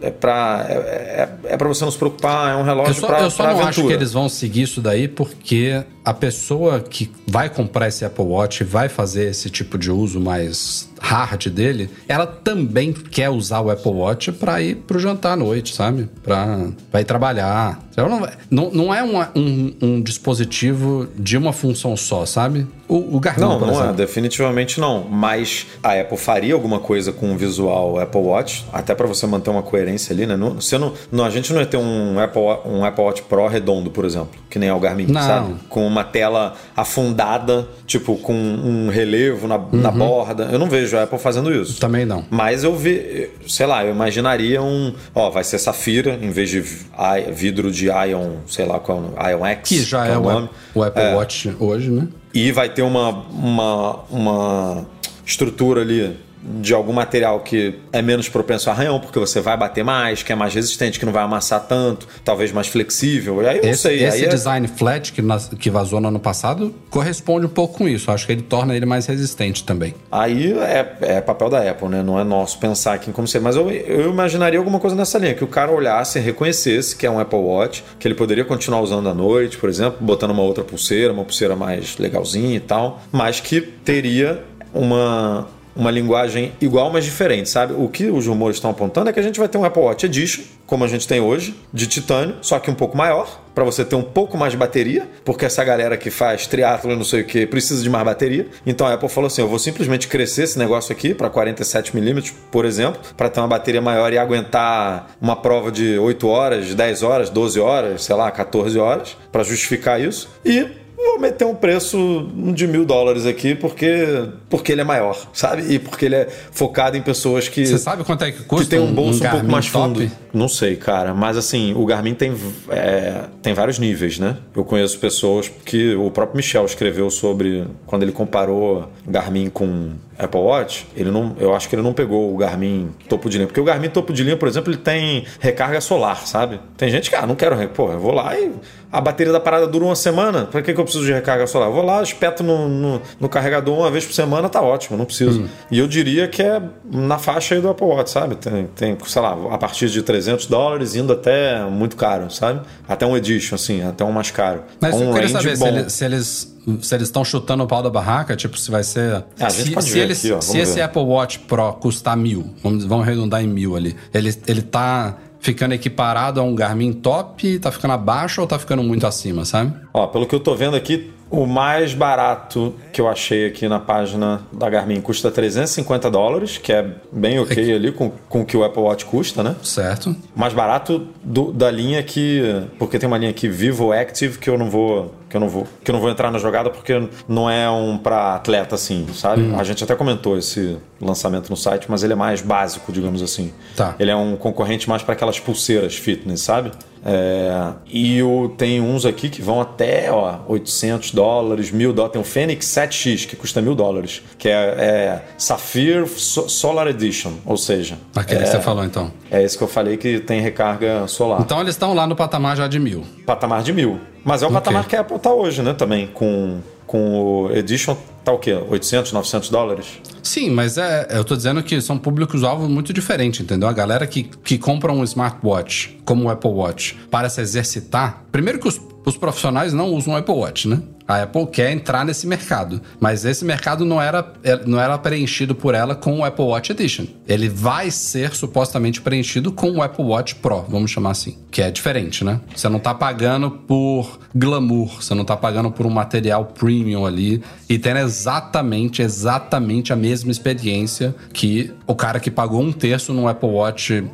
é 0.00 0.10
pra, 0.10 0.66
é, 0.68 0.72
é, 0.74 1.28
é 1.54 1.56
pra 1.56 1.66
você 1.68 1.84
não 1.84 1.90
se 1.90 1.98
preocupar, 1.98 2.52
é 2.52 2.56
um 2.56 2.60
Eu 2.60 2.64
relógio 2.64 2.94
só, 2.94 3.06
pra, 3.06 3.20
eu 3.20 3.30
só 3.30 3.42
não 3.42 3.50
aventura. 3.50 3.70
acho 3.70 3.86
que 3.86 3.92
eles 3.92 4.12
vão 4.12 4.28
seguir 4.28 4.62
isso 4.62 4.80
daí 4.80 5.08
porque 5.08 5.82
a 6.06 6.14
pessoa 6.14 6.78
que 6.80 7.10
vai 7.26 7.50
comprar 7.50 7.88
esse 7.88 8.04
Apple 8.04 8.24
Watch 8.24 8.62
vai 8.62 8.88
fazer 8.88 9.28
esse 9.28 9.50
tipo 9.50 9.76
de 9.76 9.90
uso 9.90 10.20
mais 10.20 10.88
hard 11.00 11.48
dele, 11.48 11.90
ela 12.08 12.26
também 12.26 12.90
quer 12.92 13.28
usar 13.28 13.60
o 13.60 13.70
Apple 13.70 13.90
Watch 13.92 14.32
para 14.32 14.62
ir 14.62 14.76
pro 14.76 14.98
jantar 14.98 15.32
à 15.32 15.36
noite, 15.36 15.74
sabe? 15.74 16.08
Pra, 16.22 16.68
pra 16.90 17.00
ir 17.02 17.04
trabalhar. 17.04 17.78
Ela 17.96 18.08
não, 18.08 18.28
não, 18.50 18.70
não 18.70 18.94
é 18.94 19.02
uma- 19.02 19.30
um, 19.36 19.74
um 19.82 20.00
dispositivo 20.00 21.06
de 21.16 21.36
uma 21.36 21.52
função 21.52 21.96
só, 21.96 22.24
sabe? 22.26 22.66
O, 22.88 23.16
o 23.16 23.20
Garmin, 23.20 23.40
Não, 23.42 23.58
não 23.60 23.68
é, 23.70 23.72
exemplo. 23.74 23.94
definitivamente 23.94 24.80
não. 24.80 25.04
Mas 25.08 25.66
a 25.82 25.92
Apple 26.00 26.16
faria 26.16 26.54
alguma 26.54 26.78
coisa 26.78 27.12
com 27.12 27.32
o 27.34 27.36
visual 27.36 27.98
Apple 27.98 28.20
Watch, 28.20 28.64
até 28.72 28.94
pra 28.94 29.06
você 29.06 29.26
manter 29.26 29.50
uma 29.50 29.62
coerência 29.62 30.12
ali, 30.14 30.24
né? 30.26 30.36
Não, 30.36 30.54
você 30.54 30.78
não, 30.78 30.92
não, 31.10 31.24
a 31.24 31.30
gente 31.30 31.52
não 31.52 31.60
ia 31.60 31.66
ter 31.66 31.76
um 31.78 32.18
Apple, 32.18 32.40
um 32.64 32.84
Apple 32.84 33.02
Watch 33.04 33.22
Pro 33.22 33.46
redondo, 33.48 33.90
por 33.90 34.04
exemplo, 34.04 34.30
que 34.48 34.58
nem 34.58 34.68
é 34.68 34.74
o 34.74 34.78
Garmin, 34.80 35.06
Não. 35.06 35.20
sabe? 35.20 35.54
Com 35.68 35.86
uma 35.96 36.04
tela 36.04 36.54
afundada, 36.76 37.66
tipo, 37.86 38.16
com 38.16 38.32
um 38.34 38.88
relevo 38.88 39.46
na, 39.48 39.58
na 39.72 39.90
Uhum. 39.90 39.98
borda. 39.98 40.48
Eu 40.52 40.58
não 40.58 40.68
vejo 40.68 40.96
a 40.96 41.02
Apple 41.04 41.18
fazendo 41.18 41.52
isso. 41.52 41.80
Também 41.80 42.04
não. 42.04 42.24
Mas 42.30 42.64
eu 42.64 42.74
vi, 42.76 43.30
sei 43.48 43.66
lá, 43.66 43.84
eu 43.84 43.90
imaginaria 43.92 44.62
um. 44.62 44.92
Ó, 45.14 45.30
vai 45.30 45.44
ser 45.44 45.58
safira 45.58 46.18
em 46.20 46.30
vez 46.30 46.50
de 46.50 46.60
vi- 46.60 46.86
vidro 47.32 47.70
de 47.70 47.86
Ion, 47.86 48.36
sei 48.46 48.64
lá 48.66 48.78
qual 48.78 48.98
é 48.98 49.00
o 49.00 49.04
nome, 49.04 49.30
Ion 49.32 49.46
X. 49.46 49.68
Que 49.68 49.82
já 49.82 50.06
é, 50.06 50.16
o, 50.16 50.20
nome. 50.22 50.48
o 50.74 50.82
Apple 50.82 51.02
Watch 51.14 51.56
hoje, 51.58 51.90
né? 51.90 52.06
E 52.34 52.52
vai 52.52 52.68
ter 52.68 52.82
uma, 52.82 53.10
uma, 53.30 54.00
uma 54.10 54.86
estrutura 55.24 55.80
ali 55.80 56.16
de 56.60 56.72
algum 56.72 56.92
material 56.92 57.40
que 57.40 57.74
é 57.92 58.00
menos 58.00 58.28
propenso 58.28 58.70
a 58.70 58.72
arranhão, 58.72 59.00
porque 59.00 59.18
você 59.18 59.40
vai 59.40 59.56
bater 59.56 59.84
mais, 59.84 60.22
que 60.22 60.32
é 60.32 60.34
mais 60.36 60.54
resistente, 60.54 60.98
que 60.98 61.04
não 61.06 61.12
vai 61.12 61.22
amassar 61.24 61.66
tanto, 61.66 62.06
talvez 62.24 62.52
mais 62.52 62.68
flexível. 62.68 63.42
E 63.42 63.46
aí 63.48 63.58
eu 63.58 63.64
Esse, 63.64 63.82
sei. 63.82 64.04
esse 64.04 64.18
aí 64.18 64.24
é- 64.24 64.28
design 64.28 64.68
flat 64.68 65.12
que, 65.12 65.20
nas- 65.22 65.48
que 65.48 65.70
vazou 65.70 66.00
no 66.00 66.08
ano 66.08 66.20
passado 66.20 66.74
corresponde 66.90 67.46
um 67.46 67.48
pouco 67.50 67.78
com 67.78 67.88
isso. 67.88 68.10
Acho 68.10 68.26
que 68.26 68.32
ele 68.32 68.42
torna 68.42 68.74
ele 68.76 68.86
mais 68.86 69.06
resistente 69.06 69.64
também. 69.64 69.94
Aí 70.10 70.52
é, 70.52 70.96
é 71.00 71.20
papel 71.20 71.48
da 71.50 71.68
Apple, 71.70 71.88
né? 71.88 72.02
Não 72.02 72.18
é 72.18 72.24
nosso 72.24 72.58
pensar 72.58 72.94
aqui 72.94 73.10
em 73.10 73.12
como 73.12 73.26
ser. 73.26 73.40
Mas 73.40 73.56
eu, 73.56 73.70
eu 73.70 74.10
imaginaria 74.10 74.58
alguma 74.58 74.78
coisa 74.78 74.94
nessa 74.96 75.18
linha, 75.18 75.34
que 75.34 75.44
o 75.44 75.48
cara 75.48 75.70
olhasse 75.72 76.18
e 76.18 76.22
reconhecesse 76.22 76.94
que 76.96 77.06
é 77.06 77.10
um 77.10 77.18
Apple 77.18 77.38
Watch, 77.38 77.84
que 77.98 78.06
ele 78.06 78.14
poderia 78.14 78.44
continuar 78.44 78.80
usando 78.80 79.08
à 79.08 79.14
noite, 79.14 79.56
por 79.58 79.68
exemplo, 79.68 79.98
botando 80.00 80.30
uma 80.30 80.42
outra 80.42 80.62
pulseira, 80.64 81.12
uma 81.12 81.24
pulseira 81.24 81.56
mais 81.56 81.96
legalzinha 81.98 82.56
e 82.56 82.60
tal, 82.60 83.00
mas 83.10 83.40
que 83.40 83.60
teria 83.60 84.42
uma. 84.72 85.48
Uma 85.76 85.90
linguagem 85.90 86.52
igual, 86.60 86.90
mas 86.90 87.04
diferente, 87.04 87.48
sabe? 87.48 87.74
O 87.76 87.88
que 87.88 88.06
os 88.06 88.26
rumores 88.26 88.56
estão 88.56 88.70
apontando 88.70 89.10
é 89.10 89.12
que 89.12 89.20
a 89.20 89.22
gente 89.22 89.38
vai 89.38 89.48
ter 89.48 89.58
um 89.58 89.64
Apple 89.64 89.82
Watch 89.82 90.06
Edition, 90.06 90.42
como 90.66 90.84
a 90.84 90.88
gente 90.88 91.06
tem 91.06 91.20
hoje, 91.20 91.54
de 91.72 91.86
titânio, 91.86 92.36
só 92.40 92.58
que 92.58 92.70
um 92.70 92.74
pouco 92.74 92.96
maior, 92.96 93.42
para 93.54 93.64
você 93.64 93.84
ter 93.84 93.94
um 93.96 94.02
pouco 94.02 94.36
mais 94.36 94.52
de 94.52 94.58
bateria, 94.58 95.08
porque 95.24 95.44
essa 95.44 95.64
galera 95.64 95.96
que 95.96 96.10
faz 96.10 96.46
triatlo 96.46 96.92
e 96.92 96.96
não 96.96 97.04
sei 97.04 97.22
o 97.22 97.24
que 97.24 97.46
precisa 97.46 97.82
de 97.82 97.88
mais 97.88 98.04
bateria. 98.04 98.48
Então 98.66 98.86
a 98.86 98.92
Apple 98.92 99.08
falou 99.08 99.28
assim: 99.28 99.40
eu 99.40 99.48
vou 99.48 99.58
simplesmente 99.58 100.08
crescer 100.08 100.42
esse 100.42 100.58
negócio 100.58 100.92
aqui 100.92 101.14
para 101.14 101.30
47 101.30 101.94
milímetros, 101.94 102.34
por 102.50 102.64
exemplo, 102.64 103.00
para 103.16 103.28
ter 103.28 103.40
uma 103.40 103.48
bateria 103.48 103.80
maior 103.80 104.12
e 104.12 104.18
aguentar 104.18 105.16
uma 105.20 105.36
prova 105.36 105.72
de 105.72 105.98
8 105.98 106.28
horas, 106.28 106.74
10 106.74 107.02
horas, 107.02 107.30
12 107.30 107.58
horas, 107.60 108.04
sei 108.04 108.14
lá, 108.14 108.30
14 108.30 108.78
horas, 108.78 109.16
para 109.32 109.42
justificar 109.42 110.00
isso. 110.00 110.28
E 110.44 110.66
vou 110.96 111.18
meter 111.18 111.44
um 111.44 111.54
preço 111.54 112.28
de 112.54 112.66
mil 112.66 112.84
dólares 112.84 113.26
aqui 113.26 113.54
porque, 113.54 114.28
porque 114.48 114.72
ele 114.72 114.80
é 114.80 114.84
maior, 114.84 115.28
sabe? 115.32 115.74
E 115.74 115.78
porque 115.78 116.06
ele 116.06 116.14
é 116.14 116.28
focado 116.50 116.96
em 116.96 117.02
pessoas 117.02 117.48
que. 117.48 117.66
Você 117.66 117.78
sabe 117.78 118.04
quanto 118.04 118.24
é 118.24 118.32
que 118.32 118.42
custa 118.44 118.64
que 118.64 118.70
tem 118.70 118.80
um 118.80 118.92
bolso 118.92 119.18
um, 119.18 119.22
pouco 119.22 119.36
Garmin 119.36 119.52
mais 119.52 119.66
fundo. 119.66 120.00
top? 120.00 120.12
Não 120.32 120.48
sei, 120.48 120.76
cara. 120.76 121.14
Mas 121.14 121.36
assim, 121.36 121.74
o 121.74 121.84
Garmin 121.84 122.14
tem, 122.14 122.34
é, 122.68 123.24
tem 123.42 123.54
vários 123.54 123.78
níveis, 123.78 124.18
né? 124.18 124.36
Eu 124.54 124.64
conheço 124.64 124.98
pessoas 124.98 125.50
que 125.64 125.94
o 125.94 126.10
próprio 126.10 126.36
Michel 126.36 126.64
escreveu 126.64 127.10
sobre 127.10 127.66
quando 127.86 128.02
ele 128.02 128.12
comparou 128.12 128.88
Garmin 129.06 129.48
com 129.48 129.92
Apple 130.18 130.40
Watch, 130.40 130.86
ele 130.96 131.10
não, 131.10 131.34
eu 131.38 131.54
acho 131.54 131.68
que 131.68 131.74
ele 131.74 131.82
não 131.82 131.92
pegou 131.92 132.32
o 132.34 132.36
Garmin 132.36 132.90
topo 133.08 133.28
de 133.28 133.36
linha. 133.38 133.46
Porque 133.46 133.60
o 133.60 133.64
Garmin 133.64 133.88
topo 133.88 134.12
de 134.12 134.22
linha, 134.22 134.36
por 134.36 134.48
exemplo, 134.48 134.72
ele 134.72 134.78
tem 134.80 135.24
recarga 135.40 135.80
solar, 135.80 136.26
sabe? 136.26 136.60
Tem 136.76 136.88
gente 136.90 137.10
que, 137.10 137.16
ah, 137.16 137.26
não 137.26 137.34
quero. 137.34 137.56
Pô, 137.68 137.92
eu 137.92 137.98
vou 138.00 138.12
lá 138.12 138.38
e 138.38 138.52
a 138.92 139.00
bateria 139.00 139.32
da 139.32 139.40
parada 139.40 139.66
dura 139.66 139.84
uma 139.84 139.96
semana. 139.96 140.46
Pra 140.46 140.62
que, 140.62 140.72
que 140.72 140.80
eu 140.80 140.84
preciso 140.84 141.04
de 141.04 141.12
recarga 141.12 141.46
solar? 141.46 141.68
Eu 141.68 141.74
vou 141.74 141.84
lá, 141.84 142.02
espeto 142.02 142.42
no, 142.42 142.68
no, 142.68 143.02
no 143.20 143.28
carregador 143.28 143.76
uma 143.78 143.90
vez 143.90 144.06
por 144.06 144.14
semana, 144.14 144.48
tá 144.48 144.62
ótimo, 144.62 144.96
não 144.96 145.04
preciso. 145.04 145.48
E 145.70 145.78
eu 145.78 145.86
diria 145.86 146.26
que 146.28 146.42
é 146.42 146.62
na 146.90 147.18
faixa 147.18 147.54
aí 147.54 147.60
do 147.60 147.68
Apple 147.68 147.86
Watch, 147.86 148.10
sabe? 148.10 148.36
Tem, 148.36 148.66
tem, 148.74 148.96
sei 149.06 149.20
lá, 149.22 149.36
a 149.50 149.58
partir 149.58 149.88
de 149.90 150.02
300 150.02 150.46
dólares, 150.46 150.94
indo 150.94 151.12
até 151.12 151.62
muito 151.64 151.96
caro, 151.96 152.30
sabe? 152.30 152.60
Até 152.88 153.04
um 153.06 153.16
Edition, 153.16 153.54
assim, 153.56 153.82
até 153.86 154.04
um 154.04 154.12
mais 154.12 154.30
caro. 154.30 154.62
Mas 154.80 154.94
um 154.94 155.08
eu 155.08 155.12
queria 155.14 155.28
saber 155.28 155.56
se, 155.56 155.60
bom. 155.62 155.68
ele- 155.68 155.90
se 155.90 156.04
eles 156.04 156.55
se 156.80 156.94
eles 156.94 157.08
estão 157.08 157.24
chutando 157.24 157.62
o 157.64 157.66
pau 157.66 157.82
da 157.82 157.90
barraca, 157.90 158.34
tipo, 158.36 158.58
se 158.58 158.70
vai 158.70 158.82
ser. 158.82 159.24
É, 159.38 159.44
a 159.44 159.48
gente 159.48 159.68
se, 159.68 159.70
pode 159.72 159.86
se 159.86 159.92
ver 159.92 160.00
eles- 160.00 160.18
aqui, 160.24 160.32
ó, 160.32 160.40
se 160.40 160.58
esse. 160.58 160.80
Apple 160.80 161.02
Watch 161.02 161.38
Pro 161.40 161.72
custar 161.74 162.16
mil, 162.16 162.50
vamos, 162.62 162.84
vamos 162.84 163.06
arredondar 163.06 163.42
em 163.42 163.46
mil 163.46 163.76
ali, 163.76 163.96
ele, 164.12 164.34
ele 164.46 164.62
tá 164.62 165.16
ficando 165.38 165.74
equiparado 165.74 166.40
a 166.40 166.42
um 166.42 166.54
Garmin 166.54 166.92
top, 166.92 167.58
tá 167.60 167.70
ficando 167.70 167.92
abaixo 167.92 168.40
ou 168.40 168.46
tá 168.46 168.58
ficando 168.58 168.82
muito 168.82 169.06
acima, 169.06 169.44
sabe? 169.44 169.72
Ó, 169.94 170.06
pelo 170.08 170.26
que 170.26 170.34
eu 170.34 170.40
tô 170.40 170.54
vendo 170.56 170.74
aqui, 170.76 171.12
o 171.30 171.44
mais 171.46 171.92
barato 171.94 172.74
que 172.92 173.00
eu 173.00 173.08
achei 173.08 173.46
aqui 173.46 173.68
na 173.68 173.78
página 173.80 174.42
da 174.52 174.70
Garmin 174.70 175.00
custa 175.00 175.30
350 175.30 176.10
dólares, 176.10 176.56
que 176.58 176.72
é 176.72 176.86
bem 177.12 177.38
ok 177.40 177.74
ali 177.74 177.90
com, 177.92 178.10
com 178.28 178.42
o 178.42 178.44
que 178.46 178.56
o 178.56 178.62
Apple 178.64 178.82
Watch 178.82 179.04
custa, 179.04 179.42
né? 179.42 179.56
Certo? 179.62 180.14
Mais 180.34 180.54
barato 180.54 181.08
do- 181.24 181.52
da 181.52 181.70
linha 181.70 182.02
que. 182.02 182.42
Porque 182.78 182.98
tem 182.98 183.06
uma 183.06 183.18
linha 183.18 183.30
aqui 183.30 183.48
Vivo 183.48 183.92
Active 183.92 184.38
que 184.38 184.48
eu 184.48 184.56
não 184.56 184.70
vou. 184.70 185.14
Que 185.28 185.36
eu 185.36 185.40
não 185.40 185.48
vou, 185.48 185.66
que 185.82 185.90
eu 185.90 185.92
não 185.92 186.00
vou 186.00 186.08
entrar 186.08 186.30
na 186.30 186.38
jogada 186.38 186.70
porque 186.70 187.08
não 187.28 187.50
é 187.50 187.68
um 187.68 187.98
para 187.98 188.36
atleta 188.36 188.76
assim, 188.76 189.08
sabe? 189.12 189.42
Hum. 189.42 189.58
A 189.58 189.64
gente 189.64 189.82
até 189.82 189.96
comentou 189.96 190.38
esse 190.38 190.76
lançamento 191.00 191.50
no 191.50 191.56
site, 191.56 191.86
mas 191.88 192.04
ele 192.04 192.12
é 192.12 192.16
mais 192.16 192.40
básico, 192.40 192.92
digamos 192.92 193.20
assim. 193.20 193.52
Tá. 193.74 193.96
Ele 193.98 194.08
é 194.12 194.14
um 194.14 194.36
concorrente 194.36 194.88
mais 194.88 195.02
para 195.02 195.14
aquelas 195.14 195.40
pulseiras 195.40 195.96
fitness, 195.96 196.42
sabe? 196.42 196.70
É, 197.08 197.72
e 197.86 198.20
o, 198.20 198.48
tem 198.48 198.80
uns 198.80 199.06
aqui 199.06 199.28
que 199.28 199.40
vão 199.40 199.60
até 199.60 200.10
ó, 200.10 200.38
800 200.48 201.12
dólares, 201.12 201.70
mil 201.70 201.92
dólares. 201.92 202.12
Tem 202.14 202.20
o 202.20 202.24
Fênix 202.24 202.66
7X 202.66 203.26
que 203.28 203.36
custa 203.36 203.62
mil 203.62 203.76
dólares, 203.76 204.22
que 204.36 204.48
é, 204.48 204.52
é 204.52 205.22
Sapphire 205.38 206.04
So- 206.08 206.48
Solar 206.48 206.88
Edition, 206.88 207.34
ou 207.46 207.56
seja, 207.56 207.96
Aquele 208.16 208.40
que 208.42 208.48
você 208.50 208.58
falou 208.60 208.84
então. 208.84 209.12
é 209.30 209.40
esse 209.40 209.56
que 209.56 209.62
eu 209.62 209.68
falei 209.68 209.96
que 209.96 210.18
tem 210.18 210.40
recarga 210.40 211.06
solar. 211.06 211.40
Então 211.42 211.60
eles 211.60 211.74
estão 211.74 211.94
lá 211.94 212.08
no 212.08 212.16
patamar 212.16 212.56
já 212.56 212.66
de 212.66 212.80
mil. 212.80 213.04
patamar 213.24 213.62
de 213.62 213.72
mil. 213.72 214.00
Mas 214.24 214.42
é 214.42 214.46
o 214.46 214.48
Ok. 214.48 214.54
patamar 214.60 214.88
que 214.88 214.96
a 214.96 215.00
Apple 215.02 215.18
tá 215.20 215.32
hoje, 215.32 215.62
né? 215.62 215.72
Também 215.74 216.08
com, 216.08 216.58
com 216.86 217.46
o 217.46 217.52
Edition 217.52 217.96
tá 218.26 218.32
o 218.32 218.38
quê? 218.38 218.52
800, 218.52 219.12
900 219.12 219.50
dólares? 219.50 219.86
Sim, 220.20 220.50
mas 220.50 220.76
é, 220.76 221.06
eu 221.10 221.24
tô 221.24 221.36
dizendo 221.36 221.62
que 221.62 221.80
são 221.80 221.96
públicos-alvo 221.96 222.68
muito 222.68 222.92
diferentes, 222.92 223.40
entendeu? 223.40 223.68
A 223.68 223.72
galera 223.72 224.04
que, 224.06 224.24
que 224.24 224.58
compra 224.58 224.92
um 224.92 225.04
smartwatch, 225.04 225.96
como 226.04 226.24
o 226.24 226.28
Apple 226.28 226.50
Watch, 226.50 226.98
para 227.08 227.28
se 227.28 227.40
exercitar. 227.40 228.24
Primeiro 228.32 228.58
que 228.58 228.66
os, 228.66 228.80
os 229.04 229.16
profissionais 229.16 229.72
não 229.72 229.92
usam 229.94 230.14
o 230.14 230.16
Apple 230.16 230.34
Watch, 230.34 230.66
né? 230.66 230.82
A 231.06 231.22
Apple 231.22 231.46
quer 231.46 231.70
entrar 231.70 232.04
nesse 232.04 232.26
mercado, 232.26 232.80
mas 232.98 233.24
esse 233.24 233.44
mercado 233.44 233.84
não 233.84 234.02
era, 234.02 234.32
é, 234.42 234.64
não 234.66 234.80
era 234.80 234.98
preenchido 234.98 235.54
por 235.54 235.74
ela 235.74 235.94
com 235.94 236.18
o 236.18 236.24
Apple 236.24 236.44
Watch 236.44 236.72
Edition. 236.72 237.06
Ele 237.28 237.48
vai 237.48 237.90
ser 237.90 238.34
supostamente 238.34 239.00
preenchido 239.00 239.52
com 239.52 239.70
o 239.70 239.82
Apple 239.82 240.04
Watch 240.04 240.34
Pro, 240.36 240.64
vamos 240.68 240.90
chamar 240.90 241.10
assim, 241.10 241.38
que 241.50 241.62
é 241.62 241.70
diferente, 241.70 242.24
né? 242.24 242.40
Você 242.54 242.68
não 242.68 242.78
tá 242.78 242.92
pagando 242.92 243.50
por 243.50 244.18
glamour, 244.34 245.02
você 245.02 245.14
não 245.14 245.24
tá 245.24 245.36
pagando 245.36 245.70
por 245.70 245.86
um 245.86 245.90
material 245.90 246.46
premium 246.46 247.06
ali 247.06 247.42
e 247.68 247.78
tendo 247.78 247.98
exatamente, 247.98 249.00
exatamente 249.02 249.92
a 249.92 249.96
mesma 249.96 250.30
experiência 250.30 251.14
que 251.32 251.72
o 251.86 251.94
cara 251.94 252.18
que 252.18 252.30
pagou 252.30 252.60
um 252.60 252.72
terço 252.72 253.12
no 253.12 253.28
Apple 253.28 253.48
Watch 253.48 254.04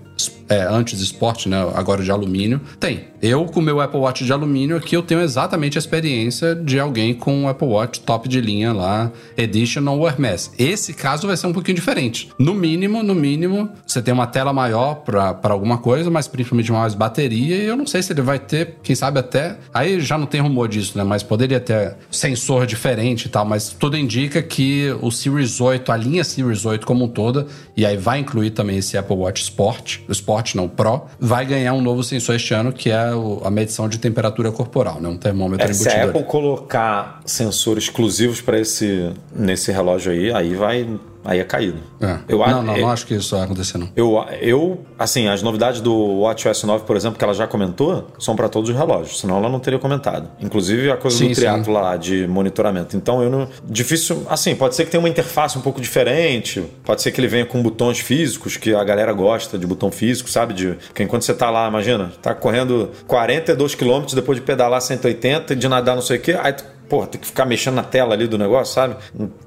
é, 0.53 0.67
antes 0.69 1.01
Sport, 1.01 1.47
né? 1.47 1.57
Agora 1.75 2.03
de 2.03 2.11
alumínio, 2.11 2.61
tem. 2.79 3.13
Eu, 3.23 3.45
com 3.45 3.61
meu 3.61 3.81
Apple 3.81 4.01
Watch 4.01 4.25
de 4.25 4.33
alumínio 4.33 4.77
aqui, 4.77 4.97
eu 4.97 5.03
tenho 5.03 5.21
exatamente 5.21 5.79
a 5.79 5.81
experiência 5.81 6.55
de 6.57 6.79
alguém 6.79 7.15
com 7.15 7.33
um 7.43 7.49
Apple 7.49 7.69
Watch 7.69 8.01
top 8.01 8.29
de 8.29 8.41
linha 8.41 8.73
lá, 8.73 9.13
Edition 9.37 9.87
ou 9.89 10.07
Hermes. 10.07 10.51
Esse 10.59 10.93
caso 10.93 11.29
vai 11.29 11.37
ser 11.37 11.47
um 11.47 11.53
pouquinho 11.53 11.77
diferente. 11.77 12.31
No 12.37 12.53
mínimo, 12.53 13.03
no 13.03 13.15
mínimo, 13.15 13.71
você 13.87 14.03
tem 14.03 14.13
uma 14.13 14.27
tela 14.27 14.53
maior 14.53 14.97
para 14.97 15.39
alguma 15.45 15.79
coisa, 15.79 16.11
mas 16.11 16.27
principalmente 16.27 16.73
mais 16.73 16.95
bateria, 16.95 17.57
e 17.57 17.65
eu 17.65 17.77
não 17.77 17.87
sei 17.87 18.03
se 18.03 18.13
ele 18.13 18.23
vai 18.23 18.41
ter, 18.41 18.79
quem 18.83 18.97
sabe 18.97 19.21
até. 19.21 19.57
Aí 19.73 20.01
já 20.01 20.19
não 20.19 20.27
tem 20.27 20.41
rumor 20.41 20.69
disso, 20.69 20.99
né? 20.99 21.05
Mas 21.05 21.23
poderia 21.23 21.61
ter 21.61 21.97
sensor 22.11 22.67
diferente 22.67 23.27
e 23.27 23.29
tal, 23.29 23.45
mas 23.45 23.69
tudo 23.71 23.97
indica 23.97 24.43
que 24.43 24.93
o 25.01 25.11
Series 25.13 25.61
8, 25.61 25.93
a 25.93 25.97
linha 25.97 26.25
Series 26.25 26.67
8 26.67 26.85
como 26.85 27.05
um 27.05 27.09
toda, 27.09 27.47
e 27.77 27.87
aí 27.87 27.97
vai 27.97 28.19
incluir 28.19 28.51
também 28.51 28.79
esse 28.79 28.99
Apple 28.99 29.17
Watch 29.17 29.43
Sport, 29.43 30.01
o 30.09 30.13
Sport 30.13 30.55
não, 30.55 30.65
o 30.65 30.69
Pro, 30.69 31.03
vai 31.19 31.45
ganhar 31.45 31.73
um 31.75 31.81
novo 31.81 32.03
sensor 32.03 32.37
este 32.37 32.55
ano, 32.55 32.73
que 32.73 32.91
é 32.91 33.11
a 33.45 33.51
medição 33.51 33.89
de 33.89 33.99
temperatura 33.99 34.51
corporal, 34.51 35.01
né? 35.01 35.09
Um 35.09 35.17
termômetro 35.17 35.69
É, 35.69 35.73
se 35.73 35.89
a. 35.89 36.05
Apple 36.05 36.25
colocar 36.25 37.21
sensores 37.25 37.85
exclusivos 37.85 38.41
para 38.41 38.59
esse 38.59 39.11
nesse 39.35 39.71
relógio 39.73 40.13
aí, 40.13 40.33
aí 40.33 40.55
vai 40.55 40.87
aí 41.25 41.39
é 41.41 41.45
caído. 41.45 41.79
É. 42.01 42.19
Eu, 42.29 42.39
não, 42.39 42.63
não, 42.63 42.75
é- 42.75 42.81
não 42.81 42.91
acho 42.91 43.07
que 43.07 43.15
isso 43.15 43.35
vai 43.35 43.45
acontecer, 43.45 43.79
não. 43.79 43.89
Eu, 43.97 44.25
eu, 44.41 44.85
assim, 44.99 45.29
as 45.29 45.43
novidades 45.43 45.81
do 45.81 46.21
WatchOS 46.21 46.65
9, 46.65 46.85
por 46.85 46.97
exemplo, 46.97 47.19
que 47.19 47.25
ela 47.25 47.35
já 47.35 47.47
comentou, 47.47 48.09
são 48.19 48.35
para 48.37 48.49
todos 48.49 48.71
os 48.71 48.77
relógios, 48.77 49.21
senão 49.21 49.37
ela 49.39 49.49
não 49.49 49.61
teria 49.61 49.79
comentado. 49.79 50.29
Inclusive 50.41 50.91
a 50.91 50.97
coisa 50.97 51.17
Sim, 51.17 51.29
do 51.29 51.35
sim. 51.35 51.41
triatlo 51.41 51.73
lá 51.73 51.97
de 51.97 52.27
monitoramento. 52.27 52.97
Então 52.97 53.23
eu 53.23 53.31
não. 53.31 53.49
Difícil. 53.65 54.27
Assim, 54.29 54.55
pode 54.55 54.75
ser 54.75 54.85
que 54.85 54.91
tenha 54.91 55.01
uma 55.01 55.09
interface 55.09 55.57
um 55.59 55.61
pouco 55.63 55.81
diferente, 55.81 56.63
pode 56.85 57.03
ser 57.03 57.11
que 57.13 57.21
ele 57.21 57.29
venha 57.29 57.47
com 57.47 57.63
botões 57.63 57.99
físicos, 57.99 58.57
que 58.57 58.75
a 58.75 58.85
galera 58.85 59.13
gosta 59.13 59.59
de 59.59 59.67
botão 59.67 59.91
físico, 59.91 60.29
sabe? 60.31 60.55
De, 60.55 60.69
porque 60.89 61.03
enquanto 61.03 61.23
você 61.23 61.35
tá 61.35 61.51
lá, 61.51 61.69
imagina, 61.69 62.13
tá 62.21 62.35
correndo 62.35 62.91
42 63.07 63.75
km 63.75 64.05
depois 64.15 64.39
de 64.39 64.45
pedalar 64.45 64.81
180 64.81 65.53
e 65.53 65.57
de 65.57 65.69
nadar 65.69 65.95
não 65.95 66.03
sei 66.03 66.19
o 66.19 66.21
quê, 66.21 66.37
aí 66.41 66.53
tu 66.53 66.65
Porra, 66.93 67.07
tem 67.07 67.19
que 67.19 67.27
ficar 67.27 67.47
mexendo 67.47 67.77
na 67.77 67.83
tela 67.83 68.13
ali 68.13 68.27
do 68.27 68.37
negócio, 68.37 68.75
sabe? 68.75 68.97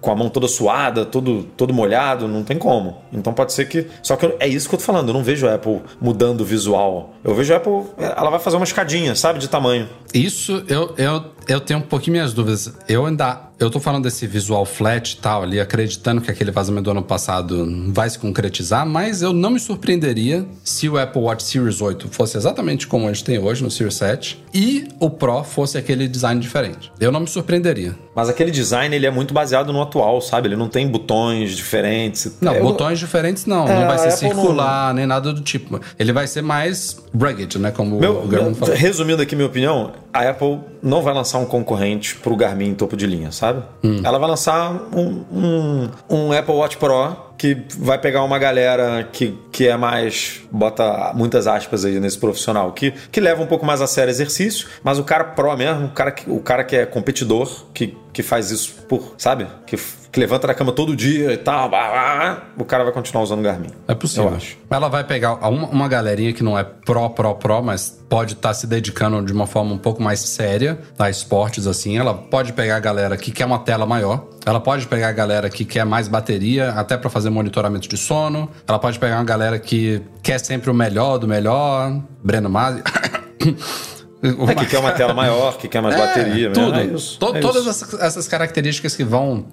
Com 0.02 0.10
a 0.12 0.16
mão 0.16 0.30
toda 0.30 0.48
suada, 0.48 1.06
todo, 1.06 1.44
todo 1.56 1.72
molhado, 1.72 2.28
não 2.28 2.44
tem 2.44 2.58
como. 2.58 3.04
Então 3.14 3.32
pode 3.34 3.54
ser 3.54 3.70
que. 3.70 3.86
Só 4.02 4.16
que 4.16 4.26
eu- 4.26 4.36
é 4.40 4.48
isso 4.48 4.68
que 4.68 4.74
eu 4.74 4.80
tô 4.80 4.84
falando, 4.86 5.10
eu 5.10 5.14
não 5.14 5.22
vejo 5.22 5.48
a 5.48 5.54
Apple 5.54 5.80
mudando 6.02 6.42
o 6.42 6.44
visual. 6.44 7.14
Eu 7.24 7.36
vejo 7.36 7.54
a 7.54 7.58
Apple, 7.58 7.84
ela 8.00 8.32
vai 8.32 8.40
fazer 8.40 8.56
uma 8.58 8.64
escadinha, 8.64 9.14
sabe? 9.14 9.38
De 9.38 9.48
tamanho. 9.48 9.88
Isso 10.12 10.64
eu, 10.68 10.96
eu, 10.98 11.24
eu 11.48 11.60
tenho 11.60 11.80
um 11.80 11.84
pouquinho 11.84 12.14
minhas 12.14 12.34
dúvidas. 12.34 12.74
Eu 12.88 13.06
ainda. 13.06 13.46
Eu 13.58 13.70
tô 13.70 13.80
falando 13.80 14.04
desse 14.04 14.28
visual 14.28 14.66
flat 14.66 15.14
e 15.14 15.18
tal 15.18 15.44
ali, 15.44 15.62
acreditando 15.62 16.20
que 16.20 16.30
aquele 16.30 16.52
vazamento 16.52 16.84
do 16.84 16.92
ano 16.92 17.02
passado 17.02 17.66
vai 17.88 18.10
se 18.10 18.20
concretizar, 18.20 18.86
mas 18.86 19.22
eu 19.22 19.32
não 19.32 19.50
me 19.50 19.62
surpreenderia 19.62 20.46
se 20.62 20.90
o 20.90 20.98
Apple 20.98 21.22
Watch 21.22 21.44
Series 21.44 21.80
8 21.80 22.10
fosse 22.12 22.36
exatamente 22.36 22.86
como 22.86 23.08
a 23.08 23.14
gente 23.14 23.24
tem 23.24 23.40
hoje 23.40 23.64
no 23.64 23.72
Series 23.72 23.96
7 23.96 24.44
e 24.54 24.90
o 25.00 25.10
Pro 25.10 25.42
fosse 25.46 25.78
aquele 25.78 26.06
design 26.06 26.42
diferente. 26.42 26.92
Eu 27.00 27.14
não 27.14 27.22
me 27.22 27.28
surpreenderia. 27.28 27.96
Mas 28.14 28.28
aquele 28.28 28.52
design 28.52 28.94
ele 28.94 29.06
é 29.06 29.12
muito 29.12 29.34
baseado 29.34 29.72
no 29.72 29.82
atual, 29.82 30.20
sabe? 30.20 30.50
Ele 30.50 30.58
não 30.58 30.68
tem 30.68 30.88
botões 30.90 31.56
diferentes. 31.56 32.38
Não, 32.42 32.54
É, 32.56 32.60
botões 32.60 33.00
diferentes 33.00 33.46
não. 33.46 33.68
É, 33.68 33.80
não 33.80 33.88
vai 33.88 33.98
ser 34.00 34.10
Apple 34.10 34.18
circular, 34.18 34.94
nem 34.94 35.06
nada 35.06 35.32
do 35.32 35.40
tipo. 35.42 35.80
Ele 35.98 36.12
vai 36.12 36.28
ser 36.28 36.42
mais 36.42 36.98
rugged, 37.18 37.58
né? 37.58 37.72
Como 37.72 38.00
Meu, 38.00 38.22
o 38.22 38.56
falou. 38.56 38.76
resumindo 38.76 39.22
aqui 39.22 39.36
minha 39.36 39.48
opinião, 39.48 39.94
a 40.16 40.30
Apple 40.30 40.60
não 40.82 41.02
vai 41.02 41.14
lançar 41.14 41.40
um 41.40 41.46
concorrente 41.46 42.16
pro 42.16 42.36
Garmin 42.38 42.74
topo 42.74 42.96
de 42.96 43.06
linha, 43.06 43.32
sabe? 43.34 43.64
Ela 44.04 44.18
vai 44.18 44.30
lançar 44.30 44.72
um, 44.96 45.26
um, 45.30 45.90
um 46.10 46.32
Apple 46.32 46.56
Watch 46.56 46.78
Pro 46.78 47.16
que 47.38 47.58
vai 47.78 47.98
pegar 47.98 48.24
uma 48.24 48.40
galera 48.40 49.08
que, 49.12 49.38
que 49.52 49.68
é 49.68 49.78
mais, 49.78 50.42
bota 50.52 51.14
muitas 51.14 51.48
aspas 51.48 51.86
aí 51.86 52.00
nesse 52.00 52.18
profissional, 52.18 52.72
que, 52.72 52.92
que 53.12 53.20
leva 53.20 53.42
um 53.42 53.48
pouco 53.48 53.66
mais 53.66 53.82
a 53.82 53.88
sério 53.88 54.10
exercício, 54.10 54.68
mas 54.84 55.00
o 55.00 55.04
cara 55.04 55.24
pro 55.24 55.56
mesmo, 55.56 55.88
o 55.88 55.92
cara 55.92 56.12
que, 56.12 56.30
o 56.30 56.40
cara 56.40 56.64
que 56.64 56.76
é 56.76 56.86
competidor, 56.86 57.66
que, 57.74 57.96
que 58.12 58.24
faz 58.24 58.52
isso 58.52 58.74
por, 58.88 59.14
sabe? 59.18 59.48
Que, 59.66 59.78
que 60.12 60.20
levanta 60.20 60.48
da 60.48 60.54
cama 60.54 60.72
todo 60.72 60.96
dia 60.96 61.34
e 61.34 61.38
tal, 61.38 61.70
blá, 61.70 61.90
blá, 61.90 62.44
o 62.58 62.64
cara 62.64 62.84
vai 62.84 62.94
continuar 62.94 63.24
usando 63.24 63.40
o 63.40 63.44
Garmin. 63.44 63.70
É 63.88 63.94
possível. 63.94 64.30
Eu 64.30 64.36
acho. 64.36 64.58
Ela 64.70 64.88
vai 64.88 65.04
pegar 65.04 65.36
uma, 65.48 65.68
uma 65.68 65.88
galerinha 65.88 66.34
que 66.34 66.44
não 66.44 66.58
é 66.58 66.64
pró, 66.64 67.10
pró, 67.10 67.34
pró, 67.34 67.62
mas 67.62 68.02
pode 68.10 68.34
estar 68.34 68.54
se 68.54 68.66
dedicando 68.66 69.22
de 69.24 69.34
uma 69.34 69.46
forma 69.46 69.74
um 69.74 69.78
pouco 69.78 70.02
mais 70.02 70.22
séria 70.22 70.80
a 70.98 71.10
esportes 71.10 71.68
assim. 71.68 71.98
Ela 71.98 72.14
pode 72.14 72.54
pegar 72.54 72.78
a 72.78 72.80
galera 72.80 73.18
que 73.18 73.32
quer 73.32 73.46
uma 73.46 73.60
tela 73.60 73.86
maior. 73.86 74.26
Ela 74.46 74.60
pode 74.60 74.86
pegar 74.88 75.10
a 75.10 75.12
galera 75.12 75.50
que 75.50 75.66
quer 75.66 75.86
mais 75.86 76.08
bateria, 76.08 76.70
até 76.72 76.96
para 76.96 77.10
fazer 77.10 77.32
monitoramento 77.32 77.90
de 77.90 77.98
sono. 77.98 78.50
Ela 78.68 78.78
pode 78.78 79.00
pegar 79.00 79.16
uma 79.16 79.24
galera 79.24 79.58
que 79.58 80.02
quer 80.22 80.40
sempre 80.40 80.70
o 80.70 80.74
melhor 80.74 81.18
do 81.18 81.28
melhor. 81.28 82.00
Breno 82.24 82.50
Masi. 82.50 82.84
É 84.24 84.56
que 84.56 84.66
quer 84.66 84.80
uma 84.80 84.92
tela 84.92 85.14
maior, 85.14 85.58
que 85.58 85.68
quer 85.68 85.82
mais 85.82 85.96
bateria, 85.96 86.50
tudo. 86.52 86.72
né? 86.72 86.84
É 86.84 86.96
isso, 86.96 87.20
To- 87.20 87.36
é 87.36 87.40
todas 87.42 87.68
essas, 87.68 87.94
essas 88.02 88.28
características 88.28 88.96
que 88.96 89.04
vão 89.04 89.46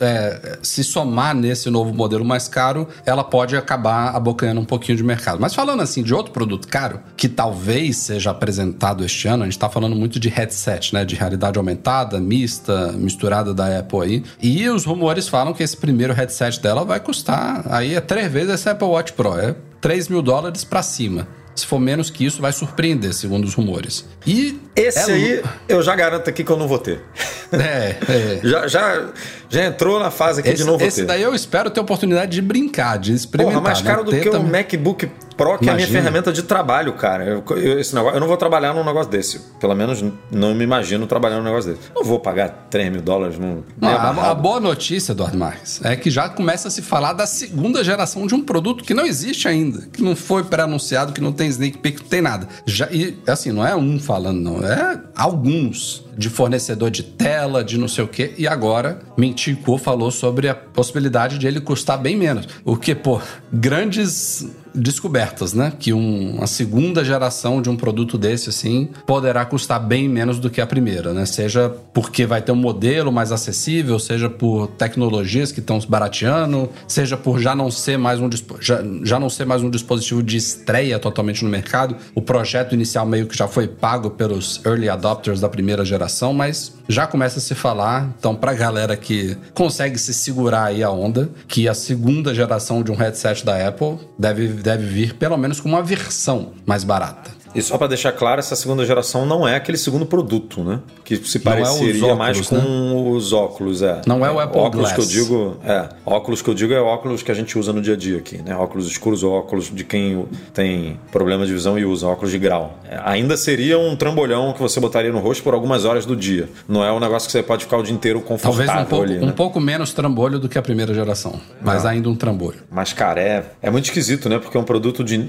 é, 0.00 0.58
se 0.62 0.84
somar 0.84 1.34
nesse 1.34 1.68
novo 1.70 1.92
modelo 1.92 2.24
mais 2.24 2.46
caro, 2.46 2.86
ela 3.04 3.24
pode 3.24 3.56
acabar 3.56 4.14
abocanhando 4.14 4.60
um 4.60 4.64
pouquinho 4.64 4.96
de 4.96 5.02
mercado. 5.02 5.40
Mas 5.40 5.54
falando 5.54 5.80
assim 5.82 6.02
de 6.02 6.14
outro 6.14 6.32
produto 6.32 6.68
caro, 6.68 7.00
que 7.16 7.28
talvez 7.28 7.96
seja 7.96 8.30
apresentado 8.30 9.04
este 9.04 9.26
ano, 9.26 9.42
a 9.42 9.46
gente 9.46 9.58
tá 9.58 9.68
falando 9.68 9.96
muito 9.96 10.20
de 10.20 10.28
headset, 10.28 10.94
né? 10.94 11.04
De 11.04 11.14
realidade 11.14 11.58
aumentada, 11.58 12.20
mista, 12.20 12.92
misturada 12.92 13.52
da 13.54 13.78
Apple 13.78 14.00
aí. 14.02 14.22
E 14.40 14.68
os 14.68 14.84
rumores 14.84 15.26
falam 15.26 15.52
que 15.52 15.62
esse 15.62 15.76
primeiro 15.76 16.12
headset 16.12 16.60
dela 16.60 16.84
vai 16.84 17.00
custar 17.00 17.64
aí 17.70 17.94
é 17.94 18.00
três 18.00 18.30
vezes 18.30 18.50
esse 18.54 18.68
Apple 18.68 18.86
Watch 18.88 19.12
Pro. 19.14 19.36
É 19.38 19.54
3 19.80 20.08
mil 20.08 20.22
dólares 20.22 20.62
pra 20.62 20.80
cima. 20.82 21.26
Se 21.54 21.66
for 21.66 21.78
menos 21.78 22.08
que 22.08 22.24
isso, 22.24 22.40
vai 22.40 22.50
surpreender, 22.52 23.12
segundo 23.12 23.44
os 23.44 23.54
rumores. 23.54 24.06
E 24.26 24.58
Esse 24.74 25.10
é 25.10 25.14
aí, 25.14 25.42
eu 25.68 25.82
já 25.82 25.94
garanto 25.94 26.28
aqui 26.30 26.42
que 26.42 26.50
eu 26.50 26.56
não 26.56 26.66
vou 26.68 26.78
ter. 26.78 27.00
É, 27.54 27.98
é. 28.08 28.40
Já, 28.42 28.66
já, 28.66 29.08
já 29.50 29.66
entrou 29.66 30.00
na 30.00 30.10
fase 30.10 30.40
aqui 30.40 30.48
Esse, 30.48 30.62
de 30.62 30.64
não 30.64 30.78
vou 30.78 30.88
esse 30.88 31.02
ter. 31.02 31.06
daí 31.06 31.20
eu 31.20 31.34
espero 31.34 31.68
ter 31.68 31.80
oportunidade 31.80 32.32
de 32.32 32.40
brincar, 32.40 32.98
de 32.98 33.12
experimentar. 33.12 33.60
Porra, 33.60 33.70
mais 33.74 33.82
caro 33.82 33.98
não 33.98 34.10
do 34.10 34.18
que 34.18 34.26
o 34.26 34.32
também- 34.32 34.50
MacBook 34.50 35.10
Pro, 35.36 35.58
que 35.58 35.68
é 35.68 35.72
a 35.72 35.74
minha 35.74 35.86
ferramenta 35.88 36.32
de 36.32 36.42
trabalho, 36.42 36.92
cara. 36.94 37.24
Eu, 37.24 37.44
eu- 37.56 37.78
esse 37.80 37.94
negócio, 37.94 38.16
eu 38.16 38.20
não 38.20 38.28
vou 38.28 38.36
trabalhar 38.36 38.72
num 38.74 38.84
negócio 38.84 39.10
desse. 39.10 39.38
Pelo 39.60 39.74
menos 39.74 40.02
não 40.30 40.54
me 40.54 40.64
imagino 40.64 41.06
trabalhando 41.06 41.38
num 41.38 41.50
negócio 41.50 41.72
desse. 41.74 41.88
Não 41.94 42.04
vou 42.04 42.20
pagar 42.20 42.66
3 42.70 42.90
mil 42.92 43.02
dólares 43.02 43.38
num. 43.38 43.62
Não, 43.80 43.88
a, 43.88 44.30
a 44.30 44.34
boa 44.34 44.60
notícia, 44.60 45.12
Eduardo 45.12 45.36
Marques, 45.38 45.80
é 45.84 45.96
que 45.96 46.10
já 46.10 46.28
começa 46.28 46.68
a 46.68 46.70
se 46.70 46.82
falar 46.82 47.12
da 47.12 47.26
segunda 47.26 47.82
geração 47.84 48.26
de 48.26 48.34
um 48.34 48.42
produto 48.42 48.84
que 48.84 48.94
não 48.94 49.06
existe 49.06 49.48
ainda, 49.48 49.82
que 49.92 50.02
não 50.02 50.14
foi 50.16 50.44
pré-anunciado, 50.44 51.12
que 51.12 51.20
não 51.20 51.32
tem 51.32 51.48
sneak 51.48 51.78
peek, 51.78 52.00
não 52.02 52.08
tem 52.08 52.20
nada. 52.22 52.48
Já, 52.66 52.88
e 52.90 53.16
assim, 53.26 53.52
não 53.52 53.66
é 53.66 53.74
um 53.74 53.98
falando, 53.98 54.40
não, 54.40 54.64
é 54.66 55.00
alguns 55.16 56.04
de 56.16 56.28
fornecedor 56.28 56.90
de 56.90 57.02
tela, 57.02 57.64
de 57.64 57.78
não 57.78 57.88
sei 57.88 58.04
o 58.04 58.08
quê, 58.08 58.34
e 58.36 58.46
agora 58.46 59.00
Mintico 59.16 59.78
falou 59.78 60.10
sobre 60.10 60.48
a 60.48 60.54
possibilidade 60.54 61.38
de 61.38 61.46
ele 61.46 61.60
custar 61.60 61.98
bem 61.98 62.16
menos. 62.16 62.46
O 62.64 62.76
que, 62.76 62.94
pô, 62.94 63.20
grandes 63.52 64.46
descobertas, 64.74 65.52
né? 65.52 65.72
Que 65.78 65.92
um, 65.92 66.36
uma 66.36 66.46
segunda 66.46 67.04
geração 67.04 67.60
de 67.60 67.68
um 67.68 67.76
produto 67.76 68.16
desse, 68.18 68.48
assim, 68.48 68.88
poderá 69.06 69.44
custar 69.44 69.80
bem 69.80 70.08
menos 70.08 70.38
do 70.38 70.50
que 70.50 70.60
a 70.60 70.66
primeira, 70.66 71.12
né? 71.12 71.26
Seja 71.26 71.74
porque 71.92 72.26
vai 72.26 72.40
ter 72.40 72.52
um 72.52 72.56
modelo 72.56 73.12
mais 73.12 73.32
acessível, 73.32 73.98
seja 73.98 74.28
por 74.28 74.68
tecnologias 74.68 75.52
que 75.52 75.60
estão 75.60 75.78
barateando, 75.88 76.70
seja 76.86 77.16
por 77.16 77.38
já 77.38 77.54
não 77.54 77.70
ser 77.70 77.96
mais 77.96 78.20
um 78.20 78.28
já, 78.60 78.82
já 79.02 79.18
não 79.18 79.28
ser 79.28 79.44
mais 79.44 79.62
um 79.62 79.70
dispositivo 79.70 80.22
de 80.22 80.36
estreia 80.36 80.98
totalmente 80.98 81.44
no 81.44 81.50
mercado. 81.50 81.96
O 82.14 82.22
projeto 82.22 82.74
inicial 82.74 83.06
meio 83.06 83.26
que 83.26 83.36
já 83.36 83.48
foi 83.48 83.66
pago 83.68 84.10
pelos 84.10 84.60
early 84.64 84.88
adopters 84.88 85.40
da 85.40 85.48
primeira 85.48 85.84
geração, 85.84 86.32
mas 86.32 86.72
já 86.88 87.06
começa 87.06 87.38
a 87.38 87.42
se 87.42 87.54
falar, 87.54 88.14
então 88.18 88.34
pra 88.34 88.52
galera 88.54 88.96
que 88.96 89.36
consegue 89.54 89.98
se 89.98 90.12
segurar 90.12 90.64
aí 90.64 90.82
a 90.82 90.90
onda, 90.90 91.30
que 91.48 91.68
a 91.68 91.74
segunda 91.74 92.34
geração 92.34 92.82
de 92.82 92.90
um 92.90 92.94
headset 92.94 93.44
da 93.44 93.66
Apple 93.66 93.98
deve, 94.18 94.48
deve 94.62 94.84
vir 94.86 95.14
pelo 95.14 95.36
menos 95.36 95.60
com 95.60 95.68
uma 95.68 95.82
versão 95.82 96.52
mais 96.64 96.84
barata. 96.84 97.31
E 97.54 97.60
só 97.62 97.76
pra 97.76 97.86
deixar 97.86 98.12
claro, 98.12 98.38
essa 98.38 98.56
segunda 98.56 98.84
geração 98.86 99.26
não 99.26 99.46
é 99.46 99.56
aquele 99.56 99.76
segundo 99.78 100.06
produto, 100.06 100.62
né? 100.62 100.80
Que 101.04 101.16
se 101.16 101.38
Não 101.44 101.52
é 101.52 101.56
pareceria 101.56 102.04
óculos, 102.04 102.18
mais 102.18 102.48
com 102.48 102.56
né? 102.56 103.10
os 103.10 103.32
óculos, 103.32 103.82
é. 103.82 104.00
Não 104.06 104.24
é 104.24 104.30
o 104.30 104.40
Apple 104.40 104.58
óculos 104.60 104.92
Glass. 104.92 104.94
que 104.94 105.00
eu 105.00 105.24
digo, 105.24 105.56
é, 105.64 105.88
óculos 106.06 106.40
que 106.42 106.48
eu 106.48 106.54
digo 106.54 106.72
é 106.72 106.80
óculos 106.80 107.22
que 107.22 107.30
a 107.30 107.34
gente 107.34 107.58
usa 107.58 107.72
no 107.72 107.80
dia 107.82 107.94
a 107.94 107.96
dia 107.96 108.18
aqui, 108.18 108.38
né? 108.38 108.56
Óculos 108.56 108.86
escuros 108.86 109.22
ou 109.22 109.32
óculos 109.32 109.70
de 109.72 109.84
quem 109.84 110.26
tem 110.54 110.98
problema 111.10 111.44
de 111.46 111.52
visão 111.52 111.78
e 111.78 111.84
usa 111.84 112.06
óculos 112.06 112.30
de 112.30 112.38
grau. 112.38 112.78
É, 112.88 113.00
ainda 113.04 113.36
seria 113.36 113.78
um 113.78 113.94
trambolhão 113.96 114.52
que 114.52 114.60
você 114.60 114.80
botaria 114.80 115.12
no 115.12 115.18
rosto 115.18 115.42
por 115.42 115.54
algumas 115.54 115.84
horas 115.84 116.06
do 116.06 116.16
dia. 116.16 116.48
Não 116.68 116.84
é 116.84 116.90
um 116.92 117.00
negócio 117.00 117.26
que 117.26 117.32
você 117.32 117.42
pode 117.42 117.64
ficar 117.64 117.76
o 117.78 117.82
dia 117.82 117.94
inteiro 117.94 118.20
confortável 118.20 118.66
Talvez 118.66 118.86
um 118.86 118.88
pouco, 118.88 119.04
ali, 119.04 119.18
um 119.18 119.26
né? 119.26 119.32
pouco 119.36 119.60
menos 119.60 119.92
trambolho 119.92 120.38
do 120.38 120.48
que 120.48 120.58
a 120.58 120.62
primeira 120.62 120.94
geração, 120.94 121.38
mas 121.60 121.84
ainda 121.84 122.08
um 122.08 122.14
trambolho. 122.14 122.60
Mas, 122.70 122.92
cara, 122.92 123.20
é, 123.20 123.44
é 123.60 123.70
muito 123.70 123.84
esquisito, 123.84 124.28
né? 124.28 124.38
Porque 124.38 124.56
é 124.56 124.60
um 124.60 124.64
produto 124.64 125.04
de. 125.04 125.28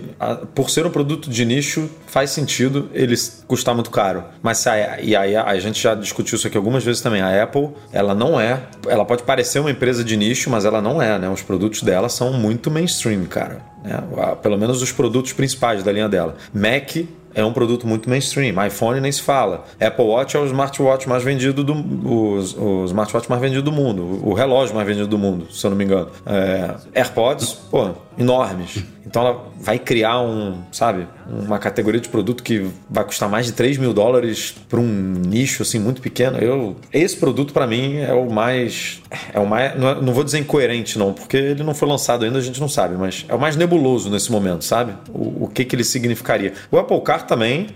Por 0.55 0.69
ser 0.69 0.85
um 0.85 0.89
produto 0.89 1.29
de 1.29 1.45
nicho, 1.45 1.89
faz 2.13 2.29
sentido 2.29 2.91
ele 2.93 3.15
custar 3.47 3.73
muito 3.73 3.89
caro. 3.89 4.23
Mas 4.39 4.67
a, 4.67 5.01
e 5.01 5.15
aí 5.15 5.35
a, 5.35 5.45
a 5.45 5.59
gente 5.59 5.81
já 5.81 5.95
discutiu 5.95 6.35
isso 6.35 6.45
aqui 6.45 6.55
algumas 6.55 6.83
vezes 6.83 7.01
também. 7.01 7.23
A 7.23 7.41
Apple, 7.41 7.69
ela 7.91 8.13
não 8.13 8.39
é. 8.39 8.61
Ela 8.87 9.03
pode 9.03 9.23
parecer 9.23 9.57
uma 9.57 9.71
empresa 9.71 10.03
de 10.03 10.15
nicho, 10.15 10.47
mas 10.47 10.63
ela 10.63 10.79
não 10.79 11.01
é, 11.01 11.17
né? 11.17 11.27
Os 11.27 11.41
produtos 11.41 11.81
dela 11.81 12.07
são 12.09 12.31
muito 12.31 12.69
mainstream, 12.69 13.25
cara. 13.25 13.61
né? 13.83 13.99
Pelo 14.43 14.59
menos 14.59 14.79
os 14.83 14.91
produtos 14.91 15.33
principais 15.33 15.81
da 15.81 15.91
linha 15.91 16.07
dela. 16.07 16.35
Mac 16.53 16.97
é 17.33 17.43
um 17.43 17.51
produto 17.51 17.87
muito 17.87 18.07
mainstream. 18.07 18.63
iPhone 18.63 19.01
nem 19.01 19.11
se 19.11 19.23
fala. 19.23 19.65
Apple 19.81 20.05
Watch 20.05 20.37
é 20.37 20.39
o 20.39 20.45
smartwatch 20.45 21.09
mais 21.09 21.23
vendido 21.23 21.63
do 21.63 21.73
o, 21.73 22.37
o 22.37 22.85
smartwatch 22.85 23.27
mais 23.27 23.41
vendido 23.41 23.63
do 23.63 23.71
mundo, 23.71 24.21
o 24.23 24.33
relógio 24.33 24.75
mais 24.75 24.87
vendido 24.87 25.07
do 25.07 25.17
mundo, 25.17 25.51
se 25.51 25.65
eu 25.65 25.71
não 25.71 25.77
me 25.77 25.83
engano. 25.83 26.09
É, 26.27 26.75
AirPods, 26.93 27.53
pô, 27.71 27.89
enormes. 28.19 28.83
Então 29.05 29.21
ela 29.21 29.45
vai 29.59 29.77
criar 29.77 30.21
um, 30.21 30.61
sabe, 30.71 31.07
uma 31.27 31.59
categoria 31.59 31.99
de 31.99 32.09
produto 32.09 32.41
que 32.43 32.65
vai 32.89 33.03
custar 33.03 33.29
mais 33.29 33.45
de 33.45 33.51
3 33.51 33.77
mil 33.77 33.93
dólares 33.93 34.55
para 34.69 34.79
um 34.79 34.83
nicho 34.83 35.61
assim 35.61 35.79
muito 35.79 36.01
pequeno. 36.01 36.37
Eu, 36.37 36.75
esse 36.91 37.15
produto 37.17 37.53
para 37.53 37.67
mim 37.67 37.97
é 37.97 38.13
o 38.13 38.29
mais, 38.31 39.01
é 39.33 39.39
o 39.39 39.45
mais, 39.45 39.77
não, 39.79 39.89
é- 39.89 40.01
não 40.01 40.13
vou 40.13 40.23
dizer 40.23 40.39
incoerente 40.39 40.97
não, 40.97 41.13
porque 41.13 41.37
ele 41.37 41.63
não 41.63 41.73
foi 41.75 41.87
lançado 41.87 42.23
ainda, 42.25 42.37
a 42.37 42.41
gente 42.41 42.59
não 42.61 42.69
sabe, 42.69 42.95
mas 42.95 43.25
é 43.27 43.35
o 43.35 43.39
mais 43.39 43.55
nebuloso 43.55 44.09
nesse 44.09 44.31
momento, 44.31 44.63
sabe? 44.63 44.93
O, 45.09 45.45
o 45.45 45.47
que 45.53 45.65
que 45.65 45.75
ele 45.75 45.83
significaria? 45.83 46.53
O 46.71 46.77
Apple 46.77 46.99
Car 47.01 47.25
também 47.27 47.67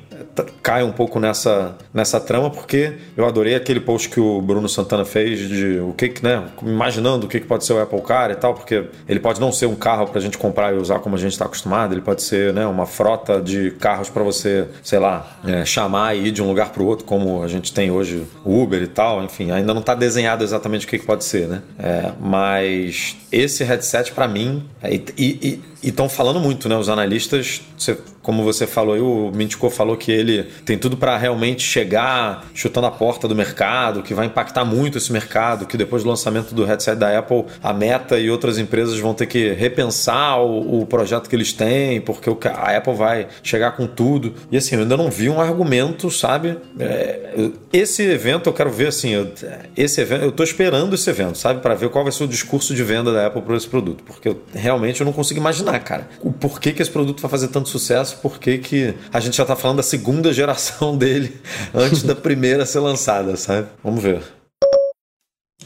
cai 0.44 0.84
um 0.84 0.92
pouco 0.92 1.20
nessa, 1.20 1.76
nessa 1.94 2.20
trama, 2.20 2.50
porque 2.50 2.94
eu 3.16 3.26
adorei 3.26 3.56
aquele 3.56 3.80
post 3.80 4.10
que 4.10 4.20
o 4.20 4.42
Bruno 4.42 4.68
Santana 4.68 5.06
fez 5.06 5.40
de 5.40 5.80
o 5.80 5.94
que 5.94 6.10
que, 6.10 6.24
né, 6.24 6.44
imaginando 6.62 7.26
o 7.26 7.30
que 7.30 7.40
que 7.40 7.48
pode 7.48 7.66
ser 7.66 7.74
o 7.74 7.82
Apple 7.82 8.02
Car 8.02 8.32
e 8.32 8.36
tal, 8.36 8.54
porque 8.54 8.86
ele 9.08 9.20
pode 9.20 9.40
não 9.40 9.52
ser 9.52 9.66
um 9.66 9.76
carro 9.76 10.08
pra 10.08 10.22
gente 10.22 10.38
comprar 10.38 10.74
e 10.74 10.78
usar 10.78 11.00
como 11.00 11.16
a 11.16 11.20
gente 11.20 11.34
está 11.34 11.46
acostumado, 11.46 11.94
ele 11.94 12.02
pode 12.02 12.24
ser, 12.24 12.54
né, 12.54 12.66
uma 12.66 12.86
frota 12.86 13.42
de 13.42 13.72
carros 13.72 14.10
para 14.10 14.24
você, 14.24 14.68
sei 14.84 15.00
lá, 15.00 15.40
é, 15.46 15.66
chamar 15.66 16.16
e 16.16 16.28
ir 16.28 16.32
de 16.32 16.42
um 16.42 16.48
lugar 16.48 16.72
para 16.72 16.82
o 16.82 16.86
outro, 16.86 17.06
como 17.06 17.44
a 17.44 17.48
gente 17.48 17.74
tem 17.74 17.92
hoje 17.92 18.26
o 18.44 18.62
Uber 18.62 18.82
e 18.82 18.88
tal, 18.88 19.24
enfim, 19.24 19.52
ainda 19.52 19.74
não 19.74 19.82
está 19.82 19.96
desenhado 19.96 20.44
exatamente 20.44 20.86
o 20.86 20.90
que 20.90 21.00
que 21.00 21.06
pode 21.06 21.24
ser, 21.24 21.48
né? 21.48 21.62
É, 21.80 22.12
mas 22.20 23.16
esse 23.32 23.64
headset 23.64 24.12
para 24.12 24.28
mim, 24.28 24.64
é, 24.82 24.94
e 25.18 25.62
estão 25.84 26.10
falando 26.10 26.40
muito, 26.40 26.68
né? 26.68 26.78
Os 26.78 26.90
analistas, 26.90 27.62
você 27.78 27.98
como 28.28 28.44
você 28.44 28.68
falou, 28.68 29.30
o 29.30 29.32
Mintico 29.34 29.70
falou 29.70 29.96
que 29.96 30.12
ele 30.12 30.44
tem 30.66 30.78
tudo 30.78 30.98
para 30.98 31.16
realmente 31.18 31.64
chegar 31.64 32.46
chutando 32.54 32.86
a 32.86 32.92
porta 32.92 33.26
do 33.26 33.34
mercado, 33.34 34.04
que 34.04 34.14
vai 34.14 34.26
impactar 34.26 34.66
muito 34.66 34.98
esse 34.98 35.14
mercado, 35.14 35.66
que 35.66 35.78
depois 35.78 36.04
do 36.04 36.10
lançamento 36.10 36.54
do 36.54 36.66
headset 36.66 36.98
da 36.98 37.18
Apple, 37.18 37.46
a 37.64 37.72
Meta 37.72 38.20
e 38.20 38.30
outras 38.30 38.58
empresas 38.58 39.00
vão 39.00 39.14
ter 39.14 39.28
que 39.28 39.54
repensar 39.54 40.42
o, 40.42 40.82
o 40.82 40.86
projeto 40.86 41.30
que 41.30 41.38
eles 41.38 41.54
têm, 41.54 42.02
porque 42.02 42.30
a 42.50 42.76
Apple 42.76 42.96
vai 42.96 43.28
chegar 43.42 43.78
com 43.78 43.88
tudo. 43.88 44.34
E 44.52 44.58
assim, 44.58 44.76
eu 44.76 44.82
ainda 44.82 44.98
não 44.98 45.10
vi 45.10 45.30
um 45.30 45.40
argumento, 45.40 46.12
sabe? 46.12 46.58
É, 46.78 47.48
esse 47.72 48.04
evento 48.04 48.50
eu 48.50 48.54
quero 48.54 48.70
ver 48.70 48.88
assim, 48.88 49.12
eu, 49.12 49.32
esse 49.78 50.02
evento, 50.02 50.26
eu 50.26 50.34
tô 50.34 50.44
esperando 50.44 50.94
esse 50.94 51.10
evento, 51.10 51.38
sabe? 51.38 51.62
Para 51.62 51.76
ver 51.76 51.88
qual 51.88 52.04
vai 52.04 52.12
ser 52.12 52.26
o 52.26 52.28
discurso 52.28 52.76
de 52.76 52.84
venda 52.84 53.14
da 53.14 53.28
Apple 53.28 53.42
para 53.42 53.56
esse 53.56 53.70
produto, 53.70 54.04
porque 54.04 54.28
eu, 54.28 54.42
realmente 54.54 55.00
eu 55.00 55.06
não 55.06 55.14
consigo 55.14 55.40
imaginar, 55.40 55.80
cara, 55.80 56.10
o 56.20 56.34
porquê 56.34 56.74
que 56.74 56.82
esse 56.82 56.92
produto 56.92 57.22
vai 57.22 57.32
fazer 57.32 57.48
tanto 57.48 57.70
sucesso, 57.70 58.17
porquê 58.18 58.58
que 58.58 58.94
a 59.12 59.20
gente 59.20 59.38
já 59.38 59.46
tá 59.46 59.56
falando 59.56 59.78
da 59.78 59.84
segunda 59.84 60.34
geração 60.34 60.96
dele 60.98 61.36
antes 61.74 62.04
da 62.04 62.16
primeira 62.16 62.66
ser 62.66 62.80
lançada, 62.80 63.36
sabe? 63.36 63.68
Vamos 63.84 64.04
ver. 64.04 64.37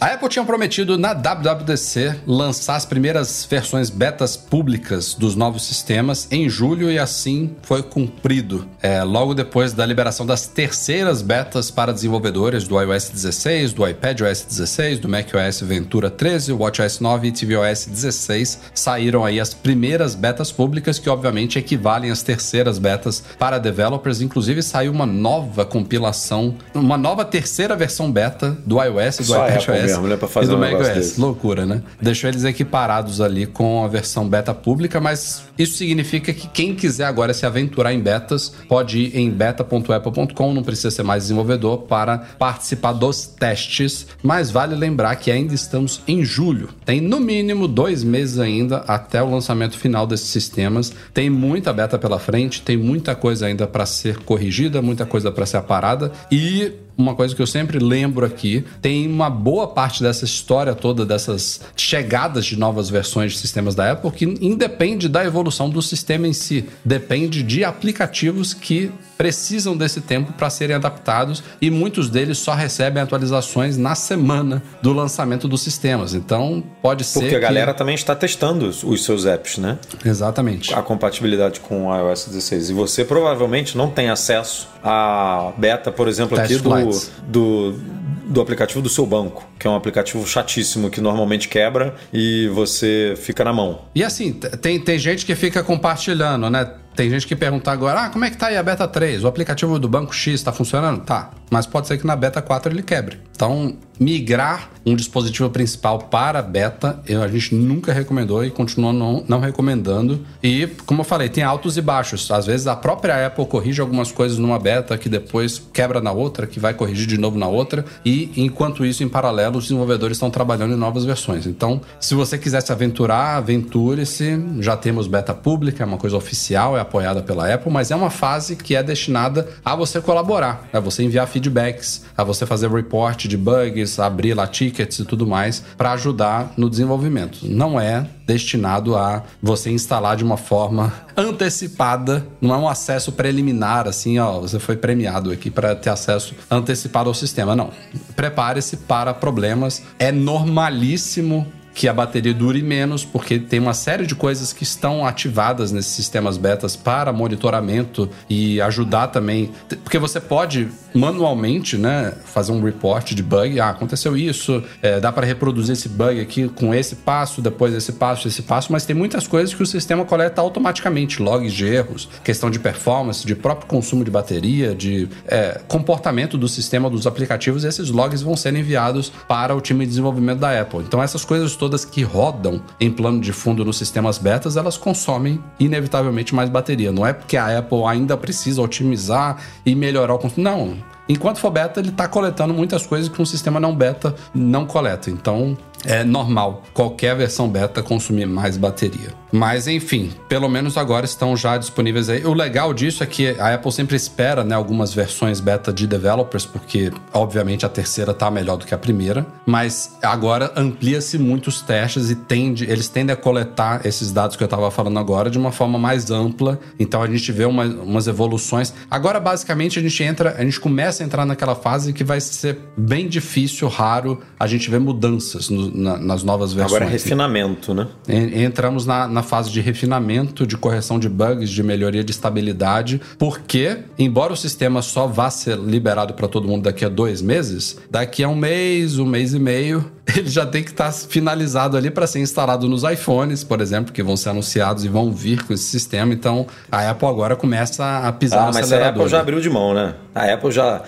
A 0.02 0.08
Apple 0.08 0.30
tinha 0.30 0.44
prometido 0.44 0.98
na 0.98 1.14
WWDC 1.14 2.22
lançar 2.26 2.76
as 2.76 2.88
primeiras 2.88 3.46
versões 3.48 3.92
betas 3.92 4.36
públicas 4.36 5.14
dos 5.14 5.36
novos 5.36 5.64
sistemas 5.64 6.28
em 6.32 6.50
julho 6.50 6.92
e 6.92 6.98
assim 6.98 7.56
foi 7.62 7.84
cumprido. 7.84 8.68
É, 8.82 9.04
logo 9.04 9.36
depois 9.36 9.74
da 9.74 9.86
liberação 9.86 10.26
das 10.26 10.48
terceiras 10.48 11.22
betas 11.22 11.70
para 11.70 11.94
desenvolvedores 11.94 12.68
do 12.68 12.82
iOS 12.82 13.10
16, 13.10 13.74
do 13.74 13.88
iPadOS 13.88 14.44
16, 14.50 14.98
do 14.98 15.08
macOS 15.08 15.62
Ventura 15.62 16.10
13, 16.10 16.52
WatchOS 16.52 17.00
9 17.00 17.28
e 17.28 17.32
tvOS 17.32 17.86
16, 17.86 18.60
saíram 18.74 19.24
aí 19.24 19.40
as 19.40 19.54
primeiras 19.54 20.16
betas 20.16 20.52
públicas 20.52 20.98
que 20.98 21.12
obviamente 21.12 21.60
equivalem 21.60 22.10
às 22.10 22.24
terceiras 22.24 22.80
betas 22.80 23.24
para 23.38 23.60
developers. 23.60 24.20
Inclusive 24.20 24.64
saiu 24.64 24.92
uma 24.92 25.06
nova 25.06 25.64
compilação, 25.64 26.56
uma 26.74 26.98
nova 26.98 27.24
terceira 27.24 27.76
versão 27.76 28.12
beta 28.12 28.58
do 28.66 28.82
iOS 28.82 29.20
e 29.20 29.24
do 29.26 29.36
iPadOS 29.36 29.91
mesmo, 29.92 30.08
né? 30.08 30.18
Pra 30.18 30.28
fazer 30.28 30.48
e 30.48 30.50
do 30.50 30.58
um 30.58 30.60
macOS. 30.60 30.90
Desse. 30.90 31.22
Loucura, 31.22 31.66
né? 31.66 31.82
Deixou 32.02 32.30
eles 32.30 32.44
equiparados 32.44 33.22
ali 33.22 33.46
com 33.46 33.84
a 33.84 33.88
versão 33.88 34.28
beta 34.28 34.54
pública, 34.54 35.00
mas 35.00 35.44
isso 35.58 35.78
significa 35.78 36.34
que 36.34 36.48
quem 36.48 36.74
quiser 36.76 37.06
agora 37.06 37.34
se 37.34 37.46
aventurar 37.46 37.94
em 37.94 38.00
betas 38.00 38.54
pode 38.68 39.00
ir 39.00 39.18
em 39.18 39.30
beta.apple.com, 39.30 40.54
não 40.54 40.64
precisa 40.64 40.92
ser 40.92 41.04
mais 41.04 41.24
desenvolvedor 41.24 41.80
para 41.84 42.18
participar 42.40 42.94
dos 42.94 43.26
testes. 43.26 44.08
Mas 44.24 44.52
vale 44.52 44.76
lembrar 44.76 45.16
que 45.16 45.32
ainda 45.32 45.54
estamos 45.54 46.02
em 46.08 46.24
julho. 46.24 46.70
Tem 46.86 47.02
no 47.02 47.20
mínimo 47.20 47.68
dois 47.68 48.04
meses 48.04 48.40
ainda 48.40 48.78
até 48.88 49.22
o 49.22 49.30
lançamento 49.30 49.78
final 49.78 50.08
desses 50.08 50.28
sistemas. 50.28 50.94
Tem 51.14 51.30
muita 51.30 51.74
beta 51.74 51.98
pela 51.98 52.20
frente, 52.20 52.62
tem 52.62 52.78
muita 52.78 53.16
coisa 53.16 53.46
ainda 53.46 53.68
para 53.68 53.86
ser 53.86 54.18
corrigida, 54.20 54.82
muita 54.82 55.06
coisa 55.06 55.32
para 55.32 55.46
ser 55.46 55.58
aparada 55.58 56.12
e 56.32 56.74
uma 57.02 57.16
coisa 57.16 57.36
que 57.36 57.42
eu 57.42 57.48
sempre 57.48 57.80
lembro 57.80 58.26
aqui, 58.26 58.64
tem 58.82 59.08
uma 59.08 59.30
boa 59.30 59.68
parte 59.68 60.04
dessa 60.04 60.26
história 60.26 60.76
toda, 60.76 61.06
dessas 61.06 61.62
chegadas 61.76 62.46
de 62.46 62.58
novas 62.58 62.90
versões 62.90 63.34
de 63.34 63.40
sistemas 63.40 63.76
da 63.76 63.92
Apple, 63.92 64.12
que 64.12 64.26
independe 64.26 65.10
da 65.10 65.26
evolução 65.26 65.70
do 65.70 65.82
sistema 65.82 66.28
em 66.28 66.34
si, 66.34 66.66
depende 66.86 67.44
de 67.44 67.64
aplicativos 67.64 68.54
que 68.54 68.92
precisam 69.22 69.78
desse 69.78 70.02
tempo 70.02 70.34
para 70.34 70.50
serem 70.50 70.76
adaptados 70.76 71.44
e 71.62 71.70
muitos 71.70 72.10
deles 72.10 72.40
só 72.40 72.56
recebem 72.56 73.04
atualizações 73.04 73.78
na 73.78 73.94
semana 73.94 74.64
do 74.82 74.92
lançamento 74.94 75.48
dos 75.48 75.62
sistemas. 75.62 76.16
Então, 76.16 76.64
pode 76.82 77.04
ser. 77.04 77.20
Porque 77.20 77.36
a 77.36 77.40
galera 77.40 77.72
também 77.72 77.94
está 77.94 78.16
testando 78.16 78.68
os 78.70 79.04
seus 79.04 79.28
apps, 79.28 79.60
né? 79.60 79.78
Exatamente. 80.04 80.74
A 80.74 80.82
compatibilidade 80.82 81.60
com 81.60 81.86
o 81.86 81.96
iOS 81.96 82.30
16. 82.30 82.72
E 82.72 82.74
você 82.74 83.06
provavelmente 83.06 83.78
não 83.78 83.92
tem 83.92 84.10
acesso 84.10 84.68
à 84.84 85.54
beta, 85.56 85.92
por 85.92 86.08
exemplo, 86.08 86.36
Test 86.36 86.52
aqui 86.52 86.64
do, 86.64 86.90
do, 87.28 87.80
do 88.26 88.42
aplicativo 88.42 88.82
do 88.82 88.90
seu 88.90 89.06
banco, 89.06 89.48
que 89.60 89.68
é 89.68 89.70
um 89.70 89.76
aplicativo 89.76 90.26
chatíssimo 90.26 90.90
que 90.90 91.00
normalmente 91.00 91.48
quebra 91.48 91.94
e 92.12 92.48
você 92.48 93.14
fica 93.18 93.44
na 93.44 93.54
mão. 93.54 93.82
E 93.94 94.04
assim, 94.04 94.34
tem, 94.34 94.80
tem 94.80 94.98
gente 94.98 95.28
que 95.28 95.36
fica 95.36 95.62
compartilhando, 95.62 96.50
né? 96.50 96.68
Tem 96.96 97.10
gente 97.10 97.26
que 97.26 97.36
pergunta 97.36 97.72
agora, 97.72 98.02
ah, 98.02 98.10
como 98.10 98.26
é 98.26 98.30
que 98.30 98.38
tá 98.38 98.48
aí 98.48 98.58
a 98.58 98.64
beta 98.64 98.88
3? 98.88 99.24
O 99.24 99.28
aplicativo 99.28 99.80
do 99.80 99.88
banco 99.88 100.14
X 100.14 100.34
está 100.36 100.52
funcionando? 100.52 101.02
Tá, 101.04 101.32
mas 101.50 101.66
pode 101.66 101.88
ser 101.88 101.98
que 101.98 102.06
na 102.06 102.16
beta 102.16 102.42
4 102.42 102.72
ele 102.72 102.84
quebre. 102.84 103.20
Então, 103.42 103.74
migrar 104.00 104.72
um 104.84 104.96
dispositivo 104.96 105.48
principal 105.52 106.00
para 106.00 106.42
beta, 106.42 107.00
a 107.24 107.28
gente 107.28 107.54
nunca 107.54 107.94
recomendou 107.94 108.44
e 108.44 108.50
continua 108.50 108.92
não, 108.92 109.24
não 109.28 109.40
recomendando. 109.40 110.26
E, 110.42 110.68
como 110.88 111.02
eu 111.02 111.06
falei, 111.06 111.30
tem 111.30 111.44
altos 111.44 111.78
e 111.78 111.82
baixos. 111.82 112.32
Às 112.32 112.48
vezes 112.48 112.66
a 112.66 112.76
própria 112.76 113.28
Apple 113.28 113.46
corrige 113.46 113.80
algumas 113.80 114.12
coisas 114.12 114.40
numa 114.40 114.58
beta 114.58 114.98
que 114.98 115.08
depois 115.08 115.62
quebra 115.72 116.02
na 116.02 116.12
outra, 116.12 116.48
que 116.48 116.60
vai 116.60 116.74
corrigir 116.74 117.06
de 117.06 117.18
novo 117.18 117.38
na 117.38 117.48
outra. 117.48 117.86
E, 118.04 118.32
enquanto 118.36 118.84
isso, 118.84 119.04
em 119.04 119.10
paralelo, 119.10 119.60
os 119.60 119.66
desenvolvedores 119.66 120.18
estão 120.18 120.32
trabalhando 120.32 120.74
em 120.74 120.78
novas 120.78 121.06
versões. 121.06 121.46
Então, 121.46 121.80
se 122.00 122.16
você 122.16 122.40
quiser 122.40 122.62
se 122.62 122.72
aventurar, 122.72 123.38
aventure-se. 123.38 124.40
Já 124.60 124.76
temos 124.76 125.06
beta 125.06 125.34
pública, 125.34 125.84
é 125.84 125.86
uma 125.86 125.98
coisa 125.98 126.18
oficial, 126.18 126.76
é 126.76 126.82
apoiada 126.82 127.22
pela 127.22 127.54
Apple, 127.54 127.72
mas 127.72 127.92
é 127.92 127.96
uma 127.96 128.10
fase 128.10 128.56
que 128.56 128.76
é 128.76 128.82
destinada 128.82 129.48
a 129.64 129.76
você 129.76 130.02
colaborar, 130.02 130.68
a 130.74 130.80
você 130.80 131.04
enviar 131.04 131.28
feedbacks, 131.28 132.04
a 132.18 132.24
você 132.24 132.48
fazer 132.48 132.68
report 132.72 133.31
de 133.32 133.38
bugs, 133.38 134.00
abrir 134.00 134.34
lá 134.34 134.46
tickets 134.46 135.00
e 135.00 135.06
tudo 135.06 135.26
mais 135.26 135.64
para 135.78 135.94
ajudar 135.94 136.54
no 136.56 136.70
desenvolvimento. 136.70 137.40
Não 137.44 137.80
é 137.80 138.06
destinado 138.28 138.96
a 138.96 139.24
você 139.42 139.72
instalar 139.72 140.16
de 140.16 140.24
uma 140.24 140.38
forma 140.38 140.94
antecipada, 141.18 142.26
não 142.40 142.54
é 142.54 142.58
um 142.58 142.68
acesso 142.68 143.12
preliminar 143.12 143.88
assim, 143.88 144.20
ó, 144.20 144.40
você 144.40 144.60
foi 144.60 144.78
premiado 144.78 145.32
aqui 145.32 145.50
para 145.50 145.76
ter 145.76 145.90
acesso 145.90 146.36
antecipado 146.50 147.10
ao 147.10 147.14
sistema, 147.14 147.56
não. 147.56 147.72
Prepare-se 148.16 148.78
para 148.78 149.14
problemas. 149.14 149.84
É 150.00 150.12
normalíssimo 150.12 151.46
que 151.74 151.88
a 151.88 151.94
bateria 151.94 152.34
dure 152.34 152.62
menos, 152.62 153.06
porque 153.06 153.40
tem 153.40 153.60
uma 153.60 153.74
série 153.74 154.06
de 154.06 154.14
coisas 154.14 154.52
que 154.52 154.64
estão 154.64 155.06
ativadas 155.06 155.72
nesses 155.72 155.94
sistemas 155.94 156.38
betas 156.38 156.76
para 156.76 157.14
monitoramento 157.14 158.10
e 158.30 158.60
ajudar 158.62 159.08
também. 159.08 159.52
Porque 159.84 159.98
você 159.98 160.20
pode 160.20 160.68
manualmente, 160.94 161.78
né, 161.78 162.14
fazer 162.26 162.52
um 162.52 162.62
report 162.62 163.14
de 163.14 163.24
bug. 163.24 163.60
Ah, 163.60 163.70
aconteceu 163.70 164.16
isso, 164.16 164.64
é, 164.82 165.00
dá 165.00 165.12
para 165.12 165.26
reproduzir 165.26 165.74
esse 165.74 165.90
bug 165.90 166.20
aqui 166.20 166.48
com 166.50 166.74
esse 166.74 166.98
passo, 166.98 167.42
depois 167.42 167.74
esse 167.74 167.94
passo, 167.94 168.28
esse 168.28 168.42
passo, 168.42 168.72
mas 168.72 168.86
tem 168.86 168.96
muitas 168.96 169.28
coisas 169.28 169.54
que 169.54 169.64
o 169.64 169.66
sistema 169.66 170.06
coleta 170.06 170.42
automaticamente, 170.42 171.22
logs 171.22 171.54
de 171.54 171.66
erros, 171.66 172.10
questão 172.24 172.50
de 172.50 172.60
performance, 172.60 173.26
de 173.26 173.36
próprio 173.36 173.68
consumo 173.68 174.04
de 174.04 174.12
bateria, 174.12 174.76
de 174.76 175.08
é, 175.28 175.62
comportamento 175.68 176.38
do 176.38 176.48
sistema 176.48 176.90
dos 176.90 177.08
aplicativos. 177.08 177.64
E 177.64 177.68
esses 177.68 177.90
logs 177.90 178.22
vão 178.22 178.36
ser 178.36 178.56
enviados 178.56 179.12
para 179.28 179.56
o 179.56 179.62
time 179.62 179.86
de 179.86 179.90
desenvolvimento 179.90 180.40
da 180.40 180.60
Apple. 180.60 180.80
Então 180.80 181.02
essas 181.02 181.24
coisas 181.24 181.56
todas 181.56 181.86
que 181.86 182.04
rodam 182.04 182.62
em 182.80 182.92
plano 182.92 183.22
de 183.22 183.32
fundo 183.34 183.64
nos 183.64 183.78
sistemas 183.78 184.18
betas, 184.18 184.58
elas 184.58 184.78
consomem 184.78 185.42
inevitavelmente 185.60 186.34
mais 186.36 186.50
bateria. 186.50 186.92
Não 186.92 187.06
é 187.06 187.14
porque 187.14 187.38
a 187.38 187.58
Apple 187.58 187.84
ainda 187.86 188.18
precisa 188.18 188.62
otimizar 188.62 189.38
e 189.66 189.76
melhorar 189.76 190.14
o 190.14 190.20
consumo. 190.20 190.44
Não, 190.44 190.78
Enquanto 191.12 191.40
for 191.40 191.52
beta, 191.52 191.82
ele 191.82 191.90
está 191.90 192.08
coletando 192.08 192.54
muitas 192.54 192.88
coisas 192.88 193.10
que 193.10 193.22
um 193.22 193.26
sistema 193.26 193.60
não 193.60 193.76
beta 193.76 194.16
não 194.34 194.66
coleta. 194.66 195.10
Então, 195.10 195.58
é 195.86 196.04
normal 196.04 196.64
qualquer 196.74 197.16
versão 197.16 197.50
beta 197.50 197.82
consumir 197.82 198.26
mais 198.26 198.58
bateria. 198.58 199.22
Mas 199.32 199.68
enfim, 199.68 200.12
pelo 200.28 200.50
menos 200.50 200.78
agora 200.78 201.06
estão 201.06 201.38
já 201.38 201.58
disponíveis 201.58 202.10
aí. 202.10 202.26
O 202.26 202.34
legal 202.34 202.74
disso 202.74 203.02
é 203.02 203.06
que 203.06 203.30
a 203.40 203.54
Apple 203.54 203.72
sempre 203.72 203.96
espera 203.96 204.44
né, 204.44 204.54
algumas 204.54 204.94
versões 204.94 205.40
beta 205.40 205.72
de 205.72 205.88
developers, 205.88 206.46
porque 206.46 206.92
obviamente 207.14 207.66
a 207.66 207.70
terceira 207.70 208.12
está 208.12 208.30
melhor 208.30 208.58
do 208.58 208.66
que 208.66 208.74
a 208.74 208.78
primeira, 208.78 209.26
mas 209.46 209.98
agora 210.02 210.52
amplia-se 210.56 211.18
muitos 211.18 211.62
testes 211.62 212.10
e 212.10 212.16
tende, 212.16 212.70
eles 212.70 212.90
tendem 212.90 213.14
a 213.14 213.18
coletar 213.18 213.86
esses 213.86 214.12
dados 214.12 214.36
que 214.36 214.44
eu 214.44 214.46
estava 214.46 214.70
falando 214.70 215.00
agora 215.00 215.30
de 215.30 215.38
uma 215.38 215.52
forma 215.52 215.80
mais 215.80 216.12
ampla. 216.12 216.60
Então 216.78 217.02
a 217.02 217.08
gente 217.08 217.32
vê 217.32 217.46
uma, 217.46 217.64
umas 217.64 218.08
evoluções. 218.08 218.74
Agora 218.90 219.20
basicamente 219.20 219.80
a 219.80 219.82
gente 219.82 220.04
entra, 220.04 220.36
a 220.38 220.44
gente 220.44 220.60
começa 220.60 221.04
a 221.04 221.06
entrar 221.06 221.26
naquela 221.26 221.56
fase 221.56 221.94
que 221.94 222.04
vai 222.04 222.20
ser 222.20 222.60
bem 222.76 223.08
difícil, 223.08 223.70
raro 223.70 224.20
a 224.38 224.46
gente 224.46 224.70
ver 224.70 224.80
mudanças 224.80 225.50
no, 225.50 225.71
na, 225.74 225.98
nas 225.98 226.24
novas 226.24 226.54
versões. 226.54 226.76
Agora 226.76 226.90
é 226.90 226.92
refinamento, 226.92 227.74
né? 227.74 227.88
Entramos 228.08 228.86
na, 228.86 229.08
na 229.08 229.24
fase 229.24 229.50
de 229.50 229.62
refinamento, 229.62 230.46
de 230.46 230.58
correção 230.58 231.00
de 231.00 231.10
bugs, 231.10 231.50
de 231.50 231.64
melhoria 231.64 232.04
de 232.04 232.12
estabilidade, 232.12 233.02
porque, 233.18 233.80
embora 233.98 234.34
o 234.34 234.38
sistema 234.38 234.82
só 234.82 235.08
vá 235.08 235.30
ser 235.30 235.58
liberado 235.58 236.14
para 236.14 236.28
todo 236.28 236.48
mundo 236.48 236.64
daqui 236.64 236.86
a 236.86 236.90
dois 236.90 237.22
meses, 237.22 237.80
daqui 237.90 238.24
a 238.24 238.30
um 238.30 238.36
mês, 238.36 239.00
um 239.00 239.06
mês 239.06 239.34
e 239.34 239.40
meio, 239.40 239.90
ele 240.18 240.30
já 240.30 240.46
tem 240.46 240.64
que 240.64 240.72
estar 240.72 240.86
tá 240.86 240.92
finalizado 240.92 241.78
ali 241.78 241.90
para 241.90 242.06
ser 242.06 242.20
instalado 242.20 242.68
nos 242.68 242.84
iPhones, 242.84 243.44
por 243.44 243.62
exemplo, 243.62 243.94
que 243.94 244.04
vão 244.04 244.18
ser 244.18 244.30
anunciados 244.30 244.84
e 244.84 244.88
vão 244.88 245.12
vir 245.12 245.44
com 245.44 245.54
esse 245.54 245.64
sistema. 245.64 246.14
Então, 246.14 246.46
a 246.72 246.90
Apple 246.90 247.08
agora 247.08 247.36
começa 247.36 248.00
a 248.00 248.12
pisar 248.12 248.40
ah, 248.40 248.48
no 248.48 248.54
mas 248.54 248.66
acelerador. 248.66 249.02
a 249.02 249.04
Apple 249.04 249.12
já 249.12 249.20
abriu 249.20 249.40
de 249.40 249.50
mão, 249.50 249.74
né? 249.74 249.96
A 250.14 250.34
Apple 250.34 250.52
já 250.52 250.84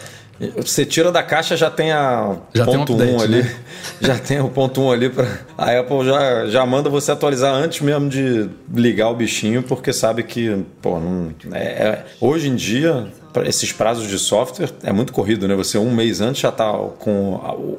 Você 0.58 0.86
tira 0.86 1.12
da 1.12 1.22
caixa, 1.24 1.56
já 1.58 1.70
tem 1.70 1.92
a 1.92 2.36
Já 2.54 2.66
tem 2.66 2.76
um 2.76 2.80
ponto 2.86 2.94
update, 2.94 3.12
1 3.16 3.22
ali. 3.22 3.42
né? 3.44 3.56
Já 4.02 4.18
tem 4.18 4.40
o 4.40 4.50
ponto 4.50 4.82
1 4.82 4.92
ali 4.92 5.10
para 5.10 5.28
A 5.58 5.80
Apple 5.80 6.06
já, 6.06 6.46
já 6.48 6.66
manda 6.66 6.90
você 6.90 7.12
atualizar 7.12 7.54
antes 7.54 7.80
mesmo 7.82 8.10
de 8.10 8.50
ligar 8.74 9.10
o 9.10 9.16
bichinho, 9.16 9.62
porque 9.64 9.94
sabe 9.94 10.24
que, 10.24 10.66
pô, 10.82 11.00
não, 11.00 11.34
é, 11.52 11.64
é- 11.64 12.06
hoje 12.20 12.50
em 12.50 12.56
dia, 12.56 13.08
esses 13.46 13.72
prazos 13.72 14.08
de 14.08 14.20
software 14.20 14.70
é 14.84 14.92
muito 14.92 15.12
corrido, 15.14 15.48
né? 15.48 15.56
Você 15.56 15.78
um 15.78 15.94
mês 15.94 16.22
antes 16.22 16.42
já 16.42 16.52
tá 16.52 16.72
com 17.00 17.36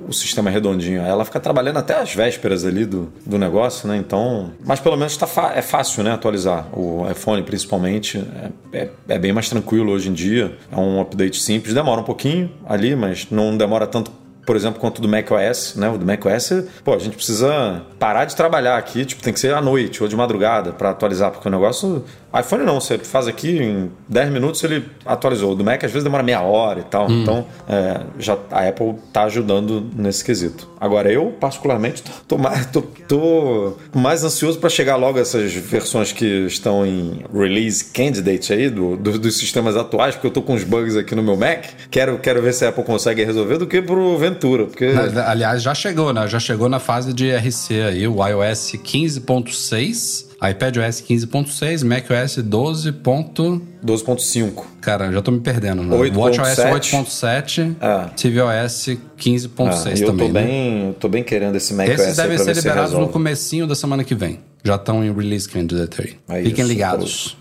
o, 0.09 0.12
sistema 0.12 0.50
redondinho. 0.50 1.02
Ela 1.02 1.24
fica 1.24 1.40
trabalhando 1.40 1.78
até 1.78 1.94
as 1.94 2.14
vésperas 2.14 2.64
ali 2.64 2.84
do, 2.84 3.12
do 3.24 3.38
negócio, 3.38 3.88
né? 3.88 3.96
Então. 3.96 4.52
Mas 4.64 4.80
pelo 4.80 4.96
menos 4.96 5.16
tá 5.16 5.28
é 5.55 5.62
fácil, 5.62 6.02
né? 6.02 6.12
Atualizar. 6.12 6.66
O 6.72 7.09
iPhone, 7.11 7.42
principalmente, 7.42 8.24
é, 8.72 8.78
é, 8.78 8.90
é 9.09 9.18
bem 9.18 9.32
mais 9.32 9.48
tranquilo 9.48 9.92
hoje 9.92 10.09
em 10.09 10.12
dia. 10.12 10.57
É 10.70 10.76
um 10.76 11.00
update 11.00 11.40
simples. 11.40 11.74
Demora 11.74 12.00
um 12.00 12.05
pouquinho 12.05 12.50
ali, 12.66 12.94
mas 12.94 13.26
não 13.30 13.57
demora 13.57 13.86
tanto 13.86 14.11
por 14.44 14.57
exemplo, 14.57 14.80
quanto 14.80 15.00
do 15.00 15.09
macOS, 15.09 15.74
né? 15.76 15.88
O 15.88 15.98
do 15.98 16.07
macOS, 16.07 16.64
pô, 16.84 16.94
a 16.94 16.98
gente 16.98 17.16
precisa 17.16 17.82
parar 17.98 18.24
de 18.24 18.36
trabalhar 18.36 18.76
aqui, 18.76 19.05
tipo, 19.05 19.22
tem 19.22 19.32
que 19.32 19.40
ser 19.40 19.55
à 19.55 19.61
noite 19.61 20.02
ou 20.02 20.09
de 20.09 20.16
madrugada 20.16 20.72
para 20.72 20.90
atualizar, 20.90 21.30
porque 21.30 21.48
o 21.48 21.50
negócio. 21.50 22.05
iPhone 22.39 22.64
não, 22.64 22.80
você 22.80 22.99
faz 22.99 23.26
aqui 23.28 23.59
em 23.59 23.91
10 24.09 24.30
minutos 24.30 24.62
ele 24.64 24.85
atualizou. 25.05 25.53
O 25.53 25.55
do 25.55 25.62
Mac 25.64 25.82
às 25.85 25.91
vezes 25.91 26.03
demora 26.05 26.22
meia 26.22 26.41
hora 26.43 26.80
e 26.80 26.85
tal. 26.85 27.11
Então, 27.11 27.47
é, 27.68 28.01
já 28.18 28.37
a 28.51 28.68
Apple 28.68 28.95
tá 29.12 29.24
ajudando 29.24 29.87
nesse 29.97 30.24
quesito. 30.24 30.68
Agora, 30.80 31.11
eu, 31.11 31.35
particularmente, 31.41 32.03
tô, 32.28 32.37
mais, 32.37 32.66
tô, 32.66 32.82
tô 33.09 33.76
mais 33.95 34.22
ansioso 34.24 34.59
para 34.59 34.68
chegar 34.68 34.97
logo 34.97 35.18
essas 35.18 35.53
versões 35.55 36.12
que 36.12 36.24
estão 36.47 36.85
em 36.85 37.22
release 37.32 37.85
candidate 37.87 38.53
aí 38.53 38.68
do, 38.68 38.97
do- 38.97 39.18
dos 39.18 39.39
sistemas 39.39 39.76
atuais, 39.76 40.14
porque 40.14 40.26
eu 40.26 40.30
tô 40.30 40.43
com 40.43 40.55
uns 40.55 40.64
bugs 40.64 40.97
aqui 40.97 41.14
no 41.14 41.22
meu 41.22 41.37
Mac. 41.37 41.64
Quero, 41.91 42.18
quero 42.18 42.43
ver 42.43 42.53
se 42.53 42.64
a 42.66 42.68
Apple 42.68 42.85
consegue 42.85 43.24
resolver 43.24 43.57
do 43.59 43.66
que 43.66 43.80
pro 43.80 44.18
Ventura, 44.18 44.66
porque. 44.66 44.85
Aliás, 45.26 45.62
já 45.62 45.74
chegou, 45.74 46.12
né? 46.12 46.26
Já 46.28 46.39
chegou 46.41 46.68
na 46.68 46.78
fase 46.80 47.12
de 47.14 47.30
RC 47.35 47.80
aí, 47.80 48.07
o 48.09 48.16
iOS 48.26 48.72
15.6, 48.85 50.34
iPadOS 50.51 51.01
15.6, 51.01 51.82
macOS 51.84 52.36
12. 52.36 52.92
ponto- 52.92 53.62
12.5. 53.84 54.64
Cara, 54.80 55.11
já 55.12 55.22
tô 55.22 55.30
me 55.30 55.40
perdendo. 55.40 55.82
Né? 55.82 55.97
8.7. 55.97 56.16
WatchOS 56.18 56.59
8.7, 56.92 57.76
É. 57.80 58.05
tvOS 58.16 58.99
15.6 59.16 59.86
Ah, 59.86 59.99
e 59.99 60.03
eu 60.03 60.07
também, 60.09 60.26
tô 60.28 60.32
né? 60.34 60.42
bem, 60.42 60.86
eu 60.88 60.95
tô 60.95 61.09
bem 61.09 61.22
querendo 61.22 61.57
esse 61.57 61.72
macOS 61.74 62.01
Esses 62.01 62.16
devem 62.16 62.38
ser 62.38 62.45
ver 62.45 62.55
se 62.57 62.61
liberados 62.62 62.92
no 62.95 63.09
comecinho 63.09 63.66
da 63.66 63.74
semana 63.74 64.03
que 64.05 64.14
vem. 64.14 64.40
Já 64.64 64.76
estão 64.76 65.05
em 65.05 65.12
release 65.12 65.49
candidate 65.49 66.01
aí. 66.01 66.38
É 66.40 66.42
Fiquem 66.45 66.64
isso, 66.64 66.72
ligados. 66.72 67.36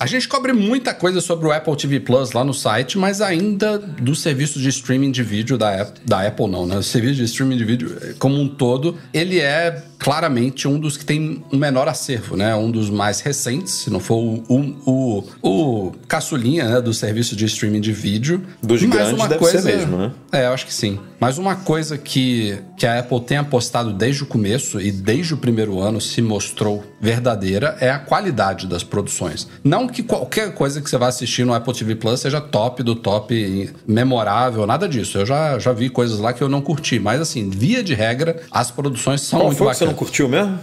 A 0.00 0.06
gente 0.06 0.28
cobre 0.28 0.52
muita 0.52 0.94
coisa 0.94 1.20
sobre 1.20 1.48
o 1.48 1.52
Apple 1.52 1.74
TV 1.74 1.98
Plus 1.98 2.32
lá 2.32 2.44
no 2.44 2.54
site, 2.54 2.96
mas 2.98 3.20
ainda 3.20 3.78
do 3.78 4.14
serviço 4.14 4.60
de 4.60 4.68
streaming 4.68 5.10
de 5.10 5.22
vídeo 5.24 5.58
da 5.58 5.80
Apple, 5.82 6.02
da 6.04 6.24
Apple 6.26 6.46
não, 6.46 6.66
né? 6.66 6.76
O 6.76 6.82
serviço 6.82 7.14
de 7.16 7.24
streaming 7.24 7.56
de 7.56 7.64
vídeo 7.64 7.96
eh, 8.02 8.14
como 8.18 8.38
um 8.40 8.46
todo, 8.46 8.96
ele 9.12 9.40
é 9.40 9.82
claramente 9.98 10.68
um 10.68 10.78
dos 10.78 10.96
que 10.96 11.04
tem 11.04 11.42
um 11.52 11.56
menor 11.56 11.88
acervo, 11.88 12.36
né? 12.36 12.54
Um 12.54 12.70
dos 12.70 12.88
mais 12.88 13.20
recentes, 13.20 13.72
se 13.74 13.90
não 13.90 14.00
for 14.00 14.16
o, 14.16 14.44
o, 14.48 15.24
o, 15.42 15.48
o 15.88 15.92
caçulinha 16.06 16.68
né? 16.68 16.80
do 16.80 16.94
serviço 16.94 17.34
de 17.34 17.44
streaming 17.46 17.80
de 17.80 17.92
vídeo. 17.92 18.42
Dos 18.62 18.82
Mas 18.82 18.90
grandes 18.90 19.14
uma 19.14 19.28
deve 19.28 19.40
coisa- 19.40 19.60
ser 19.60 19.76
mesmo, 19.76 19.96
né? 19.98 20.12
é, 20.32 20.46
eu 20.46 20.52
acho 20.52 20.66
que 20.66 20.72
sim. 20.74 20.98
Mas 21.20 21.36
uma 21.36 21.56
coisa 21.56 21.98
que, 21.98 22.56
que 22.76 22.86
a 22.86 23.00
Apple 23.00 23.20
tem 23.22 23.38
apostado 23.38 23.92
desde 23.92 24.22
o 24.22 24.26
começo 24.26 24.80
e 24.80 24.92
desde 24.92 25.34
o 25.34 25.36
primeiro 25.36 25.80
ano 25.80 26.00
se 26.00 26.22
mostrou 26.22 26.84
verdadeira 27.00 27.76
é 27.80 27.90
a 27.90 27.98
qualidade 27.98 28.66
das 28.68 28.84
produções. 28.84 29.48
Não 29.64 29.88
que 29.88 30.02
qualquer 30.04 30.54
coisa 30.54 30.80
que 30.80 30.88
você 30.88 30.96
vá 30.96 31.08
assistir 31.08 31.44
no 31.44 31.52
Apple 31.52 31.74
TV 31.74 31.96
Plus 31.96 32.20
seja 32.20 32.40
top 32.40 32.84
do 32.84 32.94
top, 32.94 33.68
memorável, 33.86 34.64
nada 34.64 34.88
disso. 34.88 35.18
Eu 35.18 35.26
já, 35.26 35.58
já 35.58 35.72
vi 35.72 35.88
coisas 35.90 36.20
lá 36.20 36.32
que 36.32 36.40
eu 36.42 36.48
não 36.48 36.60
curti. 36.60 37.00
Mas 37.00 37.20
assim, 37.20 37.50
via 37.50 37.82
de 37.82 37.94
regra, 37.94 38.40
as 38.50 38.70
produções 38.70 39.22
são 39.22 39.40
Qual 39.40 39.46
muito 39.48 39.58
bacanas. 39.64 39.78
Não 39.88 39.94
curtiu 39.94 40.28
mesmo? 40.28 40.58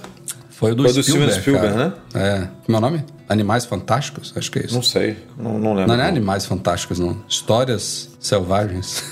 Foi 0.51 0.71
o 0.71 0.75
do 0.75 0.83
Foi 0.83 0.93
do 0.93 1.03
Spielberg, 1.03 1.33
Steven 1.33 1.41
Spielberg, 1.41 1.75
cara. 1.77 1.95
né? 2.13 2.43
É. 2.43 2.47
Como 2.65 2.75
é 2.75 2.77
o 2.77 2.81
nome? 2.81 3.03
Animais 3.27 3.65
Fantásticos? 3.65 4.33
Acho 4.35 4.49
que 4.51 4.59
é 4.59 4.65
isso. 4.65 4.75
Não 4.75 4.83
sei, 4.83 5.17
não, 5.37 5.59
não 5.59 5.73
lembro. 5.73 5.87
Não, 5.87 5.97
não 5.97 6.03
é. 6.03 6.07
Animais 6.07 6.45
Fantásticos, 6.45 6.99
não. 6.99 7.17
Histórias 7.27 8.09
Selvagens. 8.19 9.03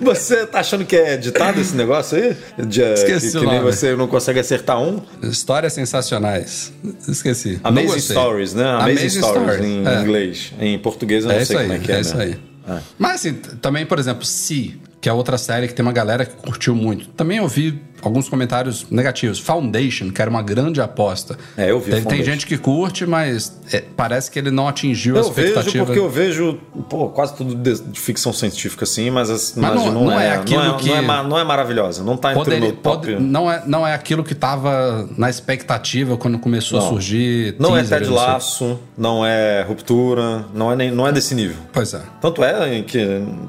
Você 0.00 0.46
tá 0.46 0.60
achando 0.60 0.84
que 0.84 0.96
é 0.96 1.16
ditado 1.16 1.60
esse 1.60 1.74
negócio 1.76 2.16
aí? 2.16 2.36
De, 2.66 2.80
Esqueci 2.80 3.32
que, 3.32 3.40
que 3.40 3.46
nem 3.46 3.60
você 3.60 3.94
não 3.94 4.06
consegue 4.06 4.40
acertar 4.40 4.80
um? 4.80 5.02
Histórias 5.22 5.72
sensacionais. 5.72 6.72
Esqueci. 7.06 7.60
Amazing. 7.62 8.00
Stories, 8.00 8.54
né? 8.54 8.64
Amazing, 8.70 9.10
Stories, 9.10 9.64
em 9.64 9.86
é. 9.86 10.00
inglês. 10.02 10.52
Em 10.58 10.78
português 10.78 11.24
eu 11.24 11.28
não 11.30 11.36
É 11.36 11.44
sei 11.44 11.56
isso 11.56 11.58
aí, 11.58 11.68
como 11.68 11.78
é 11.78 11.78
que 11.84 11.92
é. 11.92 11.96
é 11.96 12.00
isso 12.00 12.16
né? 12.16 12.24
aí. 12.24 12.80
Mas 12.98 13.14
assim, 13.16 13.34
também, 13.34 13.84
por 13.84 13.98
exemplo, 13.98 14.24
Si, 14.24 14.80
que 15.04 15.08
é 15.10 15.12
outra 15.12 15.36
série 15.36 15.68
que 15.68 15.74
tem 15.74 15.84
uma 15.84 15.92
galera 15.92 16.24
que 16.24 16.34
curtiu 16.34 16.74
muito. 16.74 17.08
Também 17.08 17.38
ouvi 17.38 17.78
alguns 18.08 18.28
comentários 18.28 18.86
negativos. 18.90 19.38
Foundation, 19.38 20.10
que 20.10 20.20
era 20.20 20.30
uma 20.30 20.42
grande 20.42 20.80
aposta. 20.80 21.36
É, 21.56 21.70
eu 21.70 21.80
vi 21.80 21.90
Tem, 21.92 22.04
tem 22.04 22.24
gente 22.24 22.46
que 22.46 22.56
curte, 22.58 23.06
mas 23.06 23.58
é, 23.72 23.82
parece 23.96 24.30
que 24.30 24.38
ele 24.38 24.50
não 24.50 24.68
atingiu 24.68 25.16
a 25.16 25.20
Eu 25.20 25.32
vejo 25.32 25.84
porque 25.84 25.98
eu 25.98 26.10
vejo 26.10 26.58
pô, 26.88 27.08
quase 27.08 27.34
tudo 27.36 27.54
de, 27.54 27.80
de 27.80 27.98
ficção 28.00 28.32
científica 28.32 28.84
assim, 28.84 29.10
mas, 29.10 29.30
as, 29.30 29.54
Mas 29.56 29.74
mas 29.74 29.84
não- 29.84 29.92
não, 29.92 30.04
não 30.06 30.20
é 30.20 30.26
é, 30.28 30.32
aquilo 30.34 30.62
não 30.64 30.74
é, 30.76 30.78
que- 30.78 30.88
não 30.88 30.96
é, 30.96 31.00
ma- 31.00 31.22
não 31.22 31.38
é 31.38 31.44
maravilhosa, 31.44 32.02
não 32.04 32.16
tá 32.16 32.30
entre 32.32 32.44
Poderia- 32.44 32.72
pode- 32.72 33.16
não, 33.16 33.50
é, 33.50 33.62
não 33.66 33.86
é 33.86 33.94
aquilo 33.94 34.22
que 34.24 34.34
tava 34.34 35.08
na 35.16 35.28
expectativa 35.30 36.16
quando 36.16 36.38
começou 36.38 36.78
a 36.78 36.82
Não. 36.82 36.88
surgir. 36.90 37.54
Não 37.58 37.76
é 37.76 37.80
teaser, 37.80 37.98
Ted 37.98 38.10
não 38.10 38.18
sei. 38.18 38.26
Laço, 38.26 38.80
não 38.96 39.26
é 39.26 39.62
Ruptura, 39.62 40.44
não 40.54 40.70
é, 40.72 40.76
nem, 40.76 40.90
não 40.90 41.06
é 41.06 41.12
desse 41.12 41.34
nível. 41.34 41.56
Pois 41.72 41.94
é. 41.94 42.00
Tanto 42.20 42.42
é 42.44 42.82
que 42.82 43.04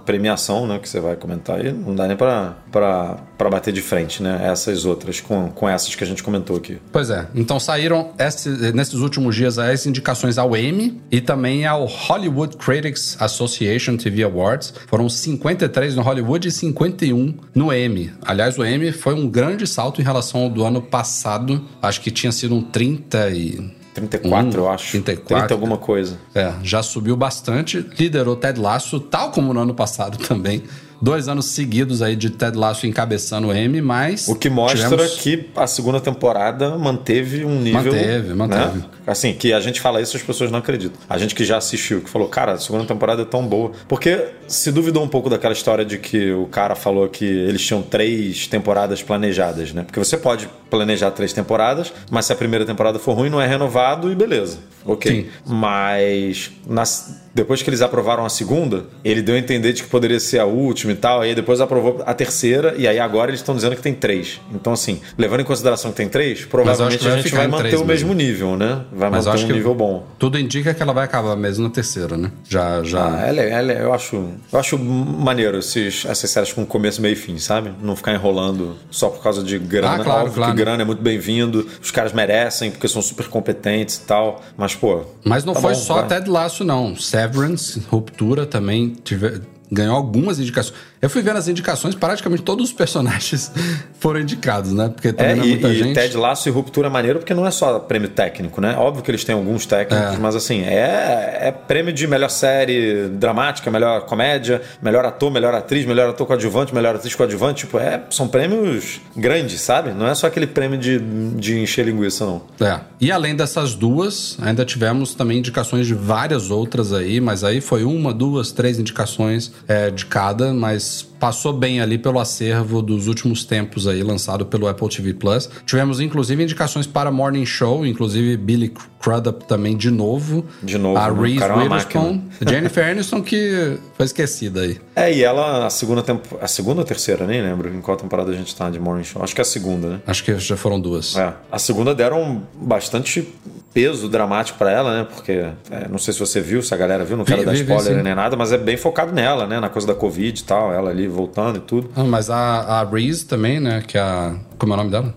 premiação, 0.05 0.67
né, 0.67 0.79
que 0.79 0.87
você 0.87 0.99
vai 0.99 1.15
comentar 1.15 1.57
aí, 1.57 1.71
não 1.71 1.95
dá 1.95 2.07
nem 2.07 2.15
pra, 2.17 2.53
pra, 2.71 3.17
pra 3.37 3.49
bater 3.49 3.73
de 3.73 3.81
frente, 3.81 4.23
né? 4.23 4.39
Essas 4.49 4.85
outras, 4.85 5.19
com, 5.19 5.49
com 5.49 5.67
essas 5.67 5.93
que 5.93 6.03
a 6.03 6.07
gente 6.07 6.23
comentou 6.23 6.55
aqui. 6.57 6.77
Pois 6.91 7.09
é. 7.09 7.27
Então 7.35 7.59
saíram 7.59 8.11
esse- 8.17 8.71
nesses 8.73 8.95
últimos 8.95 9.35
dias 9.35 9.59
as 9.59 9.85
indicações 9.85 10.37
ao 10.37 10.55
Emmy 10.55 11.01
e 11.11 11.19
também 11.19 11.65
ao 11.65 11.85
Hollywood 11.85 12.57
Critics 12.57 13.17
Association 13.19 13.97
TV 13.97 14.23
Awards. 14.23 14.73
Foram 14.87 15.09
53 15.09 15.95
no 15.95 16.01
Hollywood 16.01 16.47
e 16.47 16.51
51 16.51 17.35
no 17.53 17.73
Emmy. 17.73 18.11
Aliás, 18.21 18.57
o 18.57 18.65
Emmy 18.65 18.91
foi 18.91 19.13
um 19.13 19.27
grande 19.29 19.67
salto 19.67 19.99
em 20.01 20.03
relação 20.03 20.43
ao 20.43 20.49
do 20.49 20.63
ano 20.63 20.81
passado. 20.81 21.63
Acho 21.81 22.01
que 22.01 22.11
tinha 22.11 22.31
sido 22.31 22.55
um 22.55 22.61
30 22.61 23.29
e 23.31 23.71
34, 23.93 24.61
Hum, 24.61 24.65
eu 24.65 24.69
acho. 24.69 24.91
34. 24.91 25.47
30 25.47 25.53
alguma 25.53 25.77
coisa. 25.77 26.17
É, 26.33 26.51
já 26.61 26.83
subiu 26.83 27.15
bastante, 27.15 27.85
liderou 27.97 28.35
Ted 28.35 28.59
Lasso, 28.59 28.99
tal 28.99 29.31
como 29.31 29.53
no 29.53 29.59
ano 29.61 29.73
passado 29.73 30.17
também. 30.17 30.63
Dois 31.05 31.27
anos 31.27 31.45
seguidos 31.45 32.01
aí 32.01 32.15
de 32.15 32.31
Ted 32.31 32.57
Lasso 32.57 32.87
encabeçando 32.87 33.49
o 33.49 33.55
Emmy, 33.55 33.79
mas. 33.79 34.27
O 34.27 34.33
que 34.33 34.49
mostra 34.49 34.89
tivemos- 34.89 35.13
que 35.17 35.49
a 35.55 35.67
segunda 35.67 35.99
temporada 36.01 36.75
manteve 36.79 37.45
um 37.45 37.59
nível. 37.61 37.93
Manteve, 37.93 38.33
manteve. 38.33 38.77
né? 38.79 38.85
Assim, 39.05 39.33
que 39.33 39.53
a 39.53 39.59
gente 39.59 39.79
fala 39.79 40.01
isso 40.01 40.17
as 40.17 40.23
pessoas 40.23 40.49
não 40.49 40.57
acreditam. 40.57 40.97
A 41.07 41.19
gente 41.19 41.35
que 41.35 41.45
já 41.45 41.57
assistiu, 41.57 42.01
que 42.01 42.09
falou, 42.09 42.27
cara, 42.27 42.53
a 42.53 42.57
segunda 42.57 42.85
temporada 42.85 43.21
é 43.21 43.25
tão 43.25 43.45
boa. 43.45 43.71
Porque 43.87 44.29
se 44.47 44.71
duvidou 44.71 45.03
um 45.03 45.07
pouco 45.07 45.29
daquela 45.29 45.53
história 45.53 45.85
de 45.85 45.99
que 45.99 46.31
o 46.31 46.47
cara 46.47 46.73
falou 46.73 47.07
que 47.07 47.23
eles 47.23 47.63
tinham 47.63 47.83
três 47.83 48.47
temporadas 48.47 49.03
planejadas, 49.03 49.73
né? 49.73 49.83
Porque 49.83 49.99
você 49.99 50.17
pode 50.17 50.49
planejar 50.71 51.11
três 51.11 51.31
temporadas, 51.33 51.93
mas 52.09 52.25
se 52.25 52.33
a 52.33 52.35
primeira 52.35 52.65
temporada 52.65 52.97
for 52.97 53.13
ruim, 53.13 53.29
não 53.29 53.39
é 53.39 53.45
renovado 53.45 54.11
e 54.11 54.15
beleza. 54.15 54.57
Ok. 54.83 55.11
Sim. 55.11 55.27
Mas 55.45 56.49
nas- 56.67 57.21
depois 57.35 57.61
que 57.61 57.69
eles 57.69 57.81
aprovaram 57.81 58.25
a 58.25 58.29
segunda, 58.29 58.85
ele 59.03 59.21
deu 59.21 59.35
a 59.35 59.37
entender 59.37 59.73
de 59.73 59.83
que 59.83 59.89
poderia 59.89 60.19
ser 60.19 60.39
a 60.39 60.45
última 60.45 60.93
e 60.93 60.95
tal. 60.95 61.19
Aí 61.21 61.35
depois 61.35 61.59
aprovou 61.61 62.01
a 62.05 62.13
terceira, 62.13 62.73
e 62.77 62.87
aí 62.87 62.97
agora 62.97 63.29
eles 63.29 63.41
estão 63.41 63.53
dizendo 63.53 63.75
que 63.75 63.81
tem 63.81 63.93
três. 63.93 64.39
Então, 64.53 64.71
assim, 64.73 65.01
levando 65.17 65.41
em 65.41 65.43
consideração 65.43 65.91
que 65.91 65.97
tem 65.97 66.07
três, 66.07 66.45
provavelmente 66.45 67.05
a 67.07 67.17
gente 67.17 67.35
vai 67.35 67.47
manter 67.47 67.75
o 67.75 67.83
mesmo 67.85 68.09
mesmo. 68.09 68.13
nível, 68.13 68.55
né? 68.57 68.81
Vai 68.91 69.09
Mas 69.09 69.25
manter 69.25 69.43
um 69.45 69.47
nível 69.49 69.75
bom. 69.75 70.07
Tudo 70.17 70.39
indica 70.39 70.73
que 70.73 70.81
ela 70.81 70.93
vai 70.93 71.03
acabar 71.03 71.35
mesmo 71.35 71.65
na 71.65 71.69
terceira, 71.69 72.15
né? 72.15 72.31
Já, 72.47 72.81
já. 72.83 73.05
Ah, 73.05 73.27
ela, 73.27 73.41
é- 73.41 73.49
ela 73.51 73.71
é- 73.73 73.83
eu, 73.83 73.93
acho, 73.93 74.15
eu 74.53 74.59
acho 74.59 74.79
maneiro 74.79 75.57
esses, 75.59 76.05
essas 76.05 76.29
séries 76.29 76.53
com 76.53 76.65
começo, 76.65 77.01
meio 77.01 77.13
e 77.13 77.15
fim, 77.17 77.37
sabe? 77.37 77.71
Não 77.81 77.95
ficar 77.97 78.13
enrolando 78.13 78.77
só 78.89 79.09
por 79.09 79.21
causa 79.21 79.43
de 79.43 79.59
grana. 79.59 79.95
Ah, 79.95 80.03
claro, 80.03 80.19
Óbvio 80.21 80.35
claro. 80.35 80.51
que 80.53 80.57
grana 80.57 80.81
é 80.83 80.85
muito 80.85 81.01
bem-vindo, 81.01 81.67
os 81.81 81.91
caras 81.91 82.13
merecem 82.13 82.71
porque 82.71 82.87
são 82.87 83.01
super 83.01 83.27
competentes 83.27 83.97
e 83.97 84.01
tal. 84.01 84.41
Mas, 84.57 84.73
pô. 84.73 85.01
Mas 85.23 85.43
não 85.43 85.53
tá 85.53 85.59
foi 85.59 85.73
bom, 85.73 85.79
só 85.79 85.95
vai. 85.95 86.07
Ted 86.07 86.29
Lasso, 86.29 86.63
não. 86.63 86.95
Severance, 87.25 87.79
Ruptura 87.89 88.45
também 88.45 88.95
tive- 89.03 89.41
ganhou 89.71 89.95
algumas 89.95 90.39
indicações. 90.39 90.75
Eu 91.01 91.09
fui 91.09 91.21
vendo 91.21 91.37
as 91.37 91.47
indicações, 91.47 91.93
praticamente 91.93 92.41
todos 92.43 92.69
os 92.69 92.73
personagens 92.73 93.51
foram 93.99 94.19
indicados, 94.21 94.71
né? 94.73 94.89
Porque 94.89 95.13
também 95.13 95.33
É, 95.33 95.35
não 95.35 95.43
é 95.43 95.47
e, 95.47 95.49
muita 95.51 95.67
e 95.69 95.75
gente. 95.75 95.93
Ted 95.93 96.17
Lasso 96.17 96.47
e 96.49 96.51
Ruptura 96.51 96.89
maneiro 96.89 97.19
porque 97.19 97.33
não 97.33 97.45
é 97.45 97.51
só 97.51 97.77
prêmio 97.79 98.09
técnico, 98.09 98.59
né? 98.61 98.75
Óbvio 98.77 99.03
que 99.03 99.11
eles 99.11 99.23
têm 99.23 99.35
alguns 99.35 99.65
técnicos, 99.65 100.15
É. 100.15 100.17
mas 100.17 100.35
assim, 100.35 100.61
é, 100.61 101.37
é 101.41 101.51
prêmio 101.51 101.93
de 101.93 102.07
melhor 102.07 102.29
série 102.29 103.07
dramática, 103.09 103.69
melhor 103.69 104.01
comédia, 104.05 104.61
melhor 104.81 105.05
ator, 105.05 105.31
melhor 105.31 105.53
atriz, 105.53 105.85
melhor 105.85 106.09
ator 106.09 106.25
coadjuvante, 106.25 106.73
melhor 106.73 106.95
atriz 106.95 107.13
coadjuvante. 107.13 107.65
Tipo, 107.65 107.77
é, 107.79 108.01
são 108.09 108.27
prêmios 108.27 108.99
grandes, 109.15 109.61
sabe? 109.61 109.91
Não 109.91 110.07
é 110.07 110.15
só 110.15 110.27
aquele 110.27 110.47
prêmio 110.47 110.77
de, 110.77 110.99
de 110.99 111.59
encher 111.59 111.85
linguiça, 111.85 112.25
não. 112.25 112.41
É. 112.59 112.79
E 112.99 113.11
além 113.11 113.35
dessas 113.35 113.75
duas, 113.75 114.37
ainda 114.41 114.65
tivemos 114.65 115.13
também 115.13 115.37
indicações 115.39 115.85
de 115.87 115.93
várias 115.93 116.49
outras 116.51 116.91
aí, 116.93 117.19
mas 117.21 117.43
aí 117.43 117.61
foi 117.61 117.83
uma, 117.83 118.13
duas, 118.13 118.51
três 118.51 118.79
indicações 118.79 119.51
é, 119.67 119.89
de 119.89 120.05
cada, 120.05 120.53
mas 120.53 121.07
passou 121.25 121.51
bem 121.51 121.81
ali 121.81 121.97
pelo 121.97 122.19
acervo 122.19 122.83
dos 122.83 123.07
últimos 123.07 123.43
tempos 123.43 123.87
aí, 123.87 124.03
lançado 124.03 124.45
pelo 124.45 124.67
Apple 124.67 124.87
TV 124.87 125.11
Plus. 125.11 125.49
Tivemos, 125.65 125.99
inclusive, 125.99 126.43
indicações 126.43 126.85
para 126.85 127.09
Morning 127.09 127.47
Show, 127.47 127.83
inclusive 127.83 128.37
Billy 128.37 128.71
Crudup 128.99 129.45
também 129.45 129.75
de 129.75 129.89
novo. 129.89 130.45
De 130.61 130.77
novo, 130.77 130.99
A 130.99 131.09
né? 131.09 131.21
Reese 131.21 131.39
cara 131.39 131.53
é 131.55 131.57
Witherspoon. 131.57 132.21
Jennifer 132.47 132.85
Aniston, 132.91 133.23
que 133.23 133.75
foi 133.95 134.05
esquecida 134.05 134.61
aí. 134.61 134.79
É, 134.95 135.11
e 135.11 135.23
ela, 135.23 135.65
a 135.65 135.69
segunda 135.71 136.03
tempo, 136.03 136.37
a 136.39 136.47
segunda 136.47 136.81
ou 136.81 136.85
terceira, 136.85 137.25
nem 137.25 137.41
lembro 137.41 137.73
em 137.73 137.81
qual 137.81 137.97
temporada 137.97 138.29
a 138.29 138.35
gente 138.35 138.55
tá 138.55 138.69
de 138.69 138.79
Morning 138.79 139.03
Show. 139.03 139.23
Acho 139.23 139.33
que 139.33 139.41
é 139.41 139.43
a 139.43 139.45
segunda, 139.45 139.89
né? 139.89 140.01
Acho 140.05 140.23
que 140.23 140.37
já 140.37 140.55
foram 140.55 140.79
duas. 140.79 141.15
É. 141.15 141.33
A 141.51 141.57
segunda 141.57 141.95
deram 141.95 142.43
bastante 142.53 143.27
peso 143.75 144.07
dramático 144.07 144.57
pra 144.57 144.71
ela, 144.71 144.99
né? 144.99 145.07
Porque 145.13 145.33
é, 145.69 145.87
não 145.89 145.97
sei 145.97 146.13
se 146.13 146.19
você 146.19 146.39
viu, 146.39 146.63
se 146.63 146.73
a 146.73 146.77
galera 146.77 147.03
viu, 147.03 147.17
não 147.17 147.25
quero 147.25 147.41
Vi, 147.41 147.45
dar 147.45 147.51
vi, 147.51 147.57
vi, 147.57 147.63
spoiler 147.63 147.97
sim. 147.97 148.03
nem 148.03 148.15
nada, 148.15 148.37
mas 148.37 148.53
é 148.53 148.57
bem 148.57 148.77
focado 148.77 149.11
nela, 149.11 149.45
né? 149.45 149.59
Na 149.59 149.67
coisa 149.67 149.85
da 149.85 149.93
Covid 149.93 150.39
e 150.39 150.43
tal, 150.45 150.73
ela 150.73 150.89
ali 150.89 151.07
voltando 151.15 151.57
e 151.57 151.61
tudo. 151.61 151.89
Ah, 151.95 152.03
mas 152.03 152.29
a, 152.29 152.81
a 152.81 152.83
Reese 152.83 153.25
também, 153.25 153.59
né? 153.59 153.81
Que 153.85 153.97
é 153.97 154.01
a. 154.01 154.35
Como 154.57 154.73
é 154.73 154.75
o 154.75 154.77
nome 154.77 154.91
dela? 154.91 155.13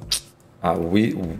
A 0.61 0.75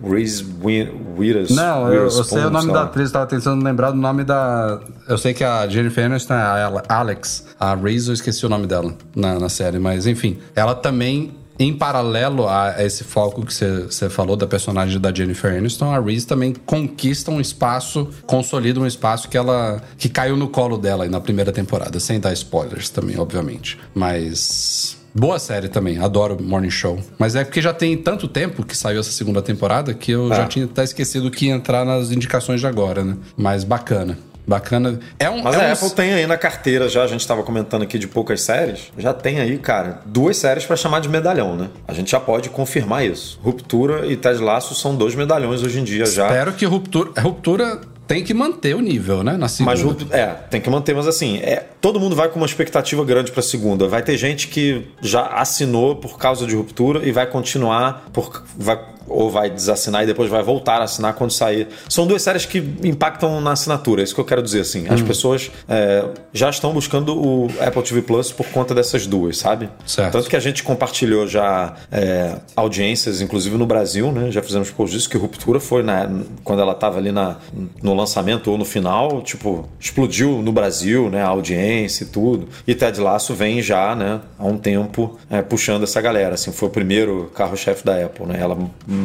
Reese 0.09 0.47
Wi- 0.63 0.93
Witherspoon. 1.19 1.57
Não, 1.57 1.93
eu, 1.93 2.05
eu 2.05 2.11
sei 2.11 2.45
o 2.45 2.51
nome 2.51 2.73
da 2.73 2.83
atriz, 2.85 3.11
tava 3.11 3.27
tentando 3.27 3.65
lembrar 3.65 3.91
do 3.91 3.97
nome 3.97 4.23
da. 4.23 4.79
Eu 5.09 5.19
sei 5.19 5.35
que 5.35 5.43
a 5.43 5.67
Jennifer 5.69 6.05
Aniston 6.07 6.35
é 6.35 6.37
a 6.37 6.67
Ale- 6.67 6.83
Alex. 6.89 7.47
A 7.59 7.75
Reese, 7.75 8.09
eu 8.09 8.15
esqueci 8.15 8.47
o 8.47 8.49
nome 8.49 8.67
dela 8.69 8.95
na, 9.17 9.39
na 9.41 9.49
série, 9.49 9.79
mas 9.81 10.07
enfim. 10.07 10.39
Ela 10.55 10.73
também, 10.75 11.33
em 11.59 11.73
paralelo 11.75 12.49
a 12.49 12.77
esse 12.79 13.03
foco 13.05 13.45
que 13.45 13.53
você 13.53 14.09
falou 14.09 14.37
da 14.37 14.47
personagem 14.47 15.01
da 15.01 15.13
Jennifer 15.13 15.53
Aniston, 15.57 15.91
a 15.93 15.99
Reese 16.01 16.27
também 16.27 16.55
conquista 16.67 17.31
um 17.31 17.41
espaço, 17.41 18.09
consolida 18.27 18.79
um 18.81 18.87
espaço 18.87 19.29
que 19.29 19.37
ela. 19.37 19.83
que 19.97 20.09
caiu 20.09 20.37
no 20.37 20.49
colo 20.49 20.79
dela 20.79 21.05
aí 21.05 21.11
na 21.11 21.21
primeira 21.21 21.51
temporada, 21.53 21.99
sem 21.99 22.21
dar 22.21 22.33
spoilers 22.33 22.89
também, 22.91 23.19
obviamente. 23.19 23.79
Mas. 23.95 24.97
Boa 25.15 25.39
série 25.39 25.69
também, 25.69 25.99
adoro 25.99 26.41
Morning 26.41 26.71
Show. 26.71 27.01
Mas 27.19 27.35
é 27.35 27.43
porque 27.43 27.61
já 27.63 27.73
tem 27.73 27.97
tanto 27.97 28.29
tempo 28.29 28.65
que 28.65 28.77
saiu 28.77 29.01
essa 29.01 29.11
segunda 29.11 29.43
temporada 29.43 29.93
que 29.93 30.13
eu 30.13 30.29
já 30.29 30.45
Ah. 30.45 30.47
tinha 30.47 30.67
até 30.67 30.85
esquecido 30.85 31.31
que 31.31 31.47
ia 31.47 31.55
entrar 31.55 31.85
nas 31.85 32.13
indicações 32.13 32.61
de 32.61 32.67
agora, 32.67 33.03
né? 33.03 33.17
Mas 33.37 33.65
bacana. 33.65 34.17
Bacana. 34.49 34.99
É 35.19 35.29
um. 35.29 35.43
Mas 35.43 35.55
é 35.57 35.67
a 35.67 35.69
um- 35.69 35.73
Apple 35.73 35.91
tem 35.91 36.15
aí 36.15 36.27
na 36.27 36.39
carteira 36.39 36.89
já, 36.89 37.03
a 37.03 37.07
gente 37.07 37.21
estava 37.21 37.43
comentando 37.43 37.83
aqui 37.83 37.99
de 37.99 38.09
poucas 38.09 38.41
séries, 38.41 38.91
já 38.97 39.13
tem 39.13 39.41
aí, 39.41 39.59
cara, 39.59 40.01
duas 40.07 40.39
séries 40.39 40.65
pra 40.65 40.75
chamar 40.75 41.01
de 41.01 41.09
medalhão, 41.09 41.55
né? 41.55 41.69
A 41.87 41.93
gente 41.93 42.11
já 42.11 42.19
pode 42.19 42.49
confirmar 42.49 43.05
isso. 43.05 43.39
Ruptura 43.43 44.07
e 44.07 44.17
Ted 44.17 44.41
Lasso 44.43 44.75
são 44.75 44.97
dois 44.97 45.15
medalhões 45.15 45.63
hoje 45.63 45.79
em 45.79 45.85
dia 45.85 46.07
já. 46.07 46.27
Espero 46.27 46.53
que 46.55 46.65
ruptura. 46.65 47.11
Ruptura 47.21 47.79
tem 48.07 48.25
que 48.25 48.33
manter 48.33 48.75
o 48.75 48.81
nível, 48.81 49.23
né? 49.23 49.37
Na 49.37 49.49
segunda. 49.49 49.77
Mas 50.09 50.13
é, 50.13 50.27
tem 50.49 50.63
que 50.63 50.71
manter, 50.71 50.95
mas 50.95 51.07
assim, 51.07 51.37
é, 51.41 51.67
todo 51.79 52.01
mundo 52.01 52.17
vai 52.17 52.31
com 52.31 52.37
uma 52.41 52.47
expectativa 52.47 53.05
grande 53.05 53.31
pra 53.31 53.43
segunda. 53.43 53.87
Vai 53.87 54.03
ter 54.03 54.17
gente 54.17 54.49
que 54.49 54.87
já 55.03 55.27
assinou 55.27 55.95
por 55.97 56.17
causa 56.19 56.47
de 56.47 56.57
ruptura 56.57 57.07
e 57.07 57.13
vai 57.13 57.27
continuar 57.27 58.07
por 58.11 58.45
vai, 58.57 58.79
ou 59.09 59.31
vai 59.31 59.51
desassinar 59.51 60.03
e 60.03 60.07
depois 60.07 60.31
vai 60.31 60.43
voltar 60.43 60.81
a 60.81 60.85
assinar 60.85 61.15
quando 61.15 61.31
sair. 61.31 61.69
São 61.89 62.07
duas 62.07 62.23
séries 62.23 62.47
que 62.47 62.59
impactam 62.83 63.41
na 63.41 63.53
assinatura, 63.53 64.03
é 64.03 64.05
isso 64.05 64.15
que 64.15 64.21
eu 64.21 64.25
quero 64.25 64.43
dizer 64.43 64.61
assim. 64.61 64.89
Hum. 64.89 64.95
As 64.95 65.03
pessoas 65.03 65.51
é, 65.69 66.05
já 66.33 66.51
estão 66.51 66.73
buscando 66.73 67.17
o 67.17 67.49
Apple 67.61 67.83
TV 67.83 68.03
Plus 68.03 68.33
por 68.33 68.47
conta 68.47 68.75
dessas 68.75 69.07
duas, 69.07 69.39
sabe? 69.39 69.69
Certo. 69.87 70.13
Tanto 70.13 70.29
que 70.29 70.37
a 70.37 70.41
gente 70.41 70.63
compartilhou 70.63 71.27
já 71.27 71.75
é, 71.91 72.37
audiências, 72.57 73.21
inclusive 73.21 73.57
no 73.57 73.67
Brasil, 73.67 74.13
né? 74.13 74.31
Já 74.31 74.43
fizemos 74.43 74.71
post 74.71 74.95
disso 74.95 75.09
que 75.09 75.17
ruptura 75.17 75.61
foi 75.61 75.83
na, 75.83 76.09
quando 76.45 76.61
ela 76.61 76.73
estava 76.73 76.99
ali 76.99 77.13
na, 77.13 77.37
no 77.83 77.95
lançamento 77.95 78.51
ou 78.51 78.59
no 78.59 78.65
final, 78.65 79.23
tipo, 79.23 79.69
explodiu 79.79 80.43
no 80.43 80.53
Brasil, 80.53 81.11
né? 81.11 81.23
A 81.23 81.29
audiência 81.29 82.05
e 82.05 82.07
tudo. 82.07 82.49
E 82.67 82.75
Ted 82.75 83.01
Lasso 83.01 83.35
vem 83.35 83.63
já, 83.63 83.95
né? 83.95 84.21
Há 84.39 84.47
um 84.47 84.59
tempo 84.59 85.19
é, 85.31 85.43
puxando 85.43 85.83
essa 85.85 86.01
galera. 86.01 86.35
Assim, 86.35 86.53
foi 86.53 86.69
o 86.69 86.71
primeiro 86.71 87.31
carro-chefe 87.35 87.85
da 87.85 88.05
Apple, 88.05 88.27
né? 88.27 88.39
Ela 88.41 88.55
hum, 88.55 88.98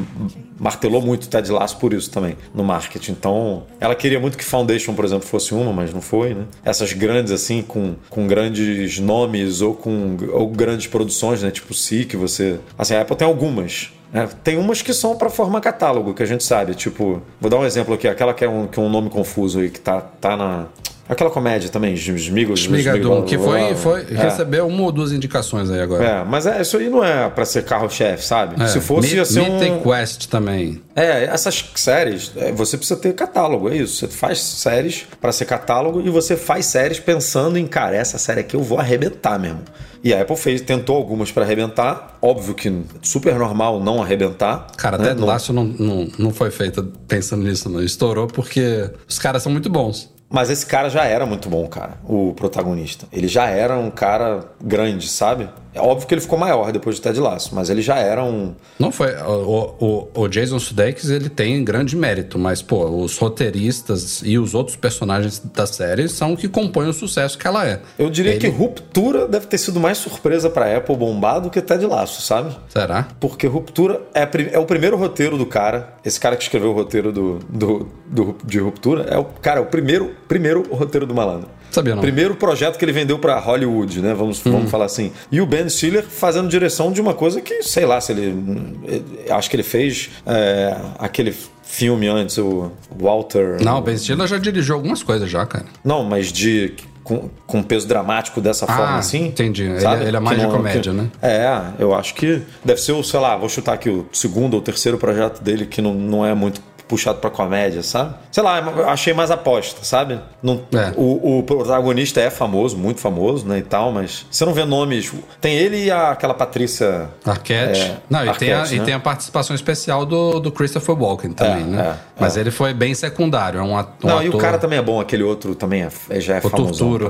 martelou 0.60 1.02
muito 1.02 1.28
Ted 1.28 1.52
Lasso 1.52 1.78
por 1.78 1.94
isso 1.94 2.10
também 2.10 2.38
no 2.54 2.64
marketing. 2.64 3.12
Então, 3.12 3.64
ela 3.80 3.96
queria 3.96 4.20
muito 4.20 4.38
que 4.38 4.44
Foundation, 4.44 4.94
por 4.94 5.06
exemplo, 5.06 5.28
fosse 5.28 5.54
uma, 5.54 5.74
mas 5.74 5.94
não 5.94 6.02
foi, 6.02 6.34
né? 6.34 6.46
Essas 6.64 6.94
grandes 6.94 7.32
assim 7.32 7.62
com, 7.62 7.96
com 8.10 8.28
grandes 8.28 9.00
nomes 9.00 9.62
ou 9.62 9.74
com 9.74 10.18
ou 10.32 10.48
grandes 10.50 10.88
produções, 10.88 11.42
né? 11.42 11.52
Tipo 11.52 11.74
Si, 11.74 12.06
que 12.06 12.18
você, 12.18 12.60
assim, 12.78 12.96
a 12.96 13.02
Apple 13.02 13.16
tem 13.16 13.28
algumas. 13.28 13.92
né? 14.12 14.30
tem 14.44 14.58
umas 14.58 14.82
que 14.82 14.94
são 14.94 15.16
para 15.16 15.30
formar 15.30 15.62
catálogo, 15.62 16.14
que 16.14 16.24
a 16.24 16.26
gente 16.26 16.44
sabe. 16.44 16.76
Tipo, 16.76 17.22
vou 17.40 17.50
dar 17.50 17.58
um 17.58 17.66
exemplo 17.66 17.94
aqui, 17.94 18.08
aquela 18.08 18.34
que 18.34 18.44
é 18.46 18.50
um, 18.50 18.68
que 18.68 18.80
é 18.80 18.84
um 18.84 18.90
nome 18.90 19.10
confuso 19.10 19.60
aí, 19.60 19.70
que 19.70 19.80
tá, 19.80 20.02
tá 20.02 20.38
na. 20.38 20.68
Aquela 21.08 21.30
comédia 21.30 21.70
também, 21.70 21.94
Smigol. 21.96 22.56
Schmigadum, 22.56 23.24
que 23.24 23.38
foi, 23.38 23.76
foi 23.76 24.02
É. 24.10 24.16
recebeu 24.24 24.66
uma 24.68 24.84
ou 24.84 24.92
duas 24.92 25.12
indicações 25.12 25.70
aí 25.70 25.82
agora. 25.82 26.04
É, 26.04 26.24
mas 26.24 26.46
é, 26.46 26.62
isso 26.62 26.78
aí 26.78 26.90
não 26.90 27.04
é 27.04 27.30
pra 27.30 27.44
ser 27.44 27.66
carro-chefe, 27.66 28.26
sabe? 28.26 28.62
É. 28.64 28.68
Se 28.68 28.80
fosse, 28.80 29.10
Mi- 29.10 29.16
ia 29.18 29.26
ser 29.26 29.42
um... 29.42 29.60
Mythic 29.60 29.84
Quest 29.84 30.28
também. 30.28 30.82
É, 30.96 31.26
essas 31.26 31.66
séries, 31.76 32.32
é, 32.38 32.52
você 32.54 32.78
precisa 32.78 32.98
ter 33.00 33.14
catálogo, 33.14 33.70
é 33.70 33.76
isso. 33.76 33.98
Você 33.98 34.08
faz 34.08 34.40
séries 34.40 35.06
pra 35.20 35.32
ser 35.34 35.44
catálogo 35.46 36.00
e 36.00 36.10
você 36.10 36.38
faz 36.38 36.68
séries 36.68 37.00
pensando 37.00 37.58
em, 37.58 37.68
cara, 37.68 37.96
essa 37.98 38.18
série 38.18 38.40
aqui 38.40 38.56
eu 38.56 38.64
vou 38.64 38.80
arrebentar 38.80 39.38
mesmo. 39.38 39.60
E 40.04 40.14
a 40.14 40.22
Apple 40.22 40.36
fez, 40.38 40.62
tentou 40.62 40.96
algumas 40.98 41.32
pra 41.32 41.44
arrebentar. 41.44 42.18
Óbvio 42.22 42.54
que 42.54 42.72
super 43.02 43.36
normal 43.36 43.80
não 43.82 44.02
arrebentar. 44.02 44.68
Cara, 44.78 44.98
né? 44.98 45.10
Ted 45.10 45.20
Não- 45.22 45.28
não, 45.54 45.64
não, 45.80 46.08
não 46.20 46.34
foi 46.34 46.52
feita 46.52 46.86
pensando 47.08 47.44
nisso, 47.44 47.70
não. 47.70 47.82
Estourou 47.82 48.28
porque 48.28 48.90
os 49.08 49.18
caras 49.20 49.44
são 49.44 49.52
muito 49.52 49.70
bons. 49.70 50.13
Mas 50.34 50.50
esse 50.50 50.66
cara 50.66 50.90
já 50.90 51.06
era 51.06 51.28
muito 51.28 51.48
bom, 51.48 51.68
cara, 51.68 51.94
o 52.04 52.34
protagonista. 52.34 53.06
Ele 53.14 53.28
já 53.28 53.46
era 53.46 53.78
um 53.78 53.92
cara 53.92 54.44
grande, 54.60 55.08
sabe? 55.08 55.48
É 55.74 55.80
óbvio 55.82 56.08
que 56.08 56.14
ele 56.14 56.22
ficou 56.22 56.38
maior 56.38 56.72
depois 56.72 56.96
de 56.98 57.02
Ted 57.02 57.20
Lasso, 57.20 57.54
mas 57.56 57.70
ele 57.70 57.82
já 57.82 57.98
era 57.98 58.24
um. 58.24 58.54
Não 58.80 58.92
foi. 58.92 59.14
O, 59.16 60.08
o, 60.16 60.22
o 60.22 60.28
Jason 60.28 60.60
Sudeikis, 60.60 61.10
ele 61.10 61.30
tem 61.30 61.64
grande 61.64 61.96
mérito, 61.96 62.38
mas, 62.38 62.62
pô, 62.62 62.86
os 62.86 63.18
roteiristas 63.18 64.22
e 64.24 64.38
os 64.38 64.54
outros 64.54 64.76
personagens 64.76 65.40
da 65.54 65.66
série 65.66 66.08
são 66.10 66.34
o 66.34 66.38
que 66.38 66.48
compõem 66.48 66.88
o 66.90 66.94
sucesso 66.94 67.38
que 67.38 67.48
ela 67.48 67.68
é. 67.68 67.82
Eu 67.98 68.10
diria 68.10 68.32
Ele- 68.34 68.40
que 68.40 68.48
Ruptura 68.48 69.28
deve 69.28 69.48
ter 69.48 69.58
sido 69.58 69.80
mais 69.80 69.98
surpresa 69.98 70.50
pra 70.50 70.78
Apple 70.78 70.96
bombar 70.96 71.42
do 71.42 71.50
que 71.50 71.62
Ted 71.62 71.86
Lasso, 71.86 72.22
sabe? 72.22 72.56
Será? 72.70 73.08
Porque 73.20 73.48
Ruptura 73.48 74.02
é, 74.14 74.28
é 74.54 74.60
o 74.60 74.66
primeiro 74.66 74.98
roteiro 74.98 75.38
do 75.38 75.46
cara. 75.46 75.96
Esse 76.06 76.20
cara 76.20 76.36
que 76.36 76.44
escreveu 76.44 76.72
o 76.72 76.74
roteiro 76.74 77.12
do, 77.12 77.40
do, 77.50 77.88
do- 78.08 78.36
de 78.46 78.60
Ruptura 78.60 79.04
é 79.10 79.18
o 79.18 79.26
cara, 79.26 79.60
é 79.60 79.64
o 79.64 79.66
primeiro, 79.66 80.16
primeiro 80.28 80.64
roteiro 80.74 81.06
do 81.06 81.14
malandro. 81.14 81.50
Sabia 81.74 81.96
não. 81.96 82.02
Primeiro 82.02 82.36
projeto 82.36 82.78
que 82.78 82.86
ele 82.86 82.92
vendeu 82.94 83.18
pra 83.20 83.40
Hollywood, 83.40 84.02
né? 84.02 84.14
Vamos, 84.14 84.40
vamos 84.40 84.70
falar 84.72 84.86
assim. 84.86 85.12
E 85.32 85.42
o 85.42 85.46
Ben 85.46 85.68
Stiller 85.68 86.04
fazendo 86.04 86.48
direção 86.48 86.92
de 86.92 87.02
uma 87.02 87.14
coisa 87.14 87.42
que, 87.42 87.64
sei 87.64 87.86
lá, 87.86 88.00
se 88.00 88.12
ele. 88.12 89.04
eu 89.26 89.36
Acho 89.36 89.50
que 89.50 89.56
ele 89.56 89.64
fez 89.64 90.10
é, 90.26 90.76
aquele 91.00 91.36
filme 91.64 92.08
antes, 92.08 92.38
o 92.38 92.72
Walter. 93.00 93.58
Não, 93.62 93.80
o 93.80 93.82
Ben 93.82 93.98
Stiller 93.98 94.28
já 94.28 94.38
dirigiu 94.38 94.76
algumas 94.76 95.02
coisas 95.04 95.30
já, 95.30 95.46
cara. 95.46 95.66
Não, 95.84 96.04
mas 96.04 96.32
de. 96.32 96.74
Com, 97.04 97.30
com 97.46 97.62
peso 97.62 97.86
dramático 97.86 98.40
dessa 98.40 98.66
forma 98.66 98.84
Ah, 98.94 98.98
assim. 98.98 99.26
entendi. 99.28 99.64
Ele- 99.64 99.82
sabe? 99.82 100.06
ele 100.06 100.16
é 100.16 100.20
mais 100.22 100.38
Que 100.38 100.42
de 100.46 100.50
não- 100.50 100.56
comédia, 100.58 100.92
que- 100.94 100.98
né? 100.98 101.08
É, 101.22 101.62
eu 101.78 101.94
acho 101.94 102.16
que 102.16 102.42
deve 102.64 102.80
ser 102.80 102.94
o, 102.94 103.04
sei 103.04 103.20
lá, 103.20 103.36
vou 103.36 103.50
chutar 103.50 103.74
aqui 103.74 103.90
o 103.90 104.06
segundo 104.14 104.54
ou 104.54 104.62
terceiro 104.62 104.98
projeto 104.98 105.44
dele 105.44 105.66
que 105.66 105.82
não, 105.82 105.94
não 105.94 106.26
é 106.26 106.34
muito 106.34 106.62
puxado 106.94 107.18
pra 107.18 107.32
comédia, 107.32 107.82
sabe? 107.82 108.14
Sei 108.32 108.44
lá, 108.44 108.60
eu 108.60 108.88
achei 108.88 109.14
mais 109.14 109.32
aposta, 109.32 109.84
sabe? 109.84 110.20
Não, 110.44 110.62
É. 110.72 110.94
o, 110.96 111.40
o 111.40 111.44
protagonista 111.44 112.22
é 112.22 112.30
famoso, 112.30 112.78
muito 112.78 113.00
famoso, 113.00 113.48
né, 113.48 113.58
e 113.58 113.62
tal, 113.64 113.92
mas 113.92 114.28
você 114.30 114.46
não 114.46 114.54
vê 114.54 114.64
nomes. 114.64 115.12
Tem 115.42 115.56
ele 115.56 115.86
e 115.86 115.90
a, 115.92 116.12
aquela 116.12 116.36
Patrícia. 116.36 117.10
Arquette. 117.26 117.80
É, 117.82 117.98
não, 118.08 118.20
e, 118.24 118.34
tem 118.36 118.54
a, 118.54 118.58
Arquette, 118.60 118.76
e 118.76 118.80
né? 118.80 118.86
tem 118.86 118.94
a 118.94 119.00
participação 119.00 119.56
especial 119.56 120.06
do, 120.06 120.40
do 120.40 120.52
Christopher 120.52 120.96
Walken 120.96 121.32
também, 121.32 121.64
É, 121.64 121.66
né? 121.66 121.98
é, 121.98 122.22
Mas 122.22 122.38
ele 122.38 122.52
foi 122.52 122.74
bem 122.76 122.94
secundário. 122.94 123.60
É 123.60 123.64
um, 123.64 123.76
at- 123.76 123.90
um 124.04 124.08
Não, 124.08 124.18
ator. 124.20 124.26
e 124.26 124.30
o 124.30 124.38
cara 124.38 124.60
também 124.60 124.78
é 124.78 124.82
bom, 124.84 125.00
aquele 125.02 125.24
outro 125.24 125.56
também 125.56 125.82
é, 125.82 125.90
é- 126.12 126.20
já 126.20 126.36
é 126.36 126.38
O 126.44 126.50
pra 126.50 126.60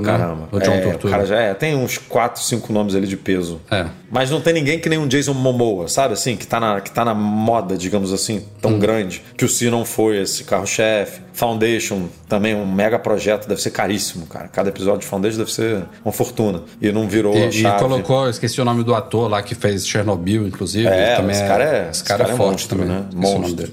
caramba. 0.00 0.48
O 0.50 0.58
John 0.60 0.72
é, 0.72 0.80
Turturro. 0.80 1.08
O 1.08 1.10
cara 1.10 1.26
já 1.26 1.36
é, 1.38 1.52
tem 1.52 1.74
uns 1.76 1.98
4, 1.98 2.42
5 2.42 2.72
nomes 2.72 2.94
ali 2.94 3.06
de 3.06 3.16
peso. 3.18 3.60
É. 3.70 3.84
Mas 4.10 4.30
não 4.30 4.40
tem 4.40 4.54
ninguém 4.54 4.78
que 4.78 4.88
nem 4.88 4.98
um 4.98 5.06
Jason 5.08 5.34
Momoa, 5.34 5.88
sabe 5.88 6.14
assim? 6.14 6.36
Que 6.36 6.46
tá 6.46 6.58
na, 6.58 6.80
que 6.80 6.90
tá 6.90 7.04
na 7.04 7.12
moda, 7.14 7.76
digamos 7.76 8.12
assim, 8.12 8.44
tão 8.62 8.72
Hum. 8.72 8.78
grande. 8.78 9.22
Que 9.36 9.44
o 9.44 9.48
Si 9.48 9.68
não 9.74 9.84
foi 9.84 10.20
esse 10.20 10.44
carro-chefe. 10.44 11.20
Foundation, 11.32 12.06
também 12.28 12.54
um 12.54 12.64
mega 12.64 12.98
projeto, 12.98 13.48
deve 13.48 13.60
ser 13.60 13.70
caríssimo, 13.70 14.26
cara. 14.26 14.46
Cada 14.48 14.68
episódio 14.68 15.00
de 15.00 15.06
Foundation 15.06 15.38
deve 15.38 15.52
ser 15.52 15.84
uma 16.04 16.12
fortuna. 16.12 16.62
E 16.80 16.92
não 16.92 17.08
virou 17.08 17.34
E, 17.34 17.50
chave. 17.50 17.76
e 17.76 17.80
colocou, 17.88 18.28
esqueci 18.28 18.60
o 18.60 18.64
nome 18.64 18.84
do 18.84 18.94
ator 18.94 19.28
lá 19.28 19.42
que 19.42 19.54
fez 19.54 19.86
Chernobyl, 19.86 20.46
inclusive. 20.46 20.86
É, 20.86 21.16
também 21.16 21.32
esse 21.34 21.44
cara 21.46 21.64
é, 21.64 21.90
esse 21.90 22.04
cara 22.04 22.24
é, 22.28 22.30
é 22.32 22.36
forte 22.36 22.50
monstro, 22.52 22.78
também. 22.78 22.94
né? 22.94 23.04
Monstro. 23.14 23.68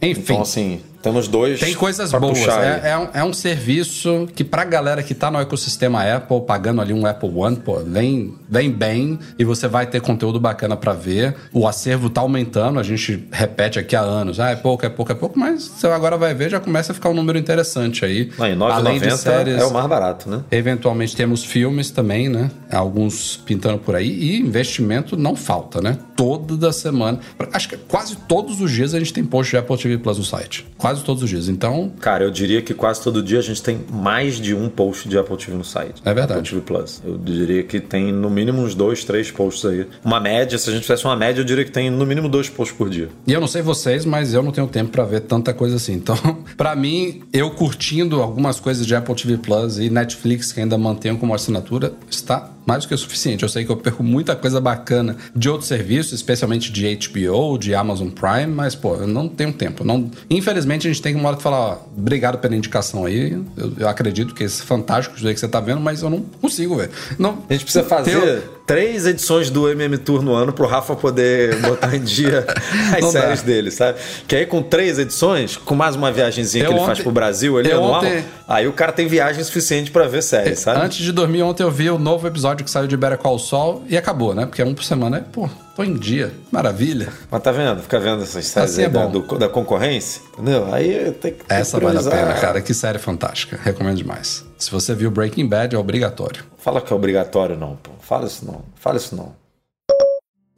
É. 0.00 0.06
Enfim. 0.08 0.20
Então, 0.32 0.40
assim, 0.42 0.80
temos 1.02 1.28
dois. 1.28 1.60
Tem 1.60 1.74
coisas 1.74 2.12
boas. 2.12 2.38
É, 2.38 2.90
é 2.90 2.98
um, 2.98 3.08
é 3.14 3.24
um 3.24 3.32
serviço 3.32 4.28
que 4.34 4.44
pra 4.44 4.64
galera 4.64 5.02
que 5.02 5.14
tá 5.14 5.30
no 5.30 5.40
ecossistema 5.40 6.02
Apple, 6.02 6.40
pagando 6.42 6.80
ali 6.80 6.92
um 6.92 7.04
Apple 7.04 7.30
One, 7.34 7.56
pô, 7.56 7.78
vem, 7.80 8.34
vem 8.48 8.70
bem 8.70 9.18
e 9.38 9.44
você 9.44 9.66
vai 9.66 9.86
ter 9.86 10.00
conteúdo 10.00 10.38
bacana 10.38 10.76
pra 10.76 10.92
ver. 10.92 11.34
O 11.52 11.66
acervo 11.66 12.08
tá 12.08 12.20
aumentando, 12.20 12.78
a 12.78 12.82
gente 12.82 13.26
repete 13.30 13.78
aqui 13.78 13.96
há 13.96 14.00
anos. 14.00 14.38
Ah, 14.38 14.50
é 14.50 14.56
pouco, 14.56 14.86
é 14.86 14.88
pouco, 14.88 15.10
é 15.12 15.14
pouco, 15.14 15.38
mas 15.38 15.64
você 15.64 15.86
agora 15.88 16.16
vai 16.16 16.34
ver, 16.34 16.50
já 16.50 16.60
começa 16.60 16.92
a 16.92 16.94
ficar 16.94 17.10
um 17.10 17.14
número 17.14 17.38
interessante 17.38 18.04
aí. 18.04 18.30
Não, 18.38 18.46
e 18.46 18.72
Além 18.72 19.00
de 19.00 19.06
9,90 19.06 19.16
séries, 19.16 19.58
é 19.58 19.64
o 19.64 19.72
mais 19.72 19.86
barato, 19.86 20.30
né? 20.30 20.42
Eventualmente 20.50 21.16
temos 21.16 21.44
filmes 21.44 21.90
também, 21.90 22.28
né? 22.28 22.50
Alguns 22.70 23.36
pintando 23.44 23.78
por 23.78 23.94
aí. 23.94 24.08
E 24.08 24.40
investimento 24.40 25.16
não 25.16 25.34
falta, 25.34 25.80
né? 25.80 25.98
Toda 26.16 26.72
semana. 26.72 27.18
Acho 27.52 27.68
que 27.68 27.76
quase 27.76 28.16
todos 28.16 28.60
os 28.60 28.70
dias 28.70 28.94
a 28.94 28.98
gente 28.98 29.12
tem 29.12 29.24
post 29.24 29.50
de 29.50 29.56
Apple 29.56 29.76
TV 29.76 29.98
Plus 29.98 30.18
no 30.18 30.24
site. 30.24 30.66
Quase 30.76 30.91
todos 31.00 31.22
os 31.22 31.30
dias. 31.30 31.48
Então, 31.48 31.90
Cara, 32.00 32.24
eu 32.24 32.30
diria 32.30 32.60
que 32.60 32.74
quase 32.74 33.02
todo 33.02 33.22
dia 33.22 33.38
a 33.38 33.42
gente 33.42 33.62
tem 33.62 33.80
mais 33.90 34.36
de 34.36 34.54
um 34.54 34.68
post 34.68 35.08
de 35.08 35.16
Apple 35.16 35.36
TV 35.36 35.56
no 35.56 35.64
site. 35.64 36.02
É 36.04 36.12
verdade. 36.12 36.40
Apple 36.40 36.50
TV 36.50 36.60
Plus. 36.62 37.02
Eu 37.04 37.16
diria 37.16 37.62
que 37.62 37.80
tem 37.80 38.12
no 38.12 38.28
mínimo 38.28 38.62
uns 38.62 38.74
dois, 38.74 39.04
três 39.04 39.30
posts 39.30 39.64
aí. 39.64 39.86
Uma 40.04 40.20
média, 40.20 40.58
se 40.58 40.68
a 40.68 40.72
gente 40.72 40.82
fizesse 40.82 41.04
uma 41.04 41.16
média, 41.16 41.40
eu 41.40 41.44
diria 41.44 41.64
que 41.64 41.70
tem 41.70 41.90
no 41.90 42.04
mínimo 42.04 42.28
dois 42.28 42.48
posts 42.48 42.76
por 42.76 42.90
dia. 42.90 43.08
E 43.26 43.32
eu 43.32 43.40
não 43.40 43.46
sei 43.48 43.62
vocês, 43.62 44.04
mas 44.04 44.34
eu 44.34 44.42
não 44.42 44.50
tenho 44.52 44.66
tempo 44.66 44.90
pra 44.90 45.04
ver 45.04 45.20
tanta 45.20 45.54
coisa 45.54 45.76
assim. 45.76 45.94
Então, 45.94 46.16
pra 46.56 46.74
mim, 46.74 47.22
eu 47.32 47.50
curtindo 47.50 48.20
algumas 48.20 48.60
coisas 48.60 48.86
de 48.86 48.94
Apple 48.94 49.14
TV 49.14 49.38
Plus 49.38 49.78
e 49.78 49.88
Netflix 49.88 50.52
que 50.52 50.60
ainda 50.60 50.76
mantenho 50.76 51.16
como 51.16 51.34
assinatura, 51.34 51.92
está 52.10 52.51
mais 52.66 52.84
do 52.84 52.88
que 52.88 52.94
o 52.94 52.98
suficiente. 52.98 53.42
Eu 53.42 53.48
sei 53.48 53.64
que 53.64 53.70
eu 53.70 53.76
perco 53.76 54.02
muita 54.02 54.34
coisa 54.36 54.60
bacana 54.60 55.16
de 55.34 55.48
outros 55.48 55.68
serviços, 55.68 56.12
especialmente 56.12 56.70
de 56.72 56.96
HBO, 56.96 57.58
de 57.58 57.74
Amazon 57.74 58.08
Prime, 58.08 58.46
mas, 58.46 58.74
pô, 58.74 58.94
eu 58.96 59.06
não 59.06 59.28
tenho 59.28 59.52
tempo. 59.52 59.84
Não... 59.84 60.10
Infelizmente, 60.30 60.86
a 60.86 60.92
gente 60.92 61.02
tem 61.02 61.14
que 61.14 61.20
uma 61.20 61.28
hora 61.28 61.38
falar, 61.38 61.58
ó, 61.58 61.78
obrigado 61.96 62.38
pela 62.38 62.54
indicação 62.54 63.04
aí. 63.04 63.32
Eu, 63.56 63.72
eu 63.78 63.88
acredito 63.88 64.34
que 64.34 64.44
esse 64.44 64.62
fantástico 64.62 65.16
isso 65.16 65.26
aí 65.26 65.34
que 65.34 65.40
você 65.40 65.48
tá 65.48 65.60
vendo, 65.60 65.80
mas 65.80 66.02
eu 66.02 66.10
não 66.10 66.20
consigo 66.20 66.76
ver. 66.76 66.90
Não, 67.18 67.44
A 67.48 67.52
gente 67.52 67.64
precisa 67.64 67.84
fazer 67.84 68.42
três 68.66 69.06
edições 69.06 69.50
do 69.50 69.68
MM 69.68 69.98
Tour 69.98 70.22
no 70.22 70.32
ano 70.34 70.52
pro 70.52 70.66
Rafa 70.66 70.94
poder 70.94 71.56
botar 71.60 71.94
em 71.94 72.00
dia 72.00 72.46
as 72.96 73.00
Não 73.02 73.12
dá. 73.12 73.20
séries 73.20 73.42
dele, 73.42 73.70
sabe? 73.70 73.98
Que 74.28 74.36
aí 74.36 74.46
com 74.46 74.62
três 74.62 74.98
edições, 74.98 75.56
com 75.56 75.74
mais 75.74 75.96
uma 75.96 76.10
viagenzinha 76.12 76.64
Eu 76.64 76.68
que 76.68 76.72
ele 76.74 76.80
ontem- 76.80 76.86
faz 76.86 77.00
pro 77.00 77.10
Brasil 77.12 77.58
ali 77.58 77.70
eu 77.70 77.78
anual, 77.78 78.00
ontem- 78.04 78.24
aí 78.48 78.66
o 78.68 78.72
cara 78.72 78.92
tem 78.92 79.06
viagem 79.06 79.42
suficiente 79.42 79.90
pra 79.90 80.06
ver 80.06 80.22
séries, 80.22 80.60
sabe? 80.60 80.80
Antes 80.80 80.98
de 80.98 81.12
dormir 81.12 81.42
ontem 81.42 81.62
eu 81.62 81.70
vi 81.70 81.90
o 81.90 81.98
novo 81.98 82.26
episódio 82.26 82.64
que 82.64 82.70
saiu 82.70 82.86
de 82.86 82.96
Better 82.96 83.18
Call 83.18 83.38
Saul 83.38 83.82
e 83.88 83.96
acabou, 83.96 84.34
né? 84.34 84.46
Porque 84.46 84.62
é 84.62 84.64
um 84.64 84.74
por 84.74 84.84
semana. 84.84 85.18
É, 85.18 85.20
pô, 85.20 85.48
tô 85.76 85.82
em 85.84 85.94
dia. 85.94 86.32
Maravilha. 86.50 87.08
Mas 87.30 87.42
tá 87.42 87.50
vendo? 87.52 87.80
Fica 87.82 87.98
vendo 87.98 88.22
essas 88.22 88.44
séries 88.46 88.70
Assim 88.72 88.80
aí 88.82 88.86
é 88.86 88.90
da, 88.90 89.06
do- 89.06 89.38
da 89.38 89.48
concorrência, 89.48 90.22
entendeu? 90.34 90.72
Aí 90.72 91.10
tem 91.12 91.32
que 91.32 91.40
Essa 91.48 91.78
vale 91.80 91.98
a 91.98 92.02
pena, 92.02 92.34
cara. 92.34 92.60
Que 92.60 92.74
série 92.74 92.98
fantástica. 92.98 93.58
Recomendo 93.62 93.96
demais. 93.96 94.44
Se 94.58 94.70
você 94.70 94.94
viu 94.94 95.10
Breaking 95.10 95.46
Bad, 95.48 95.74
é 95.74 95.78
obrigatório. 95.78 96.44
Fala 96.58 96.80
que 96.80 96.92
é 96.92 96.96
obrigatório 96.96 97.56
não, 97.56 97.76
pô. 97.76 97.90
Fala 98.00 98.26
isso 98.26 98.44
não. 98.44 98.62
Fala 98.76 98.96
isso 98.96 99.16
não. 99.16 99.34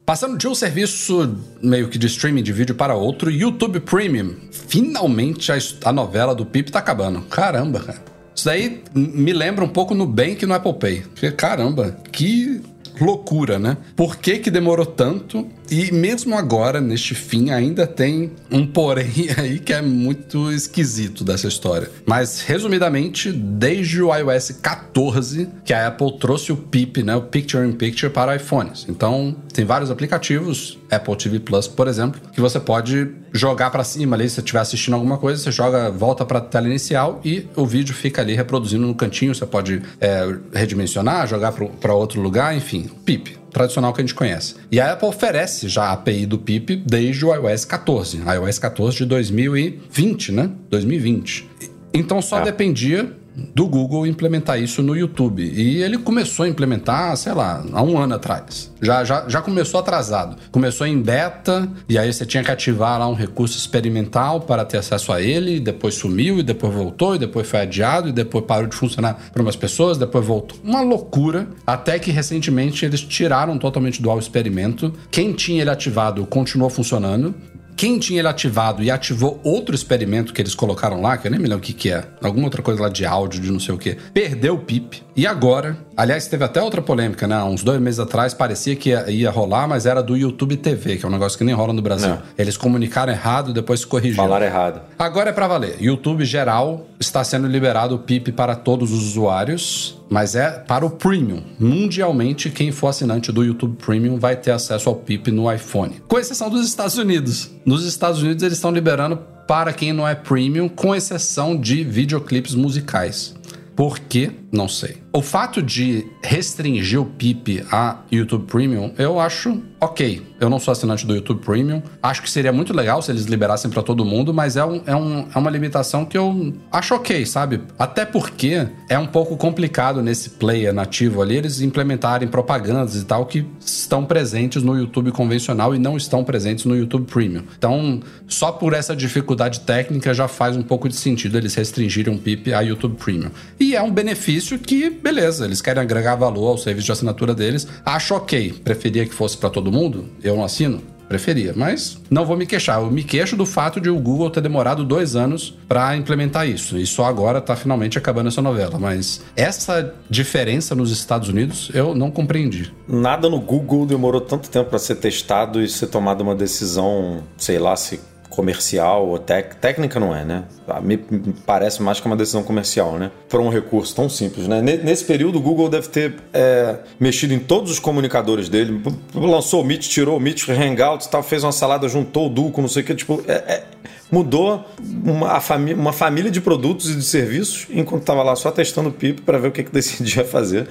Passando 0.05 0.37
de 0.37 0.47
um 0.47 0.53
serviço 0.53 1.35
meio 1.63 1.89
que 1.89 1.97
de 1.97 2.05
streaming 2.05 2.43
de 2.43 2.53
vídeo 2.53 2.75
para 2.75 2.93
outro, 2.93 3.31
YouTube 3.31 3.79
Premium. 3.79 4.35
Finalmente 4.51 5.51
a, 5.51 5.57
a 5.85 5.91
novela 5.91 6.35
do 6.35 6.45
Pip 6.45 6.71
tá 6.71 6.77
acabando. 6.77 7.21
Caramba, 7.21 7.79
cara. 7.79 8.03
Isso 8.35 8.45
daí 8.45 8.83
me 8.93 9.33
lembra 9.33 9.63
um 9.65 9.67
pouco 9.69 9.95
no 9.95 10.05
Bank 10.05 10.43
e 10.43 10.45
no 10.45 10.53
Apple 10.53 10.73
Pay. 10.73 11.01
Porque, 11.11 11.31
caramba, 11.31 11.97
que 12.11 12.61
loucura, 13.03 13.59
né? 13.59 13.77
Por 13.95 14.17
que 14.17 14.39
que 14.39 14.51
demorou 14.51 14.85
tanto? 14.85 15.47
E 15.69 15.91
mesmo 15.91 16.35
agora, 16.35 16.79
neste 16.79 17.15
fim, 17.15 17.49
ainda 17.49 17.87
tem 17.87 18.31
um 18.51 18.65
porém 18.65 19.27
aí 19.37 19.59
que 19.59 19.73
é 19.73 19.81
muito 19.81 20.51
esquisito 20.51 21.23
dessa 21.23 21.47
história. 21.47 21.89
Mas, 22.05 22.41
resumidamente, 22.41 23.31
desde 23.31 24.01
o 24.01 24.15
iOS 24.15 24.51
14, 24.61 25.49
que 25.63 25.73
a 25.73 25.87
Apple 25.87 26.17
trouxe 26.19 26.51
o 26.51 26.57
PIP, 26.57 27.03
né? 27.03 27.15
O 27.15 27.21
Picture 27.21 27.67
in 27.67 27.73
Picture 27.73 28.11
para 28.11 28.35
iPhones. 28.35 28.85
Então, 28.87 29.35
tem 29.53 29.65
vários 29.65 29.89
aplicativos, 29.89 30.77
Apple 30.91 31.15
TV 31.15 31.39
Plus, 31.39 31.67
por 31.67 31.87
exemplo, 31.87 32.21
que 32.31 32.41
você 32.41 32.59
pode 32.59 33.09
jogar 33.31 33.69
para 33.69 33.83
cima 33.83 34.15
ali, 34.15 34.29
se 34.29 34.35
você 34.35 34.41
estiver 34.41 34.59
assistindo 34.59 34.93
alguma 34.93 35.17
coisa, 35.17 35.41
você 35.41 35.51
joga, 35.51 35.89
volta 35.89 36.25
para 36.25 36.39
a 36.39 36.41
tela 36.41 36.67
inicial 36.67 37.19
e 37.23 37.47
o 37.55 37.65
vídeo 37.65 37.93
fica 37.93 38.21
ali 38.21 38.33
reproduzindo 38.33 38.85
no 38.85 38.95
cantinho. 38.95 39.33
Você 39.33 39.45
pode 39.45 39.81
é, 39.99 40.35
redimensionar, 40.53 41.27
jogar 41.27 41.51
para 41.51 41.93
outro 41.93 42.21
lugar, 42.21 42.55
enfim, 42.55 42.89
PIP 43.05 43.44
tradicional 43.55 43.93
que 43.93 44.01
a 44.01 44.03
gente 44.03 44.13
conhece. 44.13 44.55
E 44.69 44.81
a 44.81 44.91
Apple 44.91 45.07
oferece 45.07 45.69
já 45.69 45.85
a 45.85 45.93
API 45.93 46.25
do 46.25 46.37
PIP 46.37 46.75
desde 46.85 47.25
o 47.25 47.33
iOS 47.33 47.63
14, 47.63 48.17
iOS 48.35 48.59
14 48.59 48.97
de 48.97 49.05
2020, 49.05 50.31
né? 50.33 50.49
2020. 50.69 51.49
Então 51.93 52.21
só 52.21 52.39
É. 52.41 52.43
dependia 52.43 53.13
do 53.53 53.67
Google 53.67 54.07
implementar 54.07 54.59
isso 54.59 54.81
no 54.81 54.95
YouTube. 54.95 55.43
E 55.43 55.81
ele 55.81 55.97
começou 55.97 56.45
a 56.45 56.49
implementar, 56.49 57.15
sei 57.17 57.33
lá, 57.33 57.63
há 57.71 57.81
um 57.81 57.97
ano 57.97 58.15
atrás. 58.15 58.71
Já, 58.81 59.03
já, 59.03 59.27
já 59.27 59.41
começou 59.41 59.79
atrasado. 59.79 60.37
Começou 60.51 60.87
em 60.87 61.01
beta, 61.01 61.67
e 61.89 61.97
aí 61.97 62.11
você 62.11 62.25
tinha 62.25 62.43
que 62.43 62.51
ativar 62.51 62.99
lá 62.99 63.07
um 63.07 63.13
recurso 63.13 63.57
experimental 63.57 64.41
para 64.41 64.63
ter 64.65 64.77
acesso 64.77 65.11
a 65.11 65.21
ele, 65.21 65.59
depois 65.59 65.95
sumiu, 65.95 66.39
e 66.39 66.43
depois 66.43 66.73
voltou, 66.73 67.15
e 67.15 67.19
depois 67.19 67.47
foi 67.47 67.61
adiado, 67.61 68.09
e 68.09 68.11
depois 68.11 68.45
parou 68.45 68.67
de 68.67 68.75
funcionar 68.75 69.29
para 69.31 69.41
umas 69.41 69.55
pessoas, 69.55 69.97
depois 69.97 70.25
voltou. 70.25 70.57
Uma 70.63 70.81
loucura, 70.81 71.47
até 71.65 71.99
que 71.99 72.11
recentemente 72.11 72.85
eles 72.85 73.01
tiraram 73.01 73.57
totalmente 73.57 74.01
do 74.01 74.09
ao 74.09 74.19
experimento. 74.19 74.93
Quem 75.11 75.33
tinha 75.33 75.61
ele 75.61 75.69
ativado 75.69 76.25
continuou 76.25 76.69
funcionando. 76.69 77.33
Quem 77.75 77.99
tinha 77.99 78.19
ele 78.19 78.27
ativado 78.27 78.81
e 78.81 78.89
ativou 78.89 79.39
outro 79.43 79.75
experimento 79.75 80.33
que 80.33 80.41
eles 80.41 80.55
colocaram 80.55 81.01
lá, 81.01 81.17
que 81.17 81.27
eu 81.27 81.31
nem 81.31 81.39
me 81.39 81.47
lembro 81.47 81.63
o 81.63 81.65
que, 81.65 81.73
que 81.73 81.91
é, 81.91 82.05
alguma 82.21 82.45
outra 82.45 82.61
coisa 82.61 82.81
lá 82.81 82.89
de 82.89 83.05
áudio, 83.05 83.41
de 83.41 83.51
não 83.51 83.59
sei 83.59 83.75
o 83.75 83.77
que, 83.77 83.97
perdeu 84.13 84.55
o 84.55 84.59
PIP. 84.59 85.04
E 85.15 85.25
agora, 85.25 85.77
aliás, 85.95 86.27
teve 86.27 86.43
até 86.43 86.61
outra 86.61 86.81
polêmica, 86.81 87.25
né? 87.25 87.41
Uns 87.41 87.63
dois 87.63 87.79
meses 87.79 88.01
atrás 88.01 88.33
parecia 88.33 88.75
que 88.75 88.89
ia, 88.89 89.09
ia 89.09 89.31
rolar, 89.31 89.65
mas 89.65 89.85
era 89.85 90.03
do 90.03 90.17
YouTube 90.17 90.57
TV, 90.57 90.97
que 90.97 91.05
é 91.05 91.07
um 91.07 91.11
negócio 91.11 91.37
que 91.37 91.43
nem 91.45 91.55
rola 91.55 91.71
no 91.71 91.81
Brasil. 91.81 92.09
Não. 92.09 92.21
Eles 92.37 92.57
comunicaram 92.57 93.13
errado, 93.13 93.53
depois 93.53 93.79
se 93.79 93.87
corrigiram. 93.87 94.25
Falaram 94.25 94.45
errado. 94.45 94.81
Agora 94.99 95.29
é 95.29 95.33
pra 95.33 95.47
valer. 95.47 95.81
YouTube 95.81 96.25
geral 96.25 96.85
está 96.99 97.23
sendo 97.23 97.47
liberado 97.47 97.95
o 97.95 97.99
PIP 97.99 98.33
para 98.33 98.55
todos 98.55 98.91
os 98.91 99.03
usuários, 99.03 100.01
mas 100.09 100.35
é 100.35 100.51
para 100.51 100.85
o 100.85 100.89
Premium. 100.89 101.41
Mundialmente, 101.57 102.49
quem 102.49 102.73
for 102.73 102.87
assinante 102.87 103.31
do 103.31 103.41
YouTube 103.41 103.77
Premium 103.77 104.19
vai 104.19 104.35
ter 104.35 104.51
acesso 104.51 104.89
ao 104.89 104.95
PIP 104.95 105.31
no 105.31 105.51
iPhone. 105.51 106.01
Com 106.09 106.19
exceção 106.19 106.49
dos 106.49 106.67
Estados 106.67 106.97
Unidos. 106.97 107.51
Nos 107.65 107.85
Estados 107.85 108.21
Unidos 108.21 108.43
eles 108.43 108.57
estão 108.57 108.71
liberando 108.71 109.17
para 109.47 109.71
quem 109.71 109.93
não 109.93 110.05
é 110.05 110.13
Premium, 110.13 110.67
com 110.67 110.93
exceção 110.93 111.55
de 111.55 111.83
videoclipes 111.85 112.53
musicais. 112.53 113.33
Por 113.75 113.99
quê? 113.99 114.31
Não 114.51 114.69
sei. 114.69 115.04
O 115.15 115.21
fato 115.21 115.61
de 115.61 116.05
restringir 116.21 116.99
o 116.99 117.05
PIP 117.05 117.65
a 117.71 117.99
YouTube 118.11 118.47
Premium, 118.47 118.93
eu 118.97 119.17
acho 119.17 119.63
ok. 119.79 120.21
Eu 120.39 120.49
não 120.49 120.59
sou 120.59 120.71
assinante 120.71 121.05
do 121.05 121.15
YouTube 121.15 121.39
Premium. 121.39 121.81
Acho 122.03 122.21
que 122.21 122.29
seria 122.29 122.51
muito 122.51 122.73
legal 122.73 123.01
se 123.01 123.11
eles 123.11 123.23
liberassem 123.23 123.71
pra 123.71 123.81
todo 123.81 124.03
mundo, 124.03 124.33
mas 124.33 124.57
é, 124.57 124.65
um, 124.65 124.81
é, 124.85 124.95
um, 124.95 125.25
é 125.33 125.37
uma 125.37 125.49
limitação 125.49 126.03
que 126.03 126.17
eu 126.17 126.53
acho 126.71 126.95
ok, 126.95 127.25
sabe? 127.25 127.61
Até 127.79 128.05
porque 128.05 128.67
é 128.89 128.99
um 128.99 129.07
pouco 129.07 129.37
complicado 129.37 130.01
nesse 130.01 130.31
player 130.31 130.73
nativo 130.73 131.21
ali 131.21 131.37
eles 131.37 131.61
implementarem 131.61 132.27
propagandas 132.27 132.95
e 132.95 133.05
tal 133.05 133.25
que 133.25 133.45
estão 133.59 134.03
presentes 134.03 134.61
no 134.61 134.77
YouTube 134.77 135.11
convencional 135.11 135.73
e 135.73 135.79
não 135.79 135.95
estão 135.95 136.23
presentes 136.23 136.65
no 136.65 136.75
YouTube 136.75 137.09
Premium. 137.09 137.43
Então, 137.57 138.01
só 138.27 138.51
por 138.51 138.73
essa 138.73 138.95
dificuldade 138.95 139.61
técnica 139.61 140.13
já 140.13 140.27
faz 140.27 140.57
um 140.57 140.63
pouco 140.63 140.89
de 140.89 140.95
sentido 140.95 141.37
eles 141.37 141.55
restringirem 141.55 142.13
o 142.13 142.17
PIP 142.17 142.53
a 142.53 142.59
YouTube 142.59 142.97
Premium. 142.97 143.31
E 143.57 143.75
é 143.75 143.81
um 143.81 143.91
benefício 143.91 144.59
que, 144.59 144.89
beleza, 145.05 145.45
eles 145.45 145.61
querem 145.61 145.83
agregar 145.83 146.15
valor 146.15 146.47
ao 146.47 146.57
serviço 146.57 146.87
de 146.87 146.91
assinatura 146.91 147.35
deles. 147.35 147.67
Acho 147.85 148.15
ok. 148.15 148.53
Preferia 148.63 149.05
que 149.05 149.13
fosse 149.13 149.37
pra 149.37 149.51
todo 149.51 149.71
mundo? 149.71 150.09
Eu 150.23 150.35
não 150.35 150.43
assino? 150.43 150.81
Preferia, 151.07 151.53
mas 151.55 152.01
não 152.09 152.25
vou 152.25 152.35
me 152.35 152.47
queixar. 152.47 152.81
Eu 152.81 152.89
me 152.89 153.03
queixo 153.03 153.35
do 153.35 153.45
fato 153.45 153.79
de 153.79 153.87
o 153.87 153.99
Google 153.99 154.31
ter 154.31 154.41
demorado 154.41 154.83
dois 154.83 155.15
anos 155.15 155.55
pra 155.67 155.95
implementar 155.95 156.49
isso. 156.49 156.75
E 156.79 156.87
só 156.87 157.05
agora 157.05 157.39
tá 157.39 157.55
finalmente 157.55 157.99
acabando 157.99 158.29
essa 158.29 158.41
novela. 158.41 158.79
Mas 158.79 159.21
essa 159.35 159.93
diferença 160.09 160.73
nos 160.73 160.89
Estados 160.89 161.29
Unidos 161.29 161.69
eu 161.75 161.93
não 161.93 162.09
compreendi. 162.09 162.73
Nada 162.87 163.29
no 163.29 163.39
Google 163.39 163.85
demorou 163.85 164.19
tanto 164.19 164.49
tempo 164.49 164.71
para 164.71 164.79
ser 164.79 164.95
testado 164.95 165.61
e 165.61 165.69
ser 165.69 165.85
tomada 165.87 166.23
uma 166.23 166.33
decisão, 166.33 167.23
sei 167.37 167.59
lá, 167.59 167.75
se 167.75 167.99
comercial 168.35 169.07
ou 169.07 169.17
tec... 169.17 169.55
técnica 169.55 169.99
não 169.99 170.15
é, 170.15 170.23
né? 170.25 170.43
A 170.67 170.81
Me 170.81 170.97
parece 171.45 171.81
mais 171.81 171.99
que 171.99 172.05
uma 172.05 172.15
decisão 172.15 172.43
comercial, 172.43 172.97
né? 172.97 173.11
Para 173.29 173.39
um 173.41 173.49
recurso 173.49 173.95
tão 173.95 174.09
simples, 174.09 174.47
né? 174.47 174.61
Ne- 174.61 174.77
Nesse 174.77 175.03
período, 175.05 175.37
o 175.37 175.41
Google 175.41 175.69
deve 175.69 175.87
ter 175.87 176.15
é, 176.33 176.75
mexido 176.99 177.33
em 177.33 177.39
todos 177.39 177.71
os 177.71 177.79
comunicadores 177.79 178.49
dele, 178.49 178.81
lançou 179.13 179.61
o 179.61 179.65
Meet, 179.65 179.87
tirou 179.87 180.17
o 180.17 180.19
Meet, 180.19 180.47
Hangouts 180.49 181.07
tal, 181.07 181.23
fez 181.23 181.43
uma 181.43 181.51
salada, 181.51 181.87
juntou 181.87 182.27
o 182.27 182.29
Duco, 182.29 182.61
não 182.61 182.67
sei 182.69 182.83
o 182.83 182.85
que, 182.85 182.93
tipo, 182.95 183.23
é- 183.27 183.33
é- 183.33 183.63
mudou 184.11 184.63
uma, 185.03 185.39
uma 185.75 185.91
família 185.93 186.29
de 186.29 186.39
produtos 186.39 186.89
e 186.91 186.95
de 186.95 187.03
serviços 187.03 187.65
enquanto 187.71 188.01
estava 188.01 188.21
lá 188.21 188.35
só 188.35 188.51
testando 188.51 188.89
o 188.89 188.91
PIP 188.91 189.21
para 189.21 189.37
ver 189.39 189.47
o 189.47 189.51
que, 189.51 189.63
que 189.63 189.71
decidia 189.73 190.23
fazer. 190.23 190.67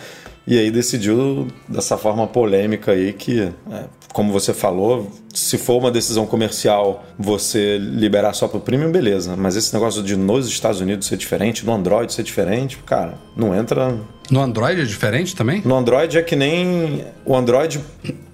E 0.46 0.58
aí 0.58 0.70
decidiu 0.70 1.48
dessa 1.68 1.96
forma 1.96 2.26
polêmica 2.26 2.92
aí 2.92 3.12
que, 3.14 3.40
é, 3.70 3.84
como 4.14 4.32
você 4.32 4.54
falou, 4.54 5.10
se 5.34 5.58
for 5.58 5.76
uma 5.76 5.90
decisão 5.90 6.24
comercial 6.24 7.04
você 7.18 7.78
liberar 7.78 8.32
só 8.32 8.46
pro 8.46 8.60
premium, 8.60 8.92
beleza. 8.92 9.34
Mas 9.36 9.56
esse 9.56 9.74
negócio 9.74 10.04
de 10.04 10.16
nos 10.16 10.46
Estados 10.46 10.80
Unidos 10.80 11.08
ser 11.08 11.16
diferente, 11.16 11.66
no 11.66 11.74
Android 11.74 12.12
ser 12.12 12.22
diferente, 12.22 12.78
cara, 12.86 13.14
não 13.36 13.52
entra. 13.52 13.98
No 14.30 14.40
Android 14.40 14.80
é 14.80 14.84
diferente 14.84 15.34
também? 15.34 15.62
No 15.64 15.74
Android 15.74 16.16
é 16.16 16.22
que 16.22 16.36
nem. 16.36 17.04
O 17.24 17.36
Android, 17.36 17.80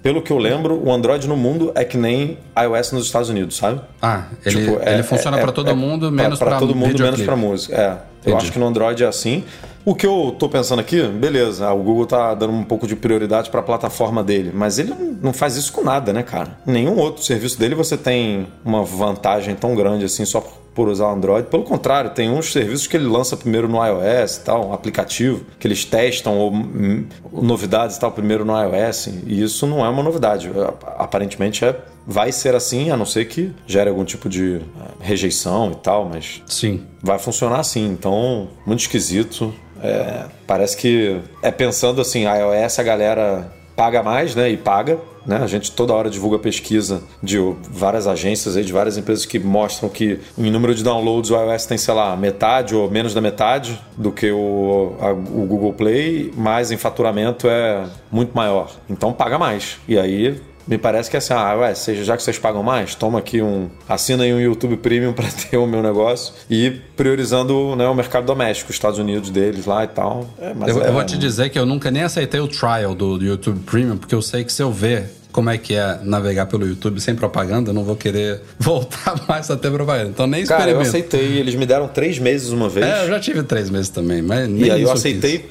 pelo 0.03 0.21
que 0.21 0.31
eu 0.31 0.37
lembro, 0.37 0.79
o 0.85 0.93
Android 0.93 1.27
no 1.27 1.35
mundo 1.35 1.71
é 1.73 1.83
que 1.83 1.97
nem 1.97 2.37
iOS 2.55 2.91
nos 2.91 3.05
Estados 3.07 3.29
Unidos, 3.29 3.57
sabe? 3.57 3.81
Ah, 3.99 4.25
ele, 4.45 4.59
tipo, 4.63 4.79
é, 4.83 4.93
ele 4.93 5.03
funciona 5.03 5.39
é, 5.39 5.41
para 5.41 5.51
todo 5.51 5.75
mundo, 5.75 6.11
menos 6.11 6.37
para 6.37 6.59
todo 6.59 6.75
mundo, 6.75 7.01
menos 7.01 7.21
para 7.23 7.35
música. 7.35 7.75
É. 7.75 8.11
Entendi. 8.19 8.35
Eu 8.35 8.37
acho 8.37 8.51
que 8.51 8.59
no 8.59 8.67
Android 8.67 9.03
é 9.03 9.07
assim. 9.07 9.43
O 9.83 9.95
que 9.95 10.05
eu 10.05 10.35
tô 10.37 10.47
pensando 10.47 10.79
aqui, 10.79 11.01
beleza, 11.01 11.71
o 11.71 11.81
Google 11.81 12.05
tá 12.05 12.35
dando 12.35 12.53
um 12.53 12.63
pouco 12.63 12.85
de 12.85 12.95
prioridade 12.95 13.49
para 13.49 13.61
a 13.61 13.63
plataforma 13.63 14.23
dele, 14.23 14.51
mas 14.53 14.77
ele 14.77 14.93
não 15.21 15.33
faz 15.33 15.55
isso 15.55 15.73
com 15.73 15.83
nada, 15.83 16.13
né, 16.13 16.21
cara? 16.21 16.59
Nenhum 16.65 16.97
outro 16.99 17.23
serviço 17.23 17.57
dele 17.57 17.73
você 17.73 17.97
tem 17.97 18.47
uma 18.63 18.83
vantagem 18.83 19.55
tão 19.55 19.75
grande 19.75 20.05
assim 20.05 20.23
só 20.23 20.41
por 20.73 20.87
usar 20.87 21.07
o 21.07 21.11
Android. 21.11 21.47
Pelo 21.47 21.63
contrário, 21.63 22.11
tem 22.11 22.29
uns 22.29 22.51
serviços 22.51 22.87
que 22.87 22.95
ele 22.95 23.05
lança 23.05 23.35
primeiro 23.35 23.67
no 23.67 23.83
iOS 23.83 24.37
e 24.37 24.41
tal, 24.41 24.69
um 24.69 24.73
aplicativo 24.73 25.45
que 25.59 25.67
eles 25.67 25.83
testam 25.83 26.37
ou, 26.37 26.51
hum, 26.51 27.05
novidades 27.31 27.97
e 27.97 27.99
tal 27.99 28.11
primeiro 28.11 28.45
no 28.45 28.53
iOS, 28.53 29.07
e 29.25 29.41
isso 29.41 29.67
não 29.67 29.85
é 29.85 29.89
uma 29.89 30.03
novidade. 30.03 30.49
Aparentemente 30.97 31.65
é 31.65 31.75
vai 32.05 32.31
ser 32.31 32.55
assim, 32.55 32.89
a 32.89 32.97
não 32.97 33.05
ser 33.05 33.25
que 33.25 33.51
gere 33.67 33.89
algum 33.89 34.03
tipo 34.03 34.27
de 34.27 34.55
eh, 34.55 34.61
rejeição 34.99 35.71
e 35.71 35.75
tal, 35.75 36.09
mas 36.09 36.41
sim, 36.47 36.83
vai 37.01 37.19
funcionar 37.19 37.59
assim. 37.59 37.85
Então, 37.91 38.49
muito 38.65 38.79
esquisito. 38.79 39.53
É, 39.81 40.25
parece 40.45 40.77
que 40.77 41.19
é 41.41 41.51
pensando 41.51 42.01
assim, 42.01 42.25
a 42.25 42.35
iOS 42.35 42.79
a 42.79 42.83
galera 42.83 43.51
paga 43.75 44.03
mais, 44.03 44.35
né? 44.35 44.49
E 44.49 44.57
paga. 44.57 44.99
Né? 45.25 45.37
A 45.37 45.47
gente 45.47 45.71
toda 45.71 45.93
hora 45.93 46.09
divulga 46.09 46.39
pesquisa 46.39 47.03
de 47.21 47.37
várias 47.69 48.07
agências 48.07 48.57
aí, 48.57 48.63
de 48.63 48.73
várias 48.73 48.97
empresas 48.97 49.25
que 49.25 49.37
mostram 49.39 49.87
que 49.87 50.19
em 50.37 50.49
número 50.49 50.73
de 50.73 50.83
downloads 50.83 51.29
o 51.29 51.35
iOS 51.35 51.65
tem, 51.65 51.77
sei 51.77 51.93
lá, 51.93 52.15
metade 52.15 52.75
ou 52.75 52.89
menos 52.89 53.13
da 53.13 53.21
metade 53.21 53.79
do 53.95 54.11
que 54.11 54.31
o, 54.31 54.95
a, 54.99 55.11
o 55.11 55.45
Google 55.45 55.73
Play, 55.73 56.33
mas 56.35 56.71
em 56.71 56.77
faturamento 56.77 57.47
é 57.47 57.85
muito 58.11 58.35
maior. 58.35 58.71
Então 58.89 59.13
paga 59.13 59.37
mais. 59.37 59.77
E 59.87 59.97
aí 59.97 60.41
me 60.67 60.77
parece 60.77 61.09
que 61.09 61.17
é 61.17 61.19
assim, 61.19 61.33
ah, 61.33 61.55
ué, 61.55 61.73
seja, 61.73 62.03
já 62.03 62.17
que 62.17 62.23
vocês 62.23 62.37
pagam 62.37 62.63
mais, 62.63 62.95
toma 62.95 63.19
aqui 63.19 63.41
um. 63.41 63.69
Assina 63.87 64.23
aí 64.23 64.33
um 64.33 64.39
YouTube 64.39 64.77
Premium 64.77 65.13
para 65.13 65.27
ter 65.29 65.57
o 65.57 65.65
meu 65.65 65.81
negócio 65.81 66.33
e 66.49 66.71
priorizando 66.95 67.75
né, 67.75 67.87
o 67.87 67.95
mercado 67.95 68.25
doméstico, 68.25 68.69
os 68.69 68.75
Estados 68.75 68.99
Unidos 68.99 69.29
deles 69.29 69.65
lá 69.65 69.83
e 69.83 69.87
tal. 69.87 70.27
É, 70.39 70.51
eu, 70.51 70.83
é, 70.83 70.87
eu, 70.89 70.93
vou 70.93 71.03
te 71.03 71.17
dizer 71.17 71.49
que 71.49 71.57
eu 71.57 71.65
nunca 71.65 71.89
nem 71.89 72.03
aceitei 72.03 72.39
o 72.39 72.47
trial 72.47 72.95
do, 72.95 73.17
do 73.17 73.25
YouTube 73.25 73.59
Premium, 73.61 73.97
porque 73.97 74.15
eu 74.15 74.21
sei 74.21 74.43
que 74.43 74.51
se 74.51 74.61
eu 74.61 74.71
ver 74.71 75.20
como 75.31 75.49
é 75.49 75.57
que 75.57 75.75
é 75.75 75.99
navegar 76.03 76.45
pelo 76.45 76.65
YouTube 76.65 76.99
sem 76.99 77.15
propaganda, 77.15 77.69
eu 77.69 77.73
não 77.73 77.83
vou 77.83 77.95
querer 77.95 78.41
voltar 78.59 79.15
mais 79.27 79.49
a 79.49 79.57
ter 79.57 79.71
propaganda. 79.71 80.09
Então 80.09 80.27
nem 80.27 80.45
Cara, 80.45 80.71
eu 80.71 80.79
aceitei. 80.79 81.37
Eles 81.37 81.55
me 81.55 81.65
deram 81.65 81.87
três 81.87 82.19
meses 82.19 82.49
uma 82.49 82.69
vez. 82.69 82.85
É, 82.85 83.03
eu 83.03 83.07
já 83.07 83.19
tive 83.19 83.43
três 83.43 83.69
meses 83.69 83.89
também, 83.89 84.21
mas 84.21 84.47
nem 84.47 84.65
E 84.65 84.71
aí 84.71 84.81
eu 84.81 84.91
aceitei, 84.91 85.45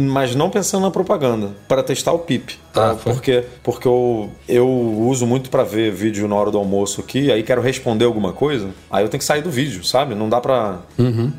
mas 0.00 0.34
não 0.34 0.50
pensando 0.50 0.82
na 0.82 0.90
propaganda, 0.90 1.50
para 1.66 1.82
testar 1.82 2.12
o 2.12 2.18
PIP. 2.20 2.56
Tá? 2.72 2.92
Ah, 2.92 2.94
porque 2.94 3.44
porque 3.62 3.88
eu, 3.88 4.30
eu 4.48 4.68
uso 4.68 5.26
muito 5.26 5.50
para 5.50 5.64
ver 5.64 5.90
vídeo 5.90 6.28
na 6.28 6.36
hora 6.36 6.50
do 6.50 6.58
almoço 6.58 7.00
aqui, 7.00 7.32
aí 7.32 7.42
quero 7.42 7.60
responder 7.60 8.04
alguma 8.04 8.32
coisa, 8.32 8.68
aí 8.90 9.04
eu 9.04 9.08
tenho 9.08 9.18
que 9.18 9.24
sair 9.24 9.42
do 9.42 9.50
vídeo, 9.50 9.82
sabe? 9.84 10.14
Não 10.14 10.28
dá 10.28 10.40
para 10.40 10.78
uhum. 10.98 11.32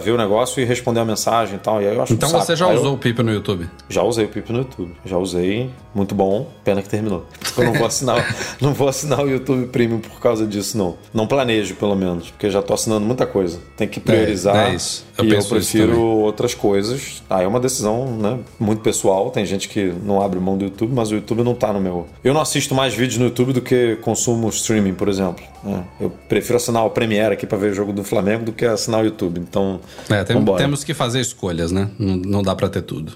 ver 0.00 0.12
o 0.12 0.16
negócio 0.16 0.60
e 0.60 0.64
responder 0.64 1.00
a 1.00 1.04
mensagem 1.04 1.56
e 1.56 1.58
tal. 1.58 1.82
E 1.82 1.88
aí 1.88 1.94
eu 1.94 2.02
acho 2.02 2.12
então 2.12 2.28
um 2.28 2.32
você 2.32 2.54
já 2.54 2.66
aí 2.66 2.76
usou 2.76 2.90
eu... 2.90 2.94
o 2.94 2.98
PIP 2.98 3.22
no 3.22 3.32
YouTube? 3.32 3.68
Já 3.88 4.02
usei 4.02 4.26
o 4.26 4.28
PIP 4.28 4.52
no 4.52 4.58
YouTube. 4.58 4.92
Já 5.04 5.16
usei, 5.16 5.70
muito 5.94 6.14
bom. 6.14 6.48
Pena 6.64 6.82
que 6.82 6.88
terminou. 6.88 7.26
Eu 7.56 7.64
não 7.64 7.72
vou 7.74 7.86
assinar, 7.86 8.36
não 8.60 8.72
vou 8.72 8.88
assinar 8.88 9.20
o 9.20 9.28
YouTube 9.28 9.66
Premium 9.66 9.98
por 9.98 10.20
causa 10.20 10.46
disso, 10.46 10.78
não. 10.78 10.96
Não 11.12 11.26
planejo, 11.26 11.74
pelo 11.74 11.94
menos, 11.96 12.30
porque 12.30 12.50
já 12.50 12.62
tô 12.62 12.74
assinando 12.74 13.04
muita 13.04 13.26
coisa. 13.26 13.58
Tem 13.76 13.88
que 13.88 14.00
priorizar. 14.00 14.56
É, 14.56 14.70
é 14.70 14.74
isso. 14.74 15.04
Eu 15.18 15.24
e 15.24 15.32
eu 15.32 15.44
prefiro 15.44 16.00
outras 16.00 16.54
coisas. 16.54 17.22
Ah, 17.28 17.42
é 17.42 17.46
uma 17.46 17.60
decisão 17.60 18.06
né, 18.16 18.38
muito 18.58 18.82
pessoal. 18.82 19.30
Tem 19.30 19.44
gente 19.44 19.68
que 19.68 19.92
não 20.04 20.22
abre 20.22 20.38
mão 20.38 20.56
do 20.56 20.64
YouTube, 20.64 20.92
mas 20.94 21.10
o 21.10 21.14
YouTube 21.14 21.42
não 21.42 21.54
tá 21.54 21.72
no 21.72 21.80
meu. 21.80 22.06
Eu 22.22 22.32
não 22.32 22.40
assisto 22.40 22.74
mais 22.74 22.94
vídeos 22.94 23.18
no 23.18 23.24
YouTube 23.26 23.52
do 23.52 23.60
que 23.60 23.96
consumo 23.96 24.48
streaming, 24.48 24.94
por 24.94 25.08
exemplo. 25.08 25.44
Né? 25.62 25.84
Eu 26.00 26.10
prefiro 26.28 26.56
assinar 26.56 26.84
o 26.84 26.90
Premiere 26.90 27.34
aqui 27.34 27.46
para 27.46 27.58
ver 27.58 27.72
o 27.72 27.74
jogo 27.74 27.92
do 27.92 28.04
Flamengo 28.04 28.44
do 28.44 28.52
que 28.52 28.64
assinar 28.64 29.02
o 29.02 29.04
YouTube. 29.04 29.40
Então. 29.40 29.80
É, 30.08 30.24
tem, 30.24 30.42
temos 30.56 30.84
que 30.84 30.94
fazer 30.94 31.20
escolhas, 31.20 31.70
né? 31.72 31.90
Não, 31.98 32.16
não 32.16 32.42
dá 32.42 32.54
para 32.54 32.68
ter 32.68 32.82
tudo. 32.82 33.12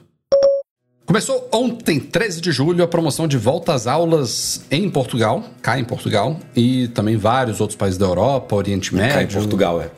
Começou 1.07 1.51
ontem, 1.53 2.01
13 2.01 2.41
de 2.41 2.51
julho, 2.51 2.83
a 2.83 2.89
promoção 2.89 3.29
de 3.29 3.37
volta 3.37 3.75
às 3.75 3.87
aulas 3.87 4.65
em 4.71 4.89
Portugal, 4.89 5.45
cá 5.61 5.79
em 5.79 5.85
Portugal, 5.85 6.41
e 6.57 6.89
também 6.89 7.15
vários 7.15 7.61
outros 7.61 7.77
países 7.77 7.99
da 7.99 8.07
Europa, 8.07 8.57
Oriente 8.57 8.95
Médio. 8.95 9.15
Cá 9.15 9.23
em 9.23 9.27
Portugal, 9.27 9.83
é. 9.83 9.91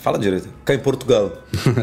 Fala 0.00 0.18
direito. 0.18 0.48
Cá 0.64 0.74
em 0.74 0.78
Portugal. 0.78 1.32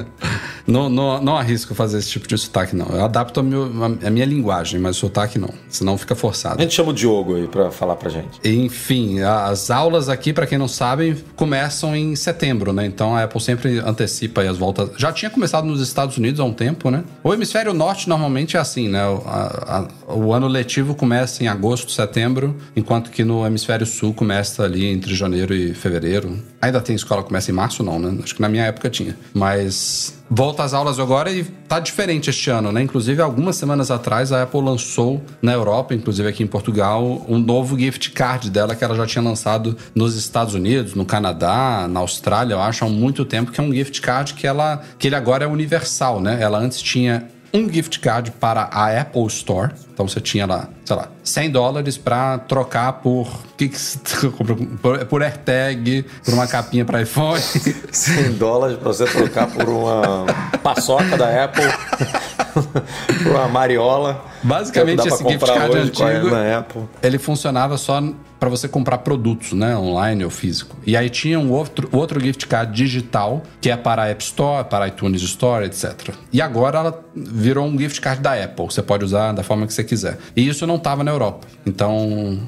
não, 0.66 0.90
não, 0.90 1.22
não 1.22 1.38
arrisco 1.38 1.74
fazer 1.76 1.98
esse 2.00 2.10
tipo 2.10 2.28
de 2.28 2.38
sotaque, 2.38 2.76
não. 2.76 2.88
Eu 2.88 3.06
adapto 3.06 3.40
a, 3.40 3.44
meu, 3.44 3.70
a 4.06 4.10
minha 4.10 4.26
linguagem, 4.26 4.80
mas 4.80 4.96
sotaque 4.98 5.38
não. 5.38 5.54
Senão 5.70 5.98
fica 5.98 6.16
forçado. 6.16 6.60
A 6.60 6.64
gente 6.64 6.74
chama 6.74 6.92
o 6.92 6.94
Diogo 6.94 7.36
aí 7.36 7.48
pra 7.48 7.72
falar 7.72 7.96
pra 7.96 8.10
gente. 8.10 8.40
Enfim, 8.44 9.22
as 9.22 9.70
aulas 9.70 10.10
aqui, 10.10 10.34
para 10.34 10.46
quem 10.48 10.58
não 10.58 10.68
sabe, 10.68 11.24
começam 11.36 11.96
em 11.96 12.16
setembro, 12.16 12.74
né? 12.74 12.86
Então 12.86 13.16
a 13.16 13.24
Apple 13.24 13.42
sempre 13.42 13.80
antecipa 13.80 14.42
as 14.42 14.58
voltas. 14.58 14.92
Já 14.98 15.12
tinha 15.12 15.30
começado 15.30 15.66
nos 15.66 15.82
Estados 15.82 16.18
Unidos 16.18 16.40
há 16.40 16.44
um 16.44 16.54
tempo, 16.54 16.90
né? 16.90 17.04
O 17.24 17.34
hemisfério 17.34 17.74
norte 17.74 18.08
normalmente 18.08 18.58
é 18.58 18.60
assim, 18.60 18.90
né? 18.90 19.06
O, 19.08 19.22
a, 19.26 19.88
a, 20.08 20.14
o 20.14 20.34
ano 20.34 20.48
letivo 20.48 20.96
começa 20.96 21.44
em 21.44 21.48
agosto, 21.48 21.92
setembro, 21.92 22.56
enquanto 22.76 23.12
que 23.12 23.24
no 23.24 23.46
hemisfério 23.46 23.86
sul 23.86 24.14
começa 24.14 24.64
ali 24.64 24.86
entre 24.86 25.14
janeiro 25.16 25.54
e 25.54 25.74
fevereiro. 25.74 26.38
Ainda 26.62 26.80
tem 26.80 26.96
escola 26.96 27.22
que 27.22 27.28
começa 27.28 27.50
em 27.52 27.54
março, 27.54 27.81
não, 27.84 28.00
né? 28.00 28.18
Acho 28.24 28.36
que 28.36 28.42
na 28.42 28.50
minha 28.50 28.66
época 28.66 28.90
tinha. 28.90 29.16
Mas 29.34 30.22
volta 30.30 30.64
às 30.64 30.74
aulas 30.74 31.00
agora 31.00 31.32
e 31.32 31.44
tá 31.44 31.80
diferente 31.80 32.30
este 32.30 32.50
ano, 32.50 32.72
né? 32.72 32.82
Inclusive, 32.82 33.22
algumas 33.22 33.56
semanas 33.56 33.92
atrás, 33.92 34.32
a 34.32 34.44
Apple 34.44 34.62
lançou 34.62 35.22
na 35.42 35.52
Europa, 35.52 35.94
inclusive 35.94 36.28
aqui 36.28 36.44
em 36.44 36.48
Portugal, 36.48 37.26
um 37.28 37.38
novo 37.38 37.78
gift 37.78 38.12
card 38.12 38.50
dela 38.50 38.76
que 38.76 38.84
ela 38.84 38.96
já 38.96 39.06
tinha 39.06 39.24
lançado 39.24 39.76
nos 39.94 40.16
Estados 40.16 40.54
Unidos, 40.54 40.96
no 40.96 41.06
Canadá, 41.06 41.88
na 41.90 42.00
Austrália, 42.00 42.54
eu 42.54 42.62
acho, 42.62 42.86
há 42.86 42.90
muito 42.90 43.26
tempo, 43.26 43.52
que 43.52 43.60
é 43.60 43.64
um 43.64 43.74
gift 43.74 44.00
card 44.02 44.34
que 44.34 44.48
ela 44.48 44.82
que 44.98 45.08
ele 45.08 45.16
agora 45.16 45.44
é 45.44 45.48
universal, 45.48 46.22
né? 46.22 46.38
Ela 46.42 46.60
antes 46.60 46.82
tinha 46.82 47.28
um 47.54 47.70
gift 47.70 48.00
card 48.00 48.32
para 48.32 48.70
a 48.72 49.02
Apple 49.02 49.26
Store. 49.28 49.72
Então 49.94 50.08
você 50.08 50.20
tinha 50.20 50.46
lá, 50.46 50.70
sei 50.86 50.96
lá, 50.96 51.10
100 51.24 51.52
dólares 51.52 51.98
para 51.98 52.40
trocar 52.40 52.94
por. 52.94 53.28
Por, 54.82 55.06
por 55.06 55.22
AirTag, 55.22 56.04
por 56.26 56.34
uma 56.34 56.48
capinha 56.48 56.84
para 56.84 57.04
iPhone. 57.04 57.40
100 57.92 58.34
dólares 58.34 58.76
para 58.78 58.88
você 58.88 59.06
trocar 59.06 59.46
por 59.46 59.70
uma 59.70 60.26
paçoca 60.64 61.16
da 61.16 61.44
Apple, 61.44 61.64
uma 63.26 63.48
mariola. 63.48 64.24
Basicamente, 64.44 65.08
esse 65.08 65.28
gift 65.28 65.46
card 65.46 65.78
antigo, 65.78 66.30
ele 67.02 67.18
funcionava 67.18 67.78
só 67.78 68.02
para 68.42 68.50
você 68.50 68.68
comprar 68.68 68.98
produtos, 68.98 69.54
né, 69.54 69.78
online 69.78 70.26
ou 70.26 70.32
físico. 70.32 70.76
E 70.84 70.98
aí 70.98 71.12
tinha 71.12 71.40
um 71.40 71.52
outro, 71.52 71.88
outro 71.92 72.20
gift 72.20 72.48
card 72.48 72.74
digital, 72.74 73.44
que 73.62 73.70
é 73.70 73.78
para 73.78 74.02
a 74.02 74.08
App 74.08 74.24
Store, 74.24 74.68
para 74.68 74.86
a 74.86 74.88
iTunes 74.88 75.22
Store, 75.22 75.64
etc. 75.64 76.16
E 76.34 76.42
agora 76.42 76.80
ela 76.80 77.06
virou 77.16 77.68
um 77.68 77.78
gift 77.78 78.02
card 78.02 78.20
da 78.20 78.34
Apple. 78.34 78.66
Você 78.66 78.82
pode 78.82 79.06
usar 79.06 79.32
da 79.32 79.44
forma 79.44 79.68
que 79.68 79.74
você 79.74 79.84
quiser. 79.84 80.18
E 80.36 80.48
isso 80.48 80.66
não 80.66 80.78
estava 80.78 81.04
na 81.04 81.12
Europa. 81.12 81.46
Então, 81.68 82.40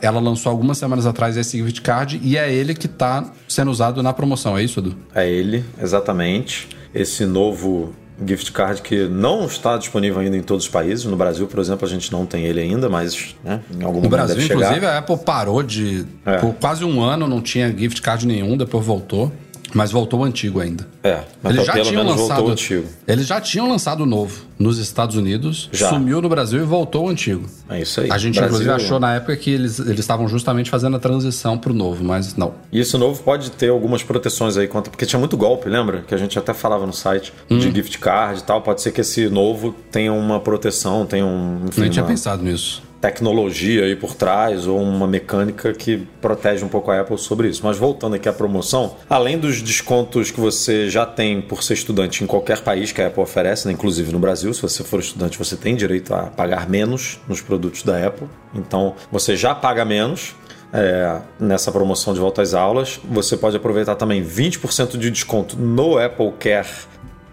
ela 0.00 0.20
lançou 0.20 0.50
algumas 0.50 0.78
semanas 0.78 1.04
atrás 1.04 1.36
esse 1.36 1.58
gift 1.58 1.82
card 1.82 2.20
e 2.22 2.36
é 2.36 2.52
ele 2.52 2.72
que 2.72 2.86
está 2.86 3.24
sendo 3.48 3.72
usado 3.72 4.04
na 4.04 4.12
promoção. 4.12 4.56
É 4.56 4.62
isso, 4.62 4.78
Edu? 4.78 4.96
É 5.12 5.28
ele, 5.28 5.64
exatamente. 5.82 6.68
Esse 6.94 7.26
novo 7.26 7.92
gift 8.26 8.52
card 8.52 8.82
que 8.82 9.06
não 9.06 9.46
está 9.46 9.76
disponível 9.76 10.20
ainda 10.20 10.36
em 10.36 10.42
todos 10.42 10.64
os 10.64 10.70
países. 10.70 11.04
No 11.04 11.16
Brasil, 11.16 11.46
por 11.46 11.58
exemplo, 11.58 11.86
a 11.86 11.88
gente 11.88 12.12
não 12.12 12.26
tem 12.26 12.44
ele 12.44 12.60
ainda, 12.60 12.88
mas 12.88 13.34
né, 13.44 13.60
em 13.70 13.82
algum 13.82 14.00
no 14.00 14.08
momento 14.08 14.10
Brasil, 14.10 14.36
deve 14.36 14.46
chegar. 14.46 14.60
inclusive, 14.60 14.86
a 14.86 14.98
Apple 14.98 15.18
parou 15.18 15.62
de... 15.62 16.04
É. 16.24 16.38
Por 16.38 16.54
quase 16.54 16.84
um 16.84 17.02
ano 17.02 17.26
não 17.26 17.40
tinha 17.40 17.70
gift 17.70 18.00
card 18.02 18.26
nenhum, 18.26 18.56
depois 18.56 18.84
voltou. 18.84 19.32
Mas 19.74 19.90
voltou 19.90 20.20
o 20.20 20.24
antigo 20.24 20.60
ainda. 20.60 20.86
É, 21.02 21.22
mas 21.42 21.54
eles 21.54 21.66
já 21.66 21.72
pelo 21.72 21.84
tinham 21.84 22.04
menos 22.04 22.20
lançado, 22.20 22.36
voltou 22.36 22.48
o 22.48 22.52
antigo. 22.52 22.86
Eles 23.06 23.26
já 23.26 23.40
tinham 23.40 23.68
lançado 23.68 24.02
o 24.02 24.06
novo 24.06 24.44
nos 24.58 24.78
Estados 24.78 25.16
Unidos, 25.16 25.68
já. 25.72 25.88
sumiu 25.88 26.20
no 26.20 26.28
Brasil 26.28 26.60
e 26.60 26.64
voltou 26.64 27.06
o 27.06 27.08
antigo. 27.08 27.48
É 27.68 27.80
isso 27.80 28.00
aí. 28.00 28.10
A 28.10 28.18
gente 28.18 28.34
Brasil... 28.34 28.56
inclusive 28.56 28.70
achou 28.70 29.00
na 29.00 29.14
época 29.14 29.36
que 29.36 29.50
eles, 29.50 29.78
eles 29.78 30.00
estavam 30.00 30.28
justamente 30.28 30.70
fazendo 30.70 30.96
a 30.96 31.00
transição 31.00 31.56
pro 31.56 31.72
novo, 31.72 32.04
mas 32.04 32.36
não. 32.36 32.54
E 32.70 32.80
esse 32.80 32.96
novo 32.98 33.22
pode 33.22 33.50
ter 33.52 33.68
algumas 33.68 34.02
proteções 34.02 34.56
aí 34.56 34.68
contra. 34.68 34.90
Porque 34.90 35.06
tinha 35.06 35.18
muito 35.18 35.36
golpe, 35.36 35.68
lembra? 35.68 36.02
Que 36.06 36.14
a 36.14 36.18
gente 36.18 36.38
até 36.38 36.52
falava 36.52 36.86
no 36.86 36.92
site 36.92 37.32
hum. 37.48 37.58
de 37.58 37.70
gift 37.72 37.98
card 37.98 38.40
e 38.40 38.42
tal. 38.42 38.60
Pode 38.60 38.82
ser 38.82 38.92
que 38.92 39.00
esse 39.00 39.28
novo 39.28 39.74
tenha 39.90 40.12
uma 40.12 40.40
proteção, 40.40 41.06
tenha 41.06 41.24
um. 41.24 41.66
Enfim, 41.68 41.82
Nem 41.82 41.90
tinha 41.90 42.02
uma... 42.02 42.10
pensado 42.10 42.42
nisso 42.42 42.89
tecnologia 43.00 43.84
aí 43.84 43.96
por 43.96 44.14
trás 44.14 44.66
ou 44.66 44.80
uma 44.80 45.06
mecânica 45.06 45.72
que 45.72 46.06
protege 46.20 46.64
um 46.64 46.68
pouco 46.68 46.90
a 46.90 47.00
Apple 47.00 47.16
sobre 47.16 47.48
isso. 47.48 47.62
Mas 47.64 47.78
voltando 47.78 48.14
aqui 48.14 48.28
à 48.28 48.32
promoção, 48.32 48.96
além 49.08 49.38
dos 49.38 49.62
descontos 49.62 50.30
que 50.30 50.38
você 50.38 50.90
já 50.90 51.06
tem 51.06 51.40
por 51.40 51.62
ser 51.62 51.74
estudante 51.74 52.22
em 52.22 52.26
qualquer 52.26 52.60
país 52.60 52.92
que 52.92 53.00
a 53.00 53.06
Apple 53.06 53.22
oferece, 53.22 53.66
né? 53.66 53.72
inclusive 53.72 54.12
no 54.12 54.18
Brasil, 54.18 54.52
se 54.52 54.60
você 54.60 54.84
for 54.84 55.00
estudante, 55.00 55.38
você 55.38 55.56
tem 55.56 55.74
direito 55.74 56.12
a 56.14 56.24
pagar 56.24 56.68
menos 56.68 57.18
nos 57.26 57.40
produtos 57.40 57.82
da 57.82 58.06
Apple. 58.06 58.28
Então 58.54 58.94
você 59.10 59.36
já 59.36 59.54
paga 59.54 59.84
menos. 59.84 60.34
É, 60.72 61.20
nessa 61.40 61.72
promoção 61.72 62.14
de 62.14 62.20
volta 62.20 62.42
às 62.42 62.54
aulas, 62.54 63.00
você 63.02 63.36
pode 63.36 63.56
aproveitar 63.56 63.96
também 63.96 64.22
20% 64.22 64.96
de 64.96 65.10
desconto 65.10 65.56
no 65.56 65.98
Apple 65.98 66.32
Care. 66.38 66.68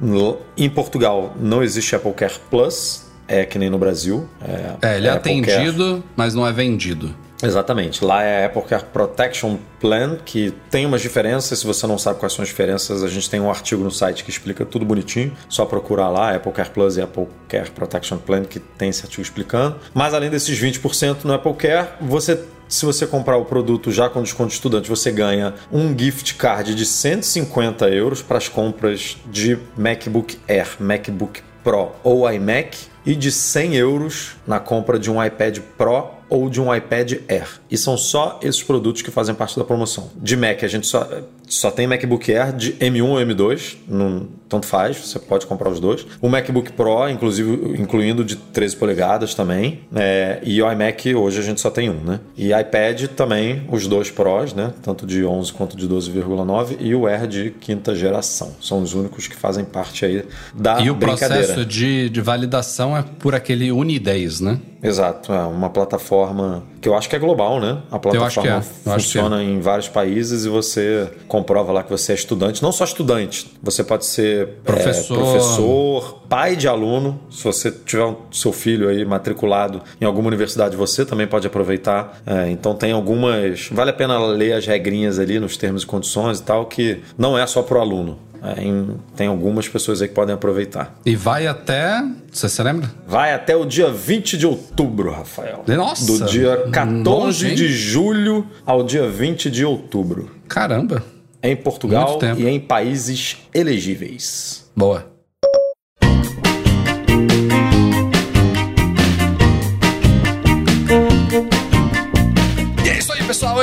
No, 0.02 0.40
em 0.58 0.68
Portugal 0.68 1.36
não 1.40 1.62
existe 1.62 1.96
Apple 1.96 2.14
Care 2.14 2.34
Plus, 2.50 3.07
é 3.28 3.46
que 3.46 3.60
nem 3.60 3.70
no 3.70 3.78
Brasil. 3.78 4.28
É, 4.42 4.90
é 4.90 4.98
ele 4.98 5.08
é, 5.08 5.12
atendido, 5.12 5.84
Care. 5.84 6.04
mas 6.16 6.34
não 6.34 6.48
é 6.48 6.52
vendido. 6.52 7.14
Exatamente. 7.42 8.04
Lá 8.04 8.24
é 8.24 8.44
a 8.44 8.48
Apple 8.48 8.64
Care 8.64 8.86
Protection 8.92 9.58
Plan, 9.80 10.18
que 10.26 10.52
tem 10.72 10.86
umas 10.86 11.02
diferenças. 11.02 11.60
Se 11.60 11.68
você 11.68 11.86
não 11.86 11.98
sabe 11.98 12.20
quais 12.20 12.34
são 12.34 12.42
as 12.42 12.50
diferenças, 12.50 13.04
a 13.04 13.08
gente 13.08 13.30
tem 13.30 13.40
um 13.40 13.50
artigo 13.50 13.84
no 13.84 13.92
site 13.92 14.24
que 14.24 14.30
explica 14.30 14.66
tudo 14.66 14.86
bonitinho. 14.86 15.32
Só 15.48 15.66
procurar 15.66 16.10
lá, 16.10 16.36
Apple 16.36 16.52
Care 16.52 16.70
Plus 16.70 16.98
e 16.98 17.02
Apple 17.02 17.28
Care 17.48 17.70
Protection 17.72 18.18
Plan, 18.18 18.44
que 18.44 18.60
tem 18.60 18.90
esse 18.90 19.04
artigo 19.04 19.22
explicando. 19.22 19.76
Mas 19.94 20.14
além 20.14 20.30
desses 20.30 20.60
20% 20.60 21.26
no 21.26 21.34
Apple 21.34 21.54
Care, 21.54 21.90
você 22.02 22.44
se 22.68 22.86
você 22.86 23.08
comprar 23.08 23.38
o 23.38 23.46
produto 23.46 23.92
já 23.94 24.10
com 24.10 24.22
desconto 24.22 24.50
de 24.50 24.56
estudante, 24.56 24.90
você 24.90 25.10
ganha 25.10 25.54
um 25.72 25.98
gift 25.98 26.36
card 26.36 26.76
de 26.76 26.86
150 26.86 27.88
euros 27.88 28.22
para 28.22 28.38
as 28.38 28.50
compras 28.50 29.16
de 29.26 29.58
MacBook 29.78 30.38
Air, 30.50 30.68
MacBook 30.78 31.42
Pro 31.68 31.92
ou 32.02 32.32
iMac 32.32 32.78
e 33.06 33.14
de 33.14 33.30
100 33.30 33.76
euros 33.76 34.38
na 34.48 34.58
compra 34.58 34.98
de 34.98 35.12
um 35.12 35.22
iPad 35.22 35.60
Pro 35.78 36.08
ou 36.30 36.50
de 36.50 36.62
um 36.62 36.74
iPad 36.74 37.16
Air. 37.28 37.60
E 37.70 37.78
são 37.78 37.98
só 37.98 38.40
esses 38.42 38.64
produtos 38.64 39.02
que 39.02 39.12
fazem 39.12 39.36
parte 39.36 39.60
da 39.60 39.66
promoção. 39.66 40.10
De 40.16 40.38
Mac, 40.38 40.64
a 40.64 40.68
gente 40.70 40.88
só, 40.88 41.06
só 41.46 41.70
tem 41.70 41.86
MacBook 41.86 42.34
Air 42.34 42.54
de 42.54 42.72
M1 42.76 43.04
ou 43.04 43.18
M2, 43.18 43.76
não, 43.86 44.30
tanto 44.50 44.66
faz, 44.66 44.98
você 44.98 45.20
pode 45.20 45.46
comprar 45.46 45.70
os 45.70 45.80
dois. 45.80 46.06
O 46.22 46.30
MacBook 46.30 46.72
Pro, 46.74 47.10
inclusive, 47.10 47.80
incluindo 47.80 48.24
de 48.24 48.36
13 48.36 48.76
polegadas 48.76 49.34
também. 49.34 49.82
É, 49.96 50.40
e 50.44 50.62
o 50.62 50.72
iMac, 50.72 51.14
hoje 51.14 51.40
a 51.40 51.44
gente 51.44 51.62
só 51.62 51.70
tem 51.70 51.90
um, 51.90 52.02
né? 52.02 52.20
E 52.36 52.52
iPad 52.54 53.08
também, 53.08 53.64
os 53.70 53.88
dois 53.88 54.10
Pros, 54.10 54.54
né? 54.54 54.74
Tanto 54.82 55.06
de 55.06 55.26
11 55.26 55.54
quanto 55.54 55.76
de 55.76 55.88
12,9 55.88 56.78
e 56.80 56.96
o 56.96 57.08
Air 57.08 57.28
de 57.28 57.52
quinta 57.52 57.96
geração. 57.96 58.56
São 58.62 58.82
os 58.82 58.94
únicos 58.94 59.28
que 59.28 59.36
fazem 59.36 59.66
parte 59.66 60.06
aí 60.06 60.26
da 60.54 60.80
e. 60.80 60.86
E 60.86 60.90
o 60.90 60.96
processo 60.96 61.66
de, 61.66 62.10
de 62.10 62.22
validação 62.22 62.96
é 62.96 63.04
por 63.20 63.36
aquele 63.36 63.70
Uni10, 63.70 64.42
né? 64.42 64.60
Exato, 64.82 65.34
é 65.34 65.44
uma 65.44 65.70
plataforma 65.70 66.64
eu 66.88 66.96
acho 66.96 67.10
que 67.10 67.16
é 67.16 67.20
global, 67.20 67.60
né? 67.60 67.80
A 67.92 68.00
plataforma 68.00 68.58
é. 68.58 68.62
funciona 68.62 69.44
em 69.44 69.60
vários 69.60 69.88
países 69.88 70.46
e 70.46 70.50
você 70.50 71.10
comprova 71.28 71.72
lá 71.72 71.84
que 71.84 71.90
você 71.90 72.14
é 72.14 72.16
estudante, 72.16 72.64
não 72.64 72.72
só 72.72 72.84
estudante, 72.84 73.52
você 73.62 73.84
pode 73.84 74.06
ser 74.06 74.48
professor, 74.64 75.18
é, 75.18 75.20
professor 75.20 76.20
pai 76.30 76.56
de 76.56 76.68
aluno. 76.68 77.20
Se 77.30 77.44
você 77.44 77.72
tiver 77.72 78.06
um, 78.06 78.16
seu 78.32 78.52
filho 78.52 78.90
aí 78.90 79.04
matriculado 79.06 79.82
em 80.00 80.06
alguma 80.06 80.28
universidade, 80.28 80.76
você 80.76 81.06
também 81.06 81.28
pode 81.28 81.48
aproveitar. 81.48 82.22
É, 82.26 82.50
então 82.50 82.76
tem 82.76 82.92
algumas, 82.92 83.70
vale 83.72 83.90
a 83.92 83.94
pena 83.94 84.18
ler 84.20 84.54
as 84.54 84.66
regrinhas 84.66 85.20
ali 85.20 85.40
nos 85.40 85.58
termos 85.58 85.84
e 85.84 85.86
condições 85.86 86.40
e 86.40 86.44
tal, 86.44 86.66
que 86.66 87.02
não 87.18 87.38
é 87.38 87.46
só 87.46 87.62
para 87.62 87.78
o 87.78 87.82
aluno. 87.82 88.20
É, 88.42 88.64
em, 88.64 88.98
tem 89.16 89.28
algumas 89.28 89.68
pessoas 89.68 90.02
aí 90.02 90.08
que 90.08 90.14
podem 90.14 90.36
aproveitar. 90.36 90.98
E 91.06 91.16
vai 91.16 91.48
até. 91.48 92.04
Você 92.32 92.48
se 92.48 92.62
lembra? 92.62 92.92
Vai 93.08 93.34
até 93.34 93.56
o 93.56 93.66
dia 93.66 93.92
20 93.92 94.38
de 94.38 94.46
outubro, 94.46 95.12
Rafael. 95.12 95.64
Nossa! 95.68 96.06
Do 96.06 96.26
dia 96.26 96.68
14 96.72 97.04
longe, 97.04 97.56
de 97.56 97.68
julho 97.68 98.46
ao 98.66 98.84
dia 98.84 99.10
20 99.10 99.50
de 99.50 99.66
outubro. 99.66 100.30
Caramba! 100.48 101.04
Em 101.42 101.56
Portugal 101.56 102.20
e 102.38 102.48
em 102.48 102.60
países 102.60 103.38
elegíveis. 103.54 104.70
Boa. 104.76 105.17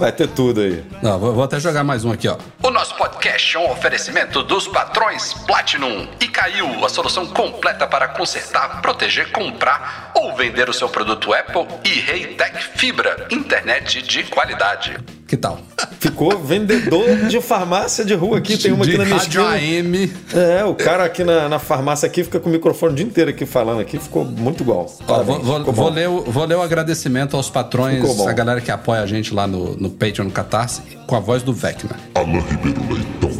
Vai 0.00 0.12
ter 0.12 0.28
tudo 0.28 0.62
aí. 0.62 0.82
Não, 1.02 1.18
vou, 1.18 1.34
vou, 1.34 1.44
até 1.44 1.60
jogar 1.60 1.84
mais 1.84 2.06
um 2.06 2.10
aqui, 2.10 2.26
ó. 2.26 2.38
O 2.62 2.70
nosso 2.70 2.96
podcast 2.96 3.54
é 3.54 3.60
um 3.60 3.70
oferecimento 3.70 4.42
dos 4.42 4.66
patrões 4.66 5.34
Platinum. 5.46 6.08
E 6.18 6.26
caiu 6.26 6.82
a 6.82 6.88
solução 6.88 7.26
completa 7.26 7.86
para 7.86 8.08
consertar, 8.08 8.80
proteger, 8.80 9.30
comprar 9.30 10.10
ou 10.16 10.34
vender 10.34 10.70
o 10.70 10.72
seu 10.72 10.88
produto 10.88 11.34
Apple 11.34 11.66
e 11.84 12.00
Reitec 12.00 12.78
Fibra, 12.78 13.28
internet 13.30 14.00
de 14.00 14.24
qualidade. 14.24 14.96
Que 15.30 15.36
tal? 15.36 15.60
Ficou 16.00 16.36
vendedor 16.40 17.28
de 17.28 17.40
farmácia 17.40 18.04
de 18.04 18.14
rua 18.14 18.38
aqui. 18.38 18.58
Tem 18.58 18.72
uma 18.72 18.84
aqui 18.84 18.98
na 18.98 19.04
minha 19.04 19.16
rádio 19.16 19.46
AM. 19.46 20.12
É, 20.34 20.64
o 20.64 20.74
cara 20.74 21.04
aqui 21.04 21.22
na, 21.22 21.48
na, 21.48 21.60
farmácia 21.60 22.04
aqui 22.04 22.24
fica 22.24 22.40
com 22.40 22.48
o 22.48 22.52
microfone 22.52 22.94
o 22.94 22.96
dia 22.96 23.06
inteiro 23.06 23.30
aqui 23.30 23.46
falando 23.46 23.80
aqui. 23.80 23.96
Ficou 23.96 24.24
muito 24.24 24.64
igual. 24.64 24.92
Ó, 25.06 25.22
vou, 25.22 25.38
vou, 25.38 25.72
vou, 25.72 25.88
ler 25.88 26.08
o, 26.08 26.22
vou 26.22 26.44
ler 26.44 26.56
o 26.56 26.62
agradecimento 26.62 27.36
aos 27.36 27.48
patrões, 27.48 28.26
a 28.26 28.32
galera 28.32 28.60
que 28.60 28.72
apoia 28.72 29.02
a 29.02 29.06
gente 29.06 29.32
lá 29.32 29.46
no, 29.46 29.76
no 29.76 29.88
Patreon, 29.88 30.24
no 30.24 30.32
Catarse, 30.32 30.82
com 31.06 31.14
a 31.14 31.20
voz 31.20 31.44
do 31.44 31.52
Vecna. 31.52 31.94
Alain 32.16 32.40
Ribeiro 32.40 32.82
Leitão, 32.92 33.30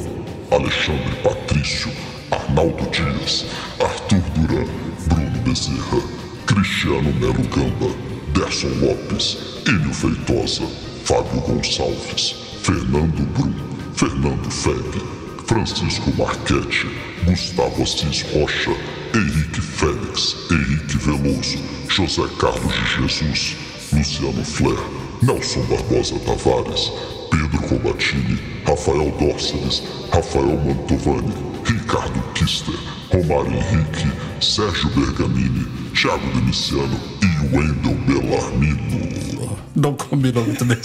Alexandre 0.53 1.17
Patrício, 1.25 1.91
Arnaldo 2.31 2.89
Dias, 2.93 3.47
Arthur 3.81 4.23
Duran, 4.37 4.67
Bruno 5.09 5.41
Bezerra, 5.45 6.01
Cristiano 6.47 7.13
Melo 7.15 7.43
Gamba, 7.49 7.93
Derson 8.33 8.69
Lopes, 8.81 9.39
Enio 9.67 9.93
Feitosa, 9.93 10.63
Fábio 11.11 11.41
Gonçalves, 11.41 12.37
Fernando 12.63 13.27
Brum, 13.35 13.53
Fernando 13.97 14.49
Feb, 14.49 15.03
Francisco 15.45 16.13
Marchetti, 16.17 16.87
Gustavo 17.25 17.83
Assis 17.83 18.23
Rocha, 18.33 18.71
Henrique 19.13 19.61
Félix, 19.61 20.37
Henrique 20.53 20.99
Veloso, 20.99 21.59
José 21.89 22.29
Carlos 22.39 22.73
de 22.73 23.09
Jesus, 23.09 23.57
Luciano 23.93 24.45
Flair, 24.45 24.79
Nelson 25.21 25.63
Barbosa 25.63 26.17
Tavares, 26.21 26.93
Pedro 27.29 27.61
Cobatini, 27.69 28.39
Rafael 28.65 29.11
Dórceles, 29.19 29.83
Rafael 30.13 30.57
Mantovani, 30.65 31.35
Ricardo 31.65 32.23
Kister, 32.35 32.79
Romário 33.13 33.59
Henrique, 33.59 34.13
Sérgio 34.41 34.89
Bergamini, 34.91 35.67
Thiago 35.93 36.25
Demiciano 36.37 37.01
e 37.21 37.57
Wendel 37.57 37.97
Bellarmino. 38.07 39.40
Não 39.75 39.95
combinou 39.95 40.45
muito 40.45 40.65
bem. 40.65 40.79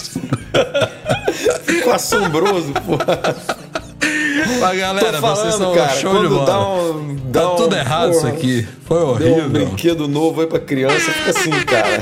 Ficou 1.63 1.93
assombroso, 1.93 2.73
porra. 2.73 3.35
Mas 4.59 4.79
galera, 4.79 5.19
falando, 5.19 5.37
vocês 5.37 5.55
são 5.55 5.73
cara, 5.73 5.89
show 5.89 6.21
de 6.21 6.27
bola. 6.27 6.45
Dá 6.45 6.59
um, 6.59 7.15
dá 7.31 7.41
tá 7.41 7.53
um, 7.53 7.55
tudo 7.55 7.75
errado 7.75 8.11
porra, 8.11 8.17
isso 8.17 8.27
aqui. 8.27 8.67
Foi 8.85 9.01
horrível. 9.01 9.35
Deu 9.35 9.45
um 9.45 9.49
brinquedo 9.49 10.07
novo 10.07 10.41
aí 10.41 10.47
pra 10.47 10.59
criança, 10.59 11.11
fica 11.11 11.29
assim, 11.31 11.49
cara. 11.65 11.99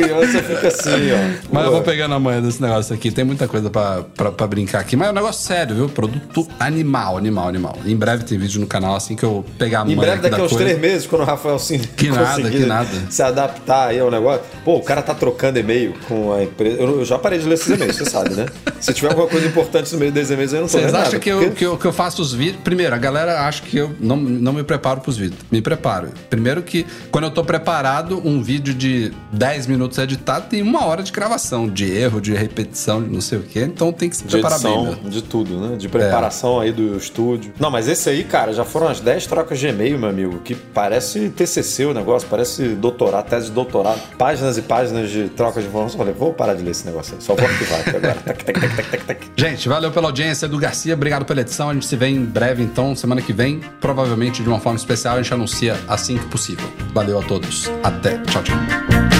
A 0.00 0.08
criança 0.08 0.42
fica 0.42 0.68
assim, 0.68 1.12
ó. 1.12 1.40
Mas 1.52 1.64
eu 1.64 1.72
vou 1.72 1.82
pegar 1.82 2.08
na 2.08 2.18
manhã 2.18 2.40
desse 2.40 2.60
negócio 2.60 2.94
aqui. 2.94 3.10
Tem 3.10 3.24
muita 3.24 3.46
coisa 3.46 3.70
pra, 3.70 4.02
pra, 4.16 4.30
pra, 4.32 4.46
brincar 4.46 4.80
aqui. 4.80 4.96
Mas 4.96 5.08
é 5.08 5.10
um 5.10 5.14
negócio 5.14 5.42
sério, 5.46 5.74
viu? 5.74 5.88
Produto 5.88 6.46
animal, 6.58 7.16
animal, 7.16 7.48
animal. 7.48 7.76
Em 7.84 7.96
breve 7.96 8.24
tem 8.24 8.38
vídeo 8.38 8.60
no 8.60 8.66
canal 8.66 8.94
assim 8.96 9.14
que 9.16 9.24
eu 9.24 9.44
pegar 9.58 9.80
a 9.80 9.84
manhã. 9.84 9.96
Em 9.96 9.98
breve, 10.00 10.22
daqui 10.22 10.40
a 10.40 10.44
uns 10.44 10.52
três 10.56 10.78
meses, 10.78 11.06
quando 11.06 11.22
o 11.22 11.24
Rafael 11.24 11.58
se 11.58 11.78
que 11.96 12.10
nada, 12.10 12.50
que 12.50 12.66
nada. 12.66 12.88
se 13.08 13.22
adaptar 13.22 13.88
aí 13.88 13.98
ao 14.00 14.10
negócio. 14.10 14.42
Pô, 14.64 14.76
o 14.76 14.82
cara 14.82 15.02
tá 15.02 15.14
trocando 15.14 15.58
e-mail 15.58 15.94
com 16.08 16.32
a 16.32 16.42
empresa. 16.42 16.80
Eu, 16.80 17.00
eu 17.00 17.04
já 17.04 17.18
parei 17.18 17.38
de 17.38 17.46
ler 17.46 17.54
esses 17.54 17.68
e-mails, 17.68 17.96
você 17.96 18.04
sabe, 18.04 18.34
né? 18.34 18.46
Se 18.80 18.94
tiver 18.94 19.08
alguma 19.08 19.26
coisa 19.28 19.46
importante 19.46 19.92
no 19.92 19.98
meio 19.98 20.10
dos 20.10 20.30
e-mails, 20.30 20.52
eu 20.54 20.60
não 20.62 20.66
tô 20.66 20.78
Vocês 20.78 20.86
acham 20.94 21.04
nada, 21.04 21.18
que, 21.18 21.28
eu, 21.28 21.38
porque- 21.38 21.54
que, 21.54 21.64
eu, 21.66 21.76
que 21.76 21.84
eu 21.84 21.92
faço 21.92 22.22
os 22.22 22.32
vídeos. 22.32 22.62
Primeiro, 22.64 22.94
a 22.94 22.98
galera 22.98 23.42
acha 23.42 23.62
que 23.62 23.76
eu 23.76 23.94
não, 24.00 24.16
não 24.16 24.54
me 24.54 24.62
preparo 24.62 25.00
pros 25.02 25.18
vídeos. 25.18 25.38
Me 25.50 25.60
preparo. 25.60 26.08
Primeiro 26.30 26.62
que 26.62 26.86
quando 27.10 27.24
eu 27.24 27.30
tô 27.30 27.44
preparado, 27.44 28.26
um 28.26 28.42
vídeo 28.42 28.72
de 28.72 29.12
10 29.32 29.66
minutos 29.66 29.89
editado 29.98 30.46
tem 30.48 30.62
uma 30.62 30.84
hora 30.86 31.02
de 31.02 31.10
gravação, 31.12 31.68
de 31.68 31.90
erro, 31.90 32.20
de 32.20 32.34
repetição, 32.34 33.02
de 33.02 33.08
não 33.08 33.20
sei 33.20 33.38
o 33.38 33.42
quê. 33.42 33.62
Então 33.62 33.92
tem 33.92 34.08
que 34.08 34.16
se 34.16 34.24
De 34.24 34.30
preparar 34.30 34.58
edição, 34.58 34.84
bem. 34.84 34.96
Meu. 35.02 35.10
de 35.10 35.22
tudo, 35.22 35.60
né? 35.60 35.76
De 35.76 35.88
preparação 35.88 36.60
aí 36.60 36.72
do 36.72 36.96
estúdio. 36.96 37.52
Não, 37.58 37.70
mas 37.70 37.88
esse 37.88 38.08
aí, 38.08 38.24
cara, 38.24 38.52
já 38.52 38.64
foram 38.64 38.88
as 38.88 39.00
10 39.00 39.26
trocas 39.26 39.58
de 39.58 39.66
e-mail, 39.68 39.98
meu 39.98 40.08
amigo, 40.08 40.38
que 40.44 40.54
parece 40.54 41.30
TCC 41.30 41.86
o 41.86 41.94
negócio, 41.94 42.28
parece 42.28 42.68
doutorado, 42.68 43.28
tese 43.28 43.46
de 43.46 43.52
doutorado. 43.52 44.00
Páginas 44.18 44.58
e 44.58 44.62
páginas 44.62 45.10
de 45.10 45.28
troca 45.30 45.60
de 45.60 45.66
informação. 45.66 45.98
Falei, 45.98 46.14
vou 46.14 46.32
parar 46.32 46.54
de 46.54 46.62
ler 46.62 46.70
esse 46.70 46.86
negócio 46.86 47.14
aí, 47.14 47.22
só 47.22 47.34
vou 47.34 47.46
arquivar 47.46 47.80
aqui 47.80 47.96
agora. 47.96 48.14
Tac, 48.24 48.44
tac, 48.44 48.60
tac, 48.60 48.90
tac, 48.90 49.04
tac. 49.06 49.26
Gente, 49.36 49.68
valeu 49.68 49.90
pela 49.90 50.08
audiência 50.08 50.46
do 50.46 50.58
Garcia, 50.58 50.94
obrigado 50.94 51.24
pela 51.24 51.40
edição. 51.40 51.70
A 51.70 51.74
gente 51.74 51.86
se 51.86 51.96
vê 51.96 52.06
em 52.08 52.24
breve, 52.24 52.62
então, 52.62 52.94
semana 52.94 53.20
que 53.22 53.32
vem, 53.32 53.60
provavelmente 53.80 54.42
de 54.42 54.48
uma 54.48 54.60
forma 54.60 54.76
especial, 54.76 55.16
a 55.16 55.22
gente 55.22 55.32
anuncia 55.32 55.76
assim 55.88 56.16
que 56.18 56.26
possível. 56.26 56.68
Valeu 56.92 57.18
a 57.18 57.22
todos. 57.22 57.70
Até. 57.82 58.18
Tchau, 58.18 58.42
tchau. 58.42 59.19